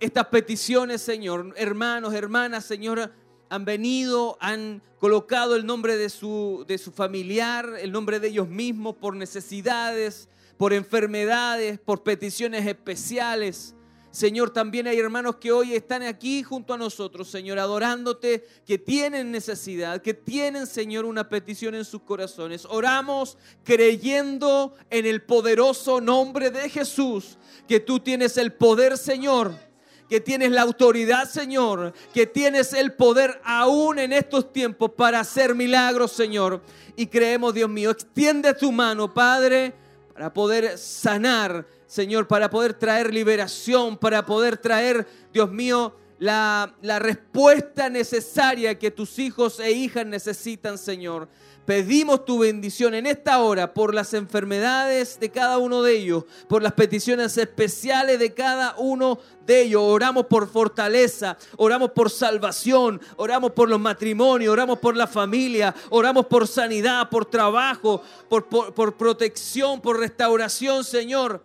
estas 0.00 0.26
peticiones, 0.26 1.00
Señor. 1.02 1.54
Hermanos, 1.56 2.14
hermanas, 2.14 2.64
Señor, 2.64 3.12
han 3.48 3.64
venido, 3.64 4.36
han 4.40 4.82
colocado 4.98 5.56
el 5.56 5.66
nombre 5.66 5.96
de 5.96 6.08
su, 6.08 6.64
de 6.66 6.78
su 6.78 6.92
familiar, 6.92 7.74
el 7.80 7.92
nombre 7.92 8.20
de 8.20 8.28
ellos 8.28 8.48
mismos 8.48 8.96
por 8.96 9.14
necesidades, 9.14 10.28
por 10.56 10.72
enfermedades, 10.72 11.78
por 11.78 12.02
peticiones 12.02 12.66
especiales. 12.66 13.74
Señor, 14.10 14.48
también 14.50 14.86
hay 14.86 14.98
hermanos 14.98 15.36
que 15.36 15.52
hoy 15.52 15.74
están 15.74 16.02
aquí 16.02 16.42
junto 16.42 16.72
a 16.72 16.78
nosotros, 16.78 17.28
Señor, 17.28 17.58
adorándote, 17.58 18.46
que 18.64 18.78
tienen 18.78 19.30
necesidad, 19.30 20.00
que 20.00 20.14
tienen, 20.14 20.66
Señor, 20.66 21.04
una 21.04 21.28
petición 21.28 21.74
en 21.74 21.84
sus 21.84 22.00
corazones. 22.00 22.64
Oramos 22.64 23.36
creyendo 23.62 24.74
en 24.88 25.04
el 25.04 25.22
poderoso 25.22 26.00
nombre 26.00 26.50
de 26.50 26.70
Jesús, 26.70 27.36
que 27.68 27.78
tú 27.78 28.00
tienes 28.00 28.38
el 28.38 28.54
poder, 28.54 28.96
Señor, 28.96 29.65
que 30.08 30.20
tienes 30.20 30.50
la 30.50 30.62
autoridad, 30.62 31.28
Señor, 31.28 31.92
que 32.14 32.26
tienes 32.26 32.72
el 32.72 32.92
poder 32.92 33.40
aún 33.44 33.98
en 33.98 34.12
estos 34.12 34.52
tiempos 34.52 34.92
para 34.96 35.20
hacer 35.20 35.54
milagros, 35.54 36.12
Señor. 36.12 36.62
Y 36.96 37.06
creemos, 37.06 37.54
Dios 37.54 37.68
mío, 37.68 37.90
extiende 37.90 38.54
tu 38.54 38.72
mano, 38.72 39.12
Padre, 39.12 39.74
para 40.12 40.32
poder 40.32 40.78
sanar 40.78 41.66
Señor, 41.86 42.26
para 42.26 42.50
poder 42.50 42.74
traer 42.74 43.14
liberación, 43.14 43.96
para 43.96 44.26
poder 44.26 44.58
traer, 44.58 45.06
Dios 45.32 45.50
mío, 45.50 45.94
la, 46.18 46.74
la, 46.82 46.98
respuesta 46.98 47.88
necesaria 47.88 48.78
que 48.78 48.90
tus 48.90 49.18
hijos 49.18 49.60
e 49.60 49.70
hijas 49.70 50.04
necesitan, 50.04 50.78
Señor. 50.78 51.28
Pedimos 51.66 52.24
tu 52.24 52.38
bendición 52.38 52.94
en 52.94 53.06
esta 53.06 53.40
hora 53.40 53.74
por 53.74 53.92
las 53.92 54.14
enfermedades 54.14 55.18
de 55.18 55.30
cada 55.30 55.58
uno 55.58 55.82
de 55.82 55.96
ellos, 55.96 56.24
por 56.48 56.62
las 56.62 56.74
peticiones 56.74 57.36
especiales 57.36 58.20
de 58.20 58.32
cada 58.32 58.76
uno 58.78 59.18
de 59.44 59.62
ellos. 59.62 59.82
Oramos 59.84 60.26
por 60.26 60.48
fortaleza, 60.48 61.36
oramos 61.56 61.90
por 61.90 62.08
salvación, 62.08 63.00
oramos 63.16 63.50
por 63.50 63.68
los 63.68 63.80
matrimonios, 63.80 64.52
oramos 64.52 64.78
por 64.78 64.96
la 64.96 65.08
familia, 65.08 65.74
oramos 65.90 66.26
por 66.26 66.46
sanidad, 66.46 67.10
por 67.10 67.26
trabajo, 67.26 68.00
por, 68.28 68.46
por, 68.46 68.96
protección, 68.96 69.80
por 69.80 69.98
restauración, 69.98 70.84
Señor 70.84 71.44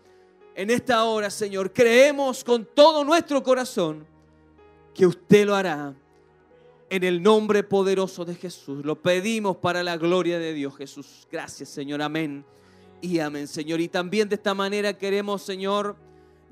en 0.53 0.69
esta 0.69 1.03
hora, 1.05 1.31
Señor. 1.31 1.71
Creemos 1.73 2.43
con 2.43 2.65
todo 2.65 3.03
nuestro 3.03 3.41
corazón 3.41 4.05
que 4.93 5.07
usted 5.07 5.47
lo 5.47 5.55
hará 5.55 5.95
en 6.91 7.05
el 7.05 7.23
nombre 7.23 7.63
poderoso 7.63 8.25
de 8.25 8.35
Jesús. 8.35 8.83
Lo 8.83 9.01
pedimos 9.01 9.55
para 9.55 9.81
la 9.81 9.95
gloria 9.95 10.37
de 10.37 10.53
Dios, 10.53 10.75
Jesús. 10.75 11.25
Gracias, 11.31 11.69
Señor. 11.69 12.01
Amén. 12.01 12.43
Y 12.99 13.19
amén, 13.19 13.47
Señor. 13.47 13.79
Y 13.79 13.87
también 13.87 14.27
de 14.27 14.35
esta 14.35 14.53
manera 14.53 14.97
queremos, 14.97 15.41
Señor, 15.41 15.95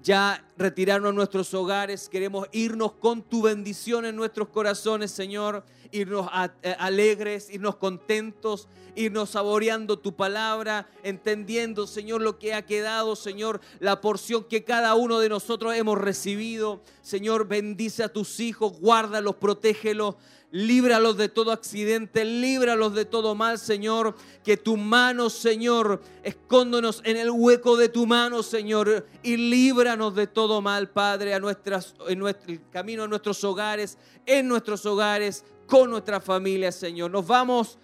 ya 0.01 0.41
retirarnos 0.57 1.11
a 1.11 1.13
nuestros 1.13 1.53
hogares. 1.53 2.07
Queremos 2.07 2.47
irnos 2.53 2.93
con 2.93 3.21
tu 3.21 3.41
bendición 3.41 4.05
en 4.05 4.15
nuestros 4.15 4.47
corazones, 4.47 5.11
Señor. 5.11 5.65
Irnos 5.91 6.29
eh, 6.61 6.75
alegres, 6.77 7.49
irnos 7.49 7.75
contentos, 7.77 8.67
irnos 8.95 9.29
saboreando 9.29 9.97
tu 9.97 10.15
palabra, 10.15 10.89
entendiendo, 11.03 11.87
Señor, 11.87 12.21
lo 12.21 12.37
que 12.37 12.53
ha 12.53 12.65
quedado, 12.65 13.15
Señor, 13.15 13.61
la 13.79 14.01
porción 14.01 14.43
que 14.43 14.63
cada 14.63 14.95
uno 14.95 15.19
de 15.19 15.29
nosotros 15.29 15.75
hemos 15.75 15.97
recibido. 15.97 16.81
Señor, 17.01 17.47
bendice 17.47 18.03
a 18.03 18.09
tus 18.09 18.39
hijos, 18.39 18.79
guárdalos, 18.79 19.35
protégelos. 19.35 20.15
Líbralos 20.51 21.15
de 21.15 21.29
todo 21.29 21.51
accidente, 21.51 22.25
líbralos 22.25 22.95
de 22.95 23.05
todo 23.05 23.35
mal, 23.35 23.59
Señor. 23.59 24.15
Que 24.43 24.57
tu 24.57 24.77
mano, 24.77 25.29
Señor, 25.29 26.01
escóndonos 26.23 27.03
en 27.05 27.17
el 27.17 27.29
hueco 27.29 27.77
de 27.77 27.87
tu 27.87 28.07
mano, 28.07 28.41
Señor, 28.41 29.05
y 29.21 29.37
líbranos 29.37 30.15
de 30.15 30.25
todo 30.25 30.59
mal, 30.59 30.89
Padre, 30.89 31.35
a 31.35 31.39
nuestras, 31.39 31.93
en 32.07 32.17
nuestro 32.17 32.51
el 32.51 32.67
camino 32.71 33.03
a 33.03 33.07
nuestros 33.07 33.43
hogares, 33.43 33.99
en 34.25 34.47
nuestros 34.47 34.87
hogares, 34.87 35.45
con 35.69 35.91
nuestra 35.91 36.19
familia, 36.19 36.71
Señor. 36.71 37.11
Nos 37.11 37.25
vamos 37.25 37.77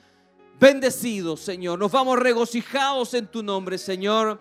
bendecidos, 0.59 1.39
Señor. 1.39 1.79
Nos 1.79 1.91
vamos 1.91 2.19
regocijados 2.19 3.13
en 3.13 3.27
tu 3.27 3.43
nombre, 3.43 3.77
Señor. 3.77 4.39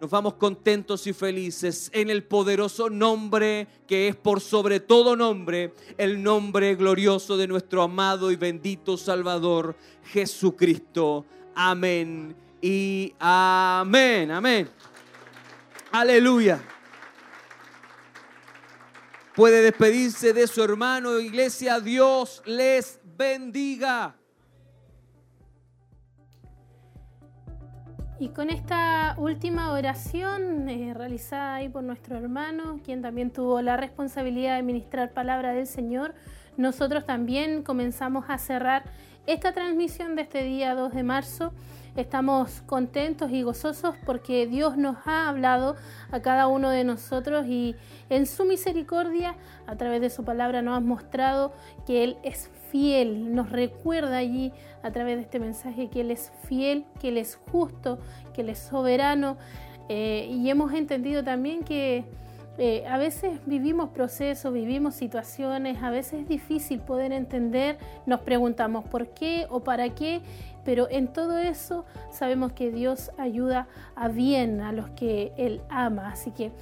Nos 0.00 0.10
vamos 0.10 0.34
contentos 0.34 1.06
y 1.06 1.12
felices 1.12 1.90
en 1.94 2.10
el 2.10 2.24
poderoso 2.24 2.90
nombre 2.90 3.66
que 3.86 4.08
es 4.08 4.16
por 4.16 4.42
sobre 4.42 4.80
todo 4.80 5.16
nombre, 5.16 5.72
el 5.96 6.22
nombre 6.22 6.74
glorioso 6.74 7.36
de 7.38 7.46
nuestro 7.46 7.82
amado 7.82 8.30
y 8.30 8.36
bendito 8.36 8.98
Salvador 8.98 9.74
Jesucristo. 10.12 11.24
Amén 11.54 12.36
y 12.60 13.14
amén, 13.18 14.30
amén. 14.30 14.68
Aleluya. 15.92 16.75
Puede 19.36 19.60
despedirse 19.60 20.32
de 20.32 20.46
su 20.46 20.64
hermano, 20.64 21.18
iglesia. 21.18 21.78
Dios 21.78 22.42
les 22.46 22.98
bendiga. 23.18 24.16
Y 28.18 28.30
con 28.30 28.48
esta 28.48 29.14
última 29.18 29.72
oración 29.72 30.70
eh, 30.70 30.94
realizada 30.94 31.56
ahí 31.56 31.68
por 31.68 31.84
nuestro 31.84 32.16
hermano, 32.16 32.80
quien 32.82 33.02
también 33.02 33.30
tuvo 33.30 33.60
la 33.60 33.76
responsabilidad 33.76 34.56
de 34.56 34.62
ministrar 34.62 35.12
palabra 35.12 35.52
del 35.52 35.66
Señor, 35.66 36.14
nosotros 36.56 37.04
también 37.04 37.62
comenzamos 37.62 38.24
a 38.28 38.38
cerrar 38.38 38.84
esta 39.26 39.52
transmisión 39.52 40.16
de 40.16 40.22
este 40.22 40.44
día 40.44 40.74
2 40.74 40.94
de 40.94 41.02
marzo. 41.02 41.52
Estamos 41.96 42.60
contentos 42.66 43.30
y 43.30 43.42
gozosos 43.42 43.94
porque 44.04 44.46
Dios 44.46 44.76
nos 44.76 44.98
ha 45.06 45.30
hablado 45.30 45.76
a 46.10 46.20
cada 46.20 46.46
uno 46.46 46.68
de 46.68 46.84
nosotros 46.84 47.46
y 47.46 47.74
en 48.10 48.26
su 48.26 48.44
misericordia, 48.44 49.34
a 49.66 49.76
través 49.76 50.02
de 50.02 50.10
su 50.10 50.22
palabra, 50.22 50.60
nos 50.60 50.76
ha 50.76 50.80
mostrado 50.80 51.54
que 51.86 52.04
Él 52.04 52.18
es 52.22 52.50
fiel, 52.70 53.34
nos 53.34 53.48
recuerda 53.48 54.18
allí 54.18 54.52
a 54.82 54.90
través 54.90 55.16
de 55.16 55.22
este 55.22 55.40
mensaje 55.40 55.88
que 55.88 56.02
Él 56.02 56.10
es 56.10 56.32
fiel, 56.46 56.84
que 57.00 57.08
Él 57.08 57.16
es 57.16 57.40
justo, 57.50 57.98
que 58.34 58.42
Él 58.42 58.50
es 58.50 58.58
soberano. 58.58 59.38
Eh, 59.88 60.28
y 60.30 60.50
hemos 60.50 60.74
entendido 60.74 61.24
también 61.24 61.64
que 61.64 62.04
eh, 62.58 62.86
a 62.88 62.96
veces 62.96 63.38
vivimos 63.44 63.90
procesos, 63.90 64.52
vivimos 64.52 64.94
situaciones, 64.94 65.82
a 65.82 65.90
veces 65.90 66.22
es 66.22 66.28
difícil 66.28 66.80
poder 66.80 67.12
entender, 67.12 67.76
nos 68.06 68.20
preguntamos 68.20 68.84
por 68.84 69.08
qué 69.08 69.46
o 69.50 69.60
para 69.60 69.90
qué, 69.90 70.22
pero 70.66 70.88
en 70.90 71.06
todo 71.06 71.38
eso 71.38 71.86
sabemos 72.10 72.52
que 72.52 72.70
Dios 72.70 73.12
ayuda 73.16 73.68
a 73.94 74.08
bien 74.08 74.60
a 74.60 74.72
los 74.72 74.90
que 74.90 75.32
Él 75.38 75.62
ama. 75.70 76.10
Así 76.10 76.32
que 76.32 76.52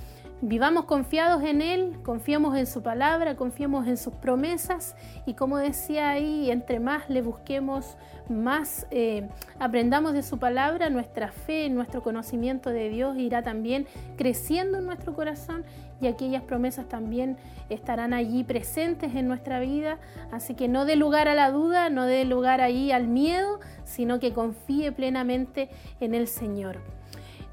Vivamos 0.47 0.85
confiados 0.85 1.43
en 1.43 1.63
Él, 1.63 1.97
confiamos 2.03 2.55
en 2.59 2.67
su 2.67 2.83
palabra, 2.83 3.35
confiamos 3.35 3.87
en 3.87 3.97
sus 3.97 4.13
promesas 4.13 4.95
y 5.25 5.33
como 5.33 5.57
decía 5.57 6.11
ahí, 6.11 6.51
entre 6.51 6.81
más 6.81 7.09
le 7.09 7.23
busquemos, 7.23 7.97
más 8.29 8.87
eh, 8.91 9.29
aprendamos 9.59 10.13
de 10.13 10.23
su 10.23 10.39
palabra, 10.39 10.91
nuestra 10.91 11.31
fe, 11.33 11.69
nuestro 11.71 12.03
conocimiento 12.03 12.71
de 12.71 12.89
Dios 12.89 13.17
irá 13.19 13.43
también 13.43 13.87
creciendo 14.17 14.79
en 14.79 14.87
nuestro 14.87 15.15
corazón 15.15 15.65
y 16.01 16.07
aquellas 16.07 16.43
promesas 16.43 16.89
también 16.89 17.37
estarán 17.69 18.13
allí 18.13 18.45
presentes 18.45 19.15
en 19.15 19.29
nuestra 19.29 19.61
vida. 19.61 19.99
Así 20.33 20.55
que 20.55 20.69
no 20.69 20.85
dé 20.85 20.97
lugar 20.97 21.29
a 21.29 21.35
la 21.35 21.51
duda, 21.51 21.91
no 21.91 22.05
dé 22.05 22.25
lugar 22.25 22.61
ahí 22.61 22.93
al 22.93 23.07
miedo, 23.07 23.61
sino 23.85 24.21
que 24.21 24.33
confíe 24.33 24.93
plenamente 24.93 25.69
en 26.01 26.15
el 26.15 26.29
Señor. 26.29 26.81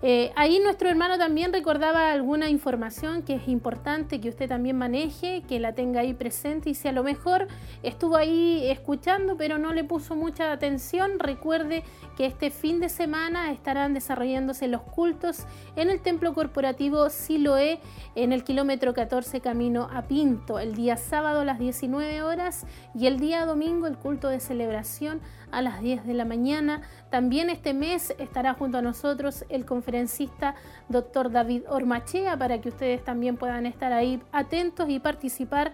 Eh, 0.03 0.31
ahí 0.35 0.59
nuestro 0.59 0.89
hermano 0.89 1.19
también 1.19 1.53
recordaba 1.53 2.11
alguna 2.11 2.49
información 2.49 3.21
que 3.21 3.35
es 3.35 3.47
importante 3.47 4.19
que 4.19 4.29
usted 4.29 4.49
también 4.49 4.75
maneje, 4.75 5.43
que 5.47 5.59
la 5.59 5.73
tenga 5.73 5.99
ahí 5.99 6.15
presente 6.15 6.71
y 6.71 6.73
si 6.73 6.87
a 6.87 6.91
lo 6.91 7.03
mejor 7.03 7.47
estuvo 7.83 8.15
ahí 8.15 8.63
escuchando 8.65 9.37
pero 9.37 9.59
no 9.59 9.73
le 9.73 9.83
puso 9.83 10.15
mucha 10.15 10.51
atención, 10.51 11.19
recuerde 11.19 11.83
que 12.17 12.25
este 12.25 12.49
fin 12.49 12.79
de 12.79 12.89
semana 12.89 13.51
estarán 13.51 13.93
desarrollándose 13.93 14.67
los 14.67 14.81
cultos 14.81 15.45
en 15.75 15.91
el 15.91 16.01
templo 16.01 16.33
corporativo 16.33 17.11
Siloé 17.11 17.79
en 18.15 18.33
el 18.33 18.43
kilómetro 18.43 18.95
14 18.95 19.39
camino 19.39 19.87
a 19.93 20.07
Pinto, 20.07 20.57
el 20.57 20.73
día 20.73 20.97
sábado 20.97 21.41
a 21.41 21.45
las 21.45 21.59
19 21.59 22.23
horas 22.23 22.65
y 22.95 23.05
el 23.05 23.19
día 23.19 23.45
domingo 23.45 23.85
el 23.85 23.97
culto 23.97 24.29
de 24.29 24.39
celebración 24.39 25.21
a 25.51 25.61
las 25.61 25.81
10 25.81 26.05
de 26.05 26.13
la 26.13 26.25
mañana. 26.25 26.81
También 27.09 27.49
este 27.49 27.73
mes 27.73 28.13
estará 28.17 28.53
junto 28.53 28.77
a 28.77 28.81
nosotros 28.81 29.45
el 29.49 29.65
conferencista 29.65 30.55
doctor 30.89 31.31
David 31.31 31.63
Ormachea 31.69 32.37
para 32.37 32.61
que 32.61 32.69
ustedes 32.69 33.03
también 33.03 33.37
puedan 33.37 33.65
estar 33.65 33.93
ahí 33.93 34.21
atentos 34.31 34.89
y 34.89 34.99
participar 34.99 35.73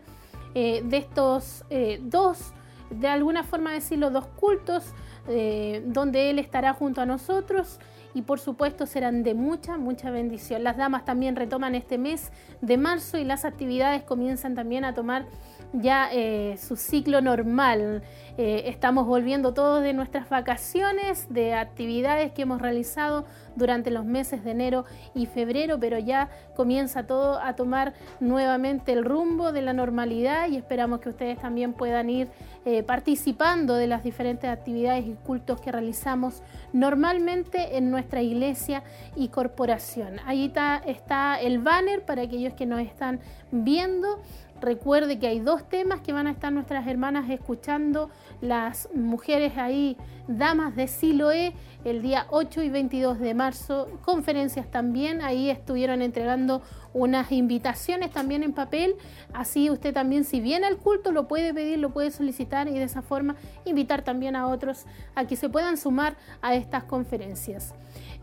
eh, 0.54 0.82
de 0.84 0.98
estos 0.98 1.64
eh, 1.70 2.00
dos, 2.02 2.54
de 2.90 3.08
alguna 3.08 3.44
forma 3.44 3.72
decirlo, 3.72 4.10
dos 4.10 4.28
cultos 4.28 4.94
eh, 5.28 5.84
donde 5.86 6.30
él 6.30 6.40
estará 6.40 6.74
junto 6.74 7.02
a 7.02 7.06
nosotros 7.06 7.80
y 8.14 8.24
por 8.24 8.40
supuesto 8.40 8.86
serán 8.86 9.24
de 9.24 9.34
mucha, 9.34 9.78
mucha 9.78 10.10
bendición. 10.10 10.64
Las 10.64 10.78
damas 10.78 11.06
también 11.06 11.36
retoman 11.36 11.76
este 11.76 11.98
mes 11.98 12.32
de 12.62 12.78
marzo 12.78 13.18
y 13.18 13.24
las 13.24 13.46
actividades 13.46 14.04
comienzan 14.04 14.56
también 14.56 14.86
a 14.86 14.94
tomar 14.94 15.26
ya 15.74 16.10
eh, 16.12 16.58
su 16.58 16.76
ciclo 16.76 17.22
normal. 17.22 18.02
Eh, 18.38 18.64
estamos 18.68 19.08
volviendo 19.08 19.54
todos 19.54 19.82
de 19.82 19.94
nuestras 19.94 20.30
vacaciones, 20.30 21.28
de 21.34 21.56
actividades 21.56 22.32
que 22.32 22.44
hemos 22.44 22.62
realizado 22.62 23.26
durante 23.56 23.90
los 23.90 24.06
meses 24.06 24.44
de 24.44 24.52
enero 24.52 24.86
y 25.16 25.26
febrero, 25.26 25.80
pero 25.80 25.98
ya 25.98 26.30
comienza 26.56 27.08
todo 27.08 27.40
a 27.40 27.56
tomar 27.56 27.94
nuevamente 28.20 28.94
el 28.94 29.04
rumbo 29.04 29.52
de 29.52 29.64
la 29.64 29.74
normalidad 29.74 30.50
y 30.50 30.58
esperamos 30.58 31.00
que 31.00 31.10
ustedes 31.10 31.40
también 31.40 31.74
puedan 31.74 32.10
ir 32.10 32.30
eh, 32.66 32.84
participando 32.84 33.74
de 33.74 33.88
las 33.88 34.04
diferentes 34.04 34.50
actividades 34.50 35.08
y 35.08 35.14
cultos 35.26 35.60
que 35.60 35.72
realizamos 35.72 36.44
normalmente 36.74 37.78
en 37.78 37.90
nuestra 37.90 38.22
iglesia 38.22 38.84
y 39.16 39.30
corporación. 39.30 40.20
Ahí 40.26 40.46
está, 40.46 40.82
está 40.86 41.40
el 41.40 41.60
banner 41.60 42.06
para 42.06 42.22
aquellos 42.22 42.54
que 42.54 42.66
nos 42.66 42.82
están 42.82 43.20
viendo. 43.52 44.20
Recuerde 44.62 45.20
que 45.20 45.28
hay 45.28 45.40
dos 45.40 45.70
temas 45.70 46.02
que 46.02 46.14
van 46.14 46.26
a 46.26 46.32
estar 46.32 46.52
nuestras 46.52 46.88
hermanas 46.88 47.30
escuchando, 47.30 48.10
las 48.42 48.90
mujeres 48.94 49.58
ahí, 49.58 49.98
damas 50.28 50.76
de 50.76 50.88
Siloé, 50.88 51.54
el 51.86 52.02
día 52.02 52.26
8 52.32 52.64
y 52.64 52.70
22 52.70 53.20
de 53.20 53.34
marzo, 53.34 53.88
conferencias 54.04 54.70
también, 54.70 55.22
ahí 55.22 55.50
estuvieron 55.50 56.02
entregando 56.02 56.64
unas 56.94 57.32
invitaciones 57.32 58.12
también 58.12 58.42
en 58.42 58.54
papel, 58.54 58.96
así 59.32 59.70
usted 59.70 59.94
también 59.94 60.24
si 60.24 60.42
viene 60.42 60.66
al 60.66 60.78
culto 60.78 61.12
lo 61.12 61.28
puede 61.28 61.54
pedir, 61.54 61.78
lo 61.78 61.92
puede 61.92 62.10
solicitar 62.10 62.68
y 62.68 62.74
de 62.74 62.84
esa 62.84 63.04
forma 63.04 63.36
invitar 63.66 64.02
también 64.02 64.36
a 64.36 64.48
otros 64.48 64.86
a 65.14 65.26
que 65.26 65.36
se 65.36 65.50
puedan 65.50 65.78
sumar 65.78 66.18
a 66.42 66.56
estas 66.56 66.84
conferencias. 66.84 67.76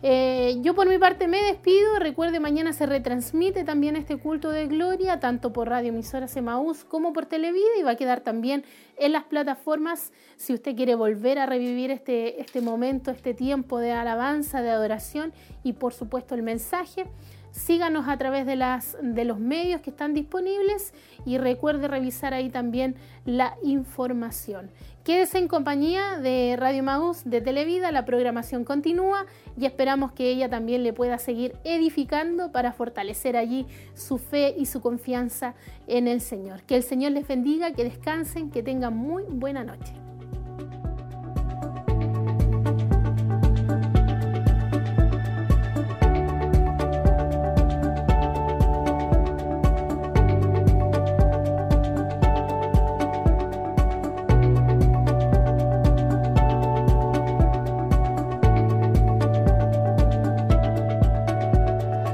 Eh, 0.06 0.58
yo 0.60 0.74
por 0.74 0.86
mi 0.86 0.98
parte 0.98 1.28
me 1.28 1.42
despido. 1.42 1.98
Recuerde, 1.98 2.38
mañana 2.38 2.74
se 2.74 2.84
retransmite 2.84 3.64
también 3.64 3.96
este 3.96 4.18
culto 4.18 4.50
de 4.50 4.66
gloria, 4.66 5.18
tanto 5.18 5.54
por 5.54 5.70
Radio 5.70 5.88
Emisora 5.88 6.28
Semaús 6.28 6.84
como 6.84 7.14
por 7.14 7.24
Televida, 7.24 7.70
y 7.80 7.84
va 7.84 7.92
a 7.92 7.96
quedar 7.96 8.20
también 8.20 8.64
en 8.98 9.12
las 9.12 9.24
plataformas 9.24 10.12
si 10.36 10.52
usted 10.52 10.76
quiere 10.76 10.94
volver 10.94 11.38
a 11.38 11.46
revivir 11.46 11.90
este, 11.90 12.38
este 12.38 12.60
momento, 12.60 13.10
este 13.10 13.32
tiempo 13.32 13.78
de 13.78 13.92
alabanza, 13.92 14.60
de 14.60 14.68
adoración 14.68 15.32
y 15.62 15.72
por 15.72 15.94
supuesto 15.94 16.34
el 16.34 16.42
mensaje. 16.42 17.06
Síganos 17.54 18.08
a 18.08 18.16
través 18.16 18.46
de, 18.46 18.56
las, 18.56 18.96
de 19.00 19.24
los 19.24 19.38
medios 19.38 19.80
que 19.80 19.90
están 19.90 20.12
disponibles 20.12 20.92
y 21.24 21.38
recuerde 21.38 21.86
revisar 21.86 22.34
ahí 22.34 22.50
también 22.50 22.96
la 23.24 23.56
información. 23.62 24.72
Quédese 25.04 25.38
en 25.38 25.46
compañía 25.46 26.18
de 26.18 26.56
Radio 26.58 26.82
Maús 26.82 27.22
de 27.24 27.40
Televida, 27.40 27.92
la 27.92 28.04
programación 28.04 28.64
continúa 28.64 29.26
y 29.56 29.66
esperamos 29.66 30.10
que 30.10 30.30
ella 30.30 30.50
también 30.50 30.82
le 30.82 30.92
pueda 30.92 31.16
seguir 31.18 31.54
edificando 31.62 32.50
para 32.50 32.72
fortalecer 32.72 33.36
allí 33.36 33.66
su 33.94 34.18
fe 34.18 34.56
y 34.58 34.66
su 34.66 34.80
confianza 34.80 35.54
en 35.86 36.08
el 36.08 36.22
Señor. 36.22 36.64
Que 36.64 36.74
el 36.74 36.82
Señor 36.82 37.12
les 37.12 37.28
bendiga, 37.28 37.72
que 37.72 37.84
descansen, 37.84 38.50
que 38.50 38.64
tengan 38.64 38.96
muy 38.96 39.22
buena 39.28 39.62
noche. 39.62 39.94